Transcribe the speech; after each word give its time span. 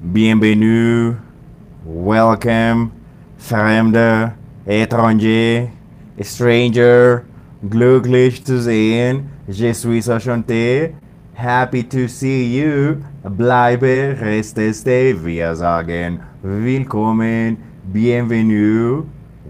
bienvenue, 0.00 1.16
welcome, 1.84 2.90
fremde, 3.38 4.32
étranger, 4.66 5.70
stranger, 6.20 7.22
glücklich 7.62 8.44
zu 8.44 8.60
sehen, 8.60 9.28
je 9.48 9.72
suis 9.74 10.08
enchanté, 10.08 10.92
happy 11.34 11.84
to 11.84 12.08
see 12.08 12.58
you, 12.58 12.96
bleibe, 13.22 14.16
resteste, 14.20 15.14
wir 15.24 15.54
sagen, 15.54 16.20
willkommen, 16.42 17.58
bienvenue, 17.92 19.04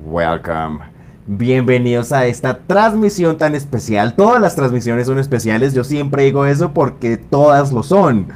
welcome. 0.05 0.81
Bienvenidos 1.27 2.13
a 2.13 2.27
esta 2.27 2.57
transmisión 2.57 3.37
tan 3.39 3.55
especial. 3.55 4.15
Todas 4.15 4.41
las 4.41 4.55
transmisiones 4.55 5.07
son 5.07 5.19
especiales, 5.19 5.73
yo 5.73 5.83
siempre 5.83 6.25
digo 6.25 6.45
eso 6.45 6.73
porque 6.73 7.17
todas 7.17 7.73
lo 7.73 7.83
son. 7.83 8.27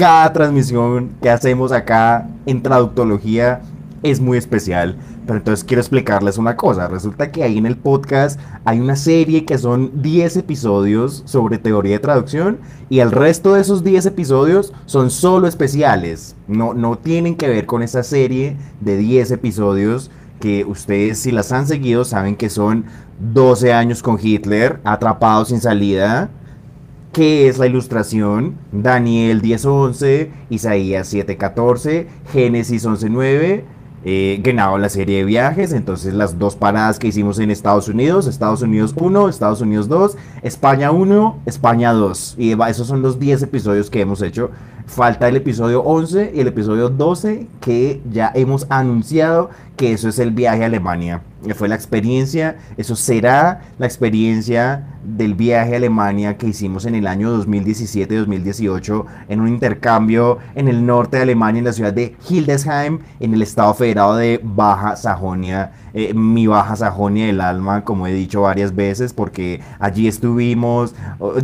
Cada 0.00 0.32
transmisión 0.32 1.10
que 1.20 1.28
hacemos 1.28 1.72
acá 1.72 2.26
en 2.46 2.62
traductología 2.62 3.60
es 4.02 4.18
muy 4.18 4.38
especial. 4.38 4.96
Pero 5.26 5.36
entonces 5.36 5.62
quiero 5.62 5.82
explicarles 5.82 6.38
una 6.38 6.56
cosa. 6.56 6.88
Resulta 6.88 7.30
que 7.30 7.42
ahí 7.42 7.58
en 7.58 7.66
el 7.66 7.76
podcast 7.76 8.40
hay 8.64 8.80
una 8.80 8.96
serie 8.96 9.44
que 9.44 9.58
son 9.58 10.00
10 10.00 10.38
episodios 10.38 11.22
sobre 11.26 11.58
teoría 11.58 11.92
de 11.92 11.98
traducción 11.98 12.60
y 12.88 13.00
el 13.00 13.12
resto 13.12 13.52
de 13.52 13.60
esos 13.60 13.84
10 13.84 14.06
episodios 14.06 14.72
son 14.86 15.10
solo 15.10 15.46
especiales. 15.46 16.34
No, 16.48 16.72
no 16.72 16.96
tienen 16.96 17.36
que 17.36 17.50
ver 17.50 17.66
con 17.66 17.82
esa 17.82 18.02
serie 18.02 18.56
de 18.80 18.96
10 18.96 19.32
episodios 19.32 20.10
que 20.40 20.64
ustedes 20.64 21.18
si 21.18 21.30
las 21.30 21.52
han 21.52 21.66
seguido 21.66 22.06
saben 22.06 22.36
que 22.36 22.48
son 22.48 22.86
12 23.20 23.74
años 23.74 24.02
con 24.02 24.18
Hitler, 24.18 24.80
atrapados 24.82 25.48
sin 25.48 25.60
salida, 25.60 26.30
¿Qué 27.12 27.48
es 27.48 27.58
la 27.58 27.66
ilustración? 27.66 28.56
Daniel 28.70 29.42
10.11, 29.42 30.28
Isaías 30.48 31.12
7.14, 31.12 32.06
Génesis 32.32 32.86
11.9, 32.86 33.64
eh, 34.04 34.40
ganado 34.44 34.78
la 34.78 34.88
serie 34.88 35.18
de 35.18 35.24
viajes, 35.24 35.72
entonces 35.72 36.14
las 36.14 36.38
dos 36.38 36.54
paradas 36.54 37.00
que 37.00 37.08
hicimos 37.08 37.40
en 37.40 37.50
Estados 37.50 37.88
Unidos, 37.88 38.28
Estados 38.28 38.62
Unidos 38.62 38.94
1, 38.96 39.28
Estados 39.28 39.60
Unidos 39.60 39.88
2, 39.88 40.16
España 40.42 40.92
1, 40.92 41.42
España 41.46 41.92
2. 41.92 42.36
Y 42.38 42.52
esos 42.52 42.86
son 42.86 43.02
los 43.02 43.18
10 43.18 43.42
episodios 43.42 43.90
que 43.90 44.02
hemos 44.02 44.22
hecho. 44.22 44.52
Falta 44.86 45.28
el 45.28 45.36
episodio 45.36 45.82
11 45.82 46.32
y 46.34 46.40
el 46.40 46.48
episodio 46.48 46.88
12 46.88 47.46
que 47.60 48.00
ya 48.10 48.32
hemos 48.34 48.66
anunciado 48.70 49.50
que 49.76 49.92
eso 49.92 50.08
es 50.08 50.18
el 50.18 50.30
viaje 50.30 50.62
a 50.62 50.66
Alemania. 50.66 51.22
Fue 51.54 51.68
la 51.68 51.74
experiencia, 51.74 52.58
eso 52.76 52.96
será 52.96 53.62
la 53.78 53.86
experiencia 53.86 54.98
del 55.02 55.34
viaje 55.34 55.72
a 55.72 55.76
Alemania 55.78 56.36
que 56.36 56.48
hicimos 56.48 56.84
en 56.84 56.94
el 56.94 57.06
año 57.06 57.34
2017-2018 57.42 59.04
en 59.28 59.40
un 59.40 59.48
intercambio 59.48 60.38
en 60.54 60.68
el 60.68 60.84
norte 60.84 61.16
de 61.16 61.22
Alemania, 61.22 61.60
en 61.60 61.64
la 61.64 61.72
ciudad 61.72 61.94
de 61.94 62.14
Hildesheim, 62.28 62.98
en 63.20 63.32
el 63.32 63.40
estado 63.40 63.72
federado 63.72 64.16
de 64.16 64.38
Baja 64.42 64.96
Sajonia. 64.96 65.72
Eh, 65.94 66.14
mi 66.14 66.46
Baja 66.46 66.76
Sajonia 66.76 67.26
del 67.26 67.40
alma, 67.40 67.84
como 67.84 68.06
he 68.06 68.12
dicho 68.12 68.42
varias 68.42 68.74
veces, 68.74 69.12
porque 69.12 69.60
allí 69.78 70.08
estuvimos 70.08 70.94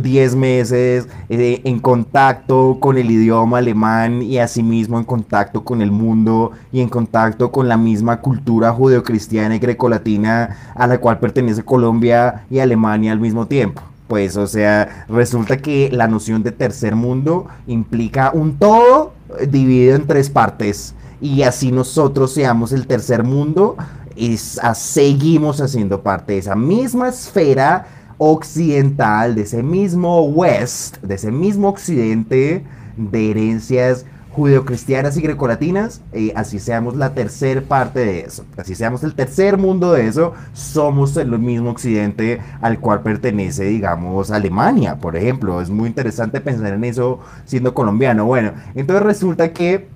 10 0.01 0.35
meses 0.35 1.07
eh, 1.29 1.61
en 1.63 1.79
contacto 1.79 2.77
con 2.79 2.97
el 2.97 3.11
idioma 3.11 3.59
alemán 3.59 4.21
y 4.21 4.37
asimismo 4.37 4.97
en 4.97 5.05
contacto 5.05 5.63
con 5.63 5.81
el 5.81 5.91
mundo 5.91 6.51
y 6.71 6.81
en 6.81 6.89
contacto 6.89 7.51
con 7.51 7.67
la 7.67 7.77
misma 7.77 8.21
cultura 8.21 8.71
judeocristiana 8.71 9.55
y 9.55 9.59
grecolatina 9.59 10.57
a 10.75 10.87
la 10.87 10.97
cual 10.99 11.19
pertenece 11.19 11.63
Colombia 11.63 12.45
y 12.49 12.59
Alemania 12.59 13.11
al 13.11 13.19
mismo 13.19 13.47
tiempo. 13.47 13.81
Pues, 14.07 14.37
o 14.37 14.47
sea, 14.47 15.05
resulta 15.09 15.57
que 15.57 15.89
la 15.91 16.07
noción 16.07 16.41
de 16.41 16.53
tercer 16.53 16.95
mundo 16.95 17.47
implica 17.67 18.31
un 18.33 18.57
todo 18.57 19.13
dividido 19.49 19.95
en 19.95 20.07
tres 20.07 20.29
partes. 20.29 20.95
Y 21.19 21.41
así 21.41 21.71
nosotros 21.71 22.31
seamos 22.31 22.71
el 22.71 22.87
tercer 22.87 23.23
mundo, 23.23 23.75
y 24.17 24.37
seguimos 24.37 25.61
haciendo 25.61 26.01
parte 26.01 26.33
de 26.33 26.39
esa 26.39 26.55
misma 26.55 27.09
esfera 27.09 27.85
occidental, 28.17 29.35
de 29.35 29.43
ese 29.43 29.61
mismo 29.61 30.25
West, 30.25 30.97
de 31.03 31.15
ese 31.15 31.31
mismo 31.31 31.69
occidente 31.69 32.63
de 32.97 33.29
herencias 33.31 34.05
judeocristianas 34.31 35.17
y 35.17 35.21
grecolatinas, 35.21 36.01
así 36.35 36.59
seamos 36.59 36.95
la 36.95 37.15
tercera 37.15 37.61
parte 37.61 38.01
de 38.01 38.19
eso, 38.19 38.45
así 38.55 38.75
seamos 38.75 39.03
el 39.03 39.15
tercer 39.15 39.57
mundo 39.57 39.93
de 39.93 40.07
eso, 40.07 40.33
somos 40.53 41.17
el 41.17 41.39
mismo 41.39 41.71
occidente 41.71 42.39
al 42.61 42.79
cual 42.79 43.01
pertenece, 43.01 43.63
digamos, 43.63 44.29
Alemania, 44.29 44.97
por 44.97 45.15
ejemplo. 45.15 45.59
Es 45.59 45.71
muy 45.71 45.87
interesante 45.87 46.39
pensar 46.39 46.73
en 46.73 46.83
eso 46.83 47.19
siendo 47.45 47.73
colombiano. 47.73 48.25
Bueno, 48.25 48.51
entonces 48.75 49.03
resulta 49.03 49.53
que 49.53 49.87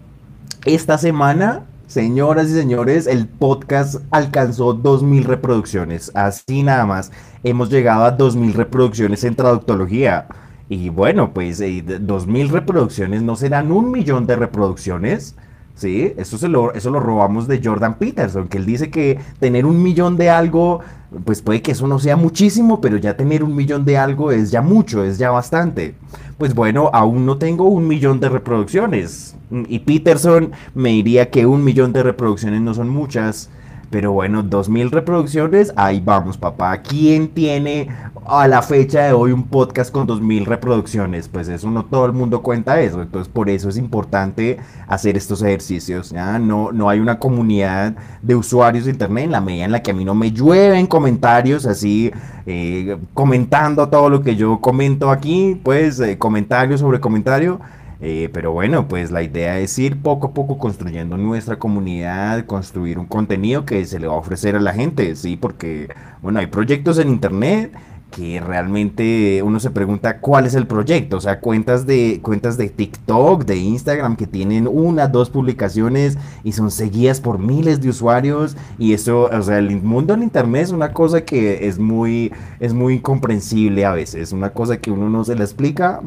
esta 0.66 0.98
semana 0.98 1.66
Señoras 1.92 2.50
y 2.50 2.54
señores, 2.54 3.06
el 3.06 3.28
podcast 3.28 3.96
alcanzó 4.12 4.82
2.000 4.82 5.26
reproducciones. 5.26 6.10
Así 6.16 6.64
nada 6.64 6.86
más. 6.86 7.12
Hemos 7.44 7.70
llegado 7.70 8.06
a 8.06 8.18
2.000 8.18 8.54
reproducciones 8.54 9.26
en 9.26 9.36
traductología. 9.36 10.26
Y 10.70 10.88
bueno, 10.88 11.34
pues 11.34 11.60
eh, 11.60 11.84
dos 11.84 12.28
mil 12.28 12.48
reproducciones 12.48 13.24
no 13.24 13.36
serán 13.36 13.74
un 13.74 13.92
millón 13.92 14.26
de 14.26 14.38
reproducciones. 14.38 15.36
¿Sí? 15.82 16.14
Eso, 16.16 16.38
se 16.38 16.48
lo, 16.48 16.74
eso 16.74 16.92
lo 16.92 17.00
robamos 17.00 17.48
de 17.48 17.60
Jordan 17.64 17.98
Peterson, 17.98 18.48
que 18.48 18.60
él 18.60 18.66
dice 18.66 18.92
que 18.92 19.20
tener 19.40 19.66
un 19.66 19.82
millón 19.82 20.16
de 20.16 20.30
algo, 20.30 20.82
pues 21.26 21.42
puede 21.42 21.62
que 21.62 21.72
eso 21.72 21.88
no 21.88 21.98
sea 21.98 22.16
muchísimo, 22.16 22.80
pero 22.80 22.98
ya 22.98 23.18
tener 23.18 23.44
un 23.44 23.56
millón 23.56 23.84
de 23.84 23.98
algo 23.98 24.32
es 24.32 24.52
ya 24.52 24.62
mucho, 24.62 25.04
es 25.04 25.18
ya 25.18 25.32
bastante. 25.32 25.96
Pues 26.38 26.54
bueno, 26.54 26.92
aún 26.94 27.26
no 27.26 27.38
tengo 27.38 27.66
un 27.66 27.88
millón 27.88 28.20
de 28.20 28.30
reproducciones. 28.30 29.36
Y 29.68 29.80
Peterson 29.80 30.52
me 30.76 30.90
diría 30.90 31.30
que 31.30 31.46
un 31.46 31.64
millón 31.64 31.94
de 31.94 32.04
reproducciones 32.04 32.62
no 32.62 32.74
son 32.74 32.90
muchas. 32.90 33.50
Pero 33.92 34.14
bueno, 34.14 34.42
2000 34.42 34.90
reproducciones, 34.90 35.74
ahí 35.76 36.02
vamos, 36.04 36.38
papá. 36.38 36.82
¿Quién 36.82 37.28
tiene 37.28 37.90
a 38.26 38.48
la 38.48 38.62
fecha 38.62 39.02
de 39.02 39.12
hoy 39.12 39.34
un 39.34 39.44
podcast 39.44 39.92
con 39.92 40.08
2000 40.08 40.46
reproducciones? 40.46 41.28
Pues 41.28 41.50
eso 41.50 41.70
no 41.70 41.84
todo 41.84 42.06
el 42.06 42.14
mundo 42.14 42.42
cuenta 42.42 42.80
eso. 42.80 43.02
Entonces, 43.02 43.32
por 43.32 43.50
eso 43.50 43.68
es 43.68 43.76
importante 43.76 44.60
hacer 44.88 45.18
estos 45.18 45.42
ejercicios. 45.42 46.12
¿ya? 46.12 46.40
No, 46.40 46.72
no 46.72 46.90
hay 46.90 47.02
una 47.02 47.20
comunidad 47.20 47.94
de 48.22 48.34
usuarios 48.34 48.86
de 48.86 48.92
internet 48.92 49.26
en 49.26 49.32
la 49.34 49.42
medida 49.42 49.66
en 49.66 49.74
la 49.74 49.84
que 49.84 49.92
a 49.92 49.94
mí 49.94 50.06
no 50.06 50.16
me 50.16 50.32
llueven 50.32 50.88
comentarios 50.88 51.66
así, 51.66 52.14
eh, 52.46 52.98
comentando 53.14 53.90
todo 53.90 54.10
lo 54.10 54.22
que 54.22 54.38
yo 54.38 54.62
comento 54.62 55.12
aquí, 55.12 55.60
pues 55.62 56.00
eh, 56.00 56.18
comentario 56.18 56.78
sobre 56.78 57.02
comentario 57.02 57.60
eh, 58.02 58.30
pero 58.34 58.52
bueno, 58.52 58.88
pues 58.88 59.12
la 59.12 59.22
idea 59.22 59.60
es 59.60 59.78
ir 59.78 60.02
poco 60.02 60.28
a 60.28 60.34
poco 60.34 60.58
construyendo 60.58 61.18
nuestra 61.18 61.60
comunidad, 61.60 62.46
construir 62.46 62.98
un 62.98 63.06
contenido 63.06 63.64
que 63.64 63.86
se 63.86 64.00
le 64.00 64.08
va 64.08 64.14
a 64.14 64.18
ofrecer 64.18 64.56
a 64.56 64.60
la 64.60 64.74
gente, 64.74 65.16
¿sí? 65.16 65.38
Porque, 65.38 65.88
bueno, 66.22 66.40
hay 66.40 66.48
proyectos 66.48 66.98
en 66.98 67.10
Internet 67.10 67.72
que 68.12 68.42
realmente 68.42 69.42
uno 69.42 69.60
se 69.60 69.72
pregunta 69.72 70.20
cuál 70.20 70.46
es 70.46 70.54
el 70.54 70.68
proyecto, 70.68 71.18
o 71.18 71.22
sea, 71.22 71.40
cuentas 71.40 71.86
de 71.88 72.20
cuentas 72.22 72.58
de 72.58 72.70
TikTok, 72.70 73.46
de 73.46 73.56
Instagram 73.56 74.18
que 74.18 74.28
tienen 74.28 74.68
una, 74.68 75.08
dos 75.08 75.30
publicaciones 75.30 76.18
y 76.44 76.52
son 76.52 76.70
seguidas 76.72 77.22
por 77.22 77.40
miles 77.40 77.82
de 77.82 77.90
usuarios. 77.90 78.58
Y 78.78 78.94
eso, 78.94 79.30
o 79.32 79.42
sea, 79.42 79.58
el 79.58 79.82
mundo 79.82 80.14
del 80.14 80.24
internet 80.24 80.64
es 80.64 80.72
una 80.72 80.92
cosa 80.92 81.24
que 81.24 81.68
es 81.68 81.80
muy 81.80 82.34
es 82.60 82.74
muy 82.74 82.96
incomprensible 82.96 83.86
a 83.86 83.94
veces, 83.94 84.34
una 84.34 84.52
cosa 84.52 84.78
que 84.78 84.92
uno 84.92 85.10
no 85.10 85.24
se 85.24 85.36
le 85.36 85.44
explica, 85.44 86.02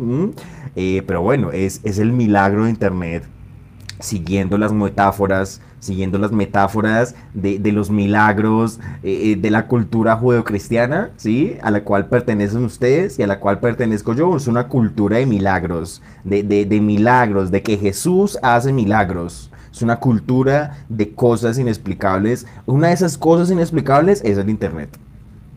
eh, 0.76 1.02
pero 1.06 1.22
bueno, 1.22 1.52
es, 1.52 1.80
es 1.84 1.98
el 1.98 2.12
milagro 2.12 2.64
de 2.64 2.70
internet 2.70 3.24
siguiendo 4.00 4.58
las 4.58 4.72
metáforas, 4.72 5.60
siguiendo 5.80 6.18
las 6.18 6.32
metáforas 6.32 7.14
de, 7.32 7.60
los 7.72 7.90
milagros 7.90 8.80
eh, 9.02 9.32
eh, 9.32 9.36
de 9.36 9.50
la 9.50 9.66
cultura 9.66 10.16
judeocristiana, 10.16 11.10
¿sí? 11.16 11.56
A 11.62 11.70
la 11.70 11.84
cual 11.84 12.06
pertenecen 12.06 12.64
ustedes 12.64 13.18
y 13.18 13.22
a 13.22 13.26
la 13.26 13.40
cual 13.40 13.60
pertenezco 13.60 14.14
yo. 14.14 14.36
Es 14.36 14.46
una 14.46 14.68
cultura 14.68 15.18
de 15.18 15.26
milagros, 15.26 16.02
de, 16.24 16.42
de 16.42 16.80
milagros, 16.80 17.50
de 17.50 17.62
que 17.62 17.76
Jesús 17.76 18.38
hace 18.42 18.72
milagros. 18.72 19.50
Es 19.72 19.82
una 19.82 19.96
cultura 19.96 20.84
de 20.88 21.12
cosas 21.14 21.58
inexplicables. 21.58 22.46
Una 22.64 22.88
de 22.88 22.94
esas 22.94 23.18
cosas 23.18 23.50
inexplicables 23.50 24.22
es 24.24 24.38
el 24.38 24.48
Internet. 24.48 25.03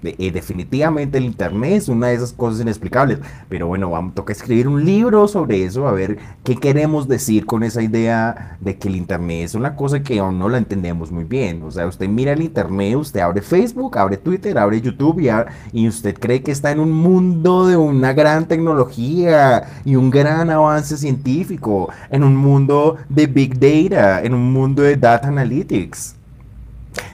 Eh, 0.03 0.31
definitivamente 0.31 1.17
el 1.17 1.25
internet 1.25 1.73
es 1.73 1.89
una 1.89 2.07
de 2.07 2.15
esas 2.15 2.33
cosas 2.33 2.61
inexplicables. 2.61 3.19
Pero 3.49 3.67
bueno, 3.67 3.89
vamos, 3.89 4.13
toca 4.13 4.33
escribir 4.33 4.67
un 4.67 4.85
libro 4.85 5.27
sobre 5.27 5.63
eso, 5.63 5.87
a 5.87 5.91
ver 5.91 6.17
qué 6.43 6.55
queremos 6.55 7.07
decir 7.07 7.45
con 7.45 7.63
esa 7.63 7.81
idea 7.81 8.57
de 8.59 8.77
que 8.77 8.87
el 8.87 8.95
internet 8.95 9.45
es 9.45 9.55
una 9.55 9.75
cosa 9.75 10.03
que 10.03 10.19
aún 10.19 10.39
no 10.39 10.49
la 10.49 10.57
entendemos 10.57 11.11
muy 11.11 11.23
bien. 11.23 11.63
O 11.63 11.71
sea, 11.71 11.87
usted 11.87 12.07
mira 12.07 12.33
el 12.33 12.41
internet, 12.41 12.95
usted 12.95 13.19
abre 13.21 13.41
Facebook, 13.41 13.97
abre 13.97 14.17
Twitter, 14.17 14.57
abre 14.57 14.81
YouTube 14.81 15.19
y, 15.19 15.29
y 15.73 15.87
usted 15.87 16.17
cree 16.19 16.41
que 16.41 16.51
está 16.51 16.71
en 16.71 16.79
un 16.79 16.91
mundo 16.91 17.67
de 17.67 17.77
una 17.77 18.13
gran 18.13 18.47
tecnología 18.47 19.63
y 19.85 19.95
un 19.95 20.09
gran 20.09 20.49
avance 20.49 20.97
científico, 20.97 21.89
en 22.09 22.23
un 22.23 22.35
mundo 22.35 22.97
de 23.09 23.27
big 23.27 23.59
data, 23.59 24.21
en 24.23 24.33
un 24.33 24.51
mundo 24.53 24.83
de 24.83 24.95
data 24.95 25.27
analytics. 25.27 26.16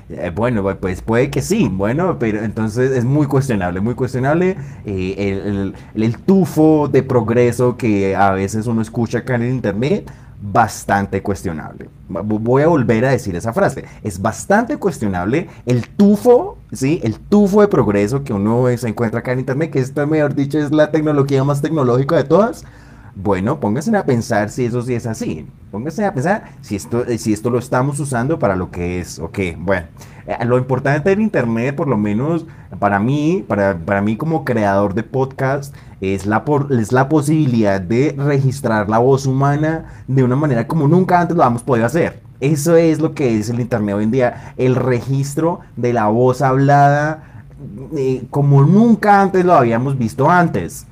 Eh, 0.10 0.32
bueno, 0.36 0.64
pues 0.80 1.02
puede 1.02 1.30
que 1.30 1.42
sí, 1.42 1.70
bueno, 1.72 2.18
pero 2.20 2.44
entonces 2.44 2.92
es 2.92 3.06
muy 3.06 3.26
cuestionable, 3.26 3.80
muy 3.80 3.96
cuestionable 3.96 4.58
eh, 4.86 5.74
el, 5.96 6.18
tufo 6.18 6.88
de 6.88 7.04
progreso 7.04 7.78
que 7.78 8.16
a 8.16 8.32
veces 8.32 8.68
uno 8.68 8.82
escucha 8.82 9.20
acá 9.20 9.36
en 9.36 9.44
el 9.44 9.54
internet. 9.54 10.12
bastante 10.46 11.22
cuestionable. 11.22 11.90
Voy 12.10 12.64
a 12.64 12.68
volver 12.68 13.06
a 13.06 13.12
decir 13.12 13.34
esa 13.34 13.54
frase. 13.54 13.86
Es 14.04 14.22
bastante 14.22 14.76
cuestionable 14.76 15.48
el 15.66 15.88
tufo, 15.88 16.58
¿sí? 16.74 17.00
El 17.02 17.18
tufo 17.18 17.62
de 17.62 17.70
progreso 17.70 18.26
que 18.26 18.34
uno 18.34 18.66
se 18.76 18.90
encuentra 18.90 19.22
acá 19.22 19.32
en 19.32 19.40
Internet, 19.40 19.72
que 19.72 19.80
esto, 19.80 20.06
mejor 20.06 20.36
dicho, 20.36 20.60
es 20.60 20.72
la 20.72 20.92
tecnología 20.92 21.46
más 21.46 21.62
tecnológica 21.62 22.18
de 22.18 22.26
todas. 22.26 22.66
Bueno, 23.16 23.60
pónganse 23.60 23.96
a 23.96 24.06
pensar 24.06 24.50
si 24.50 24.66
eso 24.66 24.82
sí 24.82 24.96
es 24.96 25.06
así. 25.06 25.46
Pónganse 25.72 26.04
a 26.04 26.14
pensar 26.14 26.46
si 26.62 26.76
esto, 26.76 27.06
si 27.18 27.32
esto 27.32 27.50
lo 27.50 27.60
estamos 27.60 28.00
usando 28.00 28.40
para 28.40 28.56
lo 28.56 28.72
que 28.72 29.00
es. 29.00 29.20
Ok, 29.20 29.40
bueno. 29.58 29.88
Eh, 30.26 30.46
lo 30.46 30.58
importante 30.58 31.10
del 31.10 31.22
Internet, 31.22 31.76
por 31.76 31.88
lo 31.88 31.98
menos 31.98 32.46
para 32.80 33.00
mí, 33.00 33.44
para, 33.48 33.78
para 33.78 34.02
mí 34.02 34.18
como 34.18 34.44
creador 34.44 34.94
de 34.94 35.04
podcast, 35.04 35.76
es 36.02 36.26
la, 36.26 36.44
es 36.72 36.92
la 36.92 37.08
posibilidad 37.08 37.80
de 37.80 38.16
registrar 38.18 38.90
la 38.90 38.98
voz 38.98 39.26
humana 39.26 40.04
de 40.08 40.24
una 40.24 40.36
manera 40.36 40.68
como 40.68 40.88
nunca 40.88 41.20
antes 41.20 41.38
lo 41.38 41.44
hemos 41.44 41.62
podido 41.64 41.86
hacer. 41.86 42.22
Eso 42.40 42.76
es 42.76 43.00
lo 43.00 43.14
que 43.14 43.38
es 43.38 43.50
el 43.50 43.60
Internet 43.60 43.96
hoy 43.96 44.04
en 44.06 44.12
día, 44.12 44.54
el 44.58 44.76
registro 44.76 45.60
de 45.76 45.94
la 45.94 46.08
voz 46.08 46.42
hablada 46.42 47.44
eh, 47.96 48.24
como 48.30 48.64
nunca 48.64 49.22
antes 49.22 49.46
lo 49.46 49.54
habíamos 49.54 49.98
visto 49.98 50.30
antes. 50.30 50.86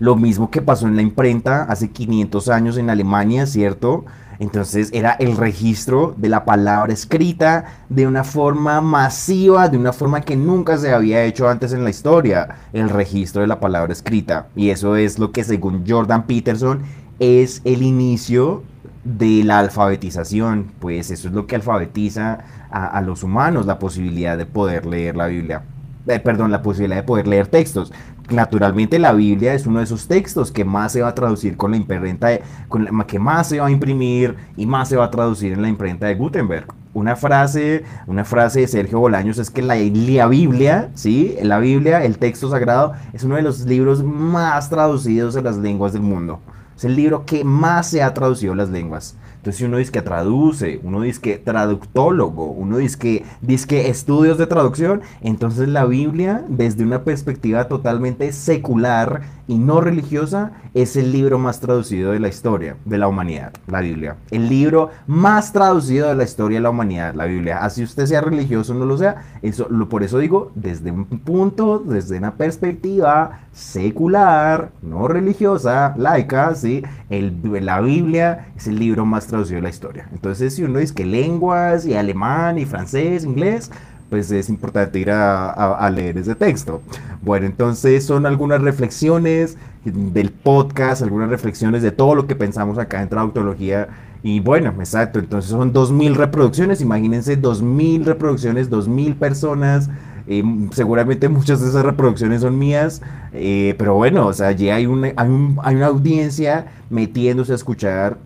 Lo 0.00 0.16
mismo 0.16 0.50
que 0.50 0.62
pasó 0.62 0.88
en 0.88 0.96
la 0.96 1.02
imprenta 1.02 1.62
hace 1.62 1.90
500 1.90 2.48
años 2.48 2.76
en 2.76 2.90
Alemania, 2.90 3.46
¿cierto? 3.46 4.04
Entonces 4.40 4.88
era 4.94 5.12
el 5.12 5.36
registro 5.36 6.14
de 6.16 6.30
la 6.30 6.46
palabra 6.46 6.94
escrita 6.94 7.66
de 7.90 8.06
una 8.06 8.24
forma 8.24 8.80
masiva, 8.80 9.68
de 9.68 9.76
una 9.76 9.92
forma 9.92 10.22
que 10.22 10.34
nunca 10.34 10.78
se 10.78 10.92
había 10.92 11.22
hecho 11.24 11.46
antes 11.48 11.74
en 11.74 11.84
la 11.84 11.90
historia, 11.90 12.56
el 12.72 12.88
registro 12.88 13.42
de 13.42 13.48
la 13.48 13.60
palabra 13.60 13.92
escrita. 13.92 14.48
Y 14.56 14.70
eso 14.70 14.96
es 14.96 15.18
lo 15.18 15.30
que 15.30 15.44
según 15.44 15.84
Jordan 15.86 16.26
Peterson 16.26 16.80
es 17.18 17.60
el 17.64 17.82
inicio 17.82 18.62
de 19.04 19.44
la 19.44 19.58
alfabetización, 19.58 20.72
pues 20.78 21.10
eso 21.10 21.28
es 21.28 21.34
lo 21.34 21.46
que 21.46 21.56
alfabetiza 21.56 22.38
a, 22.70 23.00
los 23.02 23.22
humanos, 23.22 23.66
la 23.66 23.78
posibilidad 23.78 24.38
de 24.38 24.46
poder 24.46 24.86
leer 24.86 25.16
la 25.16 25.26
Biblia. 25.26 25.64
Eh, 26.06 26.18
perdón, 26.18 26.50
la 26.50 26.62
posibilidad 26.62 26.96
de 26.96 27.02
poder 27.02 27.26
leer 27.26 27.48
textos. 27.48 27.92
Naturalmente 28.30 29.00
la 29.00 29.12
Biblia 29.12 29.54
es 29.54 29.66
uno 29.66 29.78
de 29.78 29.84
esos 29.84 30.06
textos 30.06 30.52
que 30.52 30.64
más 30.64 30.92
se 30.92 31.02
va 31.02 31.08
a 31.08 31.14
traducir 31.14 31.56
con 31.56 31.72
la 31.72 31.76
imprenta, 31.76 32.28
de, 32.28 32.42
con 32.68 32.86
que 33.04 33.18
más 33.18 33.48
se 33.48 33.58
va 33.58 33.66
a 33.66 33.70
imprimir 33.70 34.36
y 34.56 34.66
más 34.66 34.88
se 34.88 34.96
va 34.96 35.06
a 35.06 35.10
traducir 35.10 35.52
en 35.52 35.62
la 35.62 35.68
imprenta 35.68 36.06
de 36.06 36.14
Gutenberg. 36.14 36.66
Una 36.94 37.16
frase, 37.16 37.84
una 38.06 38.24
frase 38.24 38.60
de 38.60 38.68
Sergio 38.68 39.00
Bolaños 39.00 39.38
es 39.38 39.50
que 39.50 39.62
la, 39.62 39.74
la 39.76 40.26
Biblia, 40.28 40.90
¿sí? 40.94 41.36
La 41.42 41.58
Biblia, 41.58 42.04
el 42.04 42.18
texto 42.18 42.48
sagrado, 42.48 42.92
es 43.12 43.24
uno 43.24 43.34
de 43.34 43.42
los 43.42 43.60
libros 43.60 44.04
más 44.04 44.70
traducidos 44.70 45.34
en 45.34 45.44
las 45.44 45.56
lenguas 45.56 45.92
del 45.92 46.02
mundo. 46.02 46.40
Es 46.76 46.84
el 46.84 46.96
libro 46.96 47.26
que 47.26 47.44
más 47.44 47.88
se 47.88 48.02
ha 48.02 48.14
traducido 48.14 48.52
en 48.52 48.58
las 48.58 48.70
lenguas. 48.70 49.16
Entonces, 49.40 49.62
uno 49.62 49.78
dice 49.78 49.90
que 49.90 50.02
traduce, 50.02 50.80
uno 50.82 51.00
dice 51.00 51.18
que 51.18 51.38
traductólogo, 51.38 52.44
uno 52.44 52.76
dice 52.76 52.98
que, 52.98 53.24
dice 53.40 53.66
que 53.66 53.88
estudios 53.88 54.36
de 54.36 54.46
traducción, 54.46 55.00
entonces 55.22 55.66
la 55.66 55.86
Biblia, 55.86 56.44
desde 56.46 56.84
una 56.84 57.04
perspectiva 57.04 57.66
totalmente 57.66 58.32
secular 58.32 59.22
y 59.50 59.58
no 59.58 59.80
religiosa, 59.80 60.52
es 60.74 60.94
el 60.94 61.10
libro 61.10 61.36
más 61.36 61.58
traducido 61.58 62.12
de 62.12 62.20
la 62.20 62.28
historia 62.28 62.76
de 62.84 62.98
la 62.98 63.08
humanidad, 63.08 63.52
la 63.66 63.80
Biblia. 63.80 64.16
El 64.30 64.48
libro 64.48 64.90
más 65.08 65.52
traducido 65.52 66.08
de 66.08 66.14
la 66.14 66.22
historia 66.22 66.58
de 66.58 66.62
la 66.62 66.70
humanidad, 66.70 67.14
la 67.16 67.24
Biblia. 67.24 67.58
Así 67.58 67.82
usted 67.82 68.06
sea 68.06 68.20
religioso 68.20 68.72
o 68.72 68.76
no 68.76 68.86
lo 68.86 68.96
sea, 68.96 69.24
eso, 69.42 69.66
lo, 69.68 69.88
por 69.88 70.04
eso 70.04 70.18
digo, 70.18 70.52
desde 70.54 70.92
un 70.92 71.04
punto, 71.04 71.80
desde 71.80 72.18
una 72.18 72.36
perspectiva 72.36 73.40
secular, 73.52 74.70
no 74.82 75.08
religiosa, 75.08 75.94
laica, 75.98 76.54
¿sí? 76.54 76.84
El, 77.08 77.40
la 77.64 77.80
Biblia 77.80 78.52
es 78.56 78.68
el 78.68 78.78
libro 78.78 79.04
más 79.04 79.26
traducido 79.26 79.56
de 79.56 79.62
la 79.62 79.70
historia. 79.70 80.08
Entonces, 80.12 80.54
si 80.54 80.62
uno 80.62 80.78
dice 80.78 80.94
que 80.94 81.04
lenguas 81.04 81.86
y 81.86 81.94
alemán 81.94 82.56
y 82.56 82.66
francés, 82.66 83.24
inglés, 83.24 83.72
pues 84.10 84.30
es 84.32 84.50
importante 84.50 84.98
ir 84.98 85.10
a, 85.10 85.88
leer 85.94 86.18
ese 86.18 86.34
texto. 86.34 86.82
Bueno, 87.22 87.46
entonces 87.46 88.04
son 88.04 88.26
algunas 88.26 88.60
reflexiones 88.60 89.56
del 89.84 90.30
podcast, 90.30 91.02
algunas 91.02 91.30
reflexiones 91.30 91.82
de 91.82 91.92
todo 91.92 92.14
lo 92.14 92.26
que 92.26 92.34
pensamos 92.34 92.76
acá 92.76 93.00
en 93.00 93.08
Traductología. 93.08 93.88
Y 94.22 94.40
bueno, 94.40 94.74
exacto, 94.80 95.20
entonces 95.20 95.50
son 95.50 95.72
2.000 95.72 96.14
reproducciones, 96.14 96.82
imagínense 96.82 97.40
2.000 97.40 98.04
reproducciones, 98.04 98.68
2.000 98.68 99.14
personas. 99.14 99.88
Eh, 100.26 100.42
seguramente 100.72 101.28
muchas 101.28 101.60
de 101.60 101.68
esas 101.68 101.84
reproducciones 101.84 102.42
son 102.42 102.58
mías, 102.58 103.00
eh, 103.32 103.74
pero 103.78 103.94
bueno, 103.94 104.26
o 104.26 104.32
sea, 104.32 104.48
allí 104.48 104.68
hay 104.68 104.86
una, 104.86 105.08
hay, 105.16 105.56
hay 105.62 105.74
una 105.74 105.86
audiencia 105.86 106.66
metiéndose 106.90 107.52
a 107.52 107.56
escuchar 107.56 108.18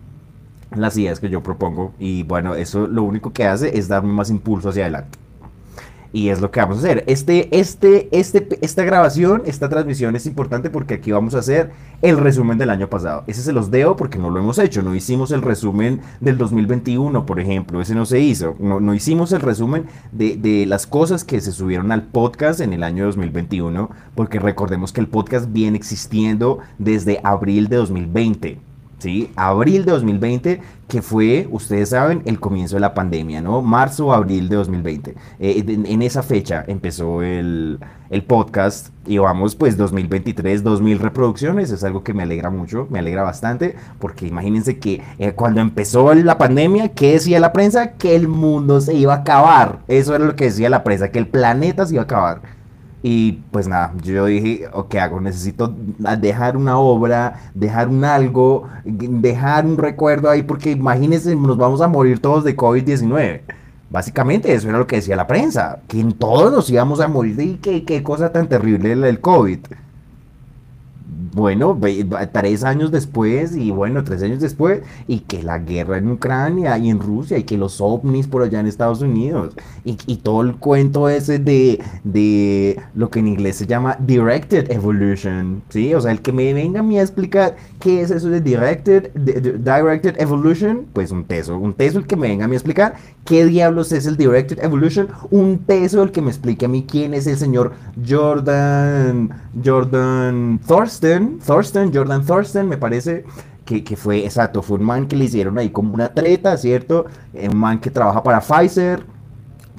las 0.75 0.97
ideas 0.97 1.19
que 1.19 1.29
yo 1.29 1.41
propongo 1.41 1.93
y 1.97 2.23
bueno, 2.23 2.55
eso 2.55 2.87
lo 2.87 3.03
único 3.03 3.31
que 3.31 3.45
hace 3.45 3.77
es 3.77 3.87
darme 3.87 4.13
más 4.13 4.29
impulso 4.29 4.69
hacia 4.69 4.83
adelante. 4.83 5.24
Y 6.15 6.29
es 6.29 6.39
lo 6.39 6.49
que 6.49 6.61
vamos 6.61 6.77
a 6.77 6.79
hacer. 6.79 7.03
Este, 7.07 7.59
este, 7.59 8.07
este, 8.17 8.47
esta 8.61 8.85
grabación, 8.85 9.41
esta 9.45 9.67
transmisión 9.67 10.15
es 10.15 10.25
importante 10.25 10.69
porque 10.69 10.93
aquí 10.93 11.11
vamos 11.11 11.35
a 11.35 11.39
hacer 11.39 11.71
el 12.01 12.17
resumen 12.17 12.57
del 12.57 12.69
año 12.69 12.89
pasado. 12.89 13.25
Ese 13.27 13.41
se 13.41 13.51
los 13.51 13.69
debo 13.69 13.97
porque 13.97 14.17
no 14.17 14.29
lo 14.29 14.39
hemos 14.39 14.57
hecho. 14.57 14.81
No 14.81 14.95
hicimos 14.95 15.31
el 15.31 15.41
resumen 15.41 15.99
del 16.21 16.37
2021, 16.37 17.25
por 17.25 17.41
ejemplo. 17.41 17.81
Ese 17.81 17.95
no 17.95 18.05
se 18.05 18.21
hizo. 18.21 18.55
No, 18.59 18.79
no 18.79 18.93
hicimos 18.93 19.33
el 19.33 19.41
resumen 19.41 19.87
de, 20.13 20.37
de 20.37 20.65
las 20.65 20.87
cosas 20.87 21.25
que 21.25 21.41
se 21.41 21.51
subieron 21.51 21.91
al 21.91 22.03
podcast 22.03 22.61
en 22.61 22.71
el 22.71 22.83
año 22.83 23.03
2021 23.07 23.89
porque 24.15 24.39
recordemos 24.39 24.93
que 24.93 25.01
el 25.01 25.07
podcast 25.07 25.51
viene 25.51 25.75
existiendo 25.75 26.59
desde 26.77 27.19
abril 27.25 27.67
de 27.67 27.75
2020. 27.75 28.74
¿Sí? 28.99 29.31
Abril 29.35 29.85
de 29.85 29.91
2020, 29.91 30.61
que 30.87 31.01
fue, 31.01 31.47
ustedes 31.51 31.89
saben, 31.89 32.21
el 32.25 32.39
comienzo 32.39 32.75
de 32.75 32.81
la 32.81 32.93
pandemia, 32.93 33.41
¿no? 33.41 33.61
Marzo 33.61 34.07
o 34.07 34.13
abril 34.13 34.49
de 34.49 34.55
2020. 34.55 35.15
Eh, 35.39 35.63
en, 35.67 36.01
esa 36.01 36.21
fecha 36.21 36.63
empezó 36.67 37.21
el, 37.21 37.79
podcast 38.27 38.89
y 39.05 39.17
vamos 39.17 39.55
pues 39.55 39.75
2023, 39.75 40.63
2000 40.63 40.99
reproducciones, 40.99 41.69
es 41.69 41.83
algo 41.83 42.01
que 42.03 42.13
me 42.13 42.23
alegra 42.23 42.49
mucho, 42.49 42.87
me 42.89 42.99
alegra 42.99 43.23
bastante, 43.23 43.75
porque 43.99 44.25
imagínense 44.25 44.79
que 44.79 45.01
eh, 45.19 45.33
cuando 45.33 45.59
empezó 45.59 46.13
la 46.13 46.37
pandemia, 46.37 46.89
¿qué 46.89 47.13
decía 47.13 47.39
la 47.39 47.51
prensa? 47.51 47.93
Que 47.93 48.15
el 48.15 48.29
mundo 48.29 48.79
se 48.79 48.93
iba 48.93 49.13
a 49.13 49.17
acabar. 49.17 49.79
Eso 49.87 50.15
era 50.15 50.23
lo 50.23 50.35
que 50.35 50.45
decía 50.45 50.69
la 50.69 50.83
prensa, 50.83 51.11
que 51.11 51.19
el 51.19 51.27
planeta 51.27 51.85
se 51.85 51.95
iba 51.95 52.03
a 52.03 52.05
acabar. 52.05 52.54
Y 53.07 53.33
pues 53.51 53.67
nada, 53.67 53.93
yo 54.01 54.25
dije, 54.25 54.67
¿qué 54.89 54.99
hago? 54.99 55.21
Necesito 55.21 55.75
dejar 56.17 56.57
una 56.57 56.79
obra, 56.79 57.51
dejar 57.53 57.87
un 57.87 58.03
algo, 58.03 58.67
dejar 58.83 59.67
un 59.67 59.77
recuerdo 59.77 60.27
ahí, 60.27 60.41
porque 60.41 60.71
imagínense, 60.71 61.35
nos 61.35 61.55
vamos 61.55 61.81
a 61.81 61.87
morir 61.87 62.19
todos 62.19 62.43
de 62.43 62.57
COVID-19. 62.57 63.41
Básicamente 63.91 64.51
eso 64.51 64.69
era 64.69 64.79
lo 64.79 64.87
que 64.87 64.95
decía 64.95 65.15
la 65.15 65.27
prensa, 65.27 65.81
que 65.87 65.99
en 65.99 66.13
todos 66.13 66.51
nos 66.51 66.67
íbamos 66.71 66.99
a 66.99 67.07
morir 67.07 67.39
y 67.39 67.57
qué, 67.57 67.85
qué 67.85 68.01
cosa 68.01 68.31
tan 68.31 68.49
terrible 68.49 68.93
el 68.93 69.21
COVID 69.21 69.59
bueno, 71.35 71.77
tres 72.31 72.63
años 72.63 72.91
después 72.91 73.55
y 73.57 73.69
bueno, 73.69 74.05
tres 74.05 74.23
años 74.23 74.39
después, 74.39 74.81
y 75.05 75.19
que 75.19 75.43
la 75.43 75.59
guerra 75.59 75.97
en 75.97 76.09
Ucrania 76.09 76.77
y 76.77 76.89
en 76.89 76.99
Rusia 76.99 77.37
y 77.37 77.43
que 77.43 77.57
los 77.57 77.81
ovnis 77.81 78.27
por 78.27 78.41
allá 78.41 78.61
en 78.61 78.67
Estados 78.67 79.01
Unidos 79.01 79.53
y, 79.83 80.15
todo 80.15 80.41
el 80.41 80.55
cuento 80.55 81.09
ese 81.09 81.37
de, 81.37 81.83
de 82.03 82.79
lo 82.95 83.09
que 83.09 83.19
en 83.19 83.27
inglés 83.27 83.57
se 83.57 83.67
llama 83.67 83.97
Directed 83.99 84.71
Evolution, 84.71 85.61
¿sí? 85.69 85.93
O 85.93 86.01
sea, 86.01 86.11
el 86.11 86.21
que 86.21 86.31
me 86.31 86.53
venga 86.53 86.79
a 86.79 86.83
mí 86.83 86.97
a 86.97 87.01
explicar 87.01 87.57
qué 87.79 88.01
es 88.01 88.11
eso 88.11 88.29
de 88.29 88.39
Directed, 88.39 89.11
directed 89.13 90.19
Evolution, 90.19 90.85
pues 90.93 91.11
un 91.11 91.25
teso, 91.25 91.57
un 91.57 91.73
teso 91.73 91.99
el 91.99 92.07
que 92.07 92.15
me 92.15 92.29
venga 92.29 92.45
a 92.45 92.47
mí 92.47 92.55
a 92.55 92.57
explicar 92.57 92.95
qué 93.25 93.45
diablos 93.45 93.91
es 93.91 94.05
el 94.05 94.15
Directed 94.15 94.63
Evolution, 94.63 95.09
un 95.31 95.59
teso 95.59 96.01
el 96.01 96.11
que 96.11 96.21
me 96.21 96.29
explique 96.29 96.65
a 96.65 96.69
mí 96.69 96.85
quién 96.89 97.13
es 97.13 97.27
el 97.27 97.37
señor 97.37 97.73
Jordan, 98.07 99.29
Jordan 99.63 100.59
Thorsten, 100.65 101.24
Thorsten, 101.45 101.93
Jordan 101.93 102.25
Thorsten, 102.25 102.67
me 102.67 102.77
parece 102.77 103.25
que, 103.65 103.95
fue, 103.95 104.25
exacto, 104.25 104.61
fue 104.61 104.77
un 104.77 104.85
man 104.85 105.07
que 105.07 105.15
le 105.15 105.25
hicieron 105.25 105.57
ahí 105.57 105.69
como 105.69 105.93
una 105.93 106.13
treta, 106.13 106.55
¿cierto? 106.57 107.05
Eh, 107.33 107.49
un 107.49 107.57
man 107.57 107.79
que 107.79 107.89
trabaja 107.89 108.21
para 108.21 108.39
Pfizer, 108.39 109.03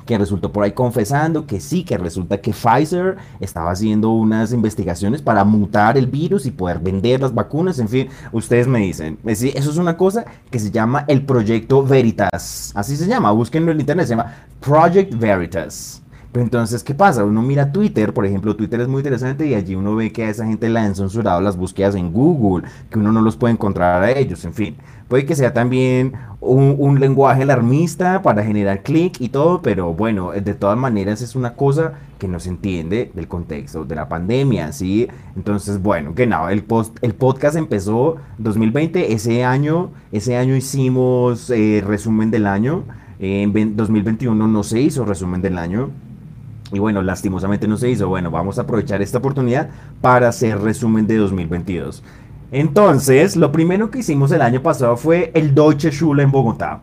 que 0.05 0.17
resultó 0.17 0.53
por 0.53 0.65
ahí 0.65 0.73
confesando 0.73 1.47
que 1.47 1.61
sí, 1.61 1.85
que 1.85 1.99
resulta 1.99 2.41
que 2.41 2.53
Pfizer 2.53 3.17
estaba 3.41 3.73
haciendo 3.73 4.11
unas 4.11 4.53
investigaciones 4.53 5.21
para 5.21 5.45
mutar 5.45 5.99
el 5.99 6.07
virus 6.07 6.47
y 6.47 6.53
poder 6.53 6.79
vender 6.79 7.21
las 7.21 7.35
vacunas, 7.35 7.79
en 7.79 7.89
fin, 7.89 8.09
ustedes 8.33 8.67
me 8.67 8.79
dicen, 8.79 9.19
eso 9.25 9.47
es 9.71 9.77
una 9.77 9.97
cosa 9.97 10.25
que 10.51 10.59
se 10.59 10.71
llama 10.71 11.05
el 11.09 11.25
proyecto 11.27 11.83
Veritas, 11.83 12.73
así 12.75 12.97
se 12.97 13.07
llama, 13.07 13.33
búsquenlo 13.33 13.73
en 13.73 13.81
internet, 13.81 14.07
se 14.07 14.11
llama 14.11 14.33
Project 14.61 15.15
Veritas 15.19 16.03
entonces, 16.41 16.83
¿qué 16.83 16.95
pasa? 16.95 17.25
Uno 17.25 17.43
mira 17.43 17.73
Twitter, 17.73 18.13
por 18.13 18.27
ejemplo, 18.27 18.57
Twitter 18.57 18.81
es 18.81 18.89
muy 18.89 19.01
interesante 19.01 19.47
y 19.47 19.55
allí 19.55 19.75
uno 19.75 19.95
ve 19.95 20.13
que 20.13 20.25
a 20.25 20.31
esa 20.31 20.47
gente 20.47 20.69
le 20.69 20.81
han 20.81 20.95
censurado 20.95 21.41
las 21.41 21.57
búsquedas 21.57 21.95
en 21.95 22.13
Google, 22.13 22.69
que 22.91 22.99
uno 22.99 23.13
no 23.13 23.23
los 23.23 23.37
puede 23.37 23.55
encontrar 23.55 24.03
a 24.03 24.11
ellos, 24.11 24.45
en 24.45 24.55
fin. 24.55 24.77
Puede 25.09 25.25
que 25.25 25.37
sea 25.37 25.53
también 25.53 26.15
un, 26.41 26.99
lenguaje 26.99 27.43
alarmista 27.43 28.23
para 28.23 28.43
generar 28.43 28.83
clic 28.83 29.21
y 29.21 29.29
todo, 29.29 29.63
pero 29.63 29.95
bueno, 29.95 30.33
de 30.33 30.55
todas 30.55 30.77
maneras 30.77 31.23
es 31.23 31.37
una 31.37 31.55
cosa 31.55 31.93
que 32.19 32.27
no 32.27 32.41
se 32.41 32.49
entiende 32.49 33.13
del 33.15 33.29
contexto 33.29 33.85
de 33.85 33.95
la 33.95 34.09
pandemia, 34.09 34.73
¿sí? 34.73 35.07
Entonces, 35.37 35.81
bueno, 35.81 36.15
que 36.15 36.27
no, 36.27 36.49
el, 36.49 36.65
post, 36.65 36.99
el 37.03 37.15
podcast 37.15 37.57
empezó 37.57 38.17
2020, 38.39 39.13
ese 39.13 39.45
año, 39.45 39.91
ese 40.11 40.37
año 40.37 40.57
hicimos 40.57 41.51
eh, 41.51 41.85
resumen 41.87 42.33
del 42.33 42.47
año, 42.47 42.83
en 43.19 43.77
2021 43.77 44.49
no 44.49 44.63
se 44.63 44.81
hizo 44.81 45.05
resumen 45.05 45.41
del 45.41 45.57
año, 45.57 45.91
y 46.73 46.79
bueno, 46.79 47.03
lastimosamente 47.03 47.69
no 47.69 47.77
se 47.77 47.91
hizo. 47.91 48.09
Bueno, 48.09 48.31
vamos 48.31 48.59
a 48.59 48.63
aprovechar 48.63 49.03
esta 49.03 49.19
oportunidad 49.19 49.69
para 50.01 50.29
hacer 50.29 50.61
resumen 50.61 51.07
de 51.07 51.17
2022. 51.17 52.03
Entonces, 52.53 53.37
lo 53.37 53.53
primero 53.53 53.91
que 53.91 54.01
hicimos 54.01 54.31
el 54.33 54.43
año 54.43 54.63
pasado 54.63 54.97
fue 54.97 55.31
el 55.35 55.55
Deutsche 55.55 55.91
Schule 55.91 56.23
en 56.23 56.31
Bogotá. 56.31 56.81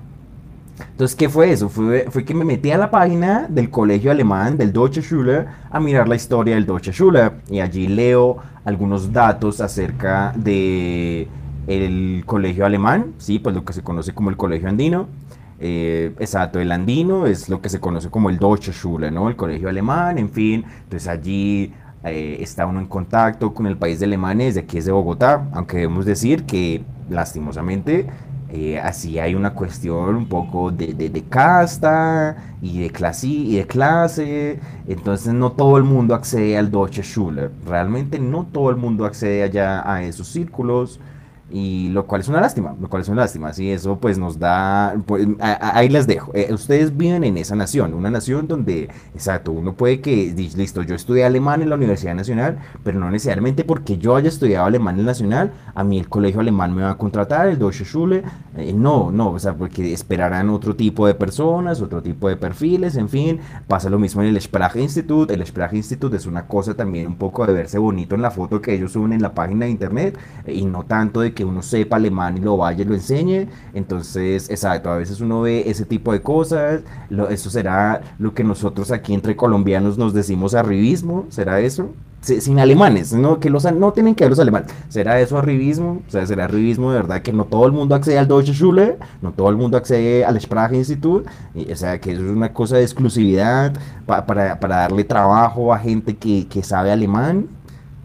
Entonces, 0.91 1.15
¿qué 1.15 1.29
fue 1.29 1.51
eso? 1.51 1.69
Fue, 1.69 2.07
fue 2.09 2.25
que 2.25 2.33
me 2.33 2.45
metí 2.45 2.71
a 2.71 2.77
la 2.77 2.91
página 2.91 3.47
del 3.49 3.69
colegio 3.69 4.11
alemán, 4.11 4.57
del 4.57 4.73
Deutsche 4.73 5.01
Schule, 5.01 5.45
a 5.69 5.79
mirar 5.79 6.07
la 6.07 6.15
historia 6.15 6.55
del 6.55 6.65
Deutsche 6.65 6.91
Schule. 6.91 7.31
Y 7.49 7.59
allí 7.59 7.87
leo 7.87 8.37
algunos 8.65 9.11
datos 9.11 9.61
acerca 9.61 10.33
de 10.35 11.27
el 11.67 12.23
colegio 12.25 12.65
alemán, 12.65 13.13
sí, 13.17 13.39
pues 13.39 13.55
lo 13.55 13.63
que 13.63 13.73
se 13.73 13.81
conoce 13.81 14.13
como 14.13 14.29
el 14.29 14.37
colegio 14.37 14.67
andino. 14.67 15.07
Eh, 15.65 16.13
exacto, 16.19 16.59
el 16.59 16.73
andino 16.73 17.25
es 17.25 17.47
lo 17.47 17.61
que 17.61 17.69
se 17.69 17.79
conoce 17.79 18.09
como 18.09 18.29
el 18.29 18.37
Deutsche 18.37 18.73
Schule, 18.73 19.09
¿no? 19.11 19.29
El 19.29 19.37
colegio 19.37 19.69
alemán, 19.69 20.17
en 20.17 20.29
fin. 20.29 20.65
Entonces 20.83 21.07
allí 21.07 21.71
eh, 22.03 22.35
está 22.41 22.65
uno 22.65 22.81
en 22.81 22.87
contacto 22.87 23.53
con 23.53 23.65
el 23.67 23.77
país 23.77 24.01
de 24.01 24.05
Alemania 24.07 24.47
desde 24.47 24.59
aquí 24.59 24.77
es 24.77 24.85
de 24.85 24.91
Bogotá, 24.91 25.47
aunque 25.53 25.77
debemos 25.77 26.03
decir 26.03 26.43
que 26.43 26.83
lastimosamente 27.09 28.07
eh, 28.49 28.77
así 28.77 29.19
hay 29.19 29.35
una 29.35 29.53
cuestión 29.53 30.15
un 30.17 30.27
poco 30.27 30.69
de, 30.69 30.93
de, 30.95 31.23
casta 31.23 32.35
y 32.61 32.81
de, 32.81 32.89
clase, 32.89 33.27
y 33.27 33.55
de 33.55 33.65
clase, 33.65 34.59
entonces 34.85 35.33
no 35.33 35.53
todo 35.53 35.77
el 35.77 35.85
mundo 35.85 36.13
accede 36.13 36.57
al 36.57 36.71
Deutsche 36.71 37.03
Schule, 37.03 37.51
realmente 37.65 38.19
no 38.19 38.45
todo 38.51 38.69
el 38.69 38.75
mundo 38.75 39.05
accede 39.05 39.43
allá 39.43 39.89
a 39.89 40.03
esos 40.03 40.27
círculos 40.27 40.99
y 41.51 41.89
lo 41.89 42.07
cual 42.07 42.21
es 42.21 42.27
una 42.27 42.41
lástima, 42.41 42.75
lo 42.79 42.89
cual 42.89 43.01
es 43.01 43.09
una 43.09 43.21
lástima, 43.21 43.49
así 43.49 43.69
eso 43.69 43.97
pues 43.99 44.17
nos 44.17 44.39
da, 44.39 44.95
pues, 45.05 45.27
ahí 45.39 45.89
les 45.89 46.07
dejo, 46.07 46.31
eh, 46.33 46.49
ustedes 46.51 46.95
viven 46.95 47.23
en 47.23 47.37
esa 47.37 47.55
nación, 47.55 47.93
una 47.93 48.09
nación 48.09 48.47
donde, 48.47 48.89
exacto, 49.13 49.51
uno 49.51 49.73
puede 49.73 50.01
que, 50.01 50.33
listo, 50.55 50.81
yo 50.81 50.95
estudié 50.95 51.25
alemán 51.25 51.61
en 51.61 51.69
la 51.69 51.75
Universidad 51.75 52.15
Nacional, 52.15 52.59
pero 52.83 52.99
no 52.99 53.11
necesariamente 53.11 53.63
porque 53.63 53.97
yo 53.97 54.15
haya 54.15 54.29
estudiado 54.29 54.65
alemán 54.65 54.95
en 54.95 55.01
el 55.01 55.05
Nacional, 55.05 55.51
a 55.75 55.83
mí 55.83 55.99
el 55.99 56.09
colegio 56.09 56.39
alemán 56.39 56.73
me 56.73 56.83
va 56.83 56.91
a 56.91 56.97
contratar, 56.97 57.47
el 57.47 57.59
Deutsche 57.59 57.85
Schule, 57.85 58.23
eh, 58.57 58.73
no, 58.73 59.11
no, 59.11 59.31
o 59.31 59.39
sea, 59.39 59.53
porque 59.53 59.93
esperarán 59.93 60.49
otro 60.49 60.75
tipo 60.75 61.05
de 61.05 61.13
personas, 61.13 61.81
otro 61.81 62.01
tipo 62.01 62.29
de 62.29 62.37
perfiles, 62.37 62.95
en 62.95 63.09
fin, 63.09 63.39
pasa 63.67 63.89
lo 63.89 63.99
mismo 63.99 64.21
en 64.21 64.29
el 64.29 64.41
Sprache 64.41 64.81
Institute, 64.81 65.33
el 65.33 65.45
Sprache 65.45 65.77
Institute 65.77 66.15
es 66.15 66.25
una 66.25 66.47
cosa 66.47 66.73
también 66.73 67.07
un 67.07 67.15
poco 67.15 67.45
de 67.45 67.53
verse 67.53 67.77
bonito 67.77 68.15
en 68.15 68.21
la 68.21 68.31
foto 68.31 68.61
que 68.61 68.73
ellos 68.73 68.93
suben 68.93 69.13
en 69.13 69.21
la 69.21 69.33
página 69.33 69.65
de 69.65 69.71
internet, 69.71 70.17
eh, 70.45 70.53
y 70.53 70.65
no 70.65 70.83
tanto 70.85 71.21
de 71.21 71.33
que 71.33 71.42
uno 71.45 71.61
sepa 71.61 71.97
alemán 71.97 72.37
y 72.37 72.41
lo 72.41 72.57
vaya 72.57 72.83
y 72.83 72.85
lo 72.85 72.93
enseñe. 72.95 73.47
Entonces, 73.73 74.49
exacto, 74.49 74.89
a 74.89 74.97
veces 74.97 75.21
uno 75.21 75.41
ve 75.41 75.63
ese 75.69 75.85
tipo 75.85 76.11
de 76.11 76.21
cosas. 76.21 76.81
eso 77.29 77.49
será 77.49 78.01
lo 78.19 78.33
que 78.33 78.43
nosotros 78.43 78.91
aquí 78.91 79.13
entre 79.13 79.35
colombianos 79.35 79.97
nos 79.97 80.13
decimos 80.13 80.53
arribismo, 80.55 81.25
¿será 81.29 81.59
eso? 81.59 81.89
sin 82.23 82.59
alemanes, 82.59 83.13
no, 83.13 83.39
que 83.39 83.49
los, 83.49 83.71
no 83.73 83.91
tienen 83.91 84.15
que 84.15 84.23
ver 84.23 84.31
los 84.31 84.39
alemanes. 84.39 84.71
¿Será 84.89 85.19
eso 85.19 85.37
arribismo? 85.37 86.01
O 86.07 86.11
sea, 86.11 86.25
será 86.25 86.45
arribismo 86.45 86.91
de 86.91 86.97
verdad 86.97 87.21
que 87.21 87.33
no 87.33 87.45
todo 87.45 87.65
el 87.65 87.73
mundo 87.73 87.95
accede 87.95 88.17
al 88.17 88.27
Deutsche 88.27 88.53
Schule, 88.53 88.97
no 89.21 89.31
todo 89.31 89.49
el 89.49 89.57
mundo 89.57 89.77
accede 89.77 90.23
al 90.23 90.39
Sprache 90.39 90.77
Institut, 90.77 91.25
o 91.55 91.75
sea, 91.75 91.99
que 91.99 92.13
eso 92.13 92.23
es 92.23 92.31
una 92.31 92.53
cosa 92.53 92.77
de 92.77 92.83
exclusividad 92.83 93.73
para, 94.05 94.25
para, 94.59 94.75
darle 94.75 95.03
trabajo 95.03 95.73
a 95.73 95.79
gente 95.79 96.15
que, 96.15 96.47
que 96.47 96.63
sabe 96.63 96.91
alemán. 96.91 97.47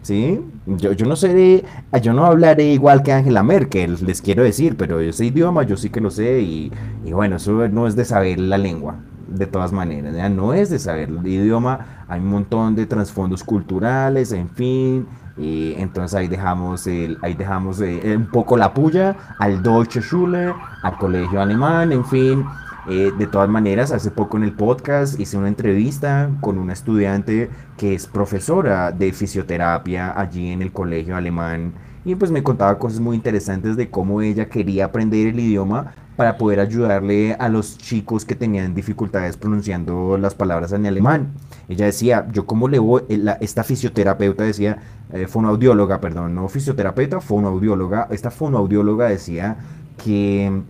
¿Sí? 0.09 0.41
Yo, 0.65 0.93
yo 0.93 1.05
no 1.05 1.15
sé, 1.15 1.63
yo 2.01 2.13
no 2.13 2.25
hablaré 2.25 2.73
igual 2.73 3.03
que 3.03 3.13
Angela 3.13 3.43
Merkel, 3.43 3.95
les 4.03 4.23
quiero 4.23 4.41
decir, 4.41 4.75
pero 4.75 4.99
ese 4.99 5.25
idioma 5.25 5.61
yo 5.61 5.77
sí 5.77 5.91
que 5.91 6.01
lo 6.01 6.09
sé 6.09 6.41
y, 6.41 6.71
y 7.05 7.11
bueno, 7.11 7.35
eso 7.35 7.67
no 7.67 7.85
es 7.85 7.95
de 7.95 8.05
saber 8.05 8.39
la 8.39 8.57
lengua, 8.57 8.95
de 9.27 9.45
todas 9.45 9.71
maneras, 9.71 10.31
no 10.31 10.55
es 10.55 10.71
de 10.71 10.79
saber 10.79 11.09
el 11.09 11.27
idioma, 11.27 12.05
hay 12.07 12.21
un 12.21 12.29
montón 12.29 12.73
de 12.73 12.87
trasfondos 12.87 13.43
culturales, 13.43 14.31
en 14.31 14.49
fin, 14.49 15.05
y 15.37 15.75
entonces 15.77 16.17
ahí 16.17 16.27
dejamos, 16.27 16.87
el, 16.87 17.19
ahí 17.21 17.35
dejamos 17.35 17.79
eh, 17.81 18.15
un 18.17 18.31
poco 18.31 18.57
la 18.57 18.73
puya 18.73 19.15
al 19.37 19.61
Deutsche 19.61 20.01
Schule, 20.01 20.55
al 20.81 20.97
colegio 20.97 21.39
alemán, 21.39 21.91
en 21.91 22.03
fin, 22.03 22.43
eh, 22.87 23.11
de 23.17 23.27
todas 23.27 23.49
maneras, 23.49 23.91
hace 23.91 24.11
poco 24.11 24.37
en 24.37 24.43
el 24.43 24.53
podcast 24.53 25.19
hice 25.19 25.37
una 25.37 25.47
entrevista 25.47 26.29
con 26.41 26.57
una 26.57 26.73
estudiante 26.73 27.49
que 27.77 27.93
es 27.93 28.07
profesora 28.07 28.91
de 28.91 29.11
fisioterapia 29.11 30.19
allí 30.19 30.51
en 30.51 30.61
el 30.61 30.71
colegio 30.71 31.15
alemán 31.15 31.73
y 32.05 32.15
pues 32.15 32.31
me 32.31 32.43
contaba 32.43 32.79
cosas 32.79 32.99
muy 32.99 33.15
interesantes 33.15 33.75
de 33.75 33.89
cómo 33.89 34.21
ella 34.21 34.47
quería 34.49 34.85
aprender 34.85 35.27
el 35.27 35.39
idioma 35.39 35.93
para 36.15 36.37
poder 36.37 36.59
ayudarle 36.59 37.33
a 37.33 37.49
los 37.49 37.77
chicos 37.77 38.25
que 38.25 38.35
tenían 38.35 38.73
dificultades 38.73 39.37
pronunciando 39.37 40.17
las 40.17 40.35
palabras 40.35 40.71
en 40.73 40.85
alemán. 40.85 41.33
Ella 41.69 41.85
decía, 41.85 42.27
yo 42.31 42.45
como 42.45 42.67
le 42.67 42.79
voy, 42.79 43.03
eh, 43.09 43.23
esta 43.41 43.63
fisioterapeuta 43.63 44.43
decía, 44.43 44.79
eh, 45.13 45.27
fonoaudióloga, 45.27 46.01
perdón, 46.01 46.35
no 46.35 46.49
fisioterapeuta, 46.49 47.21
fonoaudióloga, 47.21 48.07
esta 48.11 48.31
fonoaudióloga 48.31 49.07
decía 49.07 49.57
que 50.03 50.61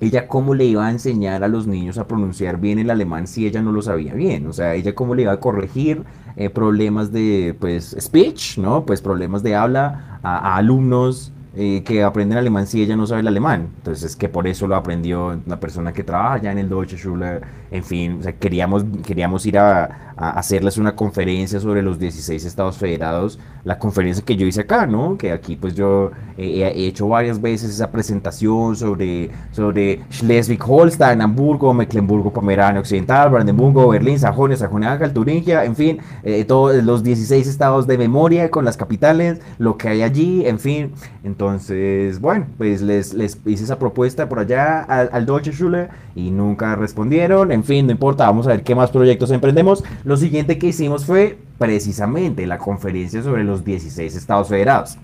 ella 0.00 0.26
cómo 0.28 0.54
le 0.54 0.64
iba 0.64 0.86
a 0.86 0.90
enseñar 0.90 1.44
a 1.44 1.48
los 1.48 1.66
niños 1.66 1.98
a 1.98 2.06
pronunciar 2.06 2.58
bien 2.58 2.78
el 2.78 2.90
alemán 2.90 3.26
si 3.26 3.46
ella 3.46 3.62
no 3.62 3.72
lo 3.72 3.82
sabía 3.82 4.14
bien, 4.14 4.46
o 4.46 4.52
sea, 4.52 4.74
ella 4.74 4.94
cómo 4.94 5.14
le 5.14 5.22
iba 5.22 5.32
a 5.32 5.40
corregir 5.40 6.04
eh, 6.36 6.48
problemas 6.48 7.12
de, 7.12 7.54
pues, 7.58 7.96
speech, 8.00 8.58
¿no? 8.58 8.86
Pues 8.86 9.02
problemas 9.02 9.42
de 9.42 9.54
habla 9.54 10.18
a, 10.22 10.56
alumnos 10.56 11.32
eh, 11.56 11.82
que 11.84 12.04
aprenden 12.04 12.38
alemán 12.38 12.66
si 12.66 12.82
ella 12.82 12.96
no 12.96 13.06
sabe 13.06 13.22
el 13.22 13.28
alemán. 13.28 13.68
Entonces, 13.78 14.14
que 14.16 14.28
por 14.28 14.46
eso 14.46 14.66
lo 14.66 14.76
aprendió 14.76 15.40
la 15.46 15.58
persona 15.58 15.92
que 15.92 16.04
trabaja 16.04 16.38
ya 16.38 16.52
en 16.52 16.58
el 16.58 16.68
Deutsche 16.68 16.96
Schule. 16.96 17.40
En 17.70 17.84
fin, 17.84 18.18
o 18.20 18.22
sea, 18.22 18.32
queríamos, 18.32 18.84
queríamos 19.04 19.44
ir 19.46 19.58
a, 19.58 20.09
hacerles 20.20 20.76
una 20.76 20.94
conferencia 20.94 21.58
sobre 21.60 21.82
los 21.82 21.98
16 21.98 22.44
estados 22.44 22.76
federados, 22.76 23.38
la 23.64 23.78
conferencia 23.78 24.24
que 24.24 24.36
yo 24.36 24.46
hice 24.46 24.62
acá, 24.62 24.86
¿no? 24.86 25.16
Que 25.16 25.32
aquí 25.32 25.56
pues 25.56 25.74
yo 25.74 26.10
he 26.36 26.86
hecho 26.86 27.08
varias 27.08 27.40
veces 27.40 27.70
esa 27.70 27.90
presentación 27.90 28.76
sobre, 28.76 29.30
sobre 29.52 30.00
Schleswig-Holstein, 30.10 31.20
Hamburgo, 31.20 31.72
Mecklenburgo, 31.74 32.32
Pomerania 32.32 32.80
Occidental, 32.80 33.30
Brandenburgo, 33.30 33.88
Berlín, 33.88 34.18
Sajonia, 34.18 34.56
Sajonia-Anhalt, 34.56 35.14
Turingia, 35.14 35.64
en 35.64 35.76
fin, 35.76 35.98
eh, 36.22 36.44
todos 36.44 36.82
los 36.84 37.02
16 37.02 37.46
estados 37.46 37.86
de 37.86 37.98
memoria 37.98 38.50
con 38.50 38.64
las 38.64 38.76
capitales, 38.76 39.40
lo 39.58 39.76
que 39.76 39.88
hay 39.88 40.02
allí, 40.02 40.46
en 40.46 40.58
fin. 40.58 40.92
Entonces, 41.24 42.20
bueno, 42.20 42.46
pues 42.58 42.82
les, 42.82 43.14
les 43.14 43.38
hice 43.46 43.64
esa 43.64 43.78
propuesta 43.78 44.28
por 44.28 44.38
allá 44.38 44.80
al, 44.82 45.10
al 45.12 45.26
Deutsche 45.26 45.52
Schule 45.52 45.88
y 46.14 46.30
nunca 46.30 46.74
respondieron, 46.76 47.52
en 47.52 47.64
fin, 47.64 47.86
no 47.86 47.92
importa, 47.92 48.26
vamos 48.26 48.46
a 48.46 48.50
ver 48.50 48.62
qué 48.62 48.74
más 48.74 48.90
proyectos 48.90 49.30
emprendemos. 49.30 49.84
Lo 50.10 50.16
siguiente 50.16 50.58
que 50.58 50.66
hicimos 50.66 51.04
fue 51.04 51.38
precisamente 51.56 52.44
la 52.44 52.58
conferencia 52.58 53.22
sobre 53.22 53.44
los 53.44 53.64
16 53.64 54.16
estados 54.16 54.48
federados. 54.48 54.98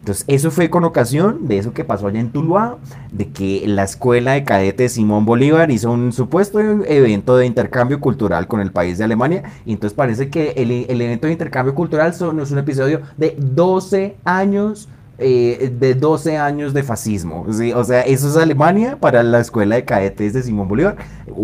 Entonces, 0.00 0.24
eso 0.26 0.50
fue 0.50 0.68
con 0.68 0.82
ocasión 0.82 1.46
de 1.46 1.58
eso 1.58 1.72
que 1.72 1.84
pasó 1.84 2.08
allá 2.08 2.18
en 2.18 2.32
Tuluá, 2.32 2.78
de 3.12 3.28
que 3.28 3.62
la 3.68 3.84
escuela 3.84 4.32
de 4.32 4.42
cadetes 4.42 4.94
Simón 4.94 5.24
Bolívar 5.24 5.70
hizo 5.70 5.92
un 5.92 6.12
supuesto 6.12 6.58
evento 6.58 7.36
de 7.36 7.46
intercambio 7.46 8.00
cultural 8.00 8.48
con 8.48 8.58
el 8.58 8.72
país 8.72 8.98
de 8.98 9.04
Alemania. 9.04 9.44
Y 9.64 9.74
entonces 9.74 9.96
parece 9.96 10.30
que 10.30 10.50
el, 10.56 11.00
evento 11.00 11.28
de 11.28 11.34
intercambio 11.34 11.76
cultural 11.76 12.12
son, 12.12 12.40
es 12.40 12.50
un 12.50 12.58
episodio 12.58 13.02
de 13.16 13.36
12 13.38 14.16
años 14.24 14.88
eh, 15.22 15.70
de 15.78 15.94
12 15.94 16.38
años 16.38 16.72
de 16.72 16.82
fascismo. 16.82 17.44
O 17.46 17.84
sea, 17.84 18.00
eso 18.00 18.28
es 18.28 18.36
Alemania 18.38 18.96
para 18.98 19.22
la 19.22 19.40
escuela 19.40 19.74
de 19.74 19.84
cadetes 19.84 20.32
de 20.32 20.42
Simón 20.42 20.66
Bolívar. 20.66 20.96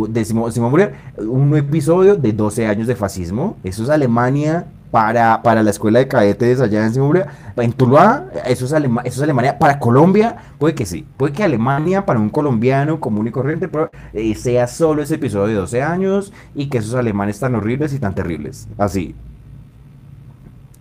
De 0.08 0.24
Simón, 0.24 0.50
Bolívar, 0.70 0.94
un 1.18 1.54
episodio 1.54 2.16
de 2.16 2.32
12 2.32 2.66
años 2.66 2.86
de 2.86 2.96
fascismo. 2.96 3.58
Eso 3.64 3.82
es 3.82 3.90
Alemania 3.90 4.66
para, 4.90 5.42
para 5.42 5.62
la 5.62 5.68
escuela 5.68 5.98
de 5.98 6.08
cadetes 6.08 6.58
allá 6.60 6.86
en 6.86 6.94
Simón 6.94 7.08
Bolívar. 7.08 7.28
En 7.56 7.72
Tuluá, 7.74 8.30
eso 8.46 8.64
es, 8.64 8.72
eso 8.72 8.88
es 9.04 9.20
Alemania. 9.20 9.58
Para 9.58 9.78
Colombia, 9.78 10.36
puede 10.58 10.74
que 10.74 10.86
sí. 10.86 11.06
Puede 11.18 11.34
que 11.34 11.44
Alemania, 11.44 12.06
para 12.06 12.18
un 12.18 12.30
colombiano 12.30 12.98
común 12.98 13.28
y 13.28 13.30
corriente, 13.30 13.68
eh, 14.14 14.34
sea 14.36 14.68
solo 14.68 15.02
ese 15.02 15.16
episodio 15.16 15.48
de 15.48 15.54
12 15.54 15.82
años 15.82 16.32
y 16.54 16.70
que 16.70 16.78
esos 16.78 16.94
alemanes 16.94 17.38
tan 17.38 17.54
horribles 17.54 17.92
y 17.92 17.98
tan 17.98 18.14
terribles. 18.14 18.68
Así. 18.78 19.14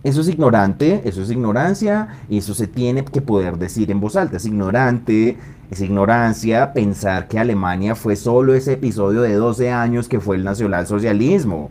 Eso 0.06 0.20
es 0.20 0.28
ignorante, 0.28 1.02
eso 1.04 1.20
es 1.20 1.32
ignorancia 1.32 2.06
y 2.28 2.38
eso 2.38 2.54
se 2.54 2.68
tiene 2.68 3.04
que 3.04 3.20
poder 3.20 3.58
decir 3.58 3.90
en 3.90 3.98
voz 3.98 4.14
alta. 4.14 4.36
Es 4.36 4.46
ignorante, 4.46 5.36
es 5.68 5.80
ignorancia 5.80 6.72
pensar 6.72 7.26
que 7.26 7.40
Alemania 7.40 7.96
fue 7.96 8.14
solo 8.14 8.54
ese 8.54 8.74
episodio 8.74 9.22
de 9.22 9.34
12 9.34 9.72
años 9.72 10.08
que 10.08 10.20
fue 10.20 10.36
el 10.36 10.44
nacionalsocialismo. 10.44 11.70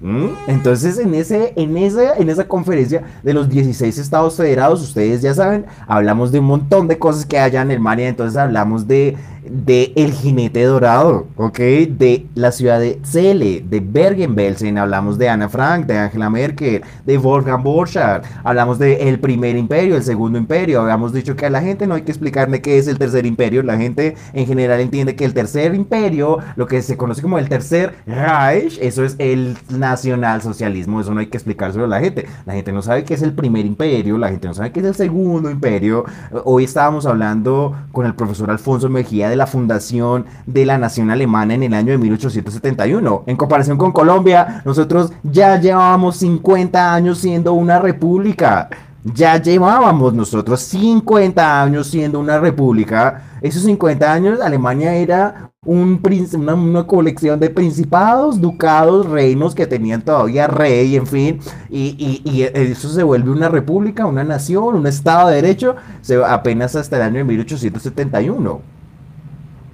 ¿Mm? 0.00 0.28
Entonces, 0.48 0.98
en, 0.98 1.12
ese, 1.14 1.52
en, 1.56 1.76
esa, 1.76 2.16
en 2.16 2.30
esa 2.30 2.48
conferencia 2.48 3.02
de 3.22 3.34
los 3.34 3.50
16 3.50 3.98
estados 3.98 4.34
federados, 4.34 4.82
ustedes 4.82 5.20
ya 5.20 5.34
saben, 5.34 5.66
hablamos 5.86 6.32
de 6.32 6.38
un 6.38 6.46
montón 6.46 6.88
de 6.88 6.98
cosas 6.98 7.26
que 7.26 7.38
hay 7.38 7.50
en 7.52 7.58
Alemania. 7.58 8.08
Entonces, 8.08 8.38
hablamos 8.38 8.88
de, 8.88 9.14
de 9.44 9.92
El 9.96 10.12
Jinete 10.12 10.62
Dorado, 10.64 11.26
¿ok? 11.36 11.58
De 11.58 12.26
la 12.34 12.52
ciudad 12.52 12.78
de 12.78 13.00
Celle, 13.02 13.64
de 13.68 13.80
Bergen-Belsen, 13.80 14.78
hablamos 14.78 15.18
de 15.18 15.28
Ana 15.28 15.48
Frank, 15.48 15.86
de 15.86 15.98
Angela 15.98 16.30
Merkel, 16.30 16.82
de 17.04 17.18
Wolfgang 17.18 17.62
Borchardt, 17.62 18.24
hablamos 18.44 18.78
de 18.78 19.08
el 19.08 19.18
primer 19.18 19.56
imperio, 19.56 19.96
el 19.96 20.04
segundo 20.04 20.38
imperio, 20.38 20.80
habíamos 20.80 21.12
dicho 21.12 21.34
que 21.34 21.46
a 21.46 21.50
la 21.50 21.60
gente 21.60 21.86
no 21.86 21.94
hay 21.94 22.02
que 22.02 22.12
explicarle 22.12 22.62
qué 22.62 22.78
es 22.78 22.86
el 22.86 22.98
tercer 22.98 23.26
imperio, 23.26 23.62
la 23.62 23.76
gente 23.76 24.16
en 24.32 24.46
general 24.46 24.80
entiende 24.80 25.16
que 25.16 25.24
el 25.24 25.34
tercer 25.34 25.74
imperio, 25.74 26.38
lo 26.56 26.66
que 26.66 26.82
se 26.82 26.96
conoce 26.96 27.22
como 27.22 27.38
el 27.38 27.48
tercer 27.48 27.94
Reich, 28.06 28.78
eso 28.80 29.04
es 29.04 29.16
el 29.18 29.56
nacionalsocialismo, 29.70 31.00
eso 31.00 31.14
no 31.14 31.20
hay 31.20 31.26
que 31.26 31.36
explicárselo 31.36 31.84
a 31.84 31.88
la 31.88 32.00
gente, 32.00 32.26
la 32.46 32.54
gente 32.54 32.72
no 32.72 32.82
sabe 32.82 33.04
qué 33.04 33.14
es 33.14 33.22
el 33.22 33.32
primer 33.32 33.66
imperio, 33.66 34.18
la 34.18 34.28
gente 34.28 34.46
no 34.46 34.54
sabe 34.54 34.70
qué 34.70 34.80
es 34.80 34.86
el 34.86 34.94
segundo 34.94 35.50
imperio, 35.50 36.04
hoy 36.44 36.64
estábamos 36.64 37.06
hablando 37.06 37.76
con 37.90 38.06
el 38.06 38.14
profesor 38.14 38.50
Alfonso 38.50 38.88
Mejía 38.88 39.31
de 39.32 39.36
la 39.36 39.46
fundación 39.46 40.26
de 40.44 40.66
la 40.66 40.76
nación 40.76 41.10
alemana 41.10 41.54
en 41.54 41.62
el 41.62 41.72
año 41.72 41.92
de 41.92 41.98
1871. 41.98 43.24
En 43.26 43.36
comparación 43.36 43.78
con 43.78 43.92
Colombia, 43.92 44.60
nosotros 44.66 45.10
ya 45.22 45.58
llevábamos 45.58 46.18
50 46.18 46.94
años 46.94 47.18
siendo 47.18 47.54
una 47.54 47.78
república. 47.78 48.68
Ya 49.04 49.40
llevábamos 49.40 50.12
nosotros 50.12 50.60
50 50.60 51.62
años 51.62 51.86
siendo 51.86 52.20
una 52.20 52.38
república. 52.38 53.38
Esos 53.40 53.62
50 53.62 54.12
años 54.12 54.40
Alemania 54.40 54.94
era 54.94 55.50
un 55.64 56.00
una, 56.34 56.86
colección 56.88 57.38
de 57.38 57.48
principados, 57.48 58.40
ducados, 58.40 59.08
reinos 59.08 59.54
que 59.54 59.68
tenían 59.68 60.02
todavía 60.02 60.48
rey, 60.48 60.96
en 60.96 61.06
fin. 61.06 61.40
Y, 61.70 62.20
y, 62.24 62.42
eso 62.42 62.88
se 62.88 63.04
vuelve 63.04 63.30
una 63.30 63.48
república, 63.48 64.06
una 64.06 64.24
nación, 64.24 64.74
un 64.74 64.86
estado 64.88 65.28
de 65.28 65.36
derecho, 65.36 65.76
se, 66.00 66.22
apenas 66.24 66.74
hasta 66.74 66.96
el 66.96 67.02
año 67.02 67.18
de 67.18 67.24
1871. 67.24 68.60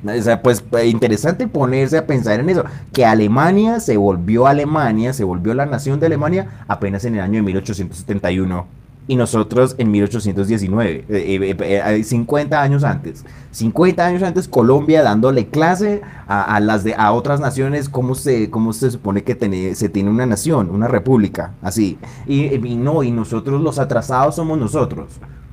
O 0.04 0.22
sea, 0.22 0.42
pues 0.42 0.64
eh, 0.78 0.86
interesante 0.86 1.48
ponerse 1.48 1.98
a 1.98 2.06
pensar 2.06 2.40
en 2.40 2.50
eso, 2.50 2.64
que 2.92 3.04
Alemania 3.04 3.80
se 3.80 3.96
volvió 3.96 4.46
Alemania, 4.46 5.12
se 5.12 5.24
volvió 5.24 5.54
la 5.54 5.66
nación 5.66 6.00
de 6.00 6.06
Alemania 6.06 6.64
apenas 6.68 7.04
en 7.04 7.16
el 7.16 7.20
año 7.20 7.34
de 7.34 7.42
1871 7.42 8.78
y 9.08 9.16
nosotros 9.16 9.74
en 9.78 9.90
1819, 9.90 12.04
50 12.04 12.56
eh, 12.56 12.58
eh, 12.58 12.62
años 12.62 12.84
antes. 12.84 13.24
50 13.52 14.06
años 14.06 14.22
antes 14.22 14.46
Colombia 14.46 15.02
dándole 15.02 15.46
clase 15.46 16.02
a, 16.28 16.60
las 16.60 16.84
de, 16.84 16.94
a 16.94 17.12
otras 17.12 17.40
naciones 17.40 17.88
cómo 17.88 18.14
se, 18.14 18.50
cómo 18.50 18.74
se 18.74 18.90
supone 18.90 19.24
que 19.24 19.74
se 19.74 19.88
tiene 19.88 20.10
una 20.10 20.26
nación, 20.26 20.68
una 20.70 20.88
república, 20.88 21.54
así. 21.62 21.98
Y, 22.26 22.54
y 22.54 22.54
y 22.54 23.10
nosotros 23.10 23.62
los 23.62 23.78
atrasados 23.78 24.36
somos 24.36 24.58
nosotros 24.58 25.08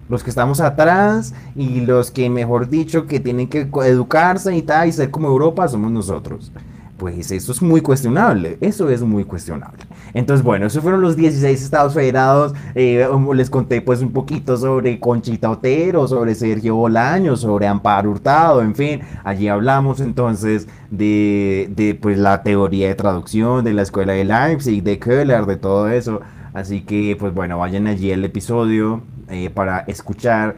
los 0.10 0.24
que 0.24 0.30
estamos 0.30 0.60
atrás 0.60 1.34
y 1.56 1.82
los 1.82 2.12
que, 2.12 2.30
mejor 2.30 2.70
dicho, 2.70 3.08
que 3.08 3.20
tienen 3.20 3.48
que 3.48 3.68
educarse 3.86 4.56
y 4.56 4.62
tal 4.62 4.88
y 4.88 4.92
ser 4.92 5.12
como 5.12 5.28
Europa 5.28 5.68
somos 5.68 5.92
nosotros. 5.92 6.52
Pues 6.98 7.30
eso 7.30 7.52
es 7.52 7.62
muy 7.62 7.82
cuestionable, 7.82 8.58
eso 8.62 8.90
es 8.90 9.02
muy 9.02 9.26
cuestionable. 9.26 9.84
Entonces, 10.14 10.46
bueno, 10.46 10.68
esos 10.68 10.82
fueron 10.82 11.02
los 11.02 11.18
16 11.18 11.62
estados 11.62 11.94
federados. 11.94 12.54
Eh, 12.74 13.06
les 13.34 13.50
conté 13.50 13.82
pues 13.82 14.00
un 14.00 14.14
poquito 14.14 14.56
sobre 14.56 14.98
Conchita 14.98 15.50
Otero, 15.50 16.08
sobre 16.08 16.36
Sergio 16.36 16.76
Bolaño, 16.76 17.36
sobre 17.36 17.68
Amparo 17.68 18.12
Hurtado, 18.12 18.62
en 18.62 18.76
fin. 18.76 19.02
Allí 19.26 19.50
hablamos 19.50 20.00
entonces 20.00 20.70
de, 20.90 21.70
de 21.76 21.96
pues 21.96 22.18
la 22.18 22.44
teoría 22.44 22.88
de 22.88 22.96
traducción 22.96 23.66
de 23.66 23.74
la 23.74 23.82
escuela 23.82 24.14
de 24.14 24.24
Leipzig, 24.24 24.82
de 24.82 24.98
Köhler, 24.98 25.46
de 25.46 25.58
todo 25.58 25.90
eso. 25.90 26.22
Así 26.56 26.82
que, 26.82 27.18
pues 27.20 27.34
bueno, 27.34 27.60
vayan 27.60 27.86
allí 27.86 28.14
al 28.14 28.24
episodio 28.24 29.04
eh, 29.30 29.50
para 29.50 29.80
escuchar 29.82 30.56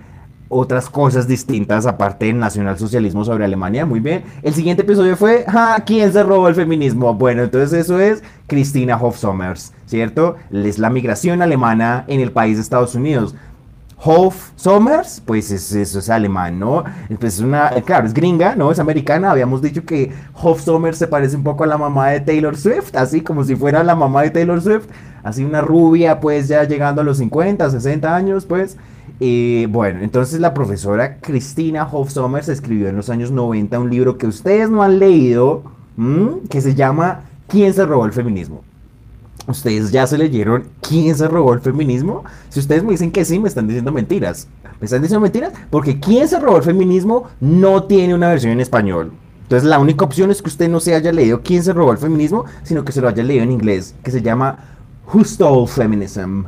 otras 0.48 0.90
cosas 0.90 1.28
distintas 1.28 1.88
aparte 1.88 2.28
del 2.28 2.38
nacionalsocialismo 2.38 3.26
sobre 3.26 3.46
Alemania. 3.46 3.86
Muy 3.86 4.00
bien. 4.00 4.24
El 4.44 4.54
siguiente 4.54 4.84
episodio 4.84 5.18
fue 5.18 5.44
¿Quién 5.88 6.14
se 6.14 6.22
robó 6.22 6.48
el 6.48 6.56
feminismo? 6.56 7.16
Bueno, 7.16 7.42
entonces 7.44 7.74
eso 7.74 8.00
es 8.00 8.24
Christina 8.46 8.96
Hofsommers, 8.96 9.74
¿cierto? 9.88 10.36
Es 10.52 10.78
la 10.78 10.92
migración 10.92 11.42
alemana 11.42 12.06
en 12.08 12.22
el 12.22 12.32
país 12.32 12.58
de 12.58 12.62
Estados 12.62 12.94
Unidos. 12.94 13.36
Hof 14.00 14.52
Sommers, 14.56 15.24
pues 15.26 15.50
eso 15.50 16.00
es 16.00 16.10
alemán, 16.12 16.60
¿no? 16.60 16.84
Pues 17.20 17.36
es 17.36 17.40
una, 17.40 17.72
claro, 17.84 18.06
es 18.06 18.14
gringa, 18.14 18.56
¿no? 18.56 18.72
Es 18.72 18.78
americana. 18.78 19.32
Habíamos 19.32 19.60
dicho 19.64 19.84
que 19.86 20.14
Hof 20.36 20.62
Sommers 20.62 21.00
se 21.00 21.08
parece 21.08 21.36
un 21.36 21.44
poco 21.44 21.64
a 21.64 21.68
la 21.68 21.80
mamá 21.80 22.10
de 22.10 22.20
Taylor 22.20 22.56
Swift, 22.56 22.96
así 22.96 23.22
como 23.22 23.44
si 23.44 23.56
fuera 23.56 23.84
la 23.84 23.96
mamá 23.96 24.22
de 24.22 24.30
Taylor 24.30 24.62
Swift, 24.62 24.86
así 25.28 25.44
una 25.44 25.62
rubia, 25.62 26.20
pues 26.20 26.48
ya 26.48 26.64
llegando 26.64 27.02
a 27.02 27.04
los 27.04 27.18
50, 27.18 27.70
60 27.70 28.16
años, 28.16 28.46
pues. 28.46 28.78
Bueno, 29.70 30.02
entonces 30.02 30.40
la 30.40 30.54
profesora 30.54 31.18
Cristina 31.18 31.88
Hof 31.92 32.12
Sommers 32.12 32.50
escribió 32.50 32.88
en 32.88 32.96
los 32.96 33.10
años 33.10 33.32
90 33.32 33.80
un 33.80 33.90
libro 33.90 34.18
que 34.18 34.28
ustedes 34.28 34.70
no 34.70 34.84
han 34.84 35.00
leído, 35.00 35.64
que 36.50 36.62
se 36.62 36.76
llama 36.76 37.22
¿Quién 37.48 37.74
se 37.74 37.86
robó 37.86 38.06
el 38.06 38.14
feminismo? 38.14 38.62
¿Ustedes 39.48 39.92
ya 39.92 40.06
se 40.06 40.18
leyeron 40.18 40.66
quién 40.82 41.16
se 41.16 41.28
robó 41.28 41.54
el 41.54 41.62
feminismo? 41.62 42.26
Si 42.50 42.60
ustedes 42.60 42.84
me 42.84 42.92
dicen 42.92 43.12
que 43.12 43.24
sí, 43.24 43.40
me 43.40 43.48
están 43.48 43.68
diciendo 43.68 43.92
mentiras. 43.92 44.48
¿Me 44.80 44.86
están 44.86 45.02
diciendo 45.02 45.22
mentiras? 45.22 45.54
Porque 45.70 46.00
quién 46.00 46.28
se 46.28 46.40
robó 46.40 46.58
el 46.58 46.64
feminismo 46.64 47.30
no 47.40 47.84
tiene 47.84 48.14
una 48.14 48.30
versión 48.30 48.52
en 48.52 48.60
español. 48.60 49.14
Entonces 49.44 49.68
la 49.68 49.80
única 49.80 50.04
opción 50.04 50.30
es 50.30 50.42
que 50.42 50.50
usted 50.50 50.70
no 50.70 50.82
se 50.82 50.94
haya 50.94 51.12
leído 51.14 51.42
quién 51.42 51.64
se 51.64 51.72
robó 51.72 51.94
el 51.94 51.98
feminismo, 51.98 52.44
sino 52.64 52.84
que 52.84 52.92
se 52.92 53.00
lo 53.00 53.08
haya 53.08 53.24
leído 53.24 53.44
en 53.44 53.52
inglés, 53.54 53.96
que 54.04 54.12
se 54.12 54.22
llama 54.22 54.77
Who 55.14 55.24
Stole 55.24 55.68
Feminism. 55.68 56.44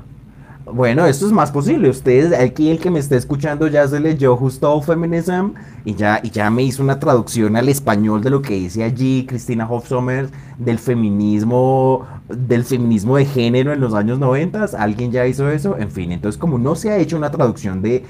Bueno, 0.66 1.06
esto 1.06 1.26
es 1.26 1.32
más 1.32 1.50
posible. 1.50 1.90
Ustedes, 1.90 2.38
aquí 2.38 2.70
el 2.70 2.80
que 2.80 2.92
me 2.92 3.00
está 3.00 3.16
escuchando 3.16 3.68
ya 3.68 3.88
se 3.88 4.02
leyó 4.02 4.36
Justo 4.36 4.82
Feminism 4.82 5.52
y 5.86 5.96
ya, 5.96 6.20
y 6.22 6.30
ya 6.30 6.50
me 6.50 6.64
hizo 6.64 6.84
una 6.84 7.00
traducción 7.00 7.56
al 7.56 7.70
español 7.70 8.22
de 8.22 8.30
lo 8.30 8.42
que 8.42 8.56
dice 8.56 8.84
allí 8.84 9.26
Cristina 9.26 9.66
Hofsommer 9.70 10.30
del 10.58 10.78
feminismo, 10.78 12.06
del 12.28 12.66
feminismo 12.66 13.16
de 13.16 13.26
género 13.26 13.72
en 13.72 13.80
los 13.80 13.94
años 13.94 14.20
90. 14.20 14.66
¿Alguien 14.78 15.14
ya 15.14 15.26
hizo 15.26 15.50
eso? 15.50 15.78
En 15.78 15.90
fin, 15.90 16.12
entonces 16.12 16.38
como 16.38 16.58
no 16.58 16.76
se 16.76 16.92
ha 16.92 16.98
hecho 16.98 17.16
una 17.16 17.32
traducción 17.32 17.82
de 17.82 18.04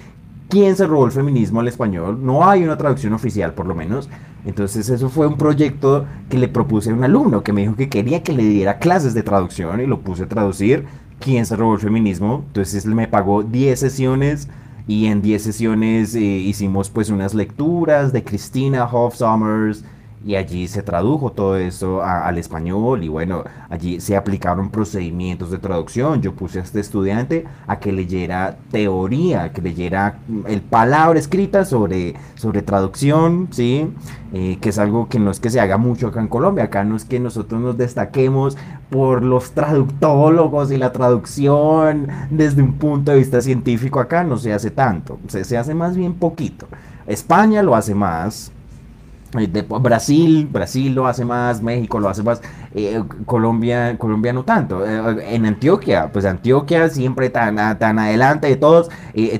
quién 0.50 0.76
se 0.76 0.88
robó 0.88 1.06
el 1.06 1.12
feminismo 1.12 1.60
al 1.60 1.68
español, 1.68 2.26
no 2.26 2.50
hay 2.50 2.64
una 2.64 2.76
traducción 2.76 3.14
oficial 3.14 3.54
por 3.54 3.68
lo 3.68 3.76
menos. 3.76 4.10
Entonces 4.50 4.90
eso 4.90 5.10
fue 5.10 5.28
un 5.28 5.38
proyecto 5.38 6.06
que 6.28 6.40
le 6.40 6.48
propuse 6.48 6.90
a 6.90 6.94
un 6.94 7.04
alumno 7.04 7.44
que 7.44 7.54
me 7.54 7.62
dijo 7.62 7.76
que 7.76 7.88
quería 7.88 8.24
que 8.24 8.34
le 8.34 8.44
diera 8.44 8.80
clases 8.80 9.14
de 9.14 9.22
traducción 9.22 9.80
y 9.80 9.86
lo 9.86 10.02
puse 10.02 10.24
a 10.24 10.28
traducir 10.28 10.86
quién 11.20 11.46
se 11.46 11.56
robó 11.56 11.76
el 11.76 11.80
feminismo. 11.80 12.44
Entonces 12.48 12.86
me 12.86 13.08
pagó 13.08 13.44
10 13.44 13.80
sesiones 13.80 14.50
y 14.88 15.06
en 15.06 15.22
10 15.22 15.44
sesiones 15.44 16.16
eh, 16.16 16.20
hicimos 16.20 16.90
pues 16.90 17.12
unas 17.12 17.36
lecturas 17.36 18.12
de 18.12 18.24
Cristina 18.24 18.86
Hoff 18.86 19.16
Sommers 19.18 19.86
y 20.26 20.36
allí 20.36 20.68
se 20.68 20.84
tradujo 20.84 21.32
todo 21.32 21.58
eso 21.58 22.04
al 22.04 22.38
español 22.38 23.04
y 23.04 23.08
bueno, 23.08 23.44
allí 23.70 24.02
se 24.02 24.18
aplicaron 24.18 24.70
procedimientos 24.70 25.50
de 25.50 25.60
traducción. 25.60 26.22
Yo 26.22 26.34
puse 26.34 26.60
a 26.60 26.64
este 26.64 26.82
estudiante 26.82 27.46
a 27.68 27.80
que 27.80 27.92
leyera 27.92 28.58
teoría, 28.70 29.54
que 29.54 29.62
leyera 29.62 30.20
el 30.48 30.62
palabra 30.62 31.18
escrita 31.18 31.64
sobre, 31.64 32.16
sobre 32.36 32.62
traducción, 32.62 33.48
¿sí? 33.52 33.88
Eh, 34.34 34.58
que 34.62 34.70
es 34.70 34.78
algo 34.78 35.08
que 35.08 35.20
no 35.20 35.32
es 35.32 35.40
que 35.40 35.50
se 35.50 35.60
haga 35.60 35.78
mucho 35.78 36.08
acá 36.08 36.20
en 36.20 36.28
Colombia, 36.28 36.66
acá 36.66 36.84
no 36.84 36.96
es 36.96 37.06
que 37.06 37.20
nosotros 37.20 37.62
nos 37.62 37.78
destaquemos 37.78 38.58
por 38.90 39.24
los 39.24 39.52
traductólogos 39.54 40.72
y 40.72 40.78
la 40.78 40.92
traducción 40.92 42.08
desde 42.30 42.62
un 42.62 42.74
punto 42.74 43.12
de 43.12 43.18
vista 43.18 43.42
científico, 43.42 44.00
acá 44.00 44.24
no 44.24 44.38
se 44.38 44.54
hace 44.54 44.70
tanto, 44.70 45.18
se, 45.28 45.46
se 45.46 45.58
hace 45.58 45.74
más 45.74 45.96
bien 45.96 46.14
poquito. 46.14 46.68
España 47.08 47.64
lo 47.64 47.76
hace 47.76 47.96
más, 47.96 48.52
Brasil, 49.32 50.48
Brasil 50.52 50.94
lo 50.94 51.08
hace 51.08 51.26
más, 51.26 51.62
México 51.62 52.00
lo 52.00 52.10
hace 52.10 52.24
más, 52.24 52.42
eh, 52.74 53.04
Colombia, 53.26 53.98
Colombia 53.98 54.34
no 54.34 54.44
tanto. 54.44 54.86
Eh, 54.86 55.36
en 55.36 55.46
Antioquia, 55.46 56.12
pues 56.12 56.26
Antioquia 56.26 56.90
siempre 56.90 57.30
tan, 57.30 57.56
tan 57.78 58.00
adelante 58.00 58.48
de 58.48 58.56
todos, 58.56 58.90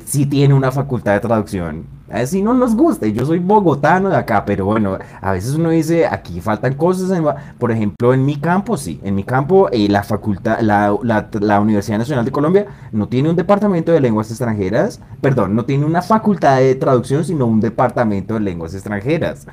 sí 0.06 0.26
tiene 0.26 0.54
una 0.54 0.72
facultad 0.72 1.14
de 1.14 1.20
traducción. 1.22 2.00
Así 2.12 2.42
no 2.42 2.56
nos 2.56 2.76
gusta, 2.76 3.06
yo 3.06 3.24
soy 3.24 3.38
bogotano 3.38 4.10
de 4.10 4.18
acá, 4.18 4.44
pero 4.44 4.66
bueno, 4.66 4.98
a 5.22 5.32
veces 5.32 5.54
uno 5.54 5.70
dice, 5.70 6.08
aquí 6.08 6.42
faltan 6.42 6.74
cosas, 6.74 7.22
por 7.60 7.72
ejemplo, 7.72 8.16
en 8.16 8.26
mi 8.26 8.38
campo, 8.38 8.78
sí, 8.78 9.00
en 9.04 9.14
mi 9.14 9.24
campo, 9.24 9.70
la 9.72 10.02
facultad, 10.02 10.60
la, 10.62 10.98
la 11.04 11.62
Universidad 11.62 12.00
Nacional 12.00 12.26
de 12.26 12.32
Colombia 12.32 12.66
no 12.92 13.08
tiene 13.08 13.30
un 13.30 13.36
departamento 13.36 13.92
de 13.92 14.00
lenguas 14.00 14.32
extranjeras, 14.32 15.00
perdón, 15.22 15.56
no 15.56 15.66
tiene 15.66 15.86
una 15.86 16.02
facultad 16.02 16.58
de 16.58 16.74
traducción, 16.74 17.24
sino 17.24 17.46
un 17.46 17.60
departamento 17.60 18.34
de 18.34 18.40
lenguas 18.40 18.74
extranjeras. 18.74 19.46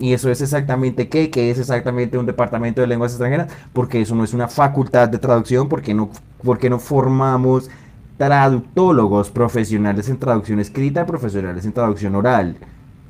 Y 0.00 0.14
eso 0.14 0.30
es 0.30 0.40
exactamente 0.40 1.10
qué, 1.10 1.30
que 1.30 1.50
es 1.50 1.58
exactamente 1.58 2.16
un 2.16 2.24
departamento 2.24 2.80
de 2.80 2.86
lenguas 2.86 3.12
extranjeras, 3.12 3.52
porque 3.74 4.00
eso 4.00 4.14
no 4.14 4.24
es 4.24 4.32
una 4.32 4.48
facultad 4.48 5.10
de 5.10 5.18
traducción, 5.18 5.68
porque 5.68 5.92
no, 5.92 6.08
porque 6.42 6.70
no 6.70 6.78
formamos 6.78 7.68
traductólogos 8.16 9.30
profesionales 9.30 10.08
en 10.08 10.18
traducción 10.18 10.58
escrita, 10.58 11.04
profesionales 11.04 11.66
en 11.66 11.72
traducción 11.72 12.14
oral. 12.14 12.56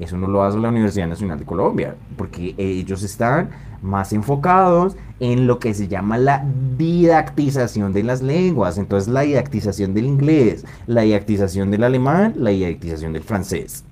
Eso 0.01 0.17
no 0.17 0.27
lo 0.27 0.43
hace 0.43 0.59
la 0.59 0.71
Universidad 0.71 1.07
Nacional 1.07 1.39
de 1.39 1.45
Colombia, 1.45 1.95
porque 2.17 2.57
ellos 2.59 3.05
están 3.05 3.51
más 3.83 4.13
enfocados 4.13 4.97
en 5.21 5.47
lo 5.47 5.61
que 5.61 5.75
se 5.75 5.87
llama 5.87 6.19
la 6.19 6.45
didactización 6.77 7.93
de 7.93 8.03
las 8.03 8.21
lenguas. 8.21 8.79
Entonces 8.79 9.09
la 9.09 9.21
didactización 9.21 9.95
del 9.95 10.07
inglés, 10.07 10.65
la 10.89 11.03
didactización 11.03 11.71
del 11.71 11.85
alemán, 11.85 12.35
la 12.37 12.51
didactización 12.51 13.13
del 13.13 13.23
francés. 13.23 13.85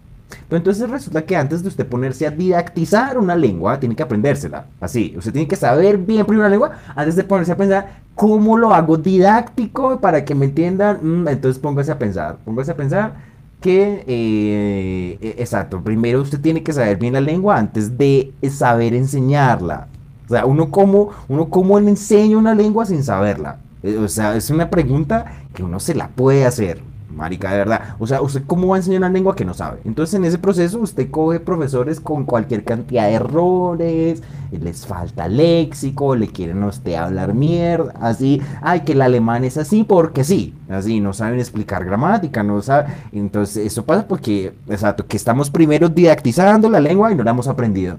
Pero 0.48 0.58
entonces 0.58 0.88
resulta 0.88 1.22
que 1.22 1.36
antes 1.36 1.62
de 1.62 1.68
usted 1.68 1.86
ponerse 1.86 2.26
a 2.26 2.30
didactizar 2.30 3.18
una 3.18 3.34
lengua, 3.34 3.78
tiene 3.80 3.96
que 3.96 4.02
aprendérsela. 4.02 4.66
Así, 4.80 5.14
usted 5.16 5.32
tiene 5.32 5.48
que 5.48 5.56
saber 5.56 5.98
bien 5.98 6.24
primero 6.24 6.46
una 6.46 6.50
lengua 6.50 6.72
antes 6.94 7.16
de 7.16 7.24
ponerse 7.24 7.52
a 7.52 7.56
pensar 7.56 8.00
cómo 8.14 8.56
lo 8.56 8.74
hago 8.74 8.96
didáctico 8.96 10.00
para 10.00 10.24
que 10.24 10.34
me 10.34 10.46
entiendan. 10.46 10.98
Mm, 11.02 11.28
entonces 11.28 11.60
póngase 11.60 11.92
a 11.92 11.98
pensar, 11.98 12.36
póngase 12.44 12.72
a 12.72 12.76
pensar 12.76 13.12
que, 13.60 14.04
eh, 14.06 15.18
eh, 15.20 15.34
exacto, 15.38 15.82
primero 15.82 16.22
usted 16.22 16.40
tiene 16.40 16.62
que 16.62 16.72
saber 16.72 16.96
bien 16.98 17.14
la 17.14 17.20
lengua 17.20 17.56
antes 17.58 17.96
de 17.98 18.32
saber 18.50 18.94
enseñarla. 18.94 19.88
O 20.26 20.28
sea, 20.30 20.44
uno 20.44 20.70
cómo, 20.70 21.10
uno 21.28 21.48
cómo 21.48 21.80
le 21.80 21.90
enseña 21.90 22.36
una 22.36 22.54
lengua 22.54 22.84
sin 22.86 23.02
saberla. 23.02 23.58
Eh, 23.82 23.96
o 23.96 24.08
sea, 24.08 24.36
es 24.36 24.50
una 24.50 24.68
pregunta 24.70 25.24
que 25.54 25.62
uno 25.62 25.80
se 25.80 25.94
la 25.94 26.08
puede 26.08 26.44
hacer. 26.44 26.82
Marica, 27.18 27.50
de 27.50 27.58
verdad. 27.58 27.96
O 27.98 28.06
sea, 28.06 28.22
¿usted 28.22 28.44
cómo 28.46 28.68
va 28.68 28.76
a 28.76 28.78
enseñar 28.78 29.00
una 29.00 29.08
lengua 29.08 29.34
que 29.34 29.44
no 29.44 29.52
sabe? 29.52 29.80
Entonces, 29.84 30.14
en 30.14 30.24
ese 30.24 30.38
proceso, 30.38 30.78
usted 30.78 31.10
coge 31.10 31.40
profesores 31.40 31.98
con 31.98 32.24
cualquier 32.24 32.62
cantidad 32.62 33.08
de 33.08 33.14
errores, 33.14 34.22
les 34.52 34.86
falta 34.86 35.26
léxico, 35.26 36.14
le 36.14 36.28
quieren 36.28 36.62
a 36.62 36.68
usted 36.68 36.94
hablar 36.94 37.34
mierda, 37.34 37.92
así. 38.00 38.40
Ay, 38.62 38.82
que 38.82 38.92
el 38.92 39.02
alemán 39.02 39.42
es 39.42 39.56
así 39.56 39.82
porque 39.82 40.22
sí. 40.22 40.54
Así, 40.68 41.00
no 41.00 41.12
saben 41.12 41.40
explicar 41.40 41.84
gramática, 41.84 42.44
no 42.44 42.62
saben. 42.62 42.92
Entonces, 43.10 43.66
eso 43.66 43.84
pasa 43.84 44.06
porque, 44.06 44.54
exacto, 44.68 45.04
que 45.04 45.16
estamos 45.16 45.50
primero 45.50 45.88
didactizando 45.88 46.70
la 46.70 46.78
lengua 46.78 47.10
y 47.10 47.16
no 47.16 47.24
la 47.24 47.32
hemos 47.32 47.48
aprendido. 47.48 47.98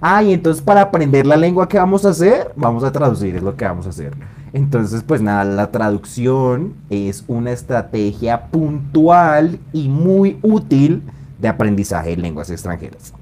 Ah, 0.00 0.22
y 0.22 0.32
entonces 0.32 0.62
para 0.62 0.80
aprender 0.82 1.26
la 1.26 1.36
lengua, 1.36 1.68
¿qué 1.68 1.78
vamos 1.78 2.04
a 2.04 2.10
hacer? 2.10 2.52
Vamos 2.56 2.82
a 2.82 2.92
traducir, 2.92 3.36
es 3.36 3.42
lo 3.42 3.56
que 3.56 3.64
vamos 3.64 3.86
a 3.86 3.90
hacer. 3.90 4.14
Entonces, 4.54 5.02
pues 5.02 5.20
nada, 5.20 5.42
la 5.44 5.72
traducción 5.72 6.74
es 6.88 7.24
una 7.26 7.50
estrategia 7.50 8.46
puntual 8.46 9.58
y 9.72 9.88
muy 9.88 10.38
útil 10.42 11.02
de 11.40 11.48
aprendizaje 11.48 12.10
de 12.10 12.18
lenguas 12.18 12.50
extranjeras. 12.50 13.12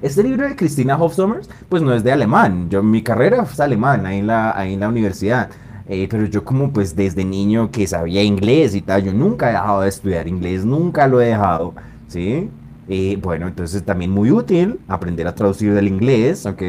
Este 0.00 0.22
libro 0.22 0.48
de 0.48 0.54
Cristina 0.54 0.96
Hofsommers, 0.96 1.50
pues 1.68 1.82
no 1.82 1.92
es 1.92 2.04
de 2.04 2.12
alemán. 2.12 2.70
Yo, 2.70 2.80
mi 2.80 3.02
carrera 3.02 3.42
es 3.42 3.58
alemán 3.58 4.06
ahí 4.06 4.18
en 4.20 4.28
la, 4.28 4.56
ahí 4.56 4.74
en 4.74 4.80
la 4.80 4.88
universidad. 4.88 5.50
Eh, 5.88 6.06
pero 6.08 6.24
yo 6.26 6.44
como 6.44 6.70
pues 6.70 6.94
desde 6.94 7.24
niño 7.24 7.72
que 7.72 7.88
sabía 7.88 8.22
inglés 8.22 8.76
y 8.76 8.82
tal, 8.82 9.02
yo 9.02 9.12
nunca 9.12 9.48
he 9.48 9.52
dejado 9.52 9.80
de 9.80 9.88
estudiar 9.88 10.28
inglés, 10.28 10.64
nunca 10.64 11.08
lo 11.08 11.20
he 11.20 11.26
dejado, 11.26 11.74
¿sí? 12.06 12.48
Eh, 12.88 13.18
bueno, 13.20 13.48
entonces 13.48 13.82
también 13.82 14.12
muy 14.12 14.30
útil 14.30 14.78
aprender 14.86 15.26
a 15.26 15.34
traducir 15.34 15.74
del 15.74 15.88
inglés, 15.88 16.46
¿ok? 16.46 16.62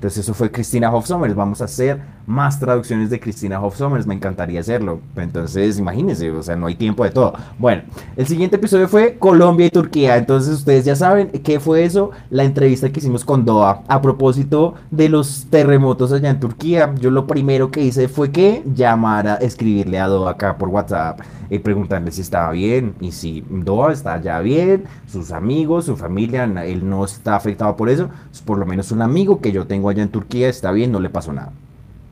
Entonces 0.00 0.24
eso 0.24 0.32
fue 0.32 0.50
Cristina 0.50 0.90
Hofsommers. 0.90 1.34
Vamos 1.34 1.60
a 1.60 1.66
hacer 1.66 2.00
más 2.26 2.58
traducciones 2.60 3.10
de 3.10 3.20
Cristina 3.20 3.60
Hofsommers. 3.60 4.06
Me 4.06 4.14
encantaría 4.14 4.60
hacerlo. 4.60 5.00
Entonces 5.16 5.78
imagínense, 5.78 6.30
o 6.30 6.42
sea, 6.42 6.56
no 6.56 6.66
hay 6.66 6.74
tiempo 6.74 7.04
de 7.04 7.10
todo. 7.10 7.34
Bueno, 7.58 7.82
el 8.16 8.26
siguiente 8.26 8.56
episodio 8.56 8.88
fue 8.88 9.16
Colombia 9.18 9.66
y 9.66 9.70
Turquía. 9.70 10.16
Entonces 10.16 10.54
ustedes 10.54 10.84
ya 10.84 10.96
saben 10.96 11.30
qué 11.30 11.60
fue 11.60 11.84
eso. 11.84 12.10
La 12.30 12.44
entrevista 12.44 12.90
que 12.90 13.00
hicimos 13.00 13.24
con 13.24 13.44
Doha 13.44 13.82
a 13.88 14.00
propósito 14.02 14.74
de 14.90 15.08
los 15.08 15.46
terremotos 15.50 16.12
allá 16.12 16.30
en 16.30 16.40
Turquía. 16.40 16.94
Yo 17.00 17.10
lo 17.10 17.26
primero 17.26 17.70
que 17.70 17.82
hice 17.82 18.08
fue 18.08 18.30
que 18.30 18.62
llamar 18.74 19.26
a 19.26 19.34
escribirle 19.36 19.98
a 19.98 20.06
Doha 20.06 20.32
acá 20.32 20.56
por 20.56 20.68
WhatsApp 20.68 21.20
y 21.50 21.58
preguntarle 21.58 22.12
si 22.12 22.20
estaba 22.22 22.52
bien 22.52 22.94
y 23.00 23.12
si 23.12 23.44
Doha 23.50 23.92
está 23.92 24.20
ya 24.20 24.40
bien, 24.40 24.84
sus 25.06 25.32
amigos, 25.32 25.86
su 25.86 25.96
familia, 25.96 26.44
él 26.44 26.88
no 26.88 27.04
está 27.04 27.36
afectado 27.36 27.76
por 27.76 27.90
eso, 27.90 28.08
por 28.44 28.58
lo 28.58 28.66
menos 28.66 28.92
un 28.92 29.02
amigo 29.02 29.40
que 29.40 29.52
yo 29.52 29.66
tengo 29.66 29.88
allá 29.88 30.02
en 30.02 30.10
Turquía 30.10 30.48
está 30.48 30.70
bien, 30.70 30.92
no 30.92 31.00
le 31.00 31.10
pasó 31.10 31.32
nada. 31.32 31.52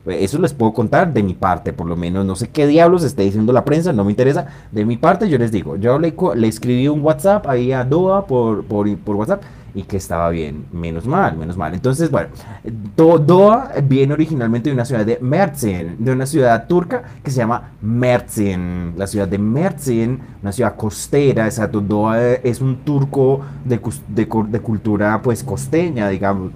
Eso 0.09 0.39
les 0.39 0.53
puedo 0.53 0.73
contar 0.73 1.13
de 1.13 1.23
mi 1.23 1.33
parte, 1.33 1.73
por 1.73 1.87
lo 1.87 1.95
menos. 1.95 2.25
No 2.25 2.35
sé 2.35 2.49
qué 2.49 2.67
diablos 2.67 3.03
esté 3.03 3.23
diciendo 3.23 3.53
la 3.53 3.65
prensa, 3.65 3.93
no 3.93 4.03
me 4.03 4.11
interesa. 4.11 4.47
De 4.71 4.85
mi 4.85 4.97
parte, 4.97 5.29
yo 5.29 5.37
les 5.37 5.51
digo, 5.51 5.75
yo 5.75 5.99
le, 5.99 6.13
escribí 6.47 6.87
un 6.87 7.01
WhatsApp 7.01 7.47
ahí 7.47 7.71
a 7.71 7.83
Doha 7.83 8.25
por, 8.25 8.63
por, 8.65 8.97
por 8.97 9.15
WhatsApp 9.15 9.43
y 9.73 9.83
que 9.83 9.97
estaba 9.97 10.29
bien. 10.29 10.65
Menos 10.71 11.05
mal, 11.05 11.37
menos 11.37 11.57
mal. 11.57 11.73
Entonces, 11.73 12.09
bueno, 12.09 12.29
Doha 12.95 13.73
viene 13.83 14.13
originalmente 14.13 14.69
de 14.69 14.73
una 14.73 14.85
ciudad 14.85 15.05
de 15.05 15.19
Mersin, 15.21 15.95
de 15.99 16.11
una 16.11 16.25
ciudad 16.25 16.67
turca 16.67 17.03
que 17.23 17.31
se 17.31 17.37
llama 17.37 17.71
Mersin. 17.81 18.93
La 18.97 19.07
ciudad 19.07 19.27
de 19.27 19.37
Mersin, 19.37 20.19
una 20.41 20.51
ciudad 20.51 20.75
costera, 20.75 21.45
exacto. 21.45 21.81
Doha 21.81 22.33
es 22.33 22.61
un 22.61 22.77
turco 22.77 23.41
de 23.63 23.79
cultura 24.61 25.21
pues 25.21 25.43
costeña, 25.43 26.09
digamos. 26.09 26.51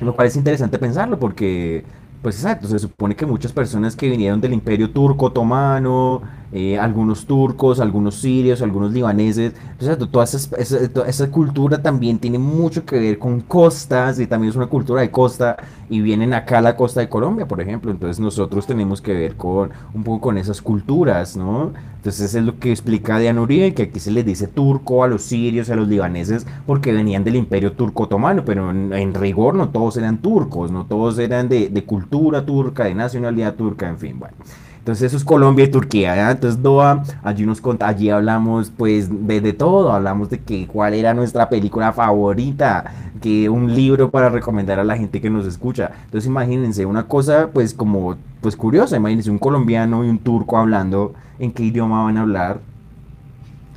Lo 0.00 0.14
cual 0.14 0.26
es 0.26 0.36
interesante 0.36 0.78
pensarlo 0.78 1.18
porque 1.18 1.84
pues 2.24 2.36
exacto, 2.36 2.66
se 2.66 2.78
supone 2.78 3.14
que 3.14 3.26
muchas 3.26 3.52
personas 3.52 3.94
que 3.94 4.08
vinieron 4.08 4.40
del 4.40 4.54
imperio 4.54 4.90
turco 4.90 5.26
otomano, 5.26 6.22
eh, 6.56 6.78
algunos 6.78 7.26
turcos, 7.26 7.80
algunos 7.80 8.14
sirios, 8.14 8.62
algunos 8.62 8.92
libaneses. 8.92 9.54
Entonces, 9.72 10.08
toda 10.08 11.08
esa, 11.08 11.30
cultura 11.32 11.82
también 11.82 12.20
tiene 12.20 12.38
mucho 12.38 12.84
que 12.86 12.96
ver 12.96 13.18
con 13.18 13.40
costas 13.40 14.20
y 14.20 14.28
también 14.28 14.50
es 14.50 14.56
una 14.56 14.68
cultura 14.68 15.00
de 15.00 15.10
costa 15.10 15.56
y 15.90 16.00
vienen 16.00 16.32
acá 16.32 16.58
a 16.58 16.60
la 16.60 16.76
costa 16.76 17.00
de 17.00 17.08
Colombia, 17.08 17.48
por 17.48 17.60
ejemplo. 17.60 17.90
Entonces 17.90 18.20
nosotros 18.20 18.68
tenemos 18.68 19.02
que 19.02 19.12
ver 19.12 19.34
con 19.34 19.70
un 19.94 20.04
poco 20.04 20.20
con 20.20 20.38
esas 20.38 20.62
culturas, 20.62 21.36
¿no? 21.36 21.72
Entonces 21.96 22.32
es 22.32 22.44
lo 22.44 22.56
que 22.60 22.70
explica 22.70 23.18
Diana 23.18 23.40
Uribe, 23.40 23.74
que 23.74 23.82
aquí 23.82 23.98
se 23.98 24.12
les 24.12 24.24
dice 24.24 24.46
turco 24.46 25.02
a 25.02 25.08
los 25.08 25.22
sirios, 25.22 25.70
a 25.70 25.74
los 25.74 25.88
libaneses, 25.88 26.46
porque 26.66 26.92
venían 26.92 27.24
del 27.24 27.34
imperio 27.34 27.72
turco 27.72 28.04
otomano, 28.04 28.44
pero 28.44 28.70
en, 28.70 29.14
rigor 29.14 29.56
no 29.56 29.70
todos 29.70 29.96
eran 29.96 30.18
turcos, 30.18 30.70
no 30.70 30.86
todos 30.86 31.18
eran 31.18 31.48
de, 31.48 31.68
de 31.68 31.84
cultura 31.84 32.46
turca, 32.46 32.84
de 32.84 32.94
nacionalidad 32.94 33.56
turca, 33.56 33.88
en 33.88 33.98
fin, 33.98 34.20
bueno. 34.20 34.36
Entonces 34.84 35.04
eso 35.04 35.16
es 35.16 35.24
Colombia 35.24 35.64
y 35.64 35.70
Turquía, 35.70 36.30
Entonces 36.30 36.62
Doha, 36.62 37.02
allí 37.22 37.46
nos 37.46 37.62
allí 37.80 38.10
hablamos 38.10 38.68
pues 38.68 39.08
de, 39.26 39.52
todo, 39.54 39.90
hablamos 39.90 40.28
de 40.28 40.40
que 40.40 40.66
cuál 40.66 40.92
era 40.92 41.14
nuestra 41.14 41.48
película 41.48 41.94
favorita, 41.94 42.92
que 43.22 43.48
un 43.48 43.74
libro 43.74 44.10
para 44.10 44.28
recomendar 44.28 44.78
a 44.78 44.84
la 44.84 44.98
gente 44.98 45.22
que 45.22 45.30
nos 45.30 45.46
escucha. 45.46 45.90
Entonces 46.04 46.28
imagínense 46.28 46.84
una 46.84 47.04
cosa 47.04 47.48
pues 47.50 47.72
como 47.72 48.16
pues 48.42 48.56
curiosa, 48.56 48.98
imagínense 48.98 49.30
un 49.30 49.38
colombiano 49.38 50.04
y 50.04 50.10
un 50.10 50.18
turco 50.18 50.58
hablando, 50.58 51.14
¿en 51.38 51.52
qué 51.52 51.62
idioma 51.62 52.04
van 52.04 52.18
a 52.18 52.20
hablar? 52.20 52.60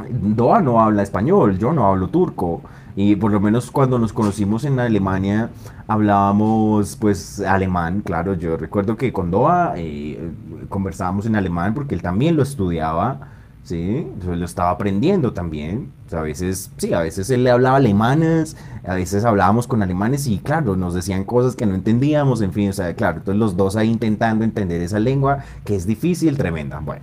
Doha 0.09 0.61
no 0.61 0.81
habla 0.81 1.03
español, 1.03 1.57
yo 1.57 1.71
no 1.71 1.87
hablo 1.87 2.09
turco. 2.09 2.59
Y 2.97 3.15
por 3.15 3.31
lo 3.31 3.39
menos 3.39 3.71
cuando 3.71 3.97
nos 3.97 4.11
conocimos 4.11 4.65
en 4.65 4.77
Alemania 4.77 5.51
hablábamos 5.87 6.95
pues 6.97 7.39
alemán, 7.39 8.01
claro, 8.01 8.33
yo 8.33 8.57
recuerdo 8.57 8.97
que 8.97 9.13
con 9.13 9.31
Doha 9.31 9.73
eh, 9.77 10.31
conversábamos 10.69 11.25
en 11.25 11.35
alemán 11.35 11.73
porque 11.73 11.95
él 11.95 12.01
también 12.01 12.35
lo 12.35 12.43
estudiaba, 12.43 13.29
¿sí? 13.63 14.05
lo 14.25 14.45
estaba 14.45 14.71
aprendiendo 14.71 15.33
también. 15.33 15.91
a 16.11 16.21
veces, 16.21 16.71
sí, 16.77 16.93
a 16.93 17.01
veces 17.01 17.29
él 17.29 17.43
le 17.45 17.51
hablaba 17.51 17.77
alemanes, 17.77 18.57
a 18.85 18.95
veces 18.95 19.23
hablábamos 19.23 19.67
con 19.67 19.81
alemanes 19.81 20.27
y 20.27 20.39
claro, 20.39 20.75
nos 20.75 20.93
decían 20.93 21.23
cosas 21.23 21.55
que 21.55 21.65
no 21.65 21.75
entendíamos, 21.75 22.41
en 22.41 22.51
fin, 22.51 22.69
o 22.69 22.73
sea, 22.73 22.93
claro, 22.93 23.19
entonces 23.19 23.39
los 23.39 23.55
dos 23.55 23.75
ahí 23.77 23.89
intentando 23.89 24.43
entender 24.43 24.81
esa 24.81 24.99
lengua 24.99 25.39
que 25.63 25.75
es 25.75 25.87
difícil, 25.87 26.37
tremenda. 26.37 26.79
Bueno. 26.79 27.01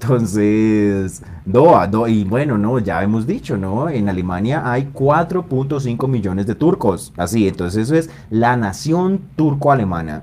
Entonces, 0.00 1.22
Doha, 1.46 1.88
y 2.08 2.24
bueno, 2.24 2.58
no, 2.58 2.78
ya 2.78 3.02
hemos 3.02 3.26
dicho, 3.26 3.56
¿no? 3.56 3.88
En 3.88 4.08
Alemania 4.08 4.70
hay 4.70 4.90
4.5 4.92 6.06
millones 6.06 6.46
de 6.46 6.54
turcos. 6.54 7.12
Así, 7.16 7.48
entonces 7.48 7.84
eso 7.84 7.94
es 7.94 8.10
la 8.28 8.56
nación 8.56 9.20
turco-alemana. 9.36 10.22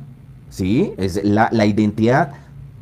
¿Sí? 0.50 0.94
Es 0.98 1.24
la, 1.24 1.50
identidad 1.66 2.34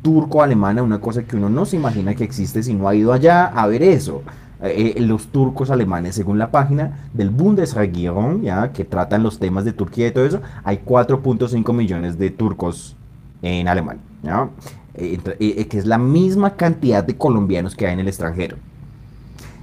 turco-alemana, 0.02 0.82
una 0.82 1.00
cosa 1.00 1.22
que 1.22 1.36
uno 1.36 1.48
no 1.48 1.64
se 1.64 1.76
imagina 1.76 2.14
que 2.14 2.24
existe 2.24 2.62
si 2.62 2.74
no 2.74 2.86
ha 2.88 2.94
ido 2.94 3.12
allá 3.14 3.46
a 3.46 3.66
ver 3.66 3.82
eso. 3.82 4.22
Eh, 4.62 4.94
eh, 4.96 5.00
los 5.00 5.28
turcos 5.28 5.70
alemanes, 5.70 6.14
según 6.14 6.38
la 6.38 6.50
página 6.50 7.08
del 7.14 7.30
Bundesregierung, 7.30 8.42
ya 8.42 8.72
que 8.72 8.84
tratan 8.84 9.22
los 9.22 9.38
temas 9.38 9.64
de 9.64 9.72
Turquía 9.72 10.08
y 10.08 10.10
todo 10.10 10.26
eso, 10.26 10.42
hay 10.62 10.80
4.5 10.84 11.72
millones 11.72 12.18
de 12.18 12.30
turcos 12.30 12.96
en 13.40 13.66
Alemania. 13.66 14.02
¿ya? 14.22 14.50
Que 14.94 15.66
es 15.72 15.86
la 15.86 15.98
misma 15.98 16.56
cantidad 16.56 17.02
de 17.02 17.16
colombianos 17.16 17.74
que 17.74 17.86
hay 17.86 17.94
en 17.94 18.00
el 18.00 18.08
extranjero. 18.08 18.56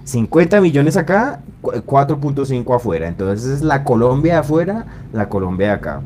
50 0.03 0.59
millones 0.59 0.97
acá, 0.97 1.41
4.5 1.61 2.75
afuera. 2.75 3.07
Entonces 3.07 3.47
es 3.47 3.61
la 3.61 3.83
Colombia 3.83 4.33
de 4.33 4.39
afuera, 4.39 4.85
la 5.13 5.29
Colombia 5.29 5.73
acá. 5.73 6.01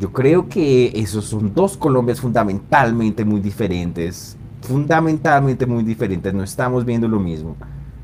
Yo 0.00 0.12
creo 0.12 0.48
que 0.48 0.92
esos 0.94 1.26
son 1.26 1.52
dos 1.54 1.76
Colombias 1.76 2.20
fundamentalmente 2.20 3.24
muy 3.24 3.40
diferentes. 3.40 4.36
Fundamentalmente 4.62 5.66
muy 5.66 5.82
diferentes. 5.82 6.32
No 6.32 6.42
estamos 6.42 6.84
viendo 6.84 7.08
lo 7.08 7.20
mismo. 7.20 7.56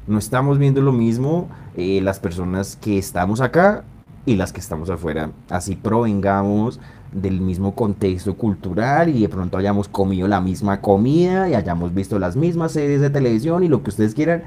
No 0.07 0.19
estamos 0.19 0.59
viendo 0.59 0.83
lo 0.83 0.93
mismo 0.93 1.49
eh, 1.77 2.01
las 2.03 2.21
personas 2.21 2.77
que 2.77 2.99
estamos 2.99 3.41
acá 3.41 3.85
y 4.27 4.37
las 4.37 4.53
que 4.53 4.61
estamos 4.61 4.91
afuera. 4.91 5.31
Así 5.51 5.77
provengamos 5.77 6.81
del 7.13 7.41
mismo 7.41 7.75
contexto 7.75 8.35
cultural 8.35 9.09
y 9.09 9.23
de 9.23 9.29
pronto 9.29 9.57
hayamos 9.57 9.89
comido 9.89 10.27
la 10.27 10.41
misma 10.41 10.81
comida 10.81 11.49
y 11.49 11.55
hayamos 11.55 11.95
visto 11.95 12.19
las 12.19 12.37
mismas 12.37 12.73
series 12.73 13.01
de 13.01 13.11
televisión 13.11 13.63
y 13.63 13.69
lo 13.69 13.83
que 13.83 13.91
ustedes 13.91 14.15
quieran, 14.15 14.43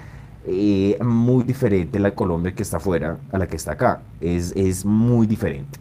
eh, 0.46 0.98
muy 1.02 1.44
diferente 1.44 2.00
la 2.00 2.12
Colombia 2.12 2.54
que 2.54 2.64
está 2.64 2.78
afuera 2.78 3.18
a 3.32 3.38
la 3.38 3.48
que 3.48 3.56
está 3.56 3.74
acá. 3.74 4.02
Es, 4.22 4.54
es 4.56 4.86
muy 4.86 5.28
diferente. 5.28 5.80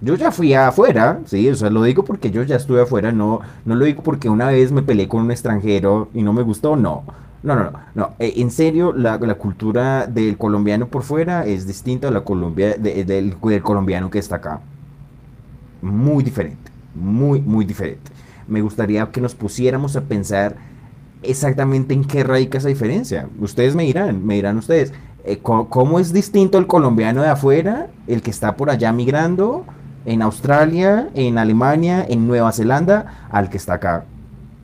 Yo 0.00 0.16
ya 0.16 0.32
fui 0.32 0.52
afuera, 0.52 1.20
sí, 1.26 1.48
o 1.48 1.54
sea, 1.54 1.70
lo 1.70 1.84
digo 1.84 2.04
porque 2.04 2.32
yo 2.32 2.42
ya 2.42 2.56
estuve 2.56 2.82
afuera, 2.82 3.12
no, 3.12 3.40
no 3.64 3.76
lo 3.76 3.84
digo 3.84 4.02
porque 4.02 4.28
una 4.28 4.48
vez 4.48 4.72
me 4.72 4.82
peleé 4.82 5.06
con 5.06 5.22
un 5.22 5.30
extranjero 5.30 6.08
y 6.12 6.22
no 6.22 6.32
me 6.32 6.42
gustó, 6.42 6.74
no. 6.74 7.04
No, 7.42 7.56
no, 7.56 7.64
no, 7.64 7.72
no. 7.94 8.10
Eh, 8.20 8.34
en 8.36 8.50
serio, 8.50 8.92
la, 8.92 9.18
cultura 9.36 10.06
del 10.06 10.38
colombiano 10.38 10.86
por 10.88 11.02
fuera 11.02 11.44
es 11.44 11.66
distinta 11.66 12.08
a 12.08 12.10
la 12.12 12.22
Colombia, 12.22 12.74
de- 12.78 13.04
del, 13.04 13.36
colombiano 13.62 14.10
que 14.10 14.18
está 14.20 14.36
acá. 14.36 14.60
Muy 15.80 16.22
diferente, 16.22 16.70
muy, 16.94 17.40
muy 17.40 17.64
diferente. 17.64 18.10
Me 18.46 18.60
gustaría 18.62 19.10
que 19.10 19.20
nos 19.20 19.34
pusiéramos 19.34 19.96
a 19.96 20.02
pensar 20.02 20.56
exactamente 21.22 21.94
en 21.94 22.04
qué 22.04 22.22
radica 22.24 22.58
esa 22.58 22.68
diferencia. 22.68 23.28
Ustedes 23.40 23.74
me 23.74 23.84
dirán, 23.84 24.24
me 24.24 24.34
dirán 24.34 24.58
ustedes, 24.58 24.92
eh, 25.24 25.38
co- 25.38 25.68
¿cómo 25.68 25.98
es 25.98 26.12
distinto 26.12 26.58
el 26.58 26.66
colombiano 26.66 27.22
de 27.22 27.28
afuera, 27.28 27.88
el 28.06 28.22
que 28.22 28.30
está 28.30 28.56
por 28.56 28.70
allá 28.70 28.92
migrando, 28.92 29.66
en 30.04 30.22
Australia, 30.22 31.10
en 31.14 31.38
Alemania, 31.38 32.04
en 32.08 32.26
Nueva 32.28 32.52
Zelanda, 32.52 33.26
al 33.30 33.50
que 33.50 33.56
está 33.56 33.74
acá? 33.74 34.04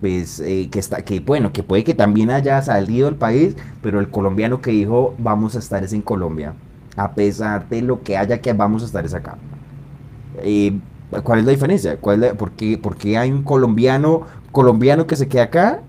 Pues 0.01 0.39
eh, 0.41 0.69
que 0.71 0.79
está, 0.79 1.03
que 1.03 1.19
bueno, 1.21 1.53
que 1.53 1.63
puede 1.65 1.83
que 1.83 1.95
también 1.95 2.31
haya 2.31 2.63
salido 2.63 3.07
del 3.07 3.17
país, 3.17 3.57
pero 3.83 3.99
el 4.01 4.11
colombiano 4.11 4.61
que 4.61 4.71
dijo 4.71 5.15
vamos 5.19 5.57
a 5.57 5.59
estar 5.59 5.83
es 5.83 5.93
en 5.93 6.03
Colombia, 6.03 6.55
a 6.97 7.15
pesar 7.15 7.69
de 7.69 7.83
lo 7.83 8.03
que 8.03 8.17
haya 8.17 8.41
que 8.41 8.53
vamos 8.53 8.83
a 8.83 8.87
estar 8.87 9.05
es 9.05 9.15
acá. 9.15 9.39
Eh, 10.43 10.79
¿cuál 11.23 11.41
es 11.41 11.45
la 11.47 11.53
diferencia? 11.53 11.97
¿Cuál 11.99 12.23
es 12.25 12.31
la- 12.33 12.39
por 12.39 12.53
qué, 12.97 13.19
hay 13.19 13.33
un 13.33 13.43
colombiano, 13.43 14.23
colombiano 14.53 15.07
que 15.07 15.17
se 15.17 15.29
queda 15.29 15.45
acá 15.45 15.83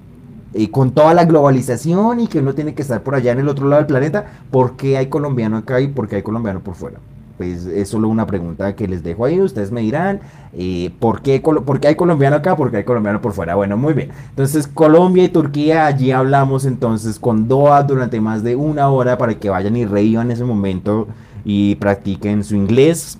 eh, 0.54 0.72
con 0.72 0.91
toda 0.93 1.13
la 1.13 1.26
globalización 1.26 2.19
y 2.22 2.28
que 2.28 2.39
uno 2.39 2.56
tiene 2.56 2.74
que 2.76 2.82
estar 2.82 3.04
por 3.04 3.15
allá 3.15 3.32
en 3.34 3.39
el 3.39 3.50
otro 3.50 3.67
lado 3.67 3.82
del 3.82 3.88
planeta? 3.88 4.26
¿Por 4.52 4.76
qué 4.78 4.98
hay 4.98 5.08
colombiano 5.08 5.58
acá 5.58 5.82
y 5.82 5.88
por 5.89 6.08
qué 6.08 6.17
hay 6.17 6.24
colombiano 6.24 6.62
por 6.62 6.76
fuera? 6.76 7.00
Pues 7.39 7.65
es 7.67 7.88
solo 7.88 8.10
una 8.10 8.28
pregunta 8.28 8.75
que 8.75 8.86
les 8.86 9.02
dejo 9.02 9.23
ahí, 9.23 9.39
ustedes 9.39 9.71
me 9.71 9.80
dirán, 9.80 10.19
eh, 10.52 10.91
¿por 10.99 11.21
qué, 11.21 11.39
por 11.39 11.80
qué 11.80 11.88
hay 11.88 11.95
colombiano 11.95 12.36
acá? 12.36 12.58
¿Por 12.58 12.69
qué 12.69 12.78
hay 12.78 12.84
colombiano 12.84 13.21
por 13.21 13.32
fuera? 13.32 13.56
Bueno, 13.56 13.78
muy 13.78 13.93
bien. 13.93 14.10
Entonces, 14.32 14.67
Colombia 14.67 15.23
y 15.23 15.30
Turquía, 15.30 15.86
allí 15.86 16.12
hablamos 16.12 16.65
entonces 16.65 17.17
con 17.17 17.47
Doha 17.47 17.84
durante 17.84 18.19
más 18.19 18.43
de 18.43 18.58
una 18.58 18.89
hora 18.89 19.17
para 19.17 19.36
que 19.36 19.49
vayan 19.49 19.78
y 19.78 19.86
reíban 19.86 20.32
ese 20.32 20.43
momento 20.43 21.08
y 21.45 21.75
practiquen 21.75 22.43
su 22.43 22.58
inglés 22.58 23.17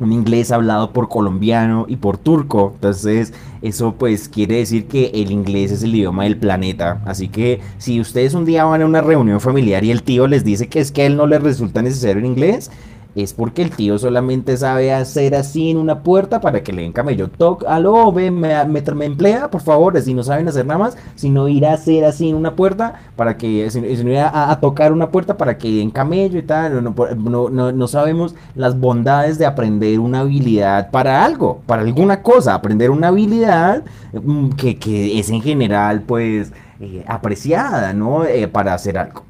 un 0.00 0.12
inglés 0.12 0.52
hablado 0.52 0.92
por 0.92 1.08
colombiano 1.08 1.86
y 1.88 1.96
por 1.96 2.18
turco. 2.18 2.72
Entonces, 2.74 3.32
eso 3.62 3.94
pues 3.98 4.28
quiere 4.28 4.56
decir 4.56 4.86
que 4.86 5.06
el 5.14 5.32
inglés 5.32 5.72
es 5.72 5.82
el 5.82 5.94
idioma 5.94 6.24
del 6.24 6.36
planeta. 6.36 7.02
Así 7.04 7.28
que 7.28 7.60
si 7.78 8.00
ustedes 8.00 8.34
un 8.34 8.44
día 8.44 8.64
van 8.64 8.82
a 8.82 8.86
una 8.86 9.00
reunión 9.00 9.40
familiar 9.40 9.82
y 9.84 9.90
el 9.90 10.02
tío 10.02 10.26
les 10.28 10.44
dice 10.44 10.68
que 10.68 10.80
es 10.80 10.92
que 10.92 11.02
a 11.02 11.06
él 11.06 11.16
no 11.16 11.26
le 11.26 11.38
resulta 11.38 11.82
necesario 11.82 12.18
el 12.18 12.26
inglés, 12.26 12.70
es 13.14 13.34
porque 13.34 13.62
el 13.62 13.70
tío 13.70 13.98
solamente 13.98 14.56
sabe 14.56 14.92
hacer 14.92 15.34
así 15.34 15.70
en 15.70 15.78
una 15.78 16.02
puerta 16.02 16.40
para 16.40 16.62
que 16.62 16.72
le 16.72 16.82
den 16.82 16.92
camello. 16.92 17.28
Toc, 17.28 17.64
aló, 17.66 18.12
ve, 18.12 18.30
me, 18.30 18.64
me, 18.64 19.04
emplea, 19.04 19.50
por 19.50 19.60
favor. 19.60 20.00
Si 20.00 20.14
no 20.14 20.22
saben 20.22 20.48
hacer 20.48 20.66
nada 20.66 20.78
más, 20.78 20.96
sino 21.14 21.48
ir 21.48 21.66
a 21.66 21.72
hacer 21.72 22.04
así 22.04 22.28
en 22.28 22.36
una 22.36 22.54
puerta 22.54 23.00
para 23.16 23.36
que, 23.36 23.68
no 23.74 24.10
ir 24.12 24.18
a, 24.18 24.58
tocar 24.60 24.92
una 24.92 25.10
puerta 25.10 25.36
para 25.36 25.58
que 25.58 25.68
den 25.68 25.90
camello 25.90 26.38
y 26.38 26.42
tal. 26.42 26.82
No, 26.84 27.48
no, 27.50 27.72
no, 27.72 27.88
sabemos 27.88 28.34
las 28.54 28.78
bondades 28.78 29.38
de 29.38 29.46
aprender 29.46 29.98
una 29.98 30.20
habilidad 30.20 30.90
para 30.90 31.24
algo, 31.24 31.60
para 31.66 31.82
alguna 31.82 32.22
cosa. 32.22 32.54
Aprender 32.54 32.90
una 32.90 33.08
habilidad 33.08 33.82
mm, 34.12 34.50
que, 34.50 34.78
que 34.78 35.18
es 35.18 35.30
en 35.30 35.42
general, 35.42 36.02
pues, 36.02 36.52
eh, 36.80 37.04
apreciada, 37.08 37.92
¿no? 37.92 38.24
Eh, 38.24 38.46
para 38.48 38.74
hacer 38.74 38.98
algo 38.98 39.27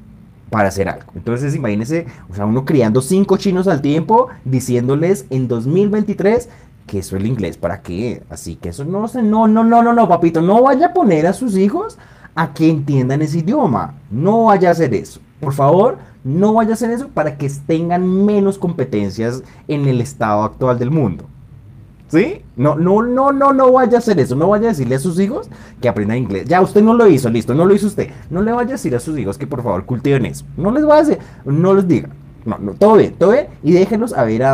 para 0.49 0.69
hacer 0.69 0.89
algo. 0.89 1.11
Entonces, 1.15 1.55
imagínense, 1.55 2.07
o 2.29 2.35
sea, 2.35 2.45
uno 2.45 2.65
criando 2.65 3.01
cinco 3.01 3.37
chinos 3.37 3.67
al 3.67 3.81
tiempo, 3.81 4.27
diciéndoles 4.45 5.25
en 5.29 5.47
2023 5.47 6.49
que 6.89 6.99
eso 6.99 7.15
es 7.15 7.21
el 7.21 7.27
inglés, 7.27 7.55
¿para 7.55 7.81
qué? 7.81 8.23
Así 8.29 8.55
que 8.55 8.69
eso 8.69 8.83
no 8.83 9.07
se, 9.07 9.21
no, 9.21 9.47
no, 9.47 9.63
no, 9.63 9.83
no, 9.83 9.93
no, 9.93 10.07
papito, 10.09 10.41
no 10.41 10.63
vaya 10.63 10.87
a 10.87 10.93
poner 10.93 11.27
a 11.27 11.33
sus 11.33 11.55
hijos 11.55 11.99
a 12.33 12.53
que 12.53 12.69
entiendan 12.69 13.21
ese 13.21 13.39
idioma. 13.39 13.93
No 14.09 14.45
vaya 14.45 14.69
a 14.69 14.71
hacer 14.71 14.93
eso. 14.93 15.19
Por 15.39 15.53
favor, 15.53 15.99
no 16.23 16.53
vaya 16.53 16.71
a 16.71 16.73
hacer 16.73 16.89
eso 16.91 17.07
para 17.09 17.37
que 17.37 17.49
tengan 17.67 18.25
menos 18.25 18.57
competencias 18.57 19.43
en 19.67 19.87
el 19.87 20.01
estado 20.01 20.43
actual 20.43 20.79
del 20.79 20.89
mundo. 20.91 21.25
¿Sí? 22.09 22.41
No, 22.55 22.75
no, 22.75 23.01
no, 23.03 23.31
no, 23.31 23.53
no 23.53 23.71
vaya 23.71 23.95
a 23.95 23.99
hacer 23.99 24.19
eso. 24.19 24.35
No 24.35 24.49
vaya 24.49 24.65
a 24.65 24.69
decirle 24.69 24.95
a 24.95 24.99
sus 24.99 25.19
hijos 25.19 25.47
que 25.79 25.87
aprendan 25.87 26.17
inglés. 26.17 26.45
Ya, 26.47 26.59
usted 26.61 26.81
no 26.81 26.93
lo 26.95 27.07
hizo, 27.07 27.29
listo, 27.29 27.53
no 27.53 27.65
lo 27.65 27.73
hizo 27.75 27.87
usted. 27.87 28.09
No 28.31 28.41
le 28.41 28.51
vaya 28.51 28.69
a 28.69 28.71
decir 28.73 28.95
a 28.95 28.99
sus 28.99 29.17
hijos 29.17 29.37
que 29.37 29.45
por 29.47 29.61
favor 29.61 29.85
cultiven 29.85 30.25
eso. 30.25 30.43
No 30.57 30.71
les 30.71 30.83
vaya 30.85 31.01
a 31.01 31.03
decir, 31.05 31.19
no 31.45 31.73
les 31.75 31.87
diga. 31.87 32.09
No, 32.45 32.57
no, 32.57 32.71
todo 32.71 32.95
bien, 32.95 33.13
todo 33.17 33.31
bien. 33.31 33.47
Y 33.63 33.73
déjenlos 33.73 34.13
a 34.13 34.23
ver 34.23 34.43
a, 34.43 34.53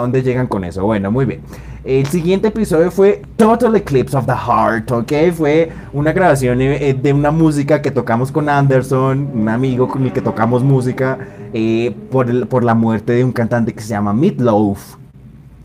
dónde- 0.00 0.22
llegan 0.22 0.46
con 0.48 0.64
eso. 0.64 0.84
Bueno, 0.84 1.10
muy 1.12 1.26
bien. 1.26 1.42
El 1.84 2.06
siguiente 2.06 2.48
episodio 2.48 2.90
fue 2.90 3.22
Total 3.36 3.74
Eclipse 3.76 4.16
of 4.16 4.26
the 4.26 4.32
Heart, 4.32 4.90
¿ok? 4.90 5.12
Fue 5.34 5.70
una 5.92 6.12
grabación 6.12 6.60
eh, 6.60 6.92
de 7.00 7.12
una 7.12 7.30
música 7.30 7.80
que 7.80 7.90
tocamos 7.90 8.32
con 8.32 8.48
Anderson, 8.48 9.30
un 9.32 9.48
amigo 9.48 9.86
con 9.88 10.04
el 10.04 10.12
que 10.12 10.20
tocamos 10.20 10.62
música, 10.62 11.18
eh, 11.54 11.94
por, 12.10 12.28
el- 12.28 12.46
por 12.48 12.64
la 12.64 12.74
muerte 12.74 13.12
de 13.12 13.24
un 13.24 13.32
cantante 13.32 13.72
que 13.72 13.80
se 13.80 13.88
llama 13.90 14.12
Meatloaf. 14.12 14.96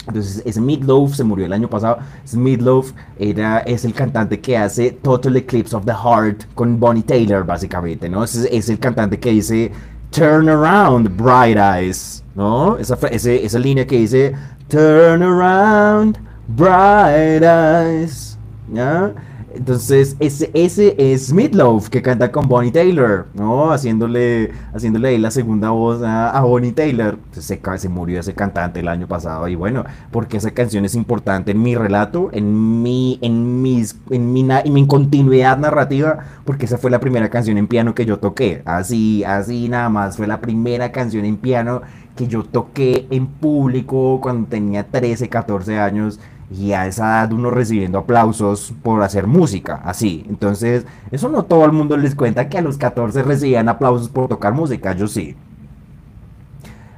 Entonces, 0.07 0.41
ese 0.45 0.61
Meatloaf 0.61 1.15
se 1.15 1.23
murió 1.23 1.45
el 1.45 1.53
año 1.53 1.69
pasado. 1.69 1.97
Ese 2.23 2.37
Meatloaf 2.37 2.91
era, 3.17 3.59
es 3.59 3.85
el 3.85 3.93
cantante 3.93 4.39
que 4.39 4.57
hace 4.57 4.91
Total 4.91 5.35
Eclipse 5.37 5.75
of 5.75 5.85
the 5.85 5.91
Heart 5.93 6.43
con 6.53 6.79
Bonnie 6.79 7.03
Taylor, 7.03 7.45
básicamente, 7.45 8.07
¿no? 8.09 8.23
Es, 8.23 8.35
es 8.35 8.69
el 8.69 8.77
cantante 8.79 9.19
que 9.19 9.31
dice 9.31 9.71
Turn 10.11 10.47
Around, 10.47 11.17
Bright 11.17 11.57
Eyes, 11.57 12.23
¿no? 12.35 12.77
Esa, 12.77 12.97
ese- 13.09 13.43
esa 13.45 13.59
línea 13.59 13.85
que 13.87 13.97
dice 13.97 14.33
Turn 14.67 15.23
Around, 15.23 16.17
Bright 16.47 17.43
Eyes, 17.43 18.37
¿ya? 18.71 19.11
Entonces, 19.55 20.15
ese, 20.19 20.51
ese 20.53 20.95
es 20.97 21.31
Meatloaf 21.33 21.89
que 21.89 22.01
canta 22.01 22.31
con 22.31 22.47
Bonnie 22.47 22.71
Taylor, 22.71 23.27
¿no? 23.33 23.71
Haciéndole, 23.71 24.51
haciéndole 24.73 25.09
ahí 25.09 25.17
la 25.17 25.31
segunda 25.31 25.69
voz 25.69 26.01
a, 26.03 26.29
a 26.29 26.41
Bonnie 26.41 26.71
Taylor. 26.73 27.17
Se, 27.31 27.59
ca- 27.59 27.77
se 27.77 27.87
murió 27.89 28.19
ese 28.19 28.33
cantante 28.33 28.81
el 28.81 28.87
año 28.87 29.07
pasado 29.07 29.47
y 29.47 29.55
bueno, 29.55 29.85
porque 30.11 30.37
esa 30.37 30.51
canción 30.51 30.83
es 30.85 30.95
importante 30.95 31.51
en 31.51 31.61
mi 31.61 31.75
relato, 31.75 32.29
en 32.33 32.81
mi, 32.83 33.17
en 33.21 33.61
mis, 33.61 33.97
en 34.09 34.33
mi, 34.33 34.45
en 34.49 34.73
mi 34.73 34.87
continuidad 34.87 35.57
narrativa, 35.57 36.19
porque 36.43 36.65
esa 36.65 36.77
fue 36.77 36.91
la 36.91 36.99
primera 36.99 37.29
canción 37.29 37.57
en 37.57 37.67
piano 37.67 37.95
que 37.95 38.05
yo 38.05 38.19
toqué. 38.19 38.61
Así, 38.65 39.23
así 39.23 39.69
nada 39.69 39.89
más, 39.89 40.17
fue 40.17 40.27
la 40.27 40.41
primera 40.41 40.91
canción 40.91 41.23
en 41.25 41.37
piano 41.37 41.81
que 42.15 42.27
yo 42.27 42.43
toqué 42.43 43.07
en 43.09 43.27
público 43.27 44.19
cuando 44.21 44.47
tenía 44.47 44.85
13, 44.87 45.27
14 45.29 45.79
años 45.79 46.19
y 46.51 46.73
a 46.73 46.85
esa 46.87 47.21
edad 47.21 47.31
uno 47.33 47.49
recibiendo 47.49 47.99
aplausos 47.99 48.73
por 48.83 49.01
hacer 49.03 49.27
música, 49.27 49.81
así. 49.83 50.25
Entonces, 50.29 50.85
eso 51.11 51.29
no 51.29 51.43
todo 51.43 51.65
el 51.65 51.71
mundo 51.71 51.97
les 51.97 52.15
cuenta 52.15 52.49
que 52.49 52.57
a 52.57 52.61
los 52.61 52.77
14 52.77 53.23
recibían 53.23 53.69
aplausos 53.69 54.09
por 54.09 54.27
tocar 54.27 54.53
música, 54.53 54.93
yo 54.93 55.07
sí. 55.07 55.35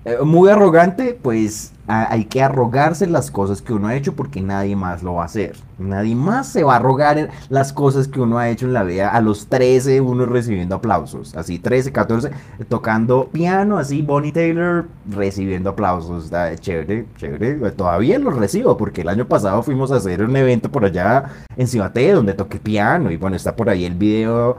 Eh, 0.07 0.23
muy 0.23 0.49
arrogante, 0.49 1.19
pues 1.21 1.73
hay 1.89 2.25
que 2.25 2.41
arrogarse 2.41 3.07
las 3.07 3.31
cosas 3.31 3.61
que 3.61 3.73
uno 3.73 3.87
ha 3.87 3.95
hecho 3.95 4.13
porque 4.13 4.41
nadie 4.41 4.75
más 4.75 5.03
lo 5.03 5.15
va 5.15 5.23
a 5.23 5.25
hacer. 5.25 5.55
Nadie 5.77 6.15
más 6.15 6.47
se 6.47 6.63
va 6.63 6.73
a 6.73 6.75
arrogar 6.77 7.29
las 7.49 7.71
cosas 7.71 8.07
que 8.07 8.19
uno 8.19 8.37
ha 8.37 8.49
hecho 8.49 8.65
en 8.65 8.73
la 8.73 8.83
vida. 8.83 9.09
A 9.09 9.21
los 9.21 9.47
13 9.47 9.99
uno 10.01 10.25
recibiendo 10.25 10.75
aplausos. 10.75 11.35
Así 11.35 11.59
13, 11.59 11.91
14, 11.91 12.31
tocando 12.69 13.29
piano, 13.31 13.77
así 13.77 14.01
Bonnie 14.01 14.31
Taylor 14.31 14.87
recibiendo 15.09 15.71
aplausos. 15.71 16.25
Está 16.25 16.55
chévere, 16.55 17.05
chévere. 17.17 17.55
Todavía 17.71 18.17
los 18.17 18.35
recibo 18.35 18.77
porque 18.77 19.01
el 19.01 19.09
año 19.09 19.27
pasado 19.27 19.61
fuimos 19.61 19.91
a 19.91 19.97
hacer 19.97 20.23
un 20.23 20.35
evento 20.37 20.71
por 20.71 20.85
allá 20.85 21.25
en 21.55 21.67
Cibaté 21.67 22.11
donde 22.13 22.33
toqué 22.33 22.59
piano. 22.59 23.11
Y 23.11 23.17
bueno, 23.17 23.35
está 23.35 23.55
por 23.55 23.69
ahí 23.69 23.85
el 23.85 23.95
video 23.95 24.57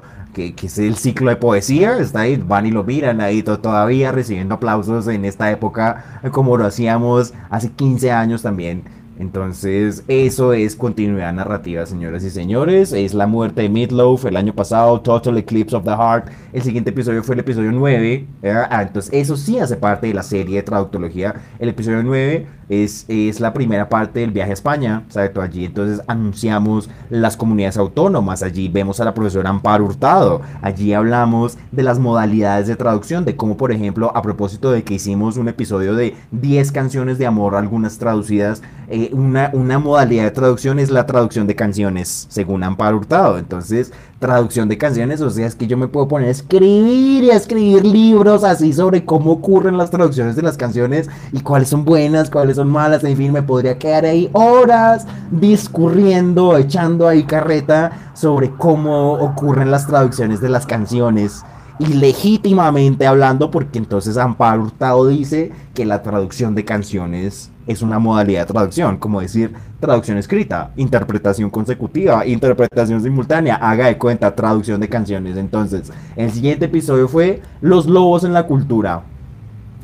que, 0.55 0.66
es 0.66 0.79
el 0.79 0.96
ciclo 0.96 1.31
de 1.31 1.37
poesía, 1.37 1.98
está 1.98 2.20
ahí, 2.20 2.37
van 2.37 2.66
y 2.66 2.70
lo 2.70 2.85
miran 2.85 3.20
ahí 3.20 3.42
to- 3.42 3.59
todavía 3.59 4.12
recibiendo 4.12 4.55
aplausos 4.55 5.09
en 5.09 5.24
esta 5.24 5.51
época, 5.51 6.20
como 6.33 6.57
lo 6.57 6.64
hacíamos 6.66 7.35
hace 7.51 7.70
15 7.70 8.12
años 8.12 8.42
también. 8.42 8.85
Entonces, 9.18 10.05
eso 10.07 10.53
es 10.53 10.77
continuidad 10.77 11.33
narrativa, 11.33 11.85
señoras 11.87 12.22
y 12.22 12.31
señores. 12.31 12.92
Es 12.92 13.14
la 13.14 13.27
muerte 13.27 13.62
de 13.62 13.68
Meatloaf 13.68 14.24
el 14.27 14.37
año 14.37 14.55
pasado, 14.55 15.01
Total 15.01 15.37
Eclipse 15.38 15.74
of 15.74 15.83
the 15.83 15.90
Heart. 15.90 16.29
El 16.53 16.62
siguiente 16.62 16.90
episodio 16.90 17.24
fue 17.24 17.35
el 17.35 17.40
episodio 17.40 17.72
9. 17.72 18.27
¿eh? 18.42 18.55
Ah, 18.70 18.83
entonces, 18.83 19.12
eso 19.12 19.37
sí 19.37 19.59
hace 19.59 19.74
parte 19.77 20.07
de 20.07 20.14
la 20.14 20.22
serie 20.22 20.57
de 20.59 20.62
traductología. 20.62 21.35
El 21.59 21.68
episodio 21.68 22.01
9 22.05 22.46
es, 22.69 23.05
es 23.09 23.41
la 23.41 23.53
primera 23.53 23.89
parte 23.89 24.21
del 24.21 24.31
viaje 24.31 24.51
a 24.51 24.55
España. 24.55 25.05
Allí 25.41 25.65
entonces 25.65 26.03
anunciamos 26.07 26.91
las 27.11 27.37
comunidades 27.37 27.77
autónomas. 27.77 28.43
Allí 28.43 28.69
vemos 28.69 29.01
a 29.01 29.05
la 29.05 29.15
profesora 29.15 29.51
Amparo 29.51 29.85
Hurtado. 29.85 30.43
Allí 30.63 30.93
hablamos 30.93 31.59
de 31.73 31.83
las 31.83 31.99
modalidades 31.99 32.67
de 32.67 32.77
traducción, 32.77 33.25
de 33.25 33.37
cómo, 33.37 33.57
por 33.57 33.73
ejemplo, 33.73 34.13
a 34.15 34.23
propósito 34.23 34.71
de 34.71 34.85
que 34.85 34.95
hicimos 34.95 35.37
un 35.37 35.49
episodio 35.49 35.95
de 35.95 36.17
10 36.33 36.73
canciones 36.73 37.19
de 37.19 37.27
amor, 37.27 37.55
algunas 37.55 37.99
traducidas, 37.99 38.63
eh, 38.89 39.11
una, 39.13 39.51
una 39.53 39.79
modalidad 39.79 40.25
de 40.25 40.31
traducción 40.31 40.79
es 40.79 40.91
la 40.91 41.07
traducción 41.07 41.47
de 41.47 41.55
canciones, 41.55 42.27
según 42.31 42.63
Amparo 42.65 42.97
Hurtado. 42.97 43.39
Entonces, 43.39 43.93
traducción 44.19 44.69
de 44.69 44.79
canciones, 44.79 45.21
o 45.21 45.31
sea, 45.31 45.47
es 45.47 45.55
que 45.55 45.67
yo 45.67 45.77
me 45.77 45.89
puedo 45.89 46.09
poner 46.09 46.29
a 46.29 46.33
escribir 46.33 47.25
y 47.25 47.31
a 47.31 47.37
escribir 47.37 47.85
libros 47.85 48.43
así 48.43 48.73
sobre 48.73 49.05
cómo 49.05 49.33
ocurren 49.33 49.77
las 49.77 49.91
traducciones 49.91 50.35
de 50.35 50.43
las 50.43 50.57
canciones 50.57 51.09
y 51.33 51.41
cuáles 51.41 51.69
son 51.69 51.85
buenas, 51.85 52.29
cuáles 52.29 52.57
son 52.57 52.69
malas, 52.69 53.05
en 53.05 53.17
fin, 53.17 53.33
me 53.33 53.43
podría 53.43 53.79
quedar 53.79 54.05
ahí 54.05 54.29
horas 54.33 55.07
discurriendo, 55.31 56.57
echando 56.57 57.07
ahí 57.07 57.25
carreta 57.25 58.13
sobre 58.15 58.51
cómo 58.51 59.13
ocurren 59.13 59.71
las 59.71 59.87
traducciones 59.87 60.41
de 60.41 60.49
las 60.49 60.67
canciones 60.67 61.45
y 61.79 61.87
legítimamente 61.87 63.07
hablando, 63.07 63.51
porque 63.53 63.79
entonces 63.79 64.17
Amparo 64.17 64.63
Hurtado 64.63 65.07
dice 65.07 65.53
que 65.75 65.87
la 65.87 66.03
traducción 66.03 66.57
de 66.57 66.65
canciones 66.65 67.51
es 67.69 67.83
una 67.83 67.99
modalidad 67.99 68.47
de 68.47 68.53
traducción, 68.53 68.97
como 68.97 69.21
decir 69.21 69.53
traducción 69.79 70.17
escrita, 70.19 70.73
interpretación 70.77 71.51
consecutiva, 71.51 72.27
interpretación 72.27 73.03
simultánea, 73.03 73.57
haga 73.57 73.87
de 73.87 73.99
cuenta, 73.99 74.35
traducción 74.35 74.81
de 74.81 74.89
canciones. 74.89 75.37
Entonces, 75.37 75.93
el 76.17 76.33
siguiente 76.33 76.65
episodio 76.65 77.07
fue 77.07 77.43
Los 77.61 77.87
lobos 77.87 78.25
en 78.25 78.33
la 78.33 78.45
cultura. 78.45 79.03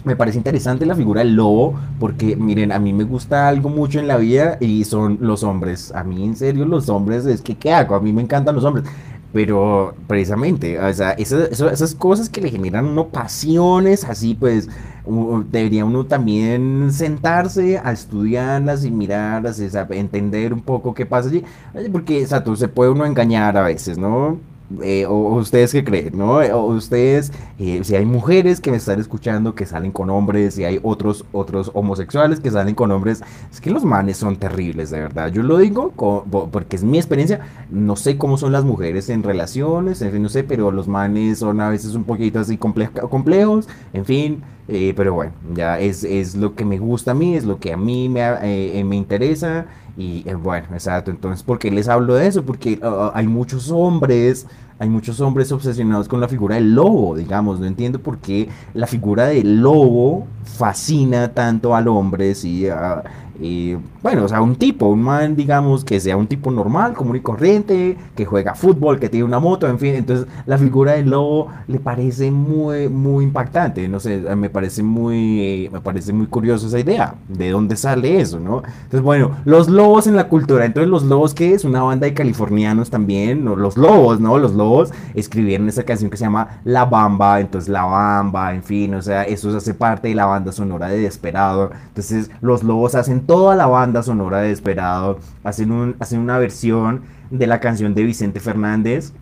Me 0.05 0.17
parece 0.17 0.39
interesante 0.39 0.85
la 0.85 0.95
figura 0.95 1.21
del 1.21 1.35
lobo 1.35 1.75
porque 2.01 2.37
miren, 2.37 2.73
a 2.73 2.79
mí 2.79 2.93
me 2.93 3.05
gusta 3.05 3.49
algo 3.49 3.69
mucho 3.69 3.99
en 4.01 4.09
la 4.09 4.17
vida 4.17 4.59
y 4.61 4.85
son 4.85 5.19
los 5.21 5.43
hombres. 5.43 5.93
A 5.95 6.05
mí 6.05 6.25
en 6.25 6.37
serio 6.37 6.65
los 6.67 6.89
hombres 6.89 7.25
es 7.27 7.41
que 7.41 7.55
¿qué 7.55 7.73
hago? 7.73 7.95
A 7.95 8.01
mí 8.01 8.13
me 8.13 8.23
encantan 8.23 8.55
los 8.55 8.65
hombres. 8.65 8.87
Pero 9.35 9.97
precisamente, 10.07 10.79
o 10.79 10.95
sea, 10.95 11.11
esas, 11.11 11.97
cosas 11.97 12.29
que 12.29 12.41
le 12.41 12.51
generan 12.51 12.87
uno 12.87 13.09
pasiones, 13.09 14.05
así 14.05 14.37
pues, 14.37 14.69
debería 15.51 15.85
uno 15.85 16.07
también 16.07 16.93
sentarse 16.93 17.79
a 17.79 17.91
estudiarlas 17.91 18.85
y 18.85 18.93
mirarlas, 18.93 19.59
y, 19.59 19.69
entender 19.99 20.55
un 20.55 20.61
poco 20.61 20.95
qué 20.95 21.05
pasa 21.05 21.31
allí. 21.31 21.43
Porque, 21.91 22.21
exacto, 22.23 22.55
se 22.55 22.69
puede 22.69 22.93
uno 22.93 23.05
engañar 23.05 23.57
a 23.57 23.63
veces, 23.63 23.99
¿no? 23.99 24.39
Eh, 24.83 25.05
o, 25.07 25.35
ustedes 25.37 25.73
qué 25.73 25.85
creen, 25.85 26.17
¿no? 26.17 26.39
O 26.39 26.67
ustedes, 26.69 27.33
eh, 27.59 27.81
si 27.85 27.97
hay 27.97 28.07
mujeres 28.07 28.61
que 28.61 28.71
me 28.71 28.79
están 28.79 28.99
escuchando 28.99 29.55
que 29.55 29.67
salen 29.67 29.93
con 29.93 30.09
hombres, 30.09 30.55
si 30.55 30.65
hay 30.65 30.81
otros, 30.83 31.25
otros 31.33 31.71
homosexuales 31.75 32.41
que 32.41 32.51
salen 32.51 32.75
con 32.75 32.91
hombres, 32.91 33.23
es 33.53 33.61
que 33.61 33.71
los 33.71 33.85
manes 33.85 34.17
son 34.17 34.37
terribles, 34.37 34.91
de 34.91 35.01
verdad. 35.01 35.31
Yo 35.31 35.43
lo 35.43 35.59
digo 35.59 35.93
porque 36.51 36.77
es 36.77 36.83
mi 36.83 36.97
experiencia. 36.97 37.41
No 37.71 37.95
sé 37.97 38.17
cómo 38.17 38.39
son 38.39 38.53
las 38.53 38.65
mujeres 38.65 39.11
en 39.11 39.23
relaciones, 39.23 40.01
en 40.01 40.13
fin, 40.13 40.23
no 40.23 40.29
sé, 40.31 40.45
pero 40.45 40.71
los 40.71 40.89
manes 40.89 41.39
son 41.41 41.61
a 41.61 41.69
veces 41.69 41.95
un 41.95 42.05
poquito 42.05 42.41
así 42.41 42.57
complejos, 42.57 43.69
en 43.93 44.05
fin. 44.05 44.43
Eh, 44.67 44.95
pero 44.97 45.13
bueno, 45.13 45.33
ya 45.55 45.79
es, 45.79 46.05
es, 46.05 46.37
lo 46.37 46.55
que 46.55 46.65
me 46.65 46.79
gusta 46.79 47.11
a 47.11 47.15
mí, 47.15 47.37
es 47.37 47.45
lo 47.45 47.59
que 47.61 47.75
a 47.75 47.77
mí 47.77 48.09
me, 48.09 48.83
me 48.83 48.97
interesa. 48.97 49.67
Y 49.97 50.29
eh, 50.29 50.35
bueno, 50.35 50.67
exacto. 50.73 51.11
Entonces, 51.11 51.43
¿por 51.43 51.59
qué 51.59 51.71
les 51.71 51.89
hablo 51.89 52.15
de 52.15 52.27
eso? 52.27 52.45
Porque 52.45 52.79
uh, 52.83 52.87
uh, 52.87 53.11
hay 53.15 53.27
muchos 53.27 53.71
hombres, 53.71 54.47
hay 54.79 54.89
muchos 54.89 55.21
hombres 55.21 55.53
obsesionados 55.53 56.09
con 56.09 56.21
la 56.21 56.29
figura 56.29 56.57
del 56.57 56.75
lobo, 56.75 57.17
digamos. 57.17 57.61
No 57.61 57.67
entiendo 57.67 58.01
por 58.01 58.19
qué 58.19 58.49
la 58.75 58.87
figura 58.87 59.27
del 59.27 59.61
lobo 59.61 60.27
fascina 60.45 61.33
tanto 61.33 61.77
al 61.77 61.89
hombre, 61.89 62.35
sí. 62.35 62.67
Uh, 62.69 63.03
y 63.41 63.77
bueno, 64.03 64.25
o 64.25 64.29
sea, 64.29 64.41
un 64.41 64.57
tipo, 64.57 64.87
un 64.87 65.03
man, 65.03 65.35
digamos, 65.35 65.85
que 65.85 65.99
sea 65.99 66.17
un 66.17 66.27
tipo 66.27 66.51
normal, 66.51 66.95
común 66.95 67.17
y 67.17 67.21
corriente, 67.21 67.97
que 68.15 68.25
juega 68.25 68.55
fútbol, 68.55 69.01
que 69.01 69.09
tiene 69.09 69.25
una 69.25 69.41
moto, 69.41 69.67
en 69.67 69.79
fin. 69.79 69.95
Entonces, 69.95 70.27
la 70.47 70.59
figura 70.59 70.93
del 70.93 71.11
lobo 71.11 71.49
le 71.67 71.81
parece 71.81 72.31
muy, 72.31 72.89
muy 72.89 73.25
impactante. 73.25 73.89
No 73.89 73.99
sé, 74.01 74.19
me 74.37 74.51
parece 74.51 74.83
muy, 74.83 75.69
me 75.73 75.81
parece 75.81 76.13
muy 76.13 76.27
curioso 76.27 76.67
esa 76.67 76.79
idea. 76.79 77.15
¿De 77.29 77.51
dónde 77.51 77.77
sale 77.77 78.21
eso, 78.21 78.39
no? 78.39 78.63
Entonces, 78.85 79.03
bueno, 79.03 79.33
los 79.45 79.69
lobos 79.69 80.07
en 80.07 80.17
la 80.17 80.29
cultura. 80.29 80.65
Entonces, 80.65 80.91
los 80.91 81.03
lobos, 81.05 81.35
¿qué 81.35 81.55
es? 81.55 81.65
Una 81.65 81.83
banda 81.83 82.07
de 82.07 82.15
californianos 82.15 82.91
también, 82.91 83.45
los 83.45 83.77
lobos, 83.77 84.21
¿no? 84.21 84.39
Los 84.39 84.53
lobos 84.55 84.93
escribieron 85.15 85.69
esa 85.69 85.83
canción 85.83 86.11
que 86.11 86.17
se 86.17 86.25
llama 86.25 86.61
La 86.65 86.85
Bamba. 86.85 87.41
Entonces, 87.41 87.69
La 87.69 87.85
Bamba, 87.85 88.55
en 88.55 88.63
fin, 88.63 88.95
o 88.95 89.03
sea, 89.03 89.25
eso 89.25 89.57
hace 89.57 89.75
parte 89.75 90.09
de 90.09 90.15
la 90.15 90.27
banda 90.27 90.53
sonora 90.53 90.89
de 90.89 90.99
Desperado. 90.99 91.71
Entonces, 91.89 92.31
los 92.41 92.63
lobos 92.63 92.95
hacen 92.95 93.24
toda 93.27 93.55
la 93.57 93.67
banda 93.67 94.03
sonora 94.03 94.41
de 94.41 94.49
Desperado, 94.49 95.19
hacen, 95.43 95.73
un, 95.73 95.97
hacen 96.01 96.21
una 96.21 96.39
versión 96.39 97.03
de 97.31 97.47
la 97.47 97.61
canción 97.61 97.95
de 97.95 98.05
Vicente 98.05 98.41
Fernández, 98.41 99.13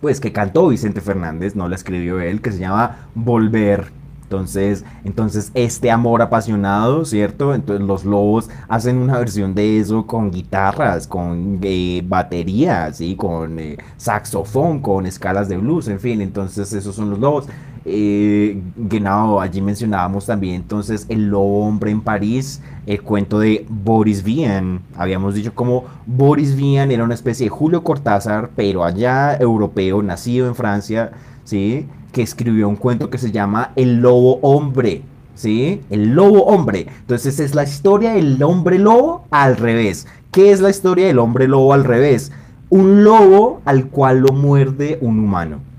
pues 0.00 0.20
que 0.20 0.32
cantó 0.32 0.68
Vicente 0.68 1.00
Fernández, 1.00 1.56
no 1.56 1.68
la 1.68 1.76
escribió 1.76 2.20
él, 2.20 2.40
que 2.40 2.52
se 2.52 2.58
llama 2.58 3.08
Volver. 3.14 3.92
Entonces, 4.24 4.84
entonces 5.04 5.52
este 5.54 5.90
amor 5.90 6.22
apasionado, 6.22 7.04
¿cierto? 7.04 7.54
Entonces 7.54 7.86
los 7.86 8.04
lobos 8.04 8.50
hacen 8.68 8.96
una 8.96 9.18
versión 9.18 9.54
de 9.54 9.78
eso 9.78 10.06
con 10.06 10.30
guitarras, 10.30 11.06
con 11.06 11.60
eh, 11.62 12.02
batería. 12.04 12.90
Con 13.16 13.58
eh, 13.60 13.76
saxofón, 13.96 14.80
con 14.80 15.06
escalas 15.06 15.48
de 15.48 15.58
blues, 15.58 15.88
en 15.88 16.00
fin. 16.00 16.20
Entonces 16.20 16.72
esos 16.72 16.96
son 16.96 17.10
los 17.10 17.18
lobos. 17.18 17.46
Eh, 17.86 18.62
genau, 18.76 19.40
allí 19.40 19.60
mencionábamos 19.60 20.24
también 20.24 20.54
entonces 20.54 21.04
El 21.10 21.28
Lobo 21.28 21.66
Hombre 21.66 21.90
en 21.90 22.00
París, 22.00 22.62
el 22.86 23.02
cuento 23.02 23.38
de 23.38 23.66
Boris 23.68 24.22
Vian. 24.22 24.80
Habíamos 24.96 25.34
dicho 25.34 25.54
como 25.54 25.84
Boris 26.06 26.56
Vian 26.56 26.90
era 26.90 27.04
una 27.04 27.14
especie 27.14 27.46
de 27.46 27.50
Julio 27.50 27.84
Cortázar, 27.84 28.50
pero 28.56 28.84
allá 28.84 29.36
europeo, 29.36 30.02
nacido 30.02 30.46
en 30.48 30.54
Francia, 30.54 31.12
¿sí? 31.44 31.86
Que 32.12 32.22
escribió 32.22 32.68
un 32.68 32.76
cuento 32.76 33.10
que 33.10 33.18
se 33.18 33.32
llama 33.32 33.72
El 33.76 34.00
Lobo 34.00 34.38
Hombre. 34.42 35.02
¿Sí? 35.34 35.80
El 35.90 36.14
lobo 36.14 36.44
hombre. 36.44 36.86
Entonces 37.00 37.40
es 37.40 37.56
la 37.56 37.64
historia 37.64 38.12
del 38.12 38.40
hombre 38.44 38.78
lobo 38.78 39.24
al 39.32 39.56
revés. 39.56 40.06
¿Qué 40.30 40.52
es 40.52 40.60
la 40.60 40.70
historia 40.70 41.08
del 41.08 41.18
hombre 41.18 41.48
lobo 41.48 41.72
al 41.72 41.82
revés? 41.82 42.30
Un 42.70 43.02
lobo 43.02 43.60
al 43.64 43.88
cual 43.88 44.20
lo 44.20 44.32
muerde 44.32 44.96
un 45.00 45.18
humano 45.18 45.73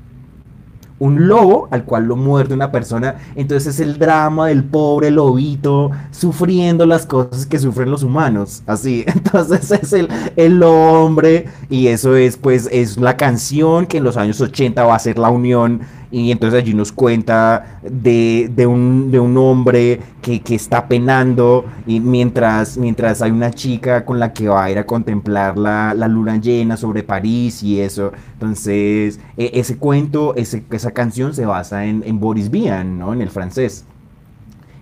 un 1.00 1.28
lobo 1.28 1.68
al 1.72 1.84
cual 1.84 2.06
lo 2.06 2.16
muerde 2.16 2.54
una 2.54 2.72
persona. 2.72 3.16
Entonces 3.36 3.76
es 3.76 3.80
el 3.80 3.98
drama 3.98 4.48
del 4.48 4.64
pobre 4.64 5.12
lobito 5.12 5.92
sufriendo 6.12 6.86
las 6.86 7.06
cosas 7.06 7.46
que 7.46 7.60
sufren 7.60 7.92
los 7.92 8.04
humanos. 8.04 8.64
Así, 8.66 9.04
entonces 9.08 9.72
es 9.72 9.94
el, 9.94 10.10
el 10.36 10.62
hombre 10.64 11.48
y 11.70 11.88
eso 11.88 12.16
es 12.16 12.38
pues 12.38 12.70
es 12.72 12.98
la 12.98 13.18
canción 13.18 13.86
que 13.86 13.98
en 13.98 14.04
los 14.04 14.18
años 14.18 14.40
80 14.42 14.84
va 14.84 14.96
a 14.96 15.00
ser 15.00 15.18
la 15.18 15.30
unión 15.30 15.82
y 16.12 16.32
entonces 16.32 16.62
allí 16.62 16.74
nos 16.74 16.92
cuenta 16.92 17.80
de, 17.84 18.50
un, 18.68 19.12
de 19.12 19.20
un, 19.20 19.38
hombre 19.38 20.00
que, 20.22 20.42
está 20.56 20.88
penando 20.88 21.66
y 21.86 22.00
mientras, 22.00 22.78
mientras 22.78 23.22
hay 23.22 23.32
una 23.32 23.52
chica 23.52 24.06
con 24.06 24.20
la 24.20 24.34
que 24.34 24.48
va 24.48 24.66
a 24.66 24.72
ir 24.72 24.78
a 24.78 24.86
contemplar 24.86 25.58
la, 25.58 25.94
luna 26.08 26.38
llena 26.38 26.78
sobre 26.78 27.04
París 27.04 27.64
y 27.64 27.80
eso. 27.80 28.12
Entonces, 28.34 29.20
e, 29.38 29.52
ese 29.54 29.78
cuento, 29.78 30.36
esa 30.36 30.92
canción 30.92 31.34
se 31.34 31.46
basa 31.46 31.86
en, 31.86 32.20
Boris 32.20 32.50
Vian, 32.50 32.98
¿no? 32.98 33.14
En 33.14 33.22
el 33.22 33.30
francés. 33.30 33.86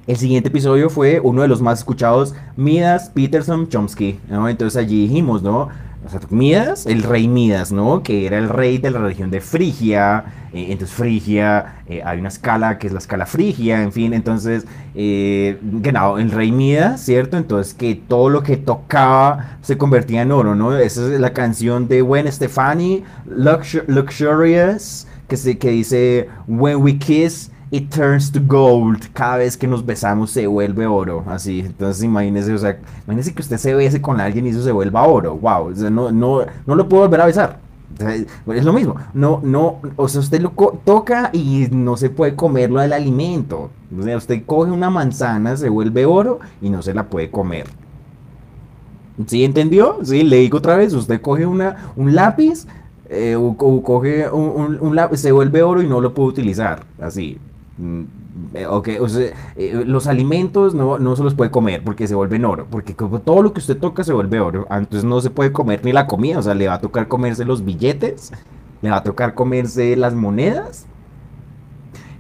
El 0.06 0.18
siguiente 0.18 0.50
episodio 0.50 0.90
fue 0.90 1.22
uno 1.22 1.44
de 1.44 1.48
los 1.48 1.62
más 1.62 1.80
escuchados, 1.80 2.36
Midas 2.58 3.10
Peterson 3.10 3.70
Chomsky, 3.70 4.20
¿no? 4.30 4.50
Entonces 4.50 4.78
allí 4.78 5.04
dijimos, 5.04 5.42
¿no? 5.42 5.70
Midas, 6.30 6.86
el 6.86 7.04
rey 7.04 7.28
Midas, 7.28 7.72
¿no? 7.72 8.04
Que 8.04 8.26
era 8.26 8.38
el 8.38 8.50
rey 8.50 8.78
de 8.78 8.92
la 8.92 9.00
región 9.00 9.32
de 9.32 9.42
Frigia. 9.42 10.26
Eh, 10.54 10.68
entonces, 10.70 10.96
Frigia, 10.96 11.78
eh, 11.88 12.02
hay 12.04 12.20
una 12.20 12.28
escala 12.30 12.78
que 12.78 12.88
es 12.88 12.94
la 12.94 13.00
escala 13.00 13.26
Frigia, 13.26 13.82
en 13.82 13.92
fin. 13.92 14.14
Entonces, 14.14 14.66
eh, 14.96 15.58
el 15.62 16.32
rey 16.32 16.52
Midas, 16.52 17.02
¿cierto? 17.02 17.38
Entonces, 17.38 17.74
que 17.74 17.96
todo 17.96 18.30
lo 18.30 18.44
que 18.44 18.58
tocaba 18.58 19.58
se 19.62 19.78
convertía 19.78 20.22
en 20.24 20.32
oro, 20.32 20.56
¿no? 20.56 20.78
Esa 20.78 21.14
es 21.14 21.20
la 21.20 21.34
canción 21.34 21.88
de 21.88 22.02
Gwen 22.02 22.32
Stefani, 22.32 23.04
Luxurious, 23.26 25.08
que, 25.28 25.38
se, 25.38 25.58
que 25.58 25.70
dice: 25.70 26.30
When 26.48 26.78
we 26.78 26.98
kiss 26.98 27.50
it 27.74 27.90
turns 27.90 28.32
to 28.32 28.40
gold. 28.40 29.12
Cada 29.14 29.38
vez 29.38 29.58
que 29.58 29.66
nos 29.66 29.84
besamos 29.84 30.30
se 30.30 30.46
vuelve 30.46 30.86
oro. 30.86 31.24
Así. 31.28 31.62
Entonces 31.62 32.04
imagínese, 32.04 32.54
o 32.54 32.58
sea, 32.60 32.80
imagínese 33.06 33.34
que 33.34 33.42
usted 33.42 33.58
se 33.58 33.74
bese 33.74 34.00
con 34.00 34.22
alguien 34.22 34.46
y 34.46 34.50
eso 34.50 34.62
se 34.62 34.72
vuelva 34.72 35.08
oro. 35.08 35.36
Wow. 35.36 35.72
O 35.72 35.76
sea, 35.76 35.90
no, 35.90 36.12
no, 36.12 36.46
no 36.68 36.76
lo 36.76 36.88
puedo 36.88 37.02
volver 37.04 37.22
a 37.22 37.26
besar. 37.26 37.60
es 38.54 38.64
lo 38.64 38.74
mismo. 38.74 38.96
No, 39.16 39.42
no, 39.44 39.80
o 39.96 40.08
sea, 40.08 40.22
usted 40.22 40.40
lo 40.40 40.52
toca 40.86 41.32
y 41.34 41.68
no 41.72 41.98
se 41.98 42.12
puede 42.12 42.36
comerlo 42.36 42.80
del 42.80 42.94
alimento. 42.94 43.72
O 43.98 44.04
sea, 44.04 44.18
usted 44.18 44.46
coge 44.46 44.72
una 44.72 44.92
manzana, 44.92 45.58
se 45.58 45.68
vuelve 45.68 46.06
oro 46.06 46.42
y 46.62 46.70
no 46.70 46.84
se 46.84 46.94
la 46.94 47.08
puede 47.08 47.32
comer. 47.32 47.66
¿Sí 49.26 49.44
entendió? 49.44 49.98
Sí, 50.04 50.22
le 50.22 50.38
digo 50.38 50.60
otra 50.60 50.76
vez, 50.76 50.94
usted 50.94 51.22
coge 51.22 51.48
una, 51.48 51.92
un 51.96 52.14
lápiz, 52.14 52.68
eh, 53.10 53.36
o, 53.36 53.56
coge 53.58 54.30
un, 54.30 54.78
un, 54.80 54.96
lápiz, 54.96 55.18
se 55.18 55.32
vuelve 55.32 55.64
oro 55.64 55.82
y 55.82 55.88
no 55.88 56.02
lo 56.02 56.14
puede 56.14 56.30
utilizar. 56.30 56.84
Así. 57.00 57.40
Mm, 57.78 58.04
eh, 58.54 58.68
o 58.68 59.10
sea, 59.10 59.34
eh, 59.56 59.84
los 59.86 60.06
alimentos 60.06 60.76
no, 60.76 61.00
no, 61.00 61.16
se 61.16 61.24
los 61.24 61.34
puede 61.34 61.50
comer 61.50 61.84
porque 61.84 62.08
se 62.08 62.14
vuelven 62.14 62.46
oro, 62.46 62.68
porque 62.70 62.94
todo 62.94 63.42
lo 63.42 63.52
que 63.52 63.60
usted 63.60 63.78
toca 63.78 64.04
se 64.04 64.14
vuelve 64.14 64.40
oro, 64.40 64.68
entonces 64.70 65.04
no 65.04 65.20
se 65.22 65.32
puede 65.32 65.52
comer 65.52 65.84
ni 65.84 65.92
la 65.92 66.06
comida, 66.06 66.38
o 66.38 66.42
sea, 66.44 66.54
le 66.54 66.68
va 66.68 66.76
a 66.76 66.82
tocar 66.82 67.08
comerse 67.08 67.46
los 67.46 67.66
billetes, 67.66 68.32
le 68.82 68.92
va 68.92 68.98
a 68.98 69.04
tocar 69.04 69.34
comerse 69.34 69.96
las 69.96 70.14
monedas, 70.14 70.86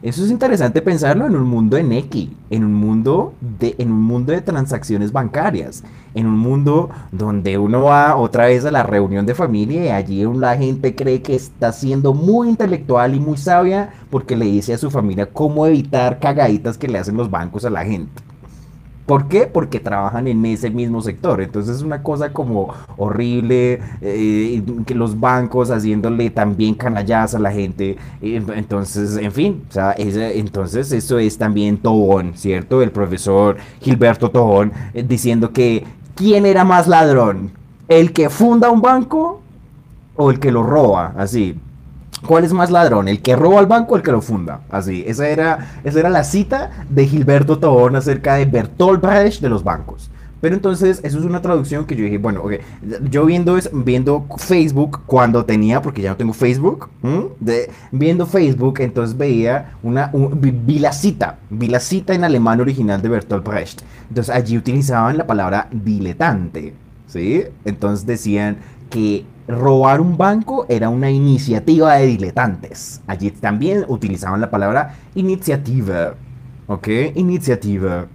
eso 0.04 0.26
es 0.26 0.32
interesante 0.32 0.82
pensarlo 0.82 1.26
en 1.26 1.36
un 1.38 1.48
mundo 1.48 1.78
en 1.78 1.94
X, 1.94 2.28
en 2.50 2.66
un 2.66 2.74
mundo 2.74 3.34
de, 3.40 3.74
en 3.78 3.90
un 3.90 4.02
mundo 4.02 4.34
de 4.34 4.42
transacciones 4.42 5.14
bancarias, 5.14 5.82
en 6.14 6.28
un 6.28 6.38
mundo 6.38 6.90
donde 7.14 7.58
uno 7.58 7.84
va 7.84 8.18
otra 8.18 8.48
vez 8.48 8.66
a 8.66 8.72
la 8.72 8.84
reunión 8.84 9.26
de 9.26 9.34
familia 9.34 9.86
y 9.86 9.90
allí 9.90 10.26
la 10.36 10.58
gente 10.58 10.94
cree 10.94 11.22
que 11.22 11.36
está 11.36 11.72
siendo 11.72 12.14
muy 12.14 12.50
intelectual 12.50 13.16
y 13.16 13.22
muy 13.22 13.38
sabia 13.38 13.94
porque 14.10 14.36
le 14.36 14.44
dice 14.44 14.74
a 14.74 14.78
su 14.78 14.92
familia 14.92 15.28
cómo 15.28 15.66
evitar 15.66 16.20
cagaditas 16.20 16.78
que 16.78 16.90
le 16.90 17.00
hacen 17.00 17.16
los 17.16 17.32
bancos 17.32 17.64
a 17.64 17.70
la 17.70 17.86
gente. 17.86 18.33
¿Por 19.06 19.28
qué? 19.28 19.48
Porque 19.48 19.82
trabajan 19.82 20.28
en 20.28 20.46
ese 20.46 20.70
mismo 20.70 21.02
sector. 21.02 21.42
Entonces 21.42 21.78
es 21.78 21.82
una 21.82 22.02
cosa 22.02 22.32
como 22.32 22.74
horrible, 22.98 23.82
eh, 24.02 24.64
que 24.86 24.96
los 24.96 25.20
bancos 25.20 25.72
haciéndole 25.72 26.30
también 26.30 26.76
canallas 26.76 27.36
a 27.36 27.40
la 27.40 27.52
gente. 27.52 27.98
Entonces, 28.22 29.18
en 29.18 29.32
fin, 29.32 29.64
o 29.70 29.74
sea, 29.74 29.94
entonces 29.98 30.92
eso 30.94 31.20
es 31.20 31.38
también 31.38 31.78
Tobón, 31.78 32.34
¿cierto? 32.36 32.82
El 32.82 32.92
profesor 32.92 33.58
Gilberto 33.82 34.32
Tobón 34.32 34.72
eh, 34.94 35.04
diciendo 35.04 35.52
que 35.52 35.84
¿quién 36.16 36.46
era 36.46 36.64
más 36.64 36.88
ladrón? 36.88 37.52
¿El 37.90 38.14
que 38.14 38.30
funda 38.30 38.70
un 38.70 38.82
banco 38.82 39.42
o 40.16 40.32
el 40.32 40.40
que 40.40 40.52
lo 40.52 40.64
roba? 40.64 41.14
Así. 41.18 41.60
¿Cuál 42.28 42.46
es 42.46 42.54
más 42.54 42.72
ladrón? 42.72 43.08
¿El 43.08 43.22
que 43.22 43.36
roba 43.36 43.60
el 43.60 43.66
banco 43.66 43.94
o 43.94 43.98
el 43.98 44.04
que 44.04 44.12
lo 44.12 44.22
funda? 44.22 44.62
Así, 44.70 45.04
esa 45.06 45.28
era, 45.28 45.80
esa 45.84 46.00
era 46.00 46.10
la 46.10 46.24
cita 46.24 46.86
de 46.90 47.06
Gilberto 47.06 47.60
Tobón 47.60 47.96
acerca 47.96 48.36
de 48.36 48.46
Bertolt 48.46 49.02
Brecht 49.02 49.42
de 49.42 49.50
los 49.50 49.64
bancos. 49.64 50.10
Pero 50.44 50.56
entonces, 50.56 51.00
eso 51.04 51.20
es 51.20 51.24
una 51.24 51.42
traducción 51.42 51.86
que 51.86 51.96
yo 51.96 52.04
dije, 52.04 52.18
bueno, 52.18 52.42
ok, 52.44 52.56
yo 53.10 53.26
viendo, 53.26 53.58
es, 53.58 53.70
viendo 53.72 54.26
Facebook 54.38 55.00
cuando 55.06 55.46
tenía, 55.46 55.82
porque 55.82 56.02
ya 56.02 56.10
no 56.10 56.18
tengo 56.18 56.34
Facebook, 56.34 56.90
de, 57.40 57.72
viendo 57.94 58.26
Facebook, 58.26 58.82
entonces 58.82 59.18
veía 59.18 59.76
una, 59.84 60.12
vi, 60.14 60.80
la 60.80 60.92
cita, 60.92 61.40
vi 61.50 61.68
la 61.68 61.80
cita 61.80 62.14
en 62.14 62.26
alemán 62.26 62.60
original 62.60 63.02
de 63.02 63.08
Bertolt 63.08 63.48
Brecht. 63.48 63.84
Entonces 64.10 64.36
allí 64.36 64.58
utilizaban 64.58 65.18
la 65.18 65.26
palabra 65.26 65.70
diletante, 65.72 66.74
¿sí? 67.08 67.46
Entonces 67.64 68.06
decían 68.06 68.58
que 68.90 69.26
robar 69.48 70.02
un 70.02 70.18
banco 70.18 70.66
era 70.70 70.90
una 70.90 71.10
iniciativa 71.10 71.96
de 71.96 72.08
diletantes. 72.08 73.02
Allí 73.08 73.32
también 73.32 73.86
utilizaban 73.88 74.42
la 74.42 74.50
palabra 74.50 74.96
iniciativa. 75.16 76.16
¿Ok? 76.68 76.88
Iniciativa. 77.16 78.08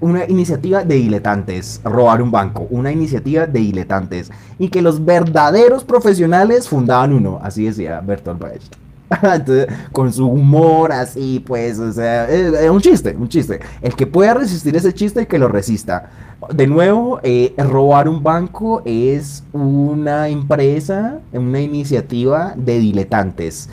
una 0.00 0.26
iniciativa 0.26 0.84
de 0.84 0.96
diletantes, 0.96 1.80
robar 1.84 2.20
un 2.20 2.30
banco, 2.30 2.66
una 2.68 2.92
iniciativa 2.92 3.46
de 3.46 3.60
diletantes. 3.60 4.30
Y 4.58 4.68
que 4.68 4.82
los 4.82 5.04
verdaderos 5.04 5.84
profesionales 5.84 6.68
fundaban 6.68 7.12
uno, 7.12 7.40
así 7.42 7.64
decía 7.64 8.00
Bertolt 8.00 8.40
Brecht. 8.40 8.83
con 9.92 10.12
su 10.12 10.26
humor 10.26 10.92
así, 10.92 11.42
pues, 11.44 11.78
o 11.78 11.92
sea, 11.92 12.28
es, 12.28 12.70
un 12.70 12.80
chiste, 12.80 13.14
un 13.18 13.28
chiste. 13.28 13.60
El 13.82 13.94
que 13.94 14.06
pueda 14.06 14.34
resistir 14.34 14.74
ese 14.76 14.92
chiste, 14.92 15.26
que 15.26 15.38
lo 15.38 15.48
resista. 15.48 16.10
De 16.52 16.66
nuevo, 16.66 17.20
eh, 17.22 17.54
robar 17.56 18.08
un 18.08 18.22
banco 18.22 18.82
es 18.84 19.44
una 19.52 20.28
empresa, 20.28 21.20
una 21.32 21.60
iniciativa 21.60 22.54
de 22.56 22.78
diletantes. 22.78 23.70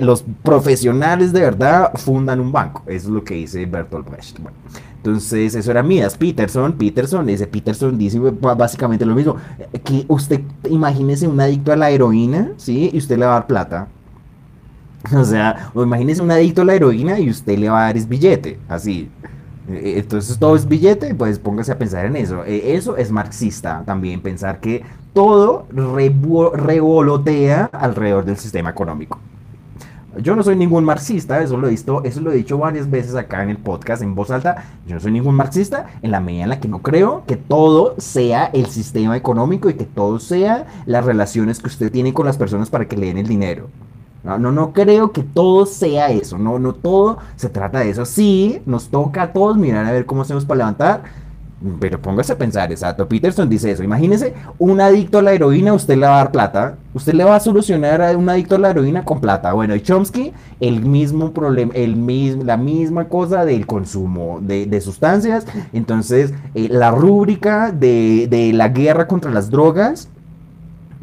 Los 0.00 0.24
profesionales 0.42 1.32
de 1.32 1.40
verdad 1.40 1.92
fundan 1.94 2.40
un 2.40 2.50
banco. 2.50 2.82
Eso 2.86 3.08
es 3.08 3.14
lo 3.14 3.24
que 3.24 3.34
dice 3.34 3.64
Bertolt 3.64 4.08
Brecht. 4.10 4.38
entonces, 4.96 5.54
eso 5.54 5.70
era 5.70 5.82
Midas 5.82 6.16
Peterson. 6.16 6.72
Peterson, 6.72 7.28
ese 7.28 7.46
Peterson 7.46 7.96
dice 7.96 8.18
básicamente 8.18 9.06
lo 9.06 9.14
mismo. 9.14 9.36
Que 9.84 10.04
usted, 10.08 10.40
imagínese 10.68 11.28
un 11.28 11.40
adicto 11.40 11.72
a 11.72 11.76
la 11.76 11.90
heroína, 11.90 12.52
¿sí? 12.56 12.90
Y 12.92 12.98
usted 12.98 13.18
le 13.18 13.26
va 13.26 13.32
a 13.32 13.34
dar 13.34 13.46
plata. 13.46 13.88
O 15.14 15.24
sea, 15.24 15.70
o 15.74 15.82
imagínese 15.82 16.22
un 16.22 16.30
adicto 16.30 16.62
a 16.62 16.64
la 16.64 16.74
heroína 16.74 17.18
y 17.18 17.30
usted 17.30 17.58
le 17.58 17.68
va 17.68 17.80
a 17.80 17.84
dar 17.84 17.96
es 17.96 18.08
billete, 18.08 18.58
así. 18.68 19.08
E, 19.68 19.74
e, 19.74 19.98
entonces 20.00 20.38
todo 20.38 20.56
es 20.56 20.66
billete, 20.66 21.14
pues 21.14 21.38
póngase 21.38 21.72
a 21.72 21.78
pensar 21.78 22.06
en 22.06 22.16
eso. 22.16 22.44
E, 22.44 22.74
eso 22.74 22.96
es 22.96 23.10
marxista 23.10 23.82
también, 23.86 24.20
pensar 24.20 24.60
que 24.60 24.82
todo 25.12 25.66
revolotea 25.72 27.70
alrededor 27.72 28.24
del 28.24 28.36
sistema 28.36 28.70
económico. 28.70 29.18
Yo 30.20 30.34
no 30.34 30.42
soy 30.42 30.56
ningún 30.56 30.84
marxista, 30.84 31.40
eso 31.42 31.56
lo 31.56 31.68
he 31.68 31.70
visto, 31.70 32.02
eso 32.02 32.20
lo 32.20 32.32
he 32.32 32.36
dicho 32.36 32.58
varias 32.58 32.90
veces 32.90 33.14
acá 33.14 33.42
en 33.42 33.50
el 33.50 33.58
podcast 33.58 34.02
en 34.02 34.16
voz 34.16 34.30
alta. 34.30 34.64
Yo 34.86 34.94
no 34.94 35.00
soy 35.00 35.12
ningún 35.12 35.36
marxista 35.36 35.86
en 36.02 36.10
la 36.10 36.18
medida 36.18 36.44
en 36.44 36.48
la 36.48 36.60
que 36.60 36.66
no 36.66 36.80
creo 36.80 37.22
que 37.26 37.36
todo 37.36 37.94
sea 37.98 38.46
el 38.46 38.66
sistema 38.66 39.16
económico 39.16 39.70
y 39.70 39.74
que 39.74 39.84
todo 39.84 40.18
sea 40.18 40.66
las 40.86 41.04
relaciones 41.04 41.60
que 41.60 41.68
usted 41.68 41.92
tiene 41.92 42.14
con 42.14 42.26
las 42.26 42.36
personas 42.36 42.68
para 42.68 42.86
que 42.86 42.96
le 42.96 43.06
den 43.06 43.18
el 43.18 43.28
dinero. 43.28 43.68
No, 44.36 44.52
no, 44.52 44.72
creo 44.72 45.12
que 45.12 45.22
todo 45.22 45.64
sea 45.64 46.10
eso, 46.10 46.36
no, 46.36 46.58
no 46.58 46.74
todo 46.74 47.18
se 47.36 47.48
trata 47.48 47.80
de 47.80 47.90
eso. 47.90 48.04
Sí, 48.04 48.60
nos 48.66 48.88
toca 48.88 49.22
a 49.22 49.32
todos 49.32 49.56
mirar 49.56 49.86
a 49.86 49.92
ver 49.92 50.04
cómo 50.04 50.22
hacemos 50.22 50.44
para 50.44 50.58
levantar, 50.58 51.02
pero 51.80 52.00
póngase 52.00 52.32
a 52.32 52.38
pensar, 52.38 52.70
exacto. 52.70 53.08
Peterson 53.08 53.48
dice 53.48 53.70
eso. 53.70 53.82
Imagínese 53.82 54.34
un 54.58 54.80
adicto 54.80 55.18
a 55.18 55.22
la 55.22 55.32
heroína, 55.32 55.72
usted 55.72 55.96
le 55.96 56.06
va 56.06 56.14
a 56.14 56.18
dar 56.18 56.30
plata. 56.30 56.76
Usted 56.94 57.14
le 57.14 57.24
va 57.24 57.36
a 57.36 57.40
solucionar 57.40 58.00
a 58.00 58.16
un 58.16 58.28
adicto 58.28 58.54
a 58.54 58.58
la 58.58 58.70
heroína 58.70 59.04
con 59.04 59.20
plata. 59.20 59.52
Bueno, 59.52 59.74
y 59.74 59.80
Chomsky, 59.80 60.32
el 60.60 60.84
mismo 60.84 61.32
problema, 61.32 61.72
el 61.74 61.96
mismo, 61.96 62.44
la 62.44 62.56
misma 62.56 63.08
cosa 63.08 63.44
del 63.44 63.66
consumo 63.66 64.38
de, 64.40 64.80
sustancias. 64.80 65.46
Entonces, 65.72 66.32
eh, 66.54 66.68
la 66.70 66.92
rúbrica 66.92 67.72
de, 67.72 68.28
de 68.30 68.52
la 68.52 68.68
guerra 68.68 69.08
contra 69.08 69.32
las 69.32 69.50
drogas 69.50 70.08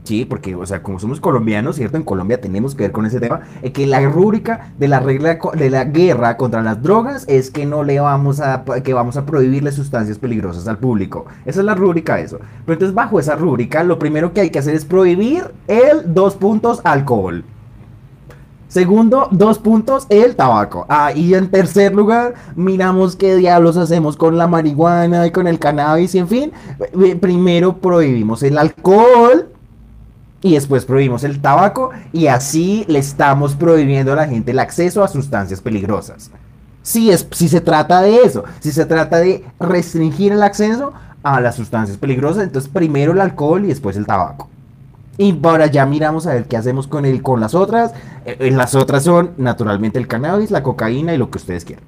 Sí, 0.06 0.24
porque, 0.24 0.54
o 0.54 0.64
sea, 0.68 0.84
como 0.84 1.00
somos 1.00 1.20
colombianos, 1.20 1.78
¿cierto? 1.78 1.98
En 1.98 2.04
Colombia 2.04 2.40
tenemos 2.40 2.76
que 2.76 2.84
ver 2.84 2.92
con 2.92 3.08
ese 3.08 3.20
tema. 3.20 3.42
Eh, 3.64 3.72
que 3.72 3.88
la 3.88 4.00
rúbrica 4.02 4.72
de 4.78 4.88
la 4.88 5.00
regla 5.00 5.40
de 5.56 5.70
la 5.72 5.86
guerra 5.86 6.38
contra 6.38 6.62
las 6.62 6.84
drogas 6.84 7.26
es 7.28 7.50
que 7.50 7.66
no 7.66 7.84
le 7.84 8.00
vamos 8.00 8.40
a, 8.40 8.64
que 8.84 8.94
vamos 8.94 9.18
a 9.18 9.26
prohibirle 9.26 9.72
sustancias 9.72 10.20
peligrosas 10.20 10.68
al 10.68 10.78
público. 10.78 11.26
Esa 11.46 11.62
es 11.62 11.66
la 11.66 11.74
rúbrica 11.74 12.18
de 12.18 12.22
eso. 12.22 12.38
Pero 12.38 12.74
entonces, 12.74 12.94
bajo 12.94 13.20
esa 13.20 13.36
rúbrica, 13.36 13.84
lo 13.84 13.98
primero 13.98 14.32
que 14.32 14.42
hay 14.42 14.52
que 14.52 14.60
hacer 14.60 14.76
es 14.76 14.86
prohibir 14.86 15.52
el 15.68 16.14
dos 16.14 16.36
puntos 16.36 16.82
alcohol. 16.84 17.44
Segundo, 18.68 19.30
dos 19.32 19.58
puntos, 19.58 20.06
el 20.10 20.36
tabaco. 20.36 20.86
Ah, 20.88 21.14
y 21.16 21.34
en 21.34 21.50
tercer 21.50 21.96
lugar, 21.96 22.36
miramos 22.56 23.16
qué 23.16 23.36
diablos 23.38 23.76
hacemos 23.76 24.18
con 24.18 24.38
la 24.38 24.48
marihuana 24.48 25.26
y 25.26 25.32
con 25.32 25.48
el 25.48 25.58
cannabis 25.58 26.14
y 26.14 26.20
en 26.20 26.28
fin. 26.28 26.52
Eh, 26.80 27.16
primero 27.16 27.78
prohibimos 27.78 28.44
el 28.44 28.60
alcohol 28.60 29.50
y 30.46 30.54
después 30.54 30.86
prohibimos 30.86 31.24
el 31.24 31.42
tabaco 31.42 31.90
y 32.14 32.28
así 32.28 32.86
le 32.88 33.00
estamos 33.00 33.56
prohibiendo 33.56 34.14
a 34.14 34.16
la 34.16 34.28
gente 34.28 34.52
el 34.52 34.60
acceso 34.60 35.04
a 35.04 35.08
sustancias 35.08 35.60
peligrosas. 35.60 36.30
Si, 36.84 37.10
es, 37.10 37.28
si 37.32 37.50
se 37.50 37.62
trata 37.62 38.04
de 38.04 38.18
eso, 38.18 38.44
si 38.60 38.72
se 38.72 38.86
trata 38.86 39.18
de 39.18 39.44
restringir 39.60 40.34
el 40.34 40.44
acceso 40.44 40.94
a 41.24 41.42
las 41.42 41.56
sustancias 41.56 41.98
peligrosas, 41.98 42.44
entonces 42.44 42.70
primero 42.72 43.14
el 43.14 43.22
alcohol 43.22 43.66
y 43.66 43.70
después 43.70 43.98
el 43.98 44.06
tabaco. 44.06 44.48
Y 45.18 45.36
ahora 45.44 45.66
ya 45.66 45.88
miramos 45.88 46.28
a 46.28 46.36
ver 46.36 46.46
qué 46.46 46.58
hacemos 46.58 46.86
con, 46.86 47.06
el, 47.06 47.24
con 47.24 47.40
las 47.40 47.56
otras. 47.56 47.94
Eh, 48.28 48.38
eh, 48.40 48.52
las 48.52 48.76
otras 48.76 49.04
son 49.04 49.32
naturalmente 49.38 49.98
el 49.98 50.08
cannabis, 50.08 50.52
la 50.52 50.62
cocaína 50.62 51.16
y 51.16 51.18
lo 51.18 51.32
que 51.32 51.40
ustedes 51.40 51.66
quieran. 51.66 51.86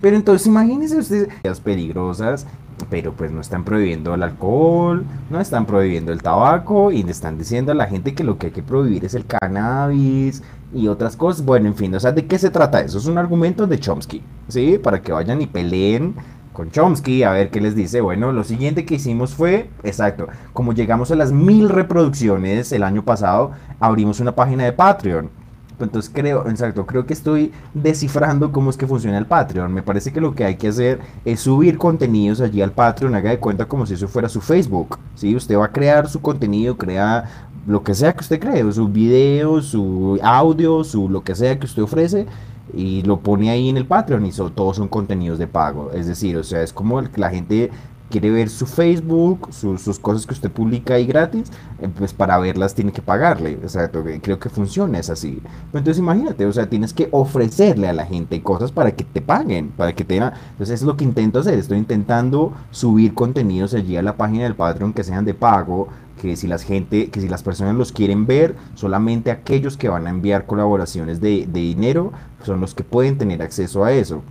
Pero 0.00 0.14
entonces 0.14 0.46
imagínense 0.46 0.96
ustedes 0.96 1.28
las 1.42 1.58
peligrosas 1.58 2.46
pero 2.90 3.12
pues 3.12 3.30
no 3.30 3.40
están 3.40 3.64
prohibiendo 3.64 4.14
el 4.14 4.22
alcohol, 4.22 5.04
no 5.30 5.40
están 5.40 5.66
prohibiendo 5.66 6.12
el 6.12 6.22
tabaco 6.22 6.92
y 6.92 7.02
le 7.02 7.10
están 7.10 7.38
diciendo 7.38 7.72
a 7.72 7.74
la 7.74 7.86
gente 7.86 8.14
que 8.14 8.24
lo 8.24 8.38
que 8.38 8.46
hay 8.46 8.52
que 8.52 8.62
prohibir 8.62 9.04
es 9.04 9.14
el 9.14 9.26
cannabis 9.26 10.42
y 10.74 10.88
otras 10.88 11.16
cosas. 11.16 11.44
Bueno, 11.44 11.68
en 11.68 11.74
fin, 11.74 11.94
o 11.94 12.00
sea, 12.00 12.12
¿de 12.12 12.26
qué 12.26 12.38
se 12.38 12.50
trata 12.50 12.80
eso? 12.80 12.98
Es 12.98 13.06
un 13.06 13.18
argumento 13.18 13.66
de 13.66 13.80
Chomsky, 13.80 14.22
¿sí? 14.48 14.78
Para 14.78 15.02
que 15.02 15.12
vayan 15.12 15.40
y 15.42 15.46
peleen 15.46 16.14
con 16.52 16.70
Chomsky 16.70 17.22
a 17.22 17.32
ver 17.32 17.50
qué 17.50 17.60
les 17.60 17.74
dice. 17.74 18.00
Bueno, 18.00 18.32
lo 18.32 18.44
siguiente 18.44 18.84
que 18.84 18.94
hicimos 18.94 19.34
fue, 19.34 19.70
exacto, 19.82 20.28
como 20.52 20.72
llegamos 20.72 21.10
a 21.10 21.16
las 21.16 21.32
mil 21.32 21.68
reproducciones 21.68 22.72
el 22.72 22.82
año 22.82 23.04
pasado, 23.04 23.52
abrimos 23.80 24.20
una 24.20 24.34
página 24.34 24.64
de 24.64 24.72
Patreon 24.72 25.30
entonces 25.78 26.10
creo, 26.12 26.48
exacto, 26.48 26.86
creo 26.86 27.04
que 27.04 27.12
estoy 27.12 27.52
descifrando 27.74 28.50
cómo 28.50 28.70
es 28.70 28.76
que 28.76 28.86
funciona 28.86 29.18
el 29.18 29.26
Patreon. 29.26 29.72
Me 29.72 29.82
parece 29.82 30.12
que 30.12 30.20
lo 30.20 30.34
que 30.34 30.44
hay 30.44 30.56
que 30.56 30.68
hacer 30.68 31.00
es 31.24 31.40
subir 31.40 31.76
contenidos 31.76 32.40
allí 32.40 32.62
al 32.62 32.72
Patreon, 32.72 33.14
haga 33.14 33.30
de 33.30 33.38
cuenta 33.38 33.66
como 33.66 33.84
si 33.86 33.94
eso 33.94 34.08
fuera 34.08 34.28
su 34.28 34.40
Facebook. 34.40 34.98
¿sí? 35.14 35.36
Usted 35.36 35.56
va 35.56 35.66
a 35.66 35.72
crear 35.72 36.08
su 36.08 36.20
contenido, 36.20 36.76
crea 36.76 37.46
lo 37.66 37.82
que 37.82 37.94
sea 37.94 38.12
que 38.12 38.20
usted 38.20 38.40
cree, 38.40 38.72
su 38.72 38.88
video, 38.88 39.60
su 39.60 40.18
audio, 40.22 40.84
su 40.84 41.08
lo 41.08 41.22
que 41.22 41.34
sea 41.34 41.58
que 41.58 41.66
usted 41.66 41.82
ofrece 41.82 42.26
y 42.72 43.02
lo 43.02 43.20
pone 43.20 43.50
ahí 43.50 43.68
en 43.68 43.76
el 43.76 43.86
Patreon 43.86 44.24
y 44.26 44.32
todos 44.32 44.76
son 44.76 44.88
contenidos 44.88 45.38
de 45.38 45.46
pago. 45.46 45.90
Es 45.92 46.06
decir, 46.06 46.36
o 46.36 46.44
sea, 46.44 46.62
es 46.62 46.72
como 46.72 47.02
que 47.02 47.20
la 47.20 47.30
gente 47.30 47.70
quiere 48.10 48.30
ver 48.30 48.48
su 48.48 48.66
Facebook, 48.66 49.48
sus 49.52 49.98
cosas 49.98 50.26
que 50.26 50.34
usted 50.34 50.50
publica 50.50 50.94
ahí 50.94 51.06
gratis, 51.06 51.50
eh, 51.80 51.88
pues 51.96 52.12
para 52.12 52.38
verlas 52.38 52.74
tiene 52.74 52.92
que 52.92 53.02
pagarle. 53.02 53.58
O 53.64 53.68
sea, 53.68 53.90
creo 53.90 54.38
que 54.38 54.48
funciona, 54.48 54.98
es 54.98 55.10
así. 55.10 55.40
entonces 55.66 55.98
imagínate, 55.98 56.46
o 56.46 56.52
sea, 56.52 56.68
tienes 56.68 56.92
que 56.92 57.08
ofrecerle 57.10 57.88
a 57.88 57.92
la 57.92 58.06
gente 58.06 58.42
cosas 58.42 58.72
para 58.72 58.92
que 58.92 59.04
te 59.04 59.20
paguen, 59.20 59.70
para 59.70 59.94
que 59.94 60.04
te... 60.04 60.16
Entonces 60.16 60.80
es 60.80 60.82
lo 60.82 60.96
que 60.96 61.04
intento 61.04 61.40
hacer, 61.40 61.58
estoy 61.58 61.78
intentando 61.78 62.52
subir 62.70 63.14
contenidos 63.14 63.74
allí 63.74 63.96
a 63.96 64.02
la 64.02 64.16
página 64.16 64.44
del 64.44 64.54
Patreon 64.54 64.92
que 64.92 65.04
sean 65.04 65.24
de 65.24 65.34
pago, 65.34 65.88
que 66.20 66.36
si 66.36 66.46
las 66.46 66.62
gente, 66.62 67.10
que 67.10 67.20
si 67.20 67.28
las 67.28 67.42
personas 67.42 67.74
los 67.74 67.92
quieren 67.92 68.26
ver, 68.26 68.56
solamente 68.74 69.30
aquellos 69.30 69.76
que 69.76 69.90
van 69.90 70.06
a 70.06 70.10
enviar 70.10 70.46
colaboraciones 70.46 71.20
de 71.20 71.46
dinero 71.52 72.12
son 72.42 72.60
los 72.60 72.74
que 72.74 72.84
pueden 72.84 73.18
tener 73.18 73.42
acceso 73.42 73.84
a 73.84 73.92
eso. 73.92 74.22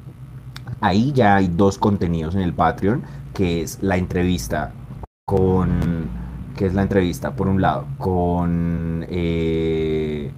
Ahí 0.82 1.12
ya 1.14 1.36
hay 1.36 1.48
dos 1.48 1.78
contenidos 1.78 2.36
en 2.36 2.42
el 2.42 2.54
Patreon 2.54 3.04
que 3.36 3.62
es 3.62 3.78
la 3.84 3.98
entrevista 3.98 4.72
con, 5.26 6.10
que 6.56 6.66
es 6.66 6.74
la 6.74 6.82
entrevista, 6.82 7.36
por 7.36 7.48
un 7.48 7.62
lado, 7.62 7.86
con 8.00 9.06
eh, 9.10 10.32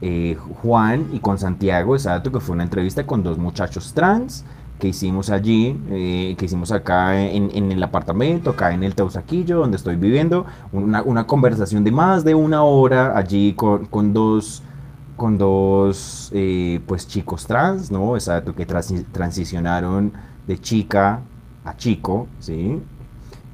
eh, 0.00 0.36
Juan 0.62 1.08
y 1.12 1.20
con 1.20 1.38
Santiago, 1.38 1.94
exacto, 1.94 2.32
que 2.32 2.40
fue 2.40 2.54
una 2.54 2.64
entrevista 2.64 3.06
con 3.06 3.22
dos 3.22 3.38
muchachos 3.38 3.92
trans 3.92 4.44
que 4.78 4.88
hicimos 4.88 5.28
allí, 5.28 5.78
eh, 5.90 6.34
que 6.38 6.46
hicimos 6.46 6.72
acá 6.72 7.20
en, 7.20 7.50
en, 7.52 7.70
el 7.70 7.82
apartamento, 7.82 8.50
acá 8.50 8.72
en 8.72 8.82
el 8.82 8.94
Teusaquillo, 8.94 9.58
donde 9.58 9.76
estoy 9.76 9.96
viviendo, 9.96 10.46
una, 10.72 11.02
una 11.02 11.26
conversación 11.26 11.84
de 11.84 11.92
más 11.92 12.24
de 12.24 12.34
una 12.34 12.62
hora 12.62 13.18
allí 13.18 13.52
con, 13.52 13.84
con 13.84 14.14
dos 14.14 14.62
con 15.16 15.36
dos 15.36 16.32
pues 16.86 17.06
chicos 17.06 17.46
trans, 17.46 17.90
¿no? 17.90 18.16
Exacto, 18.16 18.54
que 18.54 18.64
transicionaron 18.64 20.14
de 20.46 20.58
chica 20.58 21.20
chico, 21.76 22.28
¿sí? 22.38 22.80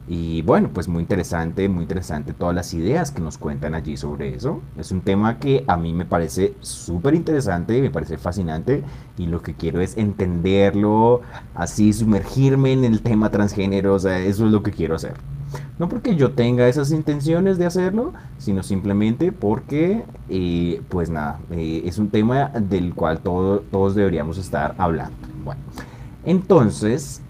Y 0.09 0.43
bueno, 0.43 0.71
pues 0.73 0.87
muy 0.87 1.03
interesante, 1.03 1.69
muy 1.69 1.83
interesante 1.83 2.33
todas 2.33 2.55
las 2.55 2.73
ideas 2.75 3.11
que 3.11 3.21
nos 3.21 3.39
cuentan 3.39 3.75
allí 3.75 3.97
sobre 3.97 4.35
eso. 4.35 4.61
Es 4.79 4.93
un 4.93 5.01
tema 5.01 5.41
que 5.41 5.65
a 5.67 5.77
mí 5.77 5.93
me 5.93 6.05
parece 6.05 6.55
súper 6.61 7.15
interesante, 7.15 7.81
me 7.83 7.91
parece 7.91 8.17
fascinante 8.17 8.85
y 9.19 9.27
lo 9.27 9.43
que 9.43 9.55
quiero 9.55 9.81
es 9.81 9.97
entenderlo, 9.97 11.23
así 11.57 11.93
sumergirme 11.93 12.73
en 12.73 12.85
el 12.85 13.03
tema 13.03 13.31
transgénero, 13.31 13.95
o 13.95 13.99
sea, 13.99 14.21
eso 14.21 14.47
es 14.47 14.53
lo 14.53 14.63
que 14.63 14.71
quiero 14.71 14.95
hacer. 14.95 15.15
No 15.79 15.89
porque 15.89 16.15
yo 16.15 16.33
tenga 16.33 16.69
esas 16.69 16.93
intenciones 16.93 17.59
de 17.59 17.67
hacerlo, 17.67 18.13
sino 18.39 18.63
simplemente 18.63 19.33
porque, 19.33 20.05
eh, 20.29 20.83
pues 20.89 21.11
nada, 21.11 21.41
eh, 21.51 21.83
es 21.85 21.99
un 21.99 22.11
tema 22.11 22.49
del 22.49 22.95
cual 22.95 23.19
todos 23.21 23.95
deberíamos 23.97 24.39
estar 24.39 24.75
hablando. 24.79 25.17
Bueno, 25.45 25.61
entonces, 26.25 27.23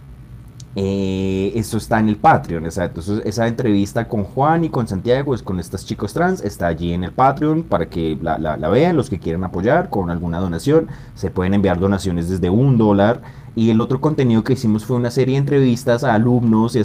eh, 0.78 1.52
eso 1.54 1.78
está 1.78 1.98
en 1.98 2.10
el 2.10 2.16
Patreon, 2.16 2.66
exacto. 2.66 3.00
esa 3.24 3.48
entrevista 3.48 4.06
con 4.06 4.24
Juan 4.24 4.64
y 4.64 4.68
con 4.68 4.86
Santiago, 4.86 5.34
es 5.34 5.42
con 5.42 5.58
estos 5.58 5.86
chicos 5.86 6.12
trans, 6.12 6.42
está 6.42 6.66
allí 6.66 6.92
en 6.92 7.02
el 7.02 7.12
Patreon 7.12 7.62
para 7.62 7.86
que 7.86 8.18
la, 8.20 8.36
la 8.38 8.68
vean, 8.68 8.94
los 8.94 9.08
que 9.08 9.18
quieran 9.18 9.42
apoyar 9.42 9.88
con 9.88 10.10
alguna 10.10 10.38
donación. 10.38 10.88
Se 11.14 11.30
pueden 11.30 11.54
enviar 11.54 11.78
donaciones 11.78 12.28
desde 12.28 12.50
un 12.50 12.76
dólar. 12.76 13.22
Y 13.56 13.70
el 13.70 13.80
otro 13.80 14.02
contenido 14.02 14.44
que 14.44 14.52
hicimos 14.52 14.84
fue 14.84 14.98
una 14.98 15.10
serie 15.10 15.32
de 15.32 15.38
entrevistas 15.38 16.04
a 16.04 16.12
alumnos 16.12 16.76
y 16.76 16.78
a, 16.78 16.82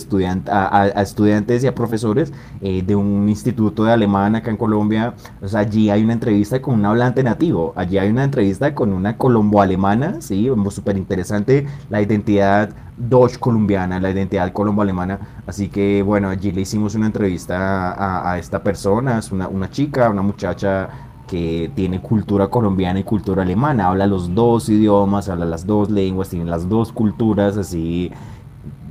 estudiantes 0.96 1.66
y 1.66 1.68
a 1.68 1.76
profesores 1.76 2.32
eh, 2.62 2.82
de 2.82 2.96
un 2.96 3.28
instituto 3.28 3.84
de 3.84 3.92
alemán 3.92 4.38
acá 4.38 4.52
en 4.52 4.56
Colombia. 4.56 5.14
O 5.42 5.50
sea, 5.50 5.60
allí 5.60 5.90
hay 5.90 6.02
una 6.02 6.14
entrevista 6.14 6.62
con 6.62 6.76
un 6.76 6.86
hablante 6.86 7.24
nativo, 7.24 7.74
allí 7.76 7.98
hay 7.98 8.10
una 8.10 8.24
entrevista 8.24 8.74
con 8.74 8.94
una 8.94 9.18
colombo-alemana, 9.18 10.22
sí, 10.22 10.50
súper 10.70 10.96
interesante 10.96 11.68
la 11.90 12.02
identidad 12.02 12.70
Deutsch 12.96 13.38
colombiana, 13.38 14.00
la 14.00 14.12
identidad 14.12 14.54
colombo-alemana. 14.54 15.20
Así 15.46 15.68
que 15.68 16.02
bueno, 16.04 16.30
allí 16.30 16.54
le 16.54 16.62
hicimos 16.62 16.96
una 16.96 17.08
entrevista 17.08 18.32
a, 18.32 18.40
esta 18.40 18.64
persona, 18.64 19.20
es 19.20 19.34
una, 19.34 19.50
una 19.50 19.70
chica, 19.70 20.10
una 20.10 20.22
muchacha 20.22 21.11
que 21.32 21.72
tiene 21.74 22.02
cultura 22.02 22.50
colombiana 22.50 23.00
y 23.00 23.06
cultura 23.06 23.44
alemana, 23.44 23.88
habla 23.88 24.06
los 24.06 24.36
dos 24.36 24.68
idiomas, 24.68 25.30
habla 25.30 25.46
las 25.46 25.66
dos 25.66 25.90
lenguas, 25.90 26.28
tiene 26.28 26.44
las 26.44 26.68
dos 26.68 26.92
culturas, 26.92 27.56
así, 27.56 28.12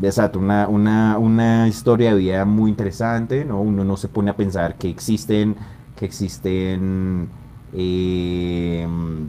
exacto, 0.01 0.39
una, 0.39 0.67
una, 0.67 1.19
una 1.19 1.69
historia 1.69 2.15
de 2.15 2.19
vida 2.19 2.47
muy 2.47 2.71
interesante, 2.71 3.45
¿no? 3.45 3.61
Uno 3.61 3.85
no 3.85 3.99
se 3.99 4.09
pone 4.09 4.31
a 4.31 4.37
pensar 4.37 4.77
que 4.77 4.89
existen, 4.89 5.55
que 5.97 6.07
existen, 6.07 7.29
em, 7.75 9.29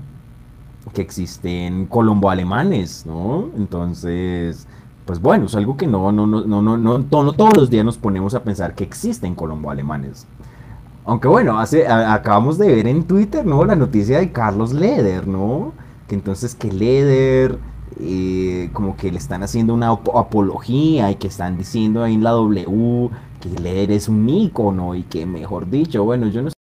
que 0.94 1.02
existen 1.02 1.88
colombo-alemanes, 1.88 3.06
¿no? 3.06 3.50
Entonces, 3.58 4.70
pues 5.06 5.20
bueno, 5.20 5.48
es 5.48 5.56
algo 5.56 5.76
que 5.76 5.86
no, 5.86 6.14
no, 6.14 6.26
no, 6.26 6.46
no, 6.46 6.62
no, 6.62 6.78
no, 6.78 7.04
todos 7.34 7.58
los 7.58 7.70
días 7.70 7.84
nos 7.84 7.98
ponemos 7.98 8.36
a 8.36 8.44
pensar 8.44 8.74
que 8.74 8.86
existen 8.86 9.36
colombo-alemanes. 9.36 10.26
Aunque 11.06 11.28
bueno, 11.28 11.60
hace, 11.60 11.88
acabamos 11.88 12.58
de 12.58 12.68
ver 12.68 12.88
en 12.88 13.04
Twitter, 13.04 13.46
¿no? 13.46 13.66
La 13.66 13.76
noticia 13.76 14.20
de 14.20 14.32
Carlos 14.32 14.72
Leder, 14.72 15.28
¿no? 15.28 15.74
Que 16.08 16.16
entonces 16.16 16.54
que 16.54 16.72
Leder, 16.72 17.58
eh, 18.00 18.70
como 18.74 18.96
que 18.96 19.12
le 19.12 19.18
están 19.18 19.44
haciendo 19.44 19.74
una 19.74 19.90
apología 19.90 21.10
y 21.12 21.16
que 21.16 21.28
están 21.28 21.58
diciendo 21.58 22.04
ahí 22.04 22.14
en 22.14 22.24
la 22.24 22.32
W 22.32 23.10
que 23.42 23.50
Leder 23.50 23.92
es 23.92 24.08
un 24.08 24.30
ícono 24.30 24.96
y 24.96 25.04
que 25.04 25.26
mejor 25.26 25.70
dicho, 25.70 26.04
bueno, 26.04 26.28
yo 26.28 26.44
no 26.44 26.50
sé 26.50 26.61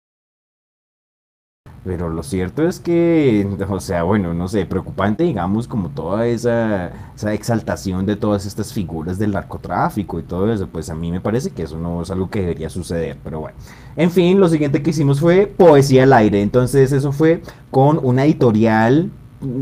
pero 1.89 2.07
lo 2.07 2.21
cierto 2.21 2.67
es 2.67 2.79
que, 2.79 3.47
o 3.67 3.79
sea, 3.79 4.03
bueno, 4.03 4.35
no 4.35 4.47
sé, 4.47 4.67
preocupante, 4.67 5.23
digamos, 5.23 5.67
como 5.67 5.89
toda 5.89 6.27
esa, 6.27 6.91
esa 7.15 7.33
exaltación 7.33 8.05
de 8.05 8.15
todas 8.15 8.45
estas 8.45 8.71
figuras 8.71 9.17
del 9.17 9.31
narcotráfico 9.31 10.19
y 10.19 10.21
todo 10.21 10.53
eso, 10.53 10.67
pues 10.67 10.91
a 10.91 10.93
mí 10.93 11.11
me 11.11 11.19
parece 11.19 11.49
que 11.49 11.63
eso 11.63 11.79
no 11.79 12.03
es 12.03 12.11
algo 12.11 12.29
que 12.29 12.41
debería 12.41 12.69
suceder, 12.69 13.17
pero 13.23 13.39
bueno. 13.39 13.57
En 13.95 14.11
fin, 14.11 14.39
lo 14.39 14.47
siguiente 14.49 14.83
que 14.83 14.91
hicimos 14.91 15.19
fue 15.19 15.47
poesía 15.47 16.03
al 16.03 16.13
aire, 16.13 16.43
entonces 16.43 16.91
eso 16.91 17.11
fue 17.11 17.41
con 17.71 17.99
una 18.03 18.23
editorial 18.23 19.09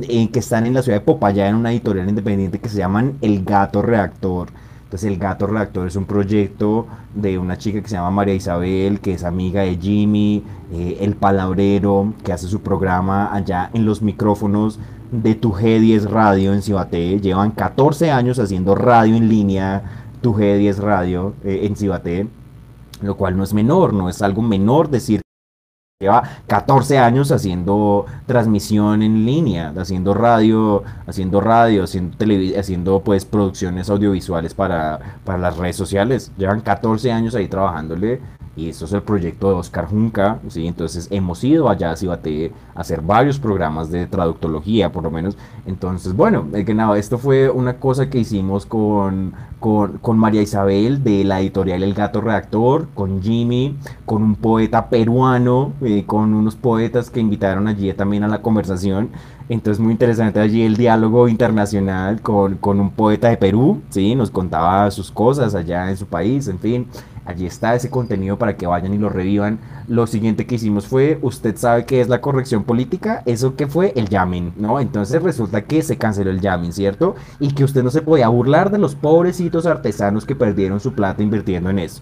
eh, 0.02 0.30
que 0.30 0.40
están 0.40 0.66
en 0.66 0.74
la 0.74 0.82
ciudad 0.82 0.98
de 0.98 1.06
Popayán, 1.06 1.56
una 1.56 1.72
editorial 1.72 2.10
independiente 2.10 2.60
que 2.60 2.68
se 2.68 2.80
llaman 2.80 3.18
El 3.22 3.46
Gato 3.46 3.82
Reactor. 3.82 4.50
Entonces 4.88 5.12
El 5.12 5.18
Gato 5.18 5.48
Redactor 5.48 5.86
es 5.86 5.98
un 5.98 6.06
proyecto 6.06 6.88
de 7.14 7.38
una 7.38 7.58
chica 7.58 7.82
que 7.82 7.90
se 7.90 7.96
llama 7.96 8.10
María 8.10 8.36
Isabel, 8.36 9.02
que 9.02 9.16
es 9.16 9.26
amiga 9.26 9.64
de 9.64 9.76
Jimmy, 9.76 10.46
eh, 10.72 11.00
El 11.02 11.18
Palabrero, 11.18 12.14
que 12.24 12.32
hace 12.32 12.48
su 12.48 12.62
programa 12.62 13.34
allá 13.36 13.70
en 13.74 13.86
los 13.86 14.02
micrófonos 14.02 14.80
de 15.12 15.36
Tu 15.36 15.52
G10 15.52 16.06
Radio 16.06 16.54
en 16.54 16.62
Cibaté. 16.62 17.20
Llevan 17.20 17.52
14 17.52 18.12
años 18.12 18.40
haciendo 18.40 18.76
radio 18.76 19.18
en 19.18 19.28
línea, 19.28 19.84
Tu 20.22 20.34
G10 20.34 20.78
Radio 20.78 21.34
eh, 21.44 21.64
en 21.64 21.76
Cibaté, 21.76 22.26
lo 23.02 23.18
cual 23.18 23.36
no 23.36 23.44
es 23.44 23.54
menor, 23.54 23.94
no 23.94 24.08
es 24.08 24.22
algo 24.22 24.42
menor 24.42 24.90
decir 24.90 25.20
Lleva 26.00 26.22
14 26.46 27.00
años 27.00 27.32
haciendo 27.32 28.06
transmisión 28.28 29.02
en 29.02 29.26
línea, 29.26 29.74
haciendo 29.76 30.14
radio, 30.14 30.84
haciendo 31.08 31.42
radio, 31.42 31.86
haciendo 31.86 32.16
haciendo 32.56 33.02
pues 33.04 33.26
producciones 33.26 33.90
audiovisuales 33.90 34.54
para, 34.54 35.00
para 35.26 35.40
las 35.40 35.58
redes 35.58 35.76
sociales. 35.76 36.32
Llevan 36.38 36.62
14 36.62 37.12
años 37.12 37.34
ahí 37.34 37.48
trabajándole 37.48 38.22
y 38.58 38.70
esto 38.70 38.86
es 38.86 38.94
el 38.94 39.04
proyecto 39.04 39.50
de 39.50 39.56
Oscar 39.56 39.88
Junca, 39.88 40.40
¿sí? 40.48 40.66
entonces 40.66 41.08
hemos 41.12 41.44
ido 41.44 41.70
allá 41.70 41.92
a 41.92 41.96
Cibate 41.96 42.52
a 42.74 42.82
hacer 42.82 43.02
varios 43.02 43.38
programas 43.40 43.92
de 43.92 44.08
traductología, 44.08 44.92
por 44.92 45.04
lo 45.04 45.12
menos. 45.12 45.38
Entonces, 45.68 46.16
bueno, 46.16 46.48
que 46.52 46.74
nada, 46.74 46.98
esto 46.98 47.20
fue 47.20 47.52
una 47.52 47.76
cosa 47.76 48.10
que 48.10 48.18
hicimos 48.18 48.66
con, 48.66 49.34
con, 49.60 50.18
María 50.18 50.42
Isabel 50.42 51.04
de 51.04 51.24
la 51.24 51.40
editorial 51.40 51.84
El 51.84 51.94
Gato 51.94 52.20
Redactor, 52.20 52.88
con 52.96 53.22
Jimmy, 53.22 53.78
con 54.06 54.24
un 54.24 54.36
poeta 54.36 54.90
peruano, 54.90 55.74
eh, 55.82 56.04
con 56.08 56.34
unos 56.34 56.56
poetas 56.56 57.12
que 57.12 57.20
invitaron 57.20 57.68
allí 57.68 57.94
también 57.94 58.24
a 58.24 58.28
la 58.28 58.42
conversación. 58.42 59.10
Entonces 59.50 59.80
muy 59.80 59.94
interesante 59.94 60.40
allí 60.40 60.64
el 60.64 60.76
diálogo 60.76 61.28
internacional 61.30 62.22
con, 62.22 62.56
con 62.56 62.82
un 62.82 62.90
poeta 62.92 63.30
de 63.30 63.38
Perú, 63.38 63.82
¿sí? 63.90 64.16
nos 64.16 64.30
contaba 64.30 64.90
sus 64.92 65.10
cosas 65.12 65.56
allá 65.56 65.90
en 65.90 65.96
su 65.96 66.06
país, 66.06 66.48
en 66.48 66.60
fin. 66.60 66.88
Allí 67.28 67.46
está 67.46 67.76
ese 67.76 67.90
contenido 67.90 68.38
para 68.38 68.56
que 68.56 68.68
vayan 68.68 68.94
y 68.94 68.98
lo 68.98 69.10
revivan. 69.10 69.60
Lo 69.90 70.08
siguiente 70.08 70.48
que 70.48 70.56
hicimos 70.56 70.88
fue, 70.88 71.20
usted 71.22 71.58
sabe 71.58 71.86
qué 71.86 72.00
es 72.00 72.08
la 72.08 72.22
corrección 72.22 72.64
política, 72.64 73.22
eso 73.26 73.58
que 73.58 73.68
fue 73.68 73.92
el 73.98 74.08
jamming, 74.08 74.54
¿no? 74.56 74.80
Entonces 74.80 75.22
resulta 75.22 75.66
que 75.66 75.82
se 75.82 75.98
canceló 75.98 76.32
el 76.32 76.40
jamming, 76.40 76.72
¿cierto? 76.72 77.16
Y 77.42 77.54
que 77.54 77.66
usted 77.66 77.84
no 77.84 77.90
se 77.90 78.02
podía 78.02 78.30
burlar 78.30 78.72
de 78.72 78.78
los 78.78 78.96
pobrecitos 78.96 79.66
artesanos 79.66 80.26
que 80.26 80.36
perdieron 80.36 80.80
su 80.80 80.94
plata 80.94 81.22
invirtiendo 81.22 81.70
en 81.70 81.80
eso. 81.80 82.02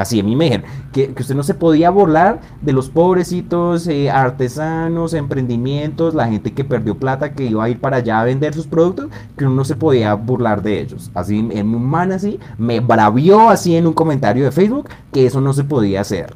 Así, 0.00 0.18
a 0.18 0.22
mí 0.22 0.34
me 0.34 0.44
dijeron 0.44 0.66
que, 0.92 1.14
usted 1.18 1.34
no 1.34 1.42
se 1.42 1.52
podía 1.52 1.90
burlar 1.90 2.40
de 2.62 2.72
los 2.72 2.88
pobrecitos 2.88 3.86
eh, 3.86 4.08
artesanos, 4.10 5.12
emprendimientos, 5.12 6.14
la 6.14 6.26
gente 6.26 6.54
que 6.54 6.64
perdió 6.64 6.96
plata, 6.96 7.34
que 7.34 7.44
iba 7.44 7.62
a 7.62 7.68
ir 7.68 7.78
para 7.80 7.98
allá 7.98 8.18
a 8.18 8.24
vender 8.24 8.54
sus 8.54 8.66
productos, 8.66 9.10
que 9.36 9.44
uno 9.44 9.56
no 9.56 9.64
se 9.66 9.76
podía 9.76 10.14
burlar 10.14 10.62
de 10.62 10.80
ellos. 10.80 11.10
Así, 11.12 11.46
en 11.50 11.74
un 11.74 11.84
man 11.84 12.12
así, 12.12 12.40
me 12.56 12.80
bravió 12.80 13.50
así 13.50 13.76
en 13.76 13.86
un 13.86 13.92
comentario 13.92 14.44
de 14.46 14.52
Facebook 14.52 14.88
que 15.12 15.26
eso 15.26 15.42
no 15.42 15.52
se 15.52 15.64
podía 15.64 16.00
hacer. 16.00 16.34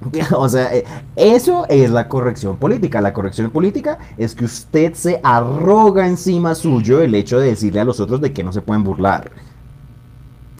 O 0.32 0.48
sea, 0.48 0.74
eh, 0.74 0.84
eso 1.14 1.66
es 1.68 1.90
la 1.90 2.08
corrección 2.08 2.56
política. 2.56 3.00
La 3.00 3.12
corrección 3.12 3.50
política 3.50 3.98
es 4.16 4.34
que 4.34 4.44
usted 4.44 4.94
se 4.94 5.20
arroga 5.22 6.08
encima 6.08 6.56
suyo 6.56 7.00
el 7.00 7.14
hecho 7.14 7.38
de 7.38 7.50
decirle 7.50 7.80
a 7.80 7.84
los 7.84 8.00
otros 8.00 8.20
de 8.20 8.32
que 8.32 8.42
no 8.42 8.52
se 8.52 8.62
pueden 8.62 8.82
burlar. 8.82 9.30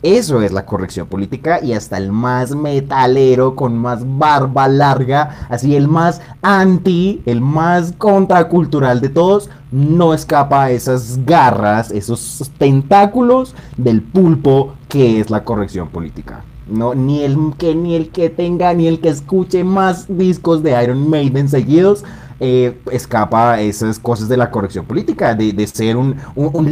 Eso 0.03 0.43
es 0.43 0.53
la 0.53 0.65
corrección 0.65 1.09
política 1.09 1.59
y 1.61 1.73
hasta 1.73 1.97
el 1.97 2.13
más 2.13 2.55
metalero 2.55 3.57
con 3.57 3.77
más 3.77 4.03
barba 4.17 4.69
larga, 4.69 5.47
así 5.49 5.75
el 5.75 5.89
más 5.89 6.21
anti, 6.41 7.21
el 7.27 7.41
más 7.41 7.95
contracultural 7.99 9.01
de 9.01 9.09
todos, 9.09 9.51
no 9.73 10.15
escapa 10.15 10.65
a 10.65 10.71
esas 10.71 11.25
garras, 11.25 11.91
esos 11.91 12.49
tentáculos 12.59 13.57
del 13.77 14.01
pulpo 14.01 14.75
que 14.89 15.19
es 15.19 15.31
la 15.31 15.43
corrección 15.43 15.89
política. 15.89 16.45
No, 16.69 16.95
ni 16.95 17.25
el 17.25 17.37
que 17.59 17.75
ni 17.75 17.97
el 17.97 18.11
que 18.11 18.31
tenga 18.31 18.75
ni 18.75 18.87
el 18.87 19.01
que 19.01 19.09
escuche 19.09 19.65
más 19.65 20.07
discos 20.09 20.63
de 20.63 20.81
Iron 20.81 21.11
Maiden 21.11 21.49
seguidos 21.49 22.05
eh, 22.41 22.79
escapa 22.93 23.61
esas 23.61 23.99
cosas 23.99 24.29
de 24.29 24.37
la 24.37 24.51
corrección 24.51 24.85
política, 24.85 25.35
de, 25.35 25.67
ser 25.67 25.97
un, 25.97 26.17
un, 26.35 26.51
un 26.53 26.69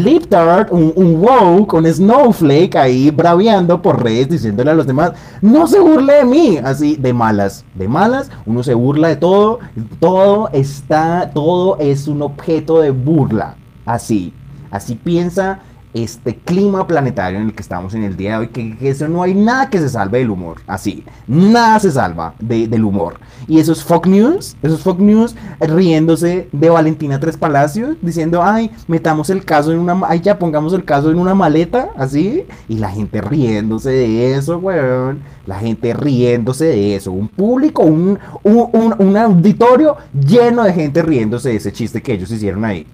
un, 0.71 0.93
un 0.95 1.21
wow 1.21 1.67
con 1.67 1.87
Snowflake 1.87 2.77
ahí 2.77 3.11
braviando 3.11 3.81
por 3.83 4.03
redes 4.03 4.29
diciéndole 4.29 4.71
a 4.71 4.75
los 4.75 4.87
demás, 4.87 5.13
no 5.41 5.67
se 5.67 5.81
burle 5.81 6.15
de 6.15 6.25
mí, 6.25 6.59
así 6.63 6.97
de 6.97 7.13
malas, 7.13 7.65
de 7.75 7.89
malas, 7.89 8.31
uno 8.45 8.63
se 8.63 8.75
burla 8.75 9.09
de 9.09 9.17
todo, 9.17 9.59
todo 9.99 10.49
está, 10.53 11.31
todo 11.35 11.79
es 11.79 12.07
un 12.09 12.23
objeto 12.23 12.81
de 12.81 12.91
burla. 12.91 13.57
Así, 13.85 14.33
así 14.71 14.95
piensa 14.95 15.61
este 16.03 16.37
clima 16.37 16.87
planetario 16.87 17.39
en 17.39 17.47
el 17.47 17.55
que 17.55 17.63
estamos 17.63 17.95
en 17.95 18.05
el 18.05 18.17
día 18.17 18.33
de 18.33 18.37
hoy, 18.39 18.49
que, 18.49 18.77
eso 18.89 19.09
no 19.09 19.23
hay 19.23 19.35
nada 19.35 19.71
que 19.71 19.79
se 19.79 19.89
salve 19.89 20.19
del 20.19 20.31
humor, 20.31 20.61
así, 20.67 21.05
nada 21.27 21.79
se 21.81 21.91
salva 21.91 22.35
del 22.39 22.85
humor. 22.85 23.19
Y 23.47 23.59
esos 23.59 23.85
Fox 23.85 24.09
News, 24.09 24.57
esos 24.63 24.83
Fox 24.83 25.01
News 25.01 25.35
riéndose 25.61 26.49
de 26.53 26.71
Valentina 26.71 27.21
Tres 27.21 27.37
Palacios, 27.37 27.97
diciendo, 28.03 28.43
ay, 28.43 28.71
metamos 28.89 29.31
el 29.31 29.45
caso 29.45 29.73
en 29.73 29.79
una, 29.79 30.01
ay, 30.07 30.21
ya 30.21 30.39
pongamos 30.39 30.73
el 30.73 30.85
caso 30.85 31.11
en 31.11 31.19
una 31.19 31.35
maleta, 31.35 31.91
así, 31.97 32.45
y 32.69 32.79
la 32.79 32.91
gente 32.91 33.21
riéndose 33.21 33.91
de 33.91 34.35
eso, 34.35 34.59
weón, 34.59 35.21
la 35.47 35.59
gente 35.59 35.95
riéndose 35.95 36.67
de 36.67 36.97
eso, 36.97 37.13
un 37.13 37.29
público, 37.29 37.83
un, 37.83 38.19
un, 38.43 38.95
un 38.99 39.17
auditorio 39.17 39.97
lleno 40.13 40.65
de 40.65 40.73
gente 40.73 41.03
riéndose 41.03 41.51
de 41.51 41.57
ese 41.57 41.73
chiste 41.73 42.03
que 42.03 42.15
ellos 42.15 42.31
hicieron 42.31 42.65
ahí 42.65 42.87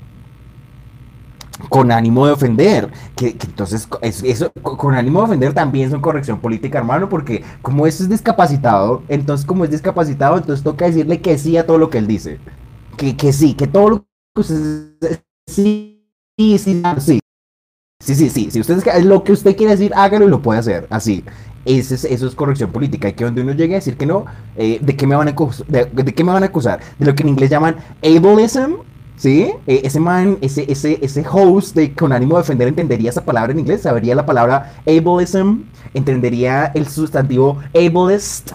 con 1.72 1.90
ánimo 1.90 2.26
de 2.26 2.32
ofender. 2.32 2.90
Que, 3.16 3.28
entonces, 3.28 3.88
eso, 4.02 4.52
con 4.62 4.94
ánimo 4.94 5.20
de 5.20 5.24
ofender 5.24 5.54
también 5.54 5.90
son 5.90 6.02
corrección 6.02 6.38
política, 6.38 6.76
hermano, 6.76 7.08
porque 7.08 7.42
como 7.62 7.86
ese 7.86 8.02
es 8.02 8.10
discapacitado, 8.10 9.02
entonces 9.08 9.46
como 9.46 9.64
es 9.64 9.70
discapacitado, 9.70 10.36
entonces 10.36 10.62
toca 10.62 10.84
decirle 10.84 11.22
que 11.22 11.38
sí 11.38 11.56
a 11.56 11.66
todo 11.66 11.78
lo 11.78 11.88
que 11.88 11.96
él 11.96 12.06
dice. 12.06 12.38
Que, 12.98 13.16
que 13.16 13.32
sí, 13.32 13.54
que 13.54 13.66
todo 13.66 13.88
lo 13.88 14.06
que 14.34 14.40
usted... 14.42 15.22
Sí, 15.46 16.04
sí, 16.38 16.58
sí, 16.58 16.82
sí. 16.98 17.20
Sí, 18.04 18.14
sí, 18.16 18.28
sí. 18.28 18.50
Si 18.50 18.60
usted 18.60 19.02
lo 19.04 19.24
que 19.24 19.32
usted 19.32 19.56
quiere 19.56 19.72
decir, 19.72 19.92
hágalo 19.94 20.26
y 20.26 20.30
lo 20.30 20.42
puede 20.42 20.60
hacer. 20.60 20.86
Así. 20.90 21.24
Ese 21.64 21.94
es, 21.94 22.04
eso 22.04 22.26
es 22.26 22.34
corrección 22.34 22.70
política. 22.70 23.08
Y 23.08 23.14
que 23.14 23.24
donde 23.24 23.40
uno 23.40 23.52
llegue 23.52 23.76
a 23.76 23.78
decir 23.78 23.96
que 23.96 24.04
no, 24.04 24.26
eh, 24.56 24.78
¿de, 24.82 24.94
qué 24.94 25.06
me 25.06 25.16
van 25.16 25.28
a 25.28 25.32
de, 25.68 25.84
¿de 25.86 26.14
qué 26.14 26.22
me 26.22 26.32
van 26.32 26.42
a 26.42 26.46
acusar? 26.46 26.80
De 26.98 27.06
lo 27.06 27.14
que 27.14 27.22
en 27.22 27.30
inglés 27.30 27.48
llaman 27.48 27.76
ableism, 28.02 28.74
¿Sí? 29.16 29.52
E, 29.66 29.82
ese 29.84 30.00
man, 30.00 30.38
ese, 30.40 30.70
ese, 30.70 30.98
ese 31.02 31.24
host 31.30 31.76
de, 31.76 31.92
con 31.94 32.12
ánimo 32.12 32.36
de 32.36 32.42
defender 32.42 32.68
entendería 32.68 33.10
esa 33.10 33.24
palabra 33.24 33.52
en 33.52 33.60
inglés, 33.60 33.82
sabría 33.82 34.14
la 34.14 34.26
palabra 34.26 34.74
ableism, 34.86 35.62
entendería 35.94 36.72
el 36.74 36.88
sustantivo 36.88 37.58
ableist. 37.74 38.52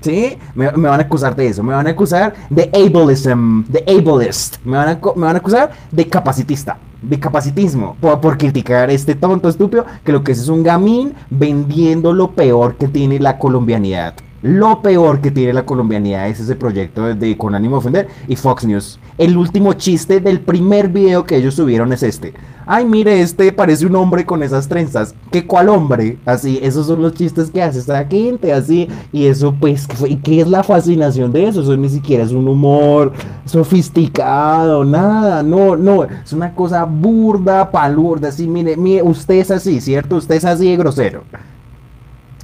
¿Sí? 0.00 0.38
Me, 0.54 0.70
van 0.70 1.00
a 1.00 1.02
acusar 1.02 1.34
de 1.34 1.48
eso, 1.48 1.62
me 1.64 1.74
van 1.74 1.88
a 1.88 1.90
acusar 1.90 2.32
de 2.48 2.70
ableism, 2.72 3.64
de 3.64 3.84
ableist, 3.88 4.56
me 4.64 4.76
van 4.76 4.88
a, 4.90 5.00
me 5.16 5.22
van 5.26 5.34
a 5.34 5.38
acusar 5.38 5.72
de 5.90 6.06
capacitista, 6.06 6.78
de 7.02 7.18
capacitismo, 7.18 7.96
por, 8.00 8.20
por, 8.20 8.38
criticar 8.38 8.90
este 8.90 9.16
tonto 9.16 9.48
estúpido 9.48 9.84
que 10.04 10.12
lo 10.12 10.22
que 10.22 10.32
es 10.32 10.38
es 10.38 10.48
un 10.48 10.62
gamín 10.62 11.14
vendiendo 11.30 12.12
lo 12.12 12.30
peor 12.30 12.76
que 12.76 12.86
tiene 12.86 13.18
la 13.18 13.38
colombianidad. 13.38 14.14
Lo 14.40 14.82
peor 14.82 15.20
que 15.20 15.32
tiene 15.32 15.52
la 15.52 15.66
colombianidad 15.66 16.28
es 16.28 16.38
ese 16.38 16.54
proyecto 16.54 17.12
de, 17.12 17.36
con 17.36 17.56
ánimo 17.56 17.74
de 17.74 17.78
ofender 17.78 18.08
y 18.28 18.36
Fox 18.36 18.64
News. 18.64 19.00
El 19.18 19.36
último 19.36 19.72
chiste 19.72 20.20
del 20.20 20.38
primer 20.38 20.88
video 20.88 21.24
que 21.24 21.36
ellos 21.36 21.54
subieron 21.54 21.92
es 21.92 22.04
este. 22.04 22.34
Ay, 22.64 22.84
mire, 22.84 23.20
este 23.20 23.50
parece 23.50 23.86
un 23.86 23.96
hombre 23.96 24.24
con 24.24 24.44
esas 24.44 24.68
trenzas. 24.68 25.12
¿Qué 25.32 25.44
cuál 25.44 25.68
hombre? 25.68 26.18
Así, 26.24 26.60
esos 26.62 26.86
son 26.86 27.02
los 27.02 27.14
chistes 27.14 27.50
que 27.50 27.60
hace 27.60 27.80
esta 27.80 28.04
gente, 28.04 28.52
así. 28.52 28.88
Y 29.10 29.26
eso, 29.26 29.52
pues, 29.58 29.88
¿qué 30.22 30.40
es 30.40 30.46
la 30.46 30.62
fascinación 30.62 31.32
de 31.32 31.48
eso? 31.48 31.62
Eso 31.62 31.76
ni 31.76 31.88
siquiera 31.88 32.22
es 32.22 32.30
un 32.30 32.46
humor 32.46 33.12
sofisticado, 33.44 34.84
nada. 34.84 35.42
No, 35.42 35.74
no, 35.74 36.04
es 36.04 36.32
una 36.32 36.54
cosa 36.54 36.84
burda, 36.84 37.72
palurda, 37.72 38.28
así. 38.28 38.46
Mire, 38.46 38.76
mire, 38.76 39.02
usted 39.02 39.36
es 39.36 39.50
así, 39.50 39.80
¿cierto? 39.80 40.14
Usted 40.14 40.36
es 40.36 40.44
así 40.44 40.70
de 40.70 40.76
grosero. 40.76 41.24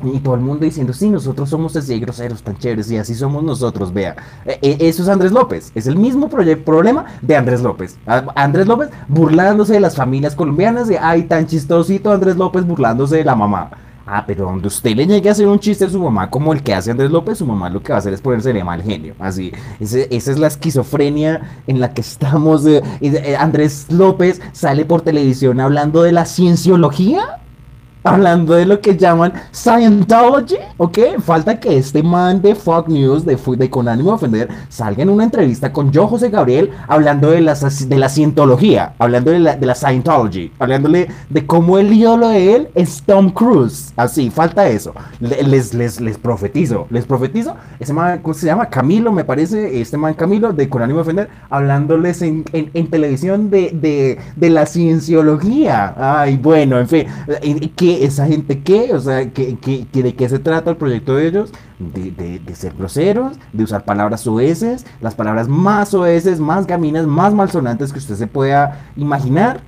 Y 0.05 0.19
todo 0.19 0.35
el 0.35 0.41
mundo 0.41 0.65
diciendo, 0.65 0.93
sí, 0.93 1.09
nosotros 1.09 1.49
somos 1.49 1.77
así 1.77 1.99
groseros, 1.99 2.43
tan 2.43 2.57
chéveres, 2.59 2.91
y 2.91 2.97
así 2.97 3.15
somos 3.15 3.43
nosotros, 3.43 3.93
vea. 3.93 4.17
E, 4.45 4.59
e, 4.61 4.89
eso 4.89 5.03
es 5.03 5.09
Andrés 5.09 5.33
López, 5.33 5.73
es 5.75 5.87
el 5.87 5.97
mismo 5.97 6.29
problema 6.29 7.07
de 7.23 7.37
Andrés 7.37 7.63
López. 7.63 7.97
Andrés 8.35 8.67
López 8.67 8.91
burlándose 9.09 9.75
de 9.75 9.81
las 9.81 9.97
familias 9.97 10.35
colombianas, 10.35 10.89
de, 10.89 10.99
ay, 10.99 11.25
tan 11.25 11.47
chistosito 11.47 12.13
Andrés 12.13 12.37
López 12.37 12.65
burlándose 12.67 13.17
de 13.17 13.25
la 13.25 13.35
mamá. 13.35 13.71
Ah, 14.07 14.25
pero 14.27 14.45
donde 14.45 14.69
usted 14.69 14.95
le 14.95 15.07
llegue 15.07 15.31
a 15.31 15.33
hacer 15.33 15.49
un 15.49 15.59
chiste 15.59 15.87
a 15.87 15.89
su 15.89 15.99
mamá 15.99 16.29
como 16.29 16.53
el 16.53 16.63
que 16.63 16.75
hace 16.75 16.91
Andrés 16.91 17.11
López, 17.11 17.39
su 17.39 17.47
mamá 17.47 17.71
lo 17.71 17.83
que 17.83 17.91
va 17.91 17.97
a 17.97 17.99
hacer 18.01 18.13
es 18.13 18.21
ponerse 18.21 18.53
mal 18.63 18.83
genio. 18.83 19.15
Así, 19.19 19.51
esa 19.81 20.03
es 20.11 20.39
la 20.39 20.49
esquizofrenia 20.49 21.63
en 21.67 21.81
la 21.81 21.95
que 21.95 22.03
estamos. 22.03 22.67
Eh, 22.67 22.83
eh, 23.01 23.37
Andrés 23.37 23.87
López 23.89 24.43
sale 24.53 24.85
por 24.85 25.01
televisión 25.01 25.59
hablando 25.59 26.03
de 26.03 26.13
la 26.13 26.27
cienciología 26.27 27.41
hablando 28.05 28.55
de 28.55 28.67
lo 28.67 28.81
que 28.81 28.97
llaman 28.97 29.33
Scientology, 29.53 30.57
¿ok? 30.77 30.99
Falta 31.25 31.59
que 31.59 31.77
este 31.77 32.03
man 32.03 32.41
de 32.43 32.55
Fox 32.55 32.89
News, 32.89 33.25
de, 33.25 33.71
con 33.71 33.89
ánimo 33.89 34.11
de 34.11 34.15
ofender, 34.15 34.49
salga 34.69 35.03
en 35.03 35.09
una 35.09 35.25
entrevista 35.25 35.73
con 35.73 35.91
yo, 35.91 36.07
José 36.07 36.29
Gabriel, 36.29 36.71
hablando 36.87 37.31
de, 37.31 37.41
las, 37.41 37.89
de 37.89 37.99
la 37.99 38.09
cientología, 38.09 38.93
hablando 38.99 39.31
de 39.31 39.41
la, 39.41 39.57
de 39.57 39.67
la 39.67 39.75
Scientology, 39.75 40.53
hablándole 40.59 41.09
de 41.31 41.47
cómo 41.47 41.79
el 41.79 41.93
ídolo 41.93 42.29
de 42.29 42.55
él 42.55 42.69
es 42.75 43.03
Tom 43.03 43.31
Cruise. 43.31 43.93
Así, 43.97 44.31
falta 44.31 44.69
eso. 44.69 44.93
Les, 45.21 45.73
les, 45.73 46.01
les 46.01 46.19
profetizo, 46.19 46.87
les 46.91 47.07
profetizo. 47.07 47.57
Ese 47.81 47.93
man, 47.95 48.21
¿cómo 48.21 48.35
se 48.35 48.47
llama? 48.47 48.67
Camilo, 48.67 49.13
me 49.13 49.25
parece, 49.25 49.81
este 49.81 49.97
man 49.97 50.13
Camilo, 50.15 50.53
de 50.53 50.69
con 50.69 50.83
ánimo 50.83 50.99
de 50.99 51.03
ofender, 51.03 51.29
hablándoles 51.49 52.21
en, 52.21 52.45
en, 52.53 52.91
televisión 52.91 53.49
de, 53.49 53.71
de, 53.71 54.19
de 54.37 54.51
la 54.51 54.67
cienciología. 54.67 55.95
Ay, 55.97 56.37
bueno, 56.37 56.79
en 56.79 56.89
fin, 56.89 57.07
que 57.75 57.94
esa 58.03 58.27
gente 58.27 58.63
qué, 58.63 58.93
o 58.95 59.01
sea, 59.01 59.31
¿qué, 59.31 59.57
de 59.93 60.15
qué 60.15 60.29
se 60.29 60.39
trata 60.39 60.71
el 60.71 60.77
proyecto 60.77 61.17
de 61.17 61.29
ellos? 61.29 61.53
De, 61.79 62.41
ser 62.55 62.75
groseros, 62.75 63.37
de 63.53 63.65
usar 63.65 63.85
palabras 63.85 64.27
oeces, 64.27 64.87
las 65.01 65.15
palabras 65.15 65.49
más 65.49 65.93
oeces, 65.95 66.41
más 66.41 66.67
gaminas, 66.67 67.07
más 67.07 67.35
malsonantes 67.35 67.93
que 67.93 67.99
usted 67.99 68.15
se 68.15 68.27
pueda 68.27 68.91
imaginar. 68.97 69.61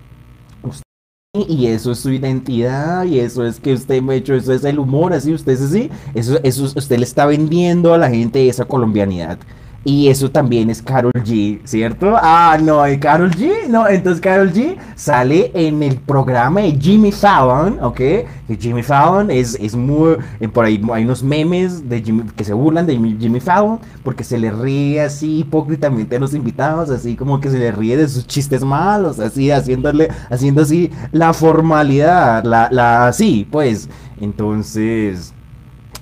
Y 1.35 1.67
eso 1.67 1.93
es 1.93 1.99
su 1.99 2.11
identidad, 2.11 3.05
y 3.05 3.21
eso 3.21 3.45
es 3.45 3.61
que 3.61 3.75
usted 3.75 4.01
me 4.01 4.17
hecho, 4.17 4.35
eso 4.35 4.55
es 4.55 4.65
el 4.65 4.79
humor, 4.79 5.13
así, 5.13 5.35
usted 5.35 5.53
es 5.53 5.61
así, 5.61 5.91
eso, 6.15 6.39
eso 6.43 6.65
usted 6.65 6.97
le 6.97 7.05
está 7.05 7.27
vendiendo 7.27 7.93
a 7.93 7.99
la 7.99 8.09
gente 8.09 8.49
esa 8.49 8.65
colombianidad. 8.65 9.39
Y 9.87 10.09
eso 10.09 10.29
también 10.29 10.69
es 10.69 10.83
Carol 10.83 11.13
G, 11.13 11.61
¿cierto? 11.63 12.17
Ah, 12.17 12.59
no, 12.61 12.89
¿y 12.91 12.99
Carol 12.99 13.31
G? 13.31 13.69
No, 13.69 13.87
entonces 13.87 14.21
Carol 14.21 14.53
G 14.53 14.77
sale 14.97 15.53
en 15.55 15.81
el 15.81 15.99
programa 15.99 16.63
de 16.63 16.73
Jimmy 16.73 17.13
Fallon, 17.13 17.79
¿ok? 17.81 17.95
Que 17.95 18.59
Jimmy 18.59 18.83
Fallon 18.83 19.31
es, 19.31 19.55
es 19.61 19.77
muy... 19.77 20.17
Eh, 20.41 20.49
por 20.49 20.65
ahí 20.65 20.83
hay 20.93 21.05
unos 21.05 21.23
memes 21.23 21.89
de 21.89 22.03
Jimmy, 22.03 22.25
que 22.35 22.43
se 22.43 22.53
burlan 22.53 22.85
de 22.85 22.97
Jimmy 22.97 23.39
Fallon 23.39 23.79
porque 24.03 24.25
se 24.25 24.39
le 24.39 24.51
ríe 24.51 25.03
así 25.03 25.39
hipócritamente 25.39 26.17
a 26.17 26.19
los 26.19 26.35
invitados, 26.35 26.91
así 26.91 27.15
como 27.15 27.41
que 27.41 27.49
se 27.49 27.61
le 27.61 27.71
ríe 27.71 27.97
de 27.97 28.09
sus 28.09 28.27
chistes 28.27 28.65
malos, 28.65 29.21
así 29.21 29.53
haciéndole, 29.53 30.09
haciendo 30.31 30.63
así 30.63 30.91
la 31.13 31.33
formalidad, 31.33 32.43
la, 32.43 32.69
la, 32.73 33.07
así, 33.07 33.47
pues. 33.49 33.89
Entonces... 34.21 35.33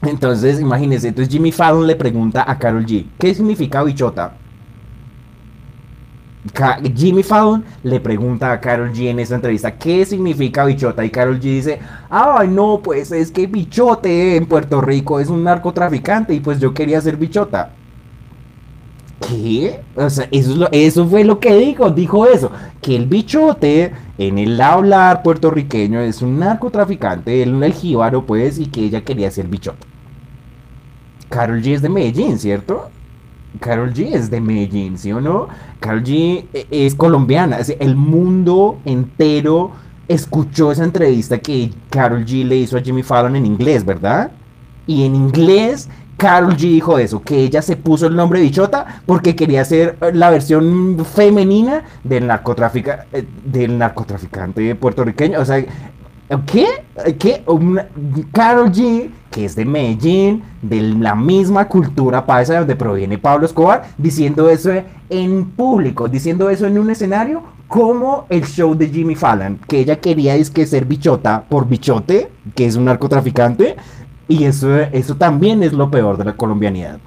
Entonces, 0.06 0.60
imagínense, 0.60 1.08
entonces 1.08 1.32
Jimmy 1.32 1.52
Fallon 1.52 1.86
le 1.86 1.96
pregunta 1.96 2.44
a 2.46 2.58
Carol 2.58 2.84
G, 2.84 3.06
¿qué 3.18 3.34
significa 3.34 3.82
bichota? 3.82 4.34
Jimmy 6.94 7.22
Fallon 7.22 7.64
le 7.82 8.00
pregunta 8.00 8.52
a 8.52 8.60
Carol 8.60 8.92
G 8.92 9.08
en 9.08 9.18
esta 9.18 9.36
entrevista 9.36 9.78
qué 9.78 10.04
significa 10.04 10.66
bichota 10.66 11.02
y 11.04 11.10
Carol 11.10 11.40
G 11.40 11.42
dice, 11.42 11.78
ay 12.10 12.48
no, 12.48 12.80
pues 12.82 13.12
es 13.12 13.30
que 13.30 13.46
bichote 13.46 14.36
en 14.36 14.46
Puerto 14.46 14.80
Rico 14.80 15.20
es 15.20 15.30
un 15.30 15.42
narcotraficante 15.42 16.34
y 16.34 16.40
pues 16.40 16.60
yo 16.60 16.74
quería 16.74 17.00
ser 17.00 17.16
bichota. 17.16 17.70
¿Qué? 19.26 19.80
O 19.96 20.10
sea, 20.10 20.28
eso, 20.30 20.68
eso 20.70 21.06
fue 21.06 21.24
lo 21.24 21.40
que 21.40 21.56
dijo, 21.56 21.88
dijo 21.90 22.26
eso, 22.26 22.50
que 22.82 22.94
el 22.94 23.06
bichote 23.06 23.92
en 24.18 24.38
el 24.38 24.60
hablar 24.60 25.22
puertorriqueño 25.22 26.00
es 26.00 26.20
un 26.20 26.38
narcotraficante, 26.38 27.42
él 27.42 27.62
el 27.62 27.72
jíbaro 27.72 28.26
pues 28.26 28.58
y 28.58 28.66
que 28.66 28.82
ella 28.82 29.02
quería 29.02 29.30
ser 29.30 29.48
bichota. 29.48 29.93
Carol 31.34 31.60
G 31.60 31.74
es 31.74 31.82
de 31.82 31.88
Medellín, 31.88 32.38
¿cierto? 32.38 32.90
Carol 33.58 33.92
G 33.92 34.14
es 34.14 34.30
de 34.30 34.40
Medellín, 34.40 34.96
¿sí 34.96 35.10
o 35.10 35.20
no? 35.20 35.48
Carol 35.80 36.04
G 36.04 36.44
e, 36.52 36.66
es 36.70 36.94
colombiana. 36.94 37.58
El 37.80 37.96
mundo 37.96 38.78
entero 38.84 39.72
escuchó 40.06 40.70
esa 40.70 40.84
entrevista 40.84 41.38
que 41.38 41.72
Carol 41.90 42.24
G 42.24 42.44
le 42.44 42.54
hizo 42.54 42.76
a 42.76 42.80
Jimmy 42.80 43.02
Fallon 43.02 43.34
en 43.34 43.46
inglés, 43.46 43.84
¿verdad? 43.84 44.30
Y 44.86 45.04
en 45.04 45.16
inglés, 45.16 45.88
Carol 46.16 46.54
G 46.54 46.60
dijo 46.60 46.98
eso, 46.98 47.20
que 47.20 47.42
ella 47.42 47.62
se 47.62 47.74
puso 47.74 48.06
el 48.06 48.14
nombre 48.14 48.40
Bichota 48.40 49.02
porque 49.04 49.34
quería 49.34 49.64
ser 49.64 49.98
la 50.12 50.30
versión 50.30 51.04
femenina 51.04 51.82
del, 52.04 52.28
narcotrafica, 52.28 53.06
eh, 53.12 53.26
del 53.44 53.76
narcotraficante 53.76 54.76
puertorriqueño. 54.76 55.40
O 55.40 55.44
sea, 55.44 55.64
¿Qué? 56.46 56.66
¿Qué? 57.18 57.44
Carol 58.32 58.72
G, 58.72 59.10
que 59.30 59.44
es 59.44 59.54
de 59.54 59.64
Medellín, 59.64 60.42
de 60.62 60.80
la 60.80 61.14
misma 61.14 61.68
cultura 61.68 62.24
paisa 62.24 62.54
de 62.54 62.58
donde 62.60 62.76
proviene 62.76 63.18
Pablo 63.18 63.46
Escobar, 63.46 63.84
diciendo 63.98 64.48
eso 64.48 64.70
en 65.10 65.44
público, 65.50 66.08
diciendo 66.08 66.48
eso 66.48 66.66
en 66.66 66.78
un 66.78 66.90
escenario 66.90 67.42
como 67.68 68.26
el 68.28 68.44
show 68.44 68.74
de 68.74 68.88
Jimmy 68.88 69.14
Fallon, 69.14 69.58
que 69.68 69.80
ella 69.80 70.00
quería 70.00 70.34
es 70.34 70.52
bichota 70.88 71.44
por 71.48 71.68
bichote, 71.68 72.30
que 72.54 72.66
es 72.66 72.76
un 72.76 72.86
narcotraficante, 72.86 73.76
y 74.28 74.44
eso, 74.44 74.74
eso 74.76 75.16
también 75.16 75.62
es 75.62 75.72
lo 75.72 75.90
peor 75.90 76.16
de 76.16 76.24
la 76.24 76.36
colombianidad. 76.36 76.98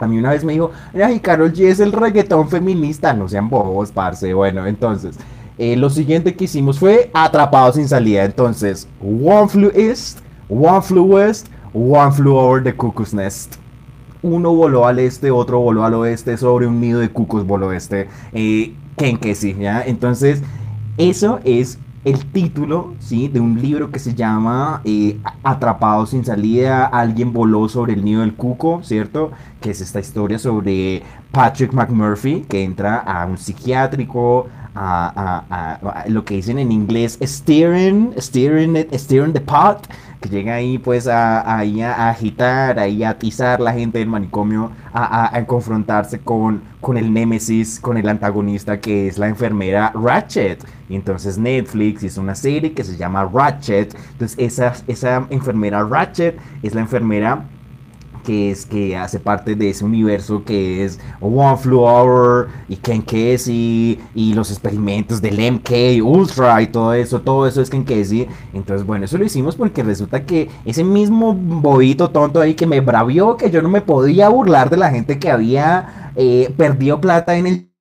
A 0.00 0.06
mí 0.08 0.18
una 0.18 0.30
vez 0.30 0.44
me 0.44 0.54
dijo, 0.54 0.72
ay, 0.94 1.20
Carol 1.20 1.52
G 1.52 1.66
es 1.66 1.78
el 1.78 1.92
reggaetón 1.92 2.48
feminista, 2.48 3.12
no 3.14 3.28
sean 3.28 3.48
bobos, 3.48 3.92
parce. 3.92 4.34
Bueno, 4.34 4.66
entonces, 4.66 5.16
eh, 5.58 5.76
lo 5.76 5.90
siguiente 5.90 6.34
que 6.34 6.44
hicimos 6.44 6.78
fue 6.78 7.10
atrapados 7.14 7.76
sin 7.76 7.88
salida. 7.88 8.24
Entonces, 8.24 8.88
one 9.00 9.48
flew 9.48 9.70
east, 9.74 10.20
one 10.48 10.82
flew 10.82 11.04
west, 11.04 11.48
one 11.72 12.12
flew 12.12 12.36
over 12.36 12.62
the 12.62 12.74
cuckoo's 12.74 13.14
nest. 13.14 13.56
Uno 14.22 14.54
voló 14.54 14.86
al 14.86 14.98
este, 14.98 15.30
otro 15.30 15.60
voló 15.60 15.84
al 15.84 15.94
oeste, 15.94 16.36
sobre 16.36 16.66
un 16.66 16.80
nido 16.80 17.00
de 17.00 17.10
cucos 17.10 17.46
voló 17.46 17.72
este. 17.72 18.08
Eh, 18.32 18.74
que 18.96 19.34
sí, 19.34 19.54
¿ya? 19.58 19.82
Entonces, 19.82 20.42
eso 20.96 21.40
es 21.44 21.78
el 22.04 22.24
título 22.26 22.94
¿sí? 22.98 23.28
de 23.28 23.40
un 23.40 23.60
libro 23.60 23.90
que 23.90 23.98
se 23.98 24.14
llama 24.14 24.82
eh, 24.84 25.18
Atrapado 25.42 26.06
sin 26.06 26.24
salida, 26.24 26.84
alguien 26.84 27.32
voló 27.32 27.68
sobre 27.68 27.94
el 27.94 28.04
nido 28.04 28.20
del 28.20 28.34
cuco, 28.34 28.82
¿cierto? 28.82 29.32
Que 29.60 29.70
es 29.70 29.80
esta 29.80 30.00
historia 30.00 30.38
sobre 30.38 31.02
Patrick 31.30 31.72
McMurphy, 31.72 32.42
que 32.42 32.62
entra 32.62 32.98
a 32.98 33.24
un 33.26 33.38
psiquiátrico, 33.38 34.46
a, 34.74 36.04
lo 36.08 36.24
que 36.24 36.36
dicen 36.36 36.58
en 36.58 36.72
inglés 36.72 37.18
steering, 37.22 38.14
steering, 38.18 38.86
steering 38.92 39.32
the 39.32 39.40
pot, 39.40 39.86
que 40.20 40.28
llega 40.28 40.54
ahí 40.54 40.78
pues 40.78 41.06
a, 41.06 41.40
a, 41.40 42.08
agitar, 42.10 42.78
ahí 42.78 43.02
a 43.02 43.10
atizar 43.10 43.60
la 43.60 43.72
gente 43.72 43.98
del 43.98 44.08
manicomio, 44.08 44.72
a, 44.92 45.42
confrontarse 45.46 46.20
con, 46.20 46.62
con 46.80 46.96
el 46.96 47.12
némesis, 47.12 47.78
con 47.78 47.96
el 47.96 48.08
antagonista 48.08 48.80
que 48.80 49.08
es 49.08 49.18
la 49.18 49.28
enfermera 49.28 49.92
Ratchet. 49.94 50.64
Y 50.88 50.96
entonces 50.96 51.38
Netflix 51.38 52.02
hizo 52.02 52.20
una 52.20 52.34
serie 52.34 52.72
que 52.72 52.84
se 52.84 52.96
llama 52.96 53.28
Ratchet. 53.32 53.94
Entonces 54.12 54.38
esa, 54.38 54.72
esa 54.86 55.26
enfermera 55.30 55.84
Ratchet 55.84 56.38
es 56.62 56.74
la 56.74 56.80
enfermera 56.80 57.44
que 58.24 58.50
es 58.50 58.66
que 58.66 58.96
hace 58.96 59.20
parte 59.20 59.54
de 59.54 59.70
ese 59.70 59.84
universo 59.84 60.42
que 60.44 60.84
es 60.84 60.98
One 61.20 61.56
Flew 61.56 61.80
Over 61.80 62.48
y 62.68 62.76
Ken 62.76 63.02
Kesey 63.02 64.00
y 64.14 64.34
los 64.34 64.50
experimentos 64.50 65.22
del 65.22 65.38
MK 65.52 66.02
Ultra 66.02 66.60
y 66.62 66.66
todo 66.66 66.94
eso, 66.94 67.20
todo 67.20 67.46
eso 67.46 67.62
es 67.62 67.70
Ken 67.70 67.84
Kesey. 67.84 68.26
Entonces, 68.52 68.86
bueno, 68.86 69.04
eso 69.04 69.18
lo 69.18 69.24
hicimos 69.24 69.54
porque 69.54 69.82
resulta 69.82 70.24
que 70.24 70.48
ese 70.64 70.82
mismo 70.82 71.34
bobito 71.34 72.10
tonto 72.10 72.40
ahí 72.40 72.54
que 72.54 72.66
me 72.66 72.80
bravió 72.80 73.36
que 73.36 73.50
yo 73.50 73.62
no 73.62 73.68
me 73.68 73.82
podía 73.82 74.28
burlar 74.28 74.70
de 74.70 74.78
la 74.78 74.90
gente 74.90 75.18
que 75.18 75.30
había 75.30 76.10
eh, 76.16 76.52
perdido 76.56 77.00
plata 77.00 77.36
en 77.36 77.46
el 77.46 77.74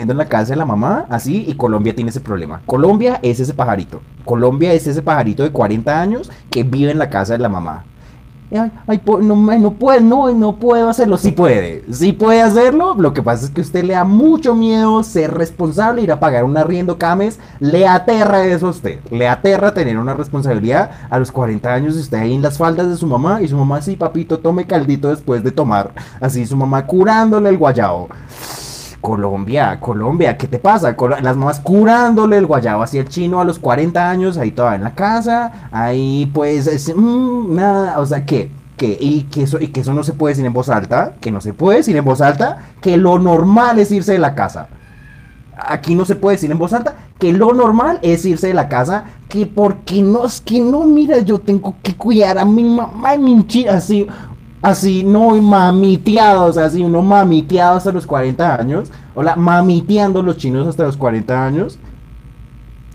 en 0.00 0.16
la 0.16 0.28
casa 0.28 0.52
de 0.52 0.56
la 0.56 0.64
mamá, 0.64 1.06
así, 1.10 1.44
y 1.48 1.54
Colombia 1.54 1.92
tiene 1.92 2.10
ese 2.10 2.20
problema. 2.20 2.62
Colombia 2.66 3.18
es 3.20 3.40
ese 3.40 3.52
pajarito. 3.52 4.00
Colombia 4.24 4.72
es 4.72 4.86
ese 4.86 5.02
pajarito 5.02 5.42
de 5.42 5.50
40 5.50 6.00
años 6.00 6.30
que 6.50 6.62
vive 6.62 6.92
en 6.92 7.00
la 7.00 7.10
casa 7.10 7.32
de 7.32 7.40
la 7.40 7.48
mamá. 7.48 7.84
Ay, 8.50 9.00
no, 9.06 9.36
no 9.36 9.72
puedo, 9.72 10.00
no, 10.00 10.32
no 10.32 10.56
puedo 10.56 10.88
hacerlo. 10.88 11.18
Sí 11.18 11.32
puede, 11.32 11.84
sí 11.92 12.12
puede 12.12 12.40
hacerlo. 12.40 12.94
Lo 12.96 13.12
que 13.12 13.22
pasa 13.22 13.44
es 13.44 13.50
que 13.50 13.60
usted 13.60 13.84
le 13.84 13.92
da 13.92 14.04
mucho 14.04 14.54
miedo 14.54 15.02
ser 15.02 15.34
responsable, 15.34 16.02
ir 16.02 16.12
a 16.12 16.20
pagar 16.20 16.44
un 16.44 16.56
arriendo 16.56 16.96
cames. 16.96 17.38
Le 17.60 17.86
aterra 17.86 18.46
eso 18.46 18.68
a 18.68 18.70
usted. 18.70 19.00
Le 19.10 19.28
aterra 19.28 19.74
tener 19.74 19.98
una 19.98 20.14
responsabilidad 20.14 20.90
a 21.10 21.18
los 21.18 21.30
40 21.30 21.72
años 21.72 21.96
y 21.96 22.00
usted 22.00 22.18
ahí 22.18 22.34
en 22.34 22.42
las 22.42 22.56
faldas 22.56 22.88
de 22.88 22.96
su 22.96 23.06
mamá. 23.06 23.42
Y 23.42 23.48
su 23.48 23.56
mamá, 23.56 23.82
sí, 23.82 23.96
papito, 23.96 24.38
tome 24.38 24.66
caldito 24.66 25.10
después 25.10 25.44
de 25.44 25.50
tomar. 25.50 25.90
Así 26.20 26.46
su 26.46 26.56
mamá 26.56 26.86
curándole 26.86 27.50
el 27.50 27.58
guayao. 27.58 28.08
Colombia, 29.00 29.78
Colombia, 29.80 30.36
¿qué 30.36 30.48
te 30.48 30.58
pasa? 30.58 30.96
Las 31.22 31.36
mamás 31.36 31.60
curándole 31.60 32.36
el 32.36 32.46
guayabo 32.46 32.82
así 32.82 32.98
el 32.98 33.08
chino 33.08 33.40
a 33.40 33.44
los 33.44 33.58
40 33.58 34.10
años, 34.10 34.36
ahí 34.36 34.50
todavía 34.50 34.76
en 34.76 34.84
la 34.84 34.94
casa, 34.94 35.68
ahí 35.70 36.30
pues, 36.34 36.92
mm, 36.94 37.54
nada, 37.54 38.00
o 38.00 38.06
sea, 38.06 38.24
¿qué? 38.24 38.50
Que, 38.76 38.96
y, 39.00 39.22
que 39.24 39.42
eso, 39.42 39.58
y 39.60 39.68
que 39.68 39.80
eso 39.80 39.92
no 39.92 40.04
se 40.04 40.12
puede 40.12 40.32
decir 40.32 40.46
en 40.46 40.52
voz 40.52 40.68
alta, 40.68 41.14
que 41.20 41.30
no 41.30 41.40
se 41.40 41.52
puede 41.52 41.78
decir 41.78 41.96
en 41.96 42.04
voz 42.04 42.20
alta, 42.20 42.58
que 42.80 42.96
lo 42.96 43.18
normal 43.18 43.78
es 43.78 43.90
irse 43.90 44.12
de 44.12 44.18
la 44.18 44.34
casa. 44.34 44.68
Aquí 45.56 45.96
no 45.96 46.04
se 46.04 46.14
puede 46.14 46.36
decir 46.36 46.50
en 46.50 46.58
voz 46.58 46.72
alta 46.72 46.94
que 47.18 47.32
lo 47.32 47.52
normal 47.52 47.98
es 48.02 48.24
irse 48.24 48.46
de 48.48 48.54
la 48.54 48.68
casa, 48.68 49.04
que 49.28 49.46
porque 49.46 50.02
no, 50.02 50.26
es 50.26 50.40
que 50.40 50.60
no, 50.60 50.84
mira, 50.84 51.18
yo 51.18 51.38
tengo 51.40 51.74
que 51.82 51.96
cuidar 51.96 52.38
a 52.38 52.44
mi 52.44 52.62
mamá 52.62 53.16
y 53.16 53.18
mi 53.18 53.66
así, 53.66 54.06
Así, 54.60 55.04
no 55.04 55.30
mamiteados, 55.40 56.56
así, 56.56 56.82
uno 56.82 57.00
mamiteado 57.00 57.76
hasta 57.76 57.92
los 57.92 58.06
40 58.06 58.56
años. 58.56 58.90
Hola, 59.14 59.36
mamiteando 59.36 60.20
los 60.20 60.36
chinos 60.36 60.66
hasta 60.66 60.82
los 60.82 60.96
40 60.96 61.46
años. 61.46 61.78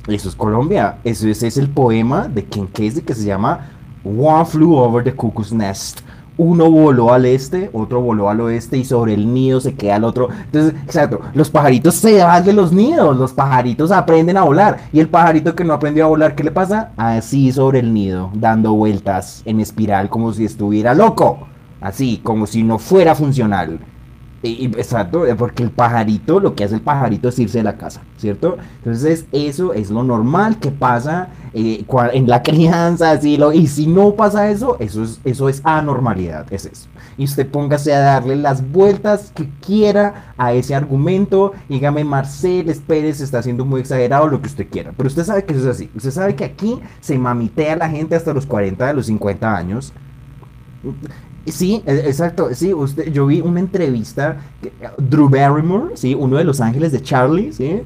Eso 0.08 0.28
es 0.28 0.36
Colombia. 0.36 0.98
Eso 1.06 1.28
es 1.30 1.58
el 1.58 1.70
poema 1.70 2.28
de 2.28 2.44
Ken 2.44 2.68
Kesey 2.68 3.04
que 3.04 3.16
se 3.16 3.26
llama 3.26 3.70
One 4.04 4.46
Flew 4.46 4.76
Over 4.76 5.06
the 5.06 5.16
Cuckoo's 5.16 5.54
Nest. 5.54 6.02
Uno 6.36 6.70
voló 6.70 7.14
al 7.14 7.26
este, 7.26 7.70
otro 7.74 8.02
voló 8.02 8.28
al 8.28 8.42
oeste 8.42 8.76
y 8.76 8.84
sobre 8.84 9.14
el 9.14 9.34
nido 9.34 9.62
se 9.62 9.76
queda 9.76 9.98
el 9.98 10.04
otro. 10.04 10.30
Entonces, 10.46 10.74
exacto, 10.84 11.22
los 11.34 11.50
pajaritos 11.50 11.96
se 11.96 12.22
van 12.24 12.44
de 12.44 12.52
los 12.52 12.74
nidos, 12.74 13.16
los 13.16 13.32
pajaritos 13.32 13.92
aprenden 13.92 14.36
a 14.36 14.44
volar. 14.44 14.80
Y 14.92 15.00
el 15.00 15.08
pajarito 15.08 15.56
que 15.56 15.64
no 15.64 15.74
aprendió 15.74 16.06
a 16.06 16.10
volar, 16.10 16.36
¿qué 16.36 16.44
le 16.44 16.52
pasa? 16.52 16.92
Así 16.98 17.54
sobre 17.54 17.80
el 17.80 17.94
nido, 17.94 18.32
dando 18.34 18.74
vueltas 18.74 19.44
en 19.46 19.62
espiral 19.62 20.10
como 20.10 20.34
si 20.34 20.44
estuviera 20.44 20.94
loco 20.96 21.48
así, 21.84 22.22
como 22.24 22.48
si 22.48 22.64
no 22.64 22.80
fuera 22.80 23.14
funcional. 23.14 23.80
Y, 24.42 24.66
exacto, 24.66 25.24
porque 25.38 25.64
el 25.64 25.72
pajarito, 25.72 26.38
lo 26.42 26.54
que 26.54 26.66
hace 26.66 26.76
el 26.76 26.82
pajarito 26.82 27.30
es 27.30 27.40
irse 27.40 27.60
de 27.60 27.64
la 27.64 27.78
casa, 27.78 28.02
¿cierto? 28.18 28.58
Entonces 28.80 29.26
eso 29.32 29.74
es 29.74 29.90
lo 29.90 30.04
normal 30.04 30.60
que 30.60 30.70
pasa 30.70 31.30
eh, 31.54 31.86
en 32.12 32.28
la 32.28 32.44
crianza, 32.44 33.12
así, 33.12 33.38
lo, 33.38 33.54
y 33.54 33.68
si 33.68 33.88
no 33.88 34.16
pasa 34.16 34.50
eso, 34.50 34.76
eso 34.80 35.04
es, 35.04 35.22
eso 35.24 35.48
es 35.48 35.62
anormalidad, 35.64 36.52
es 36.52 36.66
eso. 36.66 36.90
Y 37.18 37.24
usted 37.24 37.48
póngase 37.48 37.94
a 37.94 38.00
darle 38.00 38.36
las 38.36 38.70
vueltas 38.70 39.32
que 39.34 39.48
quiera 39.66 40.34
a 40.38 40.52
ese 40.52 40.76
argumento, 40.76 41.54
dígame 41.70 42.04
Marcel, 42.04 42.66
se 42.76 43.24
está 43.24 43.40
haciendo 43.40 43.64
muy 43.64 43.80
exagerado, 43.80 44.28
lo 44.28 44.42
que 44.42 44.48
usted 44.48 44.68
quiera, 44.70 44.92
pero 44.98 45.08
usted 45.08 45.24
sabe 45.24 45.46
que 45.46 45.54
eso 45.54 45.70
es 45.70 45.78
así, 45.78 45.90
usted 45.96 46.12
sabe 46.12 46.36
que 46.36 46.44
aquí 46.44 46.82
se 47.00 47.18
mamitea 47.18 47.78
la 47.78 47.90
gente 47.90 48.16
hasta 48.16 48.34
los 48.34 48.46
40, 48.46 48.88
de 48.88 48.94
los 48.94 49.06
50 49.06 49.56
años, 49.56 49.94
Sí, 51.46 51.84
e, 51.86 51.94
exacto. 52.06 52.50
Sí, 52.54 52.74
usted, 52.74 53.12
yo 53.12 53.26
vi 53.26 53.42
una 53.42 53.60
entrevista, 53.60 54.38
Drew 54.98 55.30
Barrymore, 55.30 55.96
sí, 55.96 56.16
uno 56.16 56.38
de 56.38 56.44
los 56.44 56.62
ángeles 56.62 56.92
de 56.92 57.02
Charlie, 57.02 57.52
sí. 57.52 57.82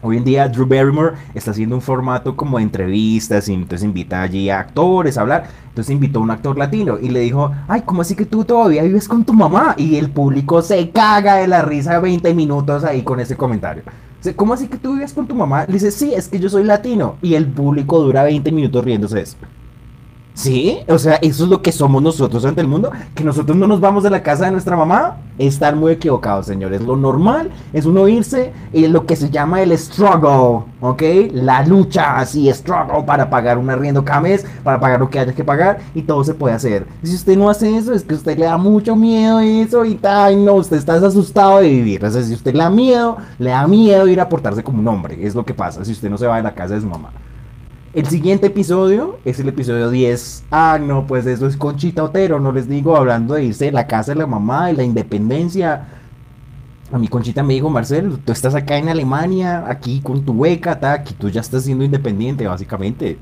Hoy 0.00 0.16
en 0.16 0.24
día 0.24 0.48
Drew 0.48 0.64
Barrymore 0.64 1.14
está 1.34 1.50
haciendo 1.50 1.74
un 1.74 1.82
formato 1.82 2.36
como 2.36 2.58
de 2.58 2.62
entrevistas 2.62 3.48
y 3.48 3.54
entonces 3.54 3.84
invita 3.84 4.22
allí 4.22 4.48
a 4.48 4.60
actores 4.60 5.18
a 5.18 5.22
hablar. 5.22 5.48
Entonces 5.70 5.92
invitó 5.92 6.20
a 6.20 6.22
un 6.22 6.30
actor 6.30 6.56
latino 6.56 6.98
y 7.00 7.08
le 7.08 7.18
dijo, 7.20 7.50
ay, 7.66 7.82
¿cómo 7.84 8.02
así 8.02 8.14
que 8.14 8.24
tú 8.24 8.44
todavía 8.44 8.84
vives 8.84 9.08
con 9.08 9.24
tu 9.24 9.32
mamá? 9.32 9.74
Y 9.76 9.96
el 9.96 10.10
público 10.10 10.62
se 10.62 10.90
caga 10.90 11.36
de 11.36 11.48
la 11.48 11.62
risa 11.62 11.98
20 11.98 12.32
minutos 12.32 12.84
ahí 12.84 13.02
con 13.02 13.18
ese 13.18 13.36
comentario. 13.36 13.82
¿Cómo 14.36 14.54
así 14.54 14.68
que 14.68 14.76
tú 14.76 14.94
vives 14.94 15.12
con 15.12 15.26
tu 15.26 15.34
mamá? 15.34 15.64
Le 15.66 15.74
dice, 15.74 15.90
sí, 15.90 16.12
es 16.14 16.28
que 16.28 16.38
yo 16.38 16.48
soy 16.48 16.62
latino. 16.62 17.16
Y 17.20 17.34
el 17.34 17.46
público 17.46 18.00
dura 18.00 18.22
20 18.22 18.52
minutos 18.52 18.84
riéndose 18.84 19.16
de 19.16 19.22
eso. 19.22 19.36
Sí, 20.38 20.78
o 20.86 21.00
sea, 21.00 21.16
eso 21.16 21.42
es 21.42 21.50
lo 21.50 21.62
que 21.62 21.72
somos 21.72 22.00
nosotros 22.00 22.44
ante 22.44 22.60
el 22.60 22.68
mundo. 22.68 22.92
Que 23.16 23.24
nosotros 23.24 23.56
no 23.56 23.66
nos 23.66 23.80
vamos 23.80 24.04
de 24.04 24.10
la 24.10 24.22
casa 24.22 24.44
de 24.44 24.52
nuestra 24.52 24.76
mamá. 24.76 25.16
Estar 25.36 25.74
muy 25.74 25.90
equivocados, 25.90 26.46
señores. 26.46 26.80
Lo 26.80 26.96
normal 26.96 27.50
es 27.72 27.86
uno 27.86 28.06
irse 28.06 28.52
en 28.72 28.92
lo 28.92 29.04
que 29.04 29.16
se 29.16 29.30
llama 29.30 29.62
el 29.62 29.76
struggle, 29.76 30.64
¿ok? 30.80 31.02
La 31.32 31.66
lucha, 31.66 32.18
así, 32.18 32.48
struggle 32.52 33.02
para 33.02 33.28
pagar 33.28 33.58
un 33.58 33.68
arriendo 33.68 34.04
cada 34.04 34.20
mes, 34.20 34.46
para 34.62 34.78
pagar 34.78 35.00
lo 35.00 35.10
que 35.10 35.18
haya 35.18 35.34
que 35.34 35.42
pagar 35.42 35.78
y 35.92 36.02
todo 36.02 36.22
se 36.22 36.34
puede 36.34 36.54
hacer. 36.54 36.86
Si 37.02 37.16
usted 37.16 37.36
no 37.36 37.50
hace 37.50 37.76
eso, 37.76 37.92
es 37.92 38.04
que 38.04 38.14
usted 38.14 38.38
le 38.38 38.44
da 38.44 38.56
mucho 38.56 38.94
miedo 38.94 39.40
eso 39.40 39.84
y 39.84 39.96
tal, 39.96 40.44
no, 40.44 40.54
usted 40.54 40.76
está 40.76 40.94
asustado 40.94 41.58
de 41.58 41.68
vivir. 41.68 42.04
O 42.04 42.10
sea, 42.12 42.22
si 42.22 42.32
usted 42.32 42.54
le 42.54 42.62
da 42.62 42.70
miedo, 42.70 43.16
le 43.40 43.50
da 43.50 43.66
miedo 43.66 44.06
ir 44.06 44.20
a 44.20 44.28
portarse 44.28 44.62
como 44.62 44.78
un 44.78 44.86
hombre. 44.86 45.18
Es 45.20 45.34
lo 45.34 45.44
que 45.44 45.52
pasa 45.52 45.84
si 45.84 45.90
usted 45.90 46.08
no 46.08 46.16
se 46.16 46.28
va 46.28 46.36
de 46.36 46.44
la 46.44 46.54
casa 46.54 46.74
de 46.74 46.80
su 46.80 46.86
mamá. 46.86 47.10
El 47.94 48.04
siguiente 48.06 48.48
episodio 48.48 49.18
es 49.24 49.40
el 49.40 49.48
episodio 49.48 49.88
10. 49.88 50.44
Ah, 50.50 50.78
no, 50.78 51.06
pues 51.06 51.24
eso 51.24 51.46
es 51.46 51.56
Conchita 51.56 52.04
Otero, 52.04 52.38
no 52.38 52.52
les 52.52 52.68
digo, 52.68 52.94
hablando 52.94 53.32
de 53.32 53.44
irse 53.44 53.64
de 53.64 53.72
la 53.72 53.86
casa 53.86 54.12
de 54.12 54.18
la 54.18 54.26
mamá, 54.26 54.70
y 54.70 54.76
la 54.76 54.82
independencia. 54.82 55.88
A 56.92 56.98
mi 56.98 57.08
Conchita 57.08 57.42
me 57.42 57.54
dijo, 57.54 57.70
Marcel, 57.70 58.18
tú 58.22 58.32
estás 58.32 58.54
acá 58.54 58.76
en 58.76 58.90
Alemania, 58.90 59.64
aquí 59.66 60.02
con 60.02 60.22
tu 60.22 60.38
beca, 60.38 60.78
ta, 60.78 60.92
aquí 60.92 61.14
tú 61.14 61.30
ya 61.30 61.40
estás 61.40 61.64
siendo 61.64 61.82
independiente, 61.82 62.46
básicamente. 62.46 63.18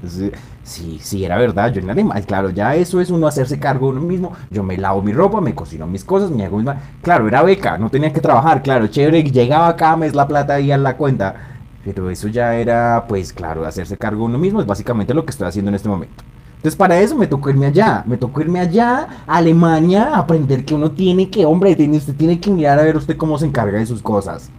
sí, 0.65 0.99
sí, 1.01 1.25
era 1.25 1.39
verdad, 1.39 1.73
yo 1.73 1.81
en 1.81 1.91
Alemania, 1.91 2.25
claro, 2.27 2.51
ya 2.51 2.75
eso 2.75 3.01
es 3.01 3.11
uno 3.11 3.29
hacerse 3.29 3.61
cargo 3.61 3.93
de 3.93 3.99
uno 3.99 4.07
mismo. 4.07 4.33
Yo 4.51 4.65
me 4.65 4.77
lavo 4.77 5.01
mi 5.01 5.13
ropa, 5.13 5.41
me 5.41 5.55
cocino 5.55 5.87
mis 5.87 6.03
cosas, 6.03 6.33
me 6.33 6.45
hago. 6.45 6.61
Claro, 7.03 7.29
era 7.29 7.45
beca, 7.45 7.79
no 7.79 7.89
tenía 7.89 8.13
que 8.13 8.21
trabajar, 8.21 8.65
claro, 8.65 8.89
chévere, 8.89 9.23
llegaba 9.23 9.69
acá, 9.69 9.97
me 9.97 10.07
es 10.07 10.15
la 10.17 10.27
plata 10.27 10.55
ahí 10.55 10.73
en 10.73 10.83
la 10.83 10.97
cuenta 10.97 11.56
pero 11.87 12.11
eso 12.11 12.27
ya 12.27 12.57
era, 12.57 13.05
pues 13.09 13.33
claro, 13.33 13.65
hacerse 13.65 13.97
cargo 13.97 14.25
uno 14.25 14.39
mismo, 14.39 14.61
es 14.61 14.67
básicamente 14.67 15.15
lo 15.15 15.25
que 15.25 15.31
estoy 15.31 15.47
haciendo 15.47 15.69
en 15.69 15.77
este 15.77 15.89
momento. 15.89 16.25
Entonces 16.57 16.77
para 16.77 16.99
eso 16.99 17.15
me 17.15 17.29
tocó 17.29 17.49
irme 17.49 17.67
allá, 17.67 18.03
me 18.07 18.17
tocó 18.17 18.41
irme 18.41 18.59
allá 18.59 19.07
a 19.25 19.37
Alemania 19.37 20.17
aprender 20.17 20.65
que 20.65 20.75
uno 20.75 20.91
tiene 20.91 21.31
que, 21.31 21.47
hombre, 21.47 21.77
tiene, 21.77 21.99
usted 21.99 22.17
tiene 22.17 22.41
que 22.41 22.51
mirar 22.51 22.81
a 22.81 22.83
ver 22.83 22.97
usted 22.97 23.17
cómo 23.17 23.39
se 23.39 23.47
encarga 23.47 23.79
de 23.79 23.87
sus 23.87 24.03
cosas. 24.03 24.51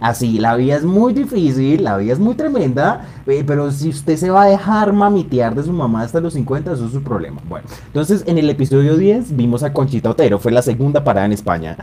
Así, 0.00 0.38
la 0.38 0.54
vida 0.54 0.76
es 0.76 0.84
muy 0.84 1.12
difícil, 1.12 1.82
la 1.82 1.96
vida 1.96 2.12
es 2.12 2.20
muy 2.20 2.36
tremenda, 2.36 3.08
eh, 3.26 3.42
pero 3.44 3.72
si 3.72 3.88
usted 3.88 4.16
se 4.16 4.30
va 4.30 4.44
a 4.44 4.46
dejar 4.46 4.92
mamitear 4.92 5.56
de 5.56 5.64
su 5.64 5.72
mamá 5.72 6.02
hasta 6.02 6.20
los 6.20 6.34
50, 6.34 6.74
eso 6.74 6.86
es 6.86 6.92
su 6.92 7.02
problema. 7.02 7.40
Bueno, 7.48 7.66
entonces 7.86 8.22
en 8.28 8.38
el 8.38 8.48
episodio 8.48 8.96
10 8.96 9.34
vimos 9.36 9.64
a 9.64 9.72
Conchita 9.72 10.10
Otero, 10.10 10.38
fue 10.38 10.52
la 10.52 10.62
segunda 10.62 11.02
parada 11.02 11.26
en 11.26 11.32
España. 11.32 11.76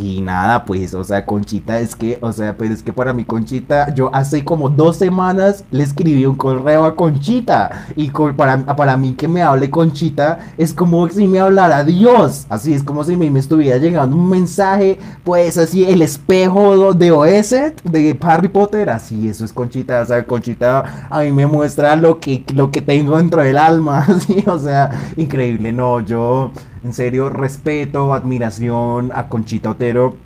Y 0.00 0.20
nada, 0.20 0.64
pues, 0.64 0.94
o 0.94 1.02
sea, 1.02 1.26
Conchita 1.26 1.80
es 1.80 1.96
que, 1.96 2.18
o 2.20 2.32
sea, 2.32 2.56
pero 2.56 2.72
es 2.72 2.84
que 2.84 2.92
para 2.92 3.12
mí 3.12 3.24
Conchita, 3.24 3.92
yo 3.92 4.14
hace 4.14 4.44
como 4.44 4.68
dos 4.68 4.96
semanas 4.96 5.64
le 5.72 5.82
escribí 5.82 6.24
un 6.24 6.36
correo 6.36 6.84
a 6.84 6.94
Conchita. 6.94 7.86
Y 7.96 8.10
para, 8.36 8.64
para 8.76 8.96
mí 8.96 9.14
que 9.14 9.26
me 9.26 9.42
hable 9.42 9.70
Conchita 9.70 10.38
es 10.56 10.72
como 10.72 11.08
si 11.08 11.26
me 11.26 11.40
hablara 11.40 11.82
Dios. 11.82 12.46
Así 12.48 12.74
es 12.74 12.84
como 12.84 13.02
si 13.02 13.16
me, 13.16 13.28
me 13.28 13.40
estuviera 13.40 13.78
llegando 13.78 14.14
un 14.14 14.30
mensaje, 14.30 15.00
pues 15.24 15.58
así, 15.58 15.84
el 15.84 16.02
espejo 16.02 16.94
de 16.94 17.10
OS, 17.10 17.50
de 17.82 18.16
Harry 18.20 18.48
Potter. 18.48 18.90
Así, 18.90 19.28
eso 19.28 19.44
es 19.44 19.52
Conchita. 19.52 20.02
O 20.02 20.06
sea, 20.06 20.24
Conchita 20.24 21.08
a 21.10 21.22
mí 21.22 21.32
me 21.32 21.46
muestra 21.46 21.96
lo 21.96 22.20
que, 22.20 22.44
lo 22.54 22.70
que 22.70 22.82
tengo 22.82 23.16
dentro 23.16 23.42
del 23.42 23.58
alma. 23.58 23.98
Así, 24.08 24.44
o 24.46 24.60
sea, 24.60 24.90
increíble. 25.16 25.72
No, 25.72 25.98
yo 25.98 26.52
en 26.84 26.92
serio, 26.92 27.28
respeto, 27.28 28.14
admiración 28.14 29.10
a 29.14 29.28
Conchita 29.28 29.70
Otero. 29.70 30.16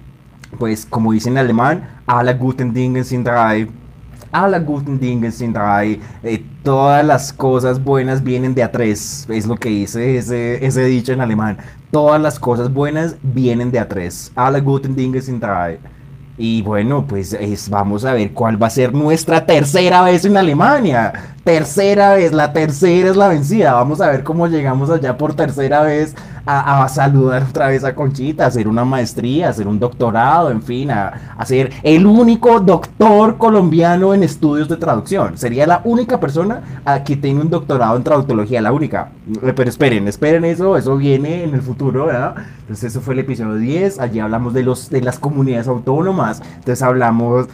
Pues 0.59 0.85
como 0.85 1.13
dice 1.13 1.31
en 1.31 1.39
alemán, 1.39 1.89
a 2.07 2.23
la 2.23 2.35
guten 2.35 2.73
Dingen 2.75 3.05
sind 3.05 3.27
drei. 3.27 3.69
A 4.31 4.49
la 4.49 4.59
guten 4.59 4.99
Dingen 4.99 5.33
sind 5.33 5.57
drei. 5.57 6.01
Eh, 6.23 6.45
todas 6.63 7.05
las 7.05 7.33
cosas 7.33 7.83
buenas 7.83 8.23
vienen 8.23 8.55
de 8.55 8.63
a 8.63 8.71
tres. 8.71 9.27
Es 9.31 9.47
lo 9.47 9.57
que 9.57 9.71
dice 9.71 10.17
ese, 10.17 10.85
dicho 10.85 11.13
en 11.13 11.21
alemán. 11.21 11.57
Todas 11.91 12.21
las 12.21 12.39
cosas 12.39 12.73
buenas 12.73 13.17
vienen 13.23 13.71
de 13.71 13.79
a 13.79 13.89
tres. 13.89 14.31
A 14.35 14.51
la 14.51 14.61
guten 14.61 14.95
Dingen 14.95 15.23
sind 15.23 15.43
drei. 15.43 15.79
Y 16.39 16.63
bueno, 16.63 17.07
pues 17.07 17.35
es, 17.35 17.69
vamos 17.69 18.05
a 18.05 18.15
ver 18.15 18.33
cuál 18.33 18.63
va 18.63 18.67
a 18.67 18.71
ser 18.71 18.95
nuestra 18.95 19.45
tercera 19.45 20.03
vez 20.03 20.25
en 20.25 20.37
Alemania. 20.37 21.13
Tercera 21.45 22.15
vez, 22.15 22.33
la 22.33 22.53
tercera 22.53 23.11
es 23.11 23.17
la 23.17 23.27
vencida. 23.27 23.73
Vamos 23.73 24.01
a 24.01 24.09
ver 24.09 24.23
cómo 24.23 24.47
llegamos 24.47 24.91
allá 24.91 25.19
por 25.19 25.35
tercera 25.35 25.83
vez 25.83 26.15
a, 26.47 26.89
saludar 26.89 27.45
otra 27.49 27.69
vez 27.69 27.83
a 27.85 27.95
Conchita, 27.95 28.45
a 28.45 28.47
hacer 28.47 28.69
una 28.69 28.85
maestría, 28.85 29.49
a 29.49 29.51
hacer 29.51 29.67
un 29.67 29.79
doctorado, 29.81 30.51
en 30.51 30.63
fin, 30.63 30.91
a, 30.91 31.45
ser 31.45 31.73
el 31.83 32.07
único 32.07 32.61
doctor 32.61 33.39
colombiano 33.39 34.15
en 34.15 34.23
estudios 34.23 34.69
de 34.69 34.77
traducción. 34.77 35.37
Sería 35.37 35.67
la 35.67 35.81
única 35.85 36.21
persona 36.21 36.63
a 36.85 37.03
que 37.03 37.17
tenga 37.17 37.41
un 37.41 37.51
doctorado 37.51 37.97
en 37.97 38.05
traductología, 38.05 38.61
la 38.61 38.73
única. 38.73 39.11
Eh, 39.43 39.53
pero 39.55 39.69
esperen, 39.69 40.07
esperen 40.07 40.45
eso, 40.45 40.77
eso 40.77 40.97
viene 40.97 41.43
en 41.43 41.55
el 41.55 41.63
futuro, 41.63 42.07
¿verdad? 42.07 42.37
Entonces 42.61 42.93
eso 42.93 43.01
fue 43.01 43.15
el 43.15 43.21
episodio 43.21 43.57
10, 43.57 43.99
allí 43.99 44.21
hablamos 44.21 44.55
de, 44.55 44.63
los, 44.63 44.91
de 44.91 45.03
las 45.03 45.19
comunidades 45.19 45.67
autónomas, 45.67 46.41
entonces 46.41 46.83
hablamos 46.83 47.49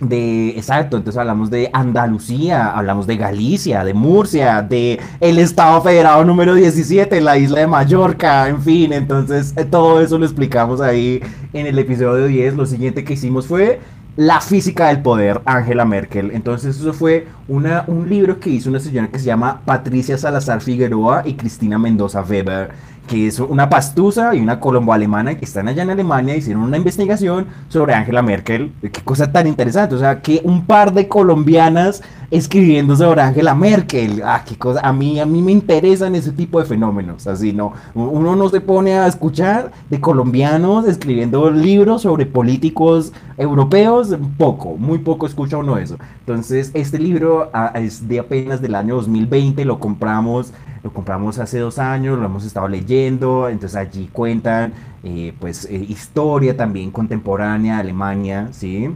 de, 0.00 0.50
exacto, 0.50 0.96
entonces 0.96 1.18
hablamos 1.18 1.50
de 1.50 1.70
Andalucía, 1.72 2.70
hablamos 2.70 3.06
de 3.06 3.16
Galicia, 3.16 3.84
de 3.84 3.94
Murcia, 3.94 4.62
de 4.62 5.00
el 5.20 5.38
Estado 5.38 5.80
Federado 5.82 6.24
número 6.24 6.54
17, 6.54 7.20
la 7.20 7.36
isla 7.36 7.60
de 7.60 7.66
Mallorca, 7.66 8.48
en 8.48 8.62
fin, 8.62 8.92
entonces 8.92 9.54
eh, 9.56 9.64
todo 9.64 10.00
eso 10.00 10.18
lo 10.18 10.24
explicamos 10.24 10.80
ahí 10.80 11.20
en 11.52 11.66
el 11.66 11.78
episodio 11.78 12.26
10. 12.26 12.54
Lo 12.54 12.66
siguiente 12.66 13.04
que 13.04 13.14
hicimos 13.14 13.46
fue 13.46 13.80
la 14.16 14.40
física 14.40 14.88
del 14.88 15.00
poder, 15.00 15.40
Angela 15.44 15.84
Merkel. 15.84 16.32
Entonces 16.32 16.76
eso 16.76 16.92
fue 16.92 17.28
una, 17.46 17.84
un 17.86 18.08
libro 18.08 18.40
que 18.40 18.50
hizo 18.50 18.68
una 18.68 18.80
señora 18.80 19.08
que 19.08 19.18
se 19.18 19.26
llama 19.26 19.60
Patricia 19.64 20.18
Salazar 20.18 20.60
Figueroa 20.60 21.22
y 21.24 21.34
Cristina 21.34 21.78
Mendoza 21.78 22.22
Weber 22.22 22.70
que 23.08 23.26
es 23.26 23.40
una 23.40 23.68
pastusa 23.68 24.36
y 24.36 24.40
una 24.40 24.60
colombo-alemana 24.60 25.36
que 25.36 25.44
están 25.44 25.66
allá 25.66 25.82
en 25.82 25.90
Alemania, 25.90 26.36
hicieron 26.36 26.62
una 26.62 26.76
investigación 26.76 27.46
sobre 27.68 27.94
Angela 27.94 28.22
Merkel. 28.22 28.70
Qué 28.80 29.02
cosa 29.02 29.32
tan 29.32 29.48
interesante, 29.48 29.96
o 29.96 29.98
sea, 29.98 30.22
que 30.22 30.40
un 30.44 30.64
par 30.64 30.92
de 30.92 31.08
colombianas 31.08 32.02
escribiendo 32.30 32.94
sobre 32.94 33.22
Angela 33.22 33.54
Merkel. 33.54 34.22
Ah, 34.24 34.44
qué 34.46 34.56
cosa, 34.56 34.80
a 34.80 34.92
mí, 34.92 35.18
a 35.18 35.26
mí 35.26 35.40
me 35.40 35.52
interesan 35.52 36.14
ese 36.14 36.32
tipo 36.32 36.60
de 36.60 36.66
fenómenos, 36.66 37.26
así, 37.26 37.52
¿no? 37.52 37.72
Uno 37.94 38.36
no 38.36 38.48
se 38.48 38.60
pone 38.60 38.98
a 38.98 39.06
escuchar 39.06 39.72
de 39.88 40.00
colombianos 40.00 40.86
escribiendo 40.86 41.50
libros 41.50 42.02
sobre 42.02 42.26
políticos 42.26 43.12
europeos, 43.36 44.14
poco, 44.36 44.76
muy 44.76 44.98
poco 44.98 45.26
escucha 45.26 45.56
uno 45.56 45.78
eso. 45.78 45.96
Entonces, 46.20 46.70
este 46.74 46.98
libro 46.98 47.50
ah, 47.54 47.72
es 47.74 48.06
de 48.06 48.18
apenas 48.20 48.60
del 48.60 48.74
año 48.74 48.96
2020, 48.96 49.64
lo 49.64 49.80
compramos 49.80 50.52
lo 50.82 50.92
compramos 50.92 51.38
hace 51.38 51.58
dos 51.58 51.78
años, 51.78 52.18
lo 52.18 52.26
hemos 52.26 52.44
estado 52.44 52.68
leyendo, 52.68 53.48
entonces 53.48 53.76
allí 53.76 54.08
cuentan 54.12 54.72
eh, 55.02 55.32
pues 55.38 55.64
eh, 55.66 55.76
historia 55.88 56.56
también 56.56 56.90
contemporánea 56.90 57.78
Alemania, 57.78 58.48
¿sí? 58.52 58.90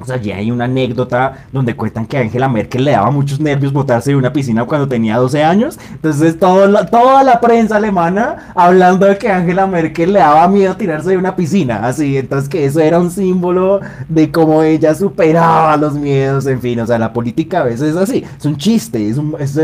O 0.00 0.04
sea, 0.04 0.16
ya 0.16 0.36
hay 0.36 0.50
una 0.50 0.64
anécdota 0.64 1.46
donde 1.52 1.74
cuentan 1.74 2.06
que 2.06 2.18
Angela 2.18 2.48
Merkel 2.48 2.84
le 2.84 2.92
daba 2.92 3.10
muchos 3.10 3.40
nervios 3.40 3.72
botarse 3.72 4.10
de 4.10 4.16
una 4.16 4.32
piscina 4.32 4.64
cuando 4.64 4.86
tenía 4.86 5.16
12 5.16 5.42
años. 5.42 5.78
Entonces, 5.92 6.38
todo 6.38 6.68
toda 6.86 7.24
la 7.24 7.40
prensa 7.40 7.76
alemana 7.76 8.52
hablando 8.54 9.06
de 9.06 9.18
que 9.18 9.28
Angela 9.28 9.66
Merkel 9.66 10.12
le 10.12 10.20
daba 10.20 10.46
miedo 10.48 10.76
tirarse 10.76 11.10
de 11.10 11.16
una 11.16 11.34
piscina. 11.34 11.86
Así, 11.86 12.16
entonces 12.16 12.48
que 12.48 12.64
eso 12.64 12.80
era 12.80 13.00
un 13.00 13.10
símbolo 13.10 13.80
de 14.08 14.30
cómo 14.30 14.62
ella 14.62 14.94
superaba 14.94 15.76
los 15.76 15.94
miedos. 15.94 16.46
En 16.46 16.60
fin, 16.60 16.78
o 16.80 16.86
sea, 16.86 16.98
la 16.98 17.12
política 17.12 17.60
a 17.60 17.64
veces 17.64 17.90
es 17.90 17.96
así. 17.96 18.24
Es 18.38 18.44
un 18.44 18.56
chiste, 18.56 19.08
es 19.08 19.18
un, 19.18 19.34
es 19.38 19.56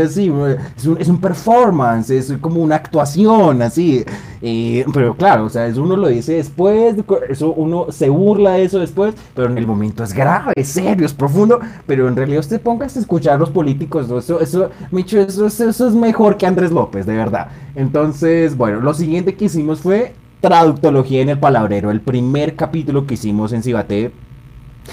un, 0.83 0.97
es 0.99 1.07
un 1.07 1.19
performance, 1.19 2.09
es 2.09 2.33
como 2.41 2.61
una 2.61 2.75
actuación, 2.75 3.61
así. 3.61 4.03
Eh, 4.41 4.85
pero 4.93 5.15
claro, 5.15 5.45
o 5.45 5.49
sea, 5.49 5.65
eso 5.65 5.81
uno 5.81 5.95
lo 5.95 6.07
dice 6.07 6.33
después, 6.33 6.95
eso 7.29 7.51
uno 7.53 7.87
se 7.89 8.09
burla 8.09 8.51
de 8.51 8.65
eso 8.65 8.79
después, 8.79 9.15
pero 9.33 9.49
en 9.49 9.57
el 9.57 9.65
momento 9.65 10.03
es 10.03 10.13
grave, 10.13 10.24
es 10.55 10.67
serio, 10.69 11.05
es 11.05 11.13
profundo, 11.13 11.59
pero 11.85 12.07
en 12.07 12.15
realidad 12.15 12.39
usted 12.39 12.61
ponga 12.61 12.85
a 12.85 12.87
escuchar 12.87 13.35
a 13.35 13.37
los 13.37 13.49
políticos, 13.49 14.09
eso, 14.09 14.39
eso, 14.39 14.69
Micho, 14.91 15.19
eso, 15.19 15.47
eso, 15.47 15.69
eso 15.69 15.87
es 15.87 15.93
mejor 15.93 16.37
que 16.37 16.45
Andrés 16.45 16.71
López, 16.71 17.05
de 17.05 17.15
verdad. 17.15 17.49
Entonces, 17.75 18.57
bueno, 18.57 18.79
lo 18.79 18.93
siguiente 18.93 19.35
que 19.35 19.45
hicimos 19.45 19.81
fue 19.81 20.13
traductología 20.41 21.21
en 21.21 21.29
el 21.29 21.39
palabrero, 21.39 21.91
el 21.91 22.01
primer 22.01 22.55
capítulo 22.55 23.07
que 23.07 23.15
hicimos 23.15 23.51
en 23.53 23.63
Cibate. 23.63 24.11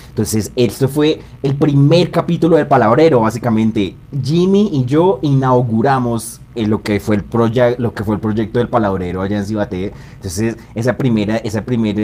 Entonces, 0.09 0.53
esto 0.57 0.89
fue 0.89 1.21
el 1.43 1.55
primer 1.55 2.11
capítulo 2.11 2.57
del 2.57 2.67
palabrero, 2.67 3.21
básicamente. 3.21 3.95
Jimmy 4.23 4.69
y 4.73 4.85
yo 4.85 5.19
inauguramos 5.23 6.41
lo 6.55 6.83
que 6.83 7.01
fue 7.01 7.17
el 7.17 7.25
lo 7.79 7.95
que 7.95 8.05
fue 8.05 8.17
el 8.17 8.21
proyecto 8.21 8.59
del 8.59 8.69
palabrero 8.69 9.23
allá 9.23 9.39
en 9.39 9.47
Cibaté. 9.47 9.93
Entonces, 10.17 10.57
esa 10.75 10.97
primera, 10.97 11.37
esa 11.39 11.63
primera, 11.63 12.03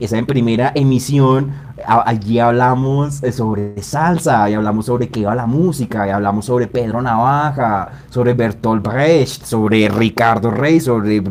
esa 0.00 0.20
primera 0.22 0.72
emisión, 0.74 1.52
allí 1.86 2.38
hablamos 2.38 3.20
sobre 3.32 3.80
salsa, 3.82 4.50
y 4.50 4.54
hablamos 4.54 4.86
sobre 4.86 5.08
qué 5.08 5.20
iba 5.20 5.34
la 5.34 5.46
música, 5.46 6.06
y 6.06 6.10
hablamos 6.10 6.46
sobre 6.46 6.66
Pedro 6.66 7.02
Navaja, 7.02 7.92
sobre 8.10 8.34
Bertolt 8.34 8.84
Brecht, 8.84 9.44
sobre 9.44 9.88
Ricardo 9.88 10.50
Rey, 10.50 10.80
sobre, 10.80 11.22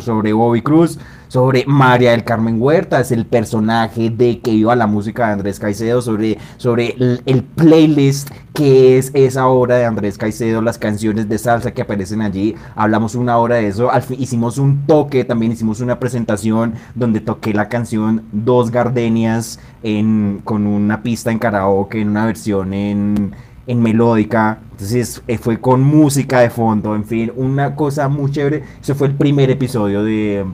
sobre 0.00 0.32
Bobby 0.32 0.62
Cruz 0.62 0.98
sobre 1.34 1.64
María 1.66 2.12
del 2.12 2.22
Carmen 2.22 2.62
Huerta, 2.62 3.00
es 3.00 3.10
el 3.10 3.26
personaje 3.26 4.08
de 4.08 4.38
que 4.38 4.52
iba 4.52 4.76
la 4.76 4.86
música 4.86 5.26
de 5.26 5.32
Andrés 5.32 5.58
Caicedo, 5.58 6.00
sobre, 6.00 6.38
sobre 6.58 6.94
el, 7.26 7.42
playlist 7.42 8.30
que 8.52 8.98
es 8.98 9.10
esa 9.14 9.48
obra 9.48 9.74
de 9.74 9.84
Andrés 9.84 10.16
Caicedo, 10.16 10.62
las 10.62 10.78
canciones 10.78 11.28
de 11.28 11.36
salsa 11.38 11.72
que 11.72 11.82
aparecen 11.82 12.22
allí. 12.22 12.54
Hablamos 12.76 13.16
una 13.16 13.36
hora 13.38 13.56
de 13.56 13.66
eso, 13.66 13.90
al 13.90 14.04
hicimos 14.16 14.58
un 14.58 14.86
toque, 14.86 15.24
también 15.24 15.50
hicimos 15.50 15.80
una 15.80 15.98
presentación 15.98 16.74
donde 16.94 17.20
toqué 17.20 17.52
la 17.52 17.68
canción 17.68 18.22
Dos 18.30 18.70
Gardenias 18.70 19.58
en, 19.82 20.40
con 20.44 20.68
una 20.68 21.02
pista 21.02 21.32
en 21.32 21.40
karaoke, 21.40 22.00
en 22.00 22.10
una 22.10 22.26
versión 22.26 22.72
en, 22.72 23.34
en 23.66 23.82
melódica. 23.82 24.60
Entonces 24.70 25.20
eh, 25.26 25.36
fue 25.38 25.60
con 25.60 25.82
música 25.82 26.38
de 26.38 26.50
fondo, 26.50 26.94
en 26.94 27.04
fin, 27.04 27.32
una 27.34 27.74
cosa 27.74 28.08
muy 28.08 28.30
chévere. 28.30 28.62
Ese 28.80 28.94
fue 28.94 29.08
el 29.08 29.16
primer 29.16 29.50
episodio 29.50 30.04
de 30.04 30.46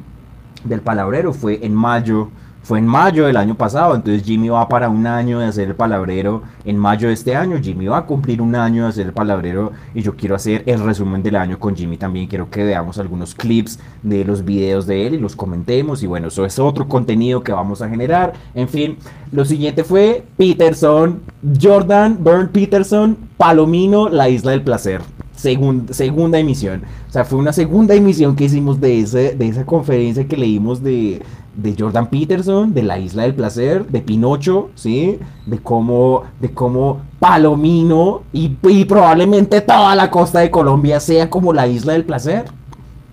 del 0.64 0.80
palabrero 0.80 1.32
fue 1.32 1.58
en 1.62 1.74
mayo, 1.74 2.28
fue 2.62 2.78
en 2.78 2.86
mayo 2.86 3.26
del 3.26 3.36
año 3.36 3.54
pasado, 3.54 3.94
entonces 3.94 4.22
Jimmy 4.22 4.50
va 4.50 4.68
para 4.68 4.88
un 4.88 5.06
año 5.06 5.38
de 5.40 5.46
hacer 5.46 5.68
el 5.68 5.74
palabrero, 5.74 6.42
en 6.64 6.76
mayo 6.76 7.08
de 7.08 7.14
este 7.14 7.34
año. 7.34 7.58
Jimmy 7.60 7.86
va 7.86 7.98
a 7.98 8.06
cumplir 8.06 8.42
un 8.42 8.54
año 8.54 8.84
de 8.84 8.90
hacer 8.90 9.06
el 9.06 9.12
palabrero 9.12 9.72
y 9.94 10.02
yo 10.02 10.14
quiero 10.14 10.34
hacer 10.34 10.62
el 10.66 10.80
resumen 10.80 11.22
del 11.22 11.36
año 11.36 11.58
con 11.58 11.74
Jimmy 11.74 11.96
también, 11.96 12.26
quiero 12.26 12.50
que 12.50 12.62
veamos 12.62 12.98
algunos 12.98 13.34
clips 13.34 13.78
de 14.02 14.24
los 14.24 14.44
videos 14.44 14.86
de 14.86 15.06
él 15.06 15.14
y 15.14 15.18
los 15.18 15.34
comentemos. 15.34 16.02
Y 16.02 16.06
bueno, 16.06 16.28
eso 16.28 16.44
es 16.44 16.58
otro 16.58 16.86
contenido 16.86 17.42
que 17.42 17.52
vamos 17.52 17.82
a 17.82 17.88
generar, 17.88 18.34
en 18.54 18.68
fin, 18.68 18.98
lo 19.32 19.44
siguiente 19.44 19.84
fue 19.84 20.24
Peterson, 20.36 21.20
Jordan, 21.60 22.18
Burn 22.22 22.48
Peterson, 22.48 23.16
Palomino, 23.36 24.08
La 24.08 24.28
Isla 24.28 24.52
del 24.52 24.62
Placer 24.62 25.00
segunda 25.40 26.38
emisión. 26.38 26.82
O 27.08 27.12
sea, 27.12 27.24
fue 27.24 27.38
una 27.38 27.52
segunda 27.52 27.94
emisión 27.94 28.36
que 28.36 28.44
hicimos 28.44 28.80
de, 28.80 29.00
ese, 29.00 29.34
de 29.34 29.48
esa 29.48 29.64
conferencia 29.64 30.26
que 30.26 30.36
leímos 30.36 30.82
de, 30.82 31.22
de 31.56 31.74
Jordan 31.78 32.08
Peterson, 32.08 32.72
de 32.72 32.82
la 32.82 32.98
Isla 32.98 33.24
del 33.24 33.34
Placer, 33.34 33.86
de 33.86 34.00
Pinocho, 34.00 34.70
¿sí? 34.74 35.18
De 35.46 35.58
cómo, 35.58 36.24
de 36.40 36.52
cómo 36.52 37.00
Palomino 37.18 38.22
y, 38.32 38.48
probablemente 38.84 39.60
toda 39.60 39.94
la 39.94 40.10
costa 40.10 40.40
de 40.40 40.50
Colombia 40.50 41.00
sea 41.00 41.28
como 41.28 41.52
la 41.52 41.66
Isla 41.66 41.94
del 41.94 42.04
Placer. 42.04 42.44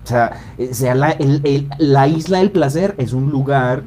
O 0.03 0.07
sea, 0.07 0.39
eh, 0.57 0.73
sea 0.73 0.95
la, 0.95 1.17
la 1.77 2.07
Isla 2.07 2.39
del 2.39 2.51
Placer 2.51 2.95
es 2.97 3.13
un 3.13 3.29
lugar 3.29 3.83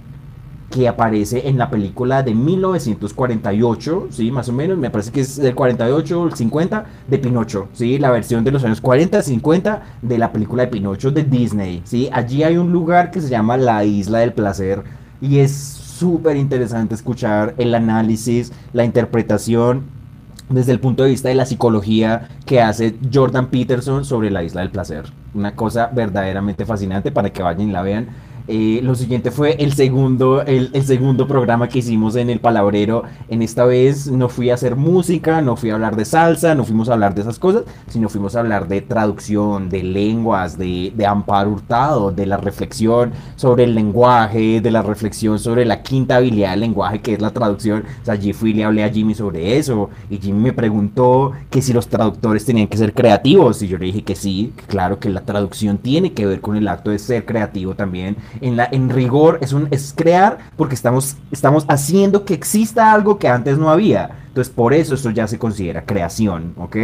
que 0.70 0.86
aparece 0.86 1.48
en 1.48 1.58
la 1.58 1.68
película 1.68 2.22
de 2.22 2.32
1948, 2.32 4.06
¿sí? 4.10 4.30
Más 4.30 4.48
o 4.48 4.52
menos, 4.52 4.78
me 4.78 4.90
parece 4.90 5.10
que 5.10 5.20
es 5.20 5.36
del 5.36 5.54
48 5.54 6.26
el 6.26 6.34
50 6.34 6.84
de 7.08 7.18
Pinocho, 7.18 7.68
¿sí? 7.72 7.98
La 7.98 8.10
versión 8.10 8.44
de 8.44 8.52
los 8.52 8.64
años 8.64 8.80
40, 8.80 9.20
50 9.20 9.82
de 10.00 10.18
la 10.18 10.32
película 10.32 10.62
de 10.62 10.68
Pinocho 10.68 11.10
de 11.10 11.24
Disney, 11.24 11.82
¿sí? 11.84 12.08
Allí 12.12 12.44
hay 12.44 12.56
un 12.56 12.72
lugar 12.72 13.10
que 13.10 13.20
se 13.20 13.28
llama 13.28 13.56
la 13.56 13.84
Isla 13.84 14.20
del 14.20 14.32
Placer 14.32 14.84
y 15.20 15.38
es 15.38 15.52
súper 15.52 16.36
interesante 16.36 16.94
escuchar 16.94 17.54
el 17.58 17.74
análisis, 17.74 18.52
la 18.72 18.84
interpretación 18.84 20.00
desde 20.48 20.72
el 20.72 20.80
punto 20.80 21.04
de 21.04 21.10
vista 21.10 21.28
de 21.28 21.34
la 21.34 21.46
psicología 21.46 22.28
que 22.44 22.60
hace 22.60 22.96
Jordan 23.12 23.48
Peterson 23.48 24.04
sobre 24.04 24.30
la 24.30 24.42
isla 24.42 24.62
del 24.62 24.70
placer. 24.70 25.04
Una 25.32 25.54
cosa 25.54 25.90
verdaderamente 25.92 26.66
fascinante 26.66 27.12
para 27.12 27.30
que 27.30 27.42
vayan 27.42 27.68
y 27.68 27.72
la 27.72 27.82
vean. 27.82 28.08
Eh, 28.52 28.80
lo 28.82 28.96
siguiente 28.96 29.30
fue 29.30 29.52
el 29.62 29.74
segundo, 29.74 30.42
el, 30.42 30.72
segundo 30.82 31.28
programa 31.28 31.68
que 31.68 31.78
hicimos 31.78 32.16
en 32.16 32.30
el 32.30 32.40
Palabrero. 32.40 33.04
En 33.28 33.42
esta 33.42 33.64
vez 33.64 34.08
no 34.10 34.28
fui 34.28 34.50
a 34.50 34.54
hacer 34.54 34.74
música, 34.74 35.40
no 35.40 35.54
fui 35.54 35.70
a 35.70 35.74
hablar 35.74 35.94
de 35.94 36.04
salsa, 36.04 36.56
no 36.56 36.64
fuimos 36.64 36.88
a 36.88 36.94
hablar 36.94 37.14
de 37.14 37.20
esas 37.20 37.38
cosas, 37.38 37.62
sino 37.86 38.08
fuimos 38.08 38.34
a 38.34 38.40
hablar 38.40 38.66
de 38.66 38.80
traducción, 38.80 39.68
de 39.68 39.84
lenguas, 39.84 40.58
de, 40.58 40.92
de 40.96 41.06
Amparo 41.06 41.50
Hurtado, 41.50 42.10
de 42.10 42.26
la 42.26 42.38
reflexión 42.38 43.12
sobre 43.36 43.62
el 43.62 43.76
lenguaje, 43.76 44.60
de 44.60 44.70
la 44.72 44.82
reflexión 44.82 45.38
sobre 45.38 45.64
la 45.64 45.84
quinta 45.84 46.16
habilidad 46.16 46.50
del 46.50 46.60
lenguaje 46.60 47.00
que 47.00 47.12
es 47.12 47.20
la 47.20 47.30
traducción. 47.30 47.84
O 48.02 48.04
sea, 48.04 48.14
allí 48.14 48.32
fui 48.32 48.50
y 48.50 48.54
le 48.54 48.64
hablé 48.64 48.82
a 48.82 48.90
Jimmy 48.90 49.14
sobre 49.14 49.58
eso. 49.58 49.90
Y 50.10 50.18
Jimmy 50.18 50.40
me 50.40 50.52
preguntó 50.52 51.30
que 51.50 51.62
si 51.62 51.72
los 51.72 51.86
traductores 51.86 52.44
tenían 52.44 52.66
que 52.66 52.78
ser 52.78 52.94
creativos. 52.94 53.62
Y 53.62 53.68
yo 53.68 53.78
le 53.78 53.86
dije 53.86 54.02
que 54.02 54.16
sí, 54.16 54.52
claro 54.66 54.98
que 54.98 55.08
la 55.08 55.20
traducción 55.20 55.78
tiene 55.78 56.14
que 56.14 56.26
ver 56.26 56.40
con 56.40 56.56
el 56.56 56.66
acto 56.66 56.90
de 56.90 56.98
ser 56.98 57.24
creativo 57.24 57.76
también 57.76 58.16
en, 58.40 58.56
la, 58.56 58.68
en 58.70 58.88
rigor 58.90 59.38
es, 59.40 59.52
un, 59.52 59.68
es 59.70 59.92
crear 59.96 60.38
porque 60.56 60.74
estamos, 60.74 61.16
estamos 61.30 61.64
haciendo 61.68 62.24
que 62.24 62.34
exista 62.34 62.92
algo 62.92 63.18
que 63.18 63.28
antes 63.28 63.58
no 63.58 63.70
había. 63.70 64.10
Entonces, 64.30 64.54
por 64.54 64.72
eso 64.72 64.94
esto 64.94 65.10
ya 65.10 65.26
se 65.26 65.40
considera 65.40 65.84
creación, 65.84 66.54
¿ok? 66.56 66.76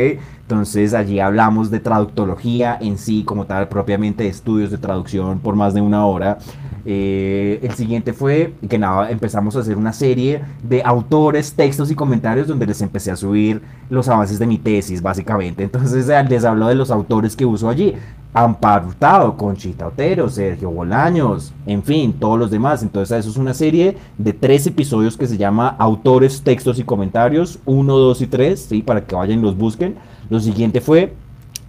Entonces, 0.42 0.94
allí 0.94 1.20
hablamos 1.20 1.70
de 1.70 1.78
traductología 1.78 2.76
en 2.80 2.98
sí, 2.98 3.22
como 3.22 3.46
tal, 3.46 3.68
propiamente 3.68 4.24
de 4.24 4.30
estudios 4.30 4.72
de 4.72 4.78
traducción 4.78 5.38
por 5.38 5.54
más 5.54 5.72
de 5.72 5.80
una 5.80 6.06
hora. 6.06 6.38
Eh, 6.84 7.60
el 7.62 7.72
siguiente 7.74 8.12
fue 8.12 8.54
que 8.68 8.78
nada, 8.78 9.10
empezamos 9.12 9.54
a 9.54 9.60
hacer 9.60 9.76
una 9.76 9.92
serie 9.92 10.42
de 10.64 10.82
autores, 10.84 11.52
textos 11.54 11.88
y 11.92 11.94
comentarios 11.94 12.48
donde 12.48 12.66
les 12.66 12.82
empecé 12.82 13.12
a 13.12 13.16
subir 13.16 13.62
los 13.90 14.08
avances 14.08 14.40
de 14.40 14.46
mi 14.48 14.58
tesis, 14.58 15.00
básicamente. 15.00 15.62
Entonces, 15.62 16.08
les 16.28 16.44
hablo 16.44 16.66
de 16.66 16.74
los 16.74 16.90
autores 16.90 17.36
que 17.36 17.46
uso 17.46 17.68
allí. 17.68 17.94
Amparo 18.36 18.88
Hurtado, 18.88 19.34
Conchita 19.34 19.86
Otero, 19.86 20.28
Sergio 20.28 20.70
Bolaños, 20.70 21.54
en 21.64 21.82
fin, 21.82 22.12
todos 22.12 22.38
los 22.38 22.50
demás. 22.50 22.82
Entonces, 22.82 23.20
eso 23.20 23.30
es 23.30 23.38
una 23.38 23.54
serie 23.54 23.96
de 24.18 24.34
tres 24.34 24.66
episodios 24.66 25.16
que 25.16 25.26
se 25.26 25.38
llama 25.38 25.74
Autores, 25.78 26.42
Textos 26.42 26.78
y 26.78 26.84
Comentarios, 26.84 27.35
1, 27.64 27.96
2 27.98 28.20
y 28.22 28.26
3, 28.26 28.60
¿sí? 28.60 28.82
para 28.82 29.04
que 29.04 29.14
vayan 29.14 29.38
y 29.38 29.42
los 29.42 29.56
busquen. 29.56 29.96
Lo 30.28 30.40
siguiente 30.40 30.80
fue 30.80 31.12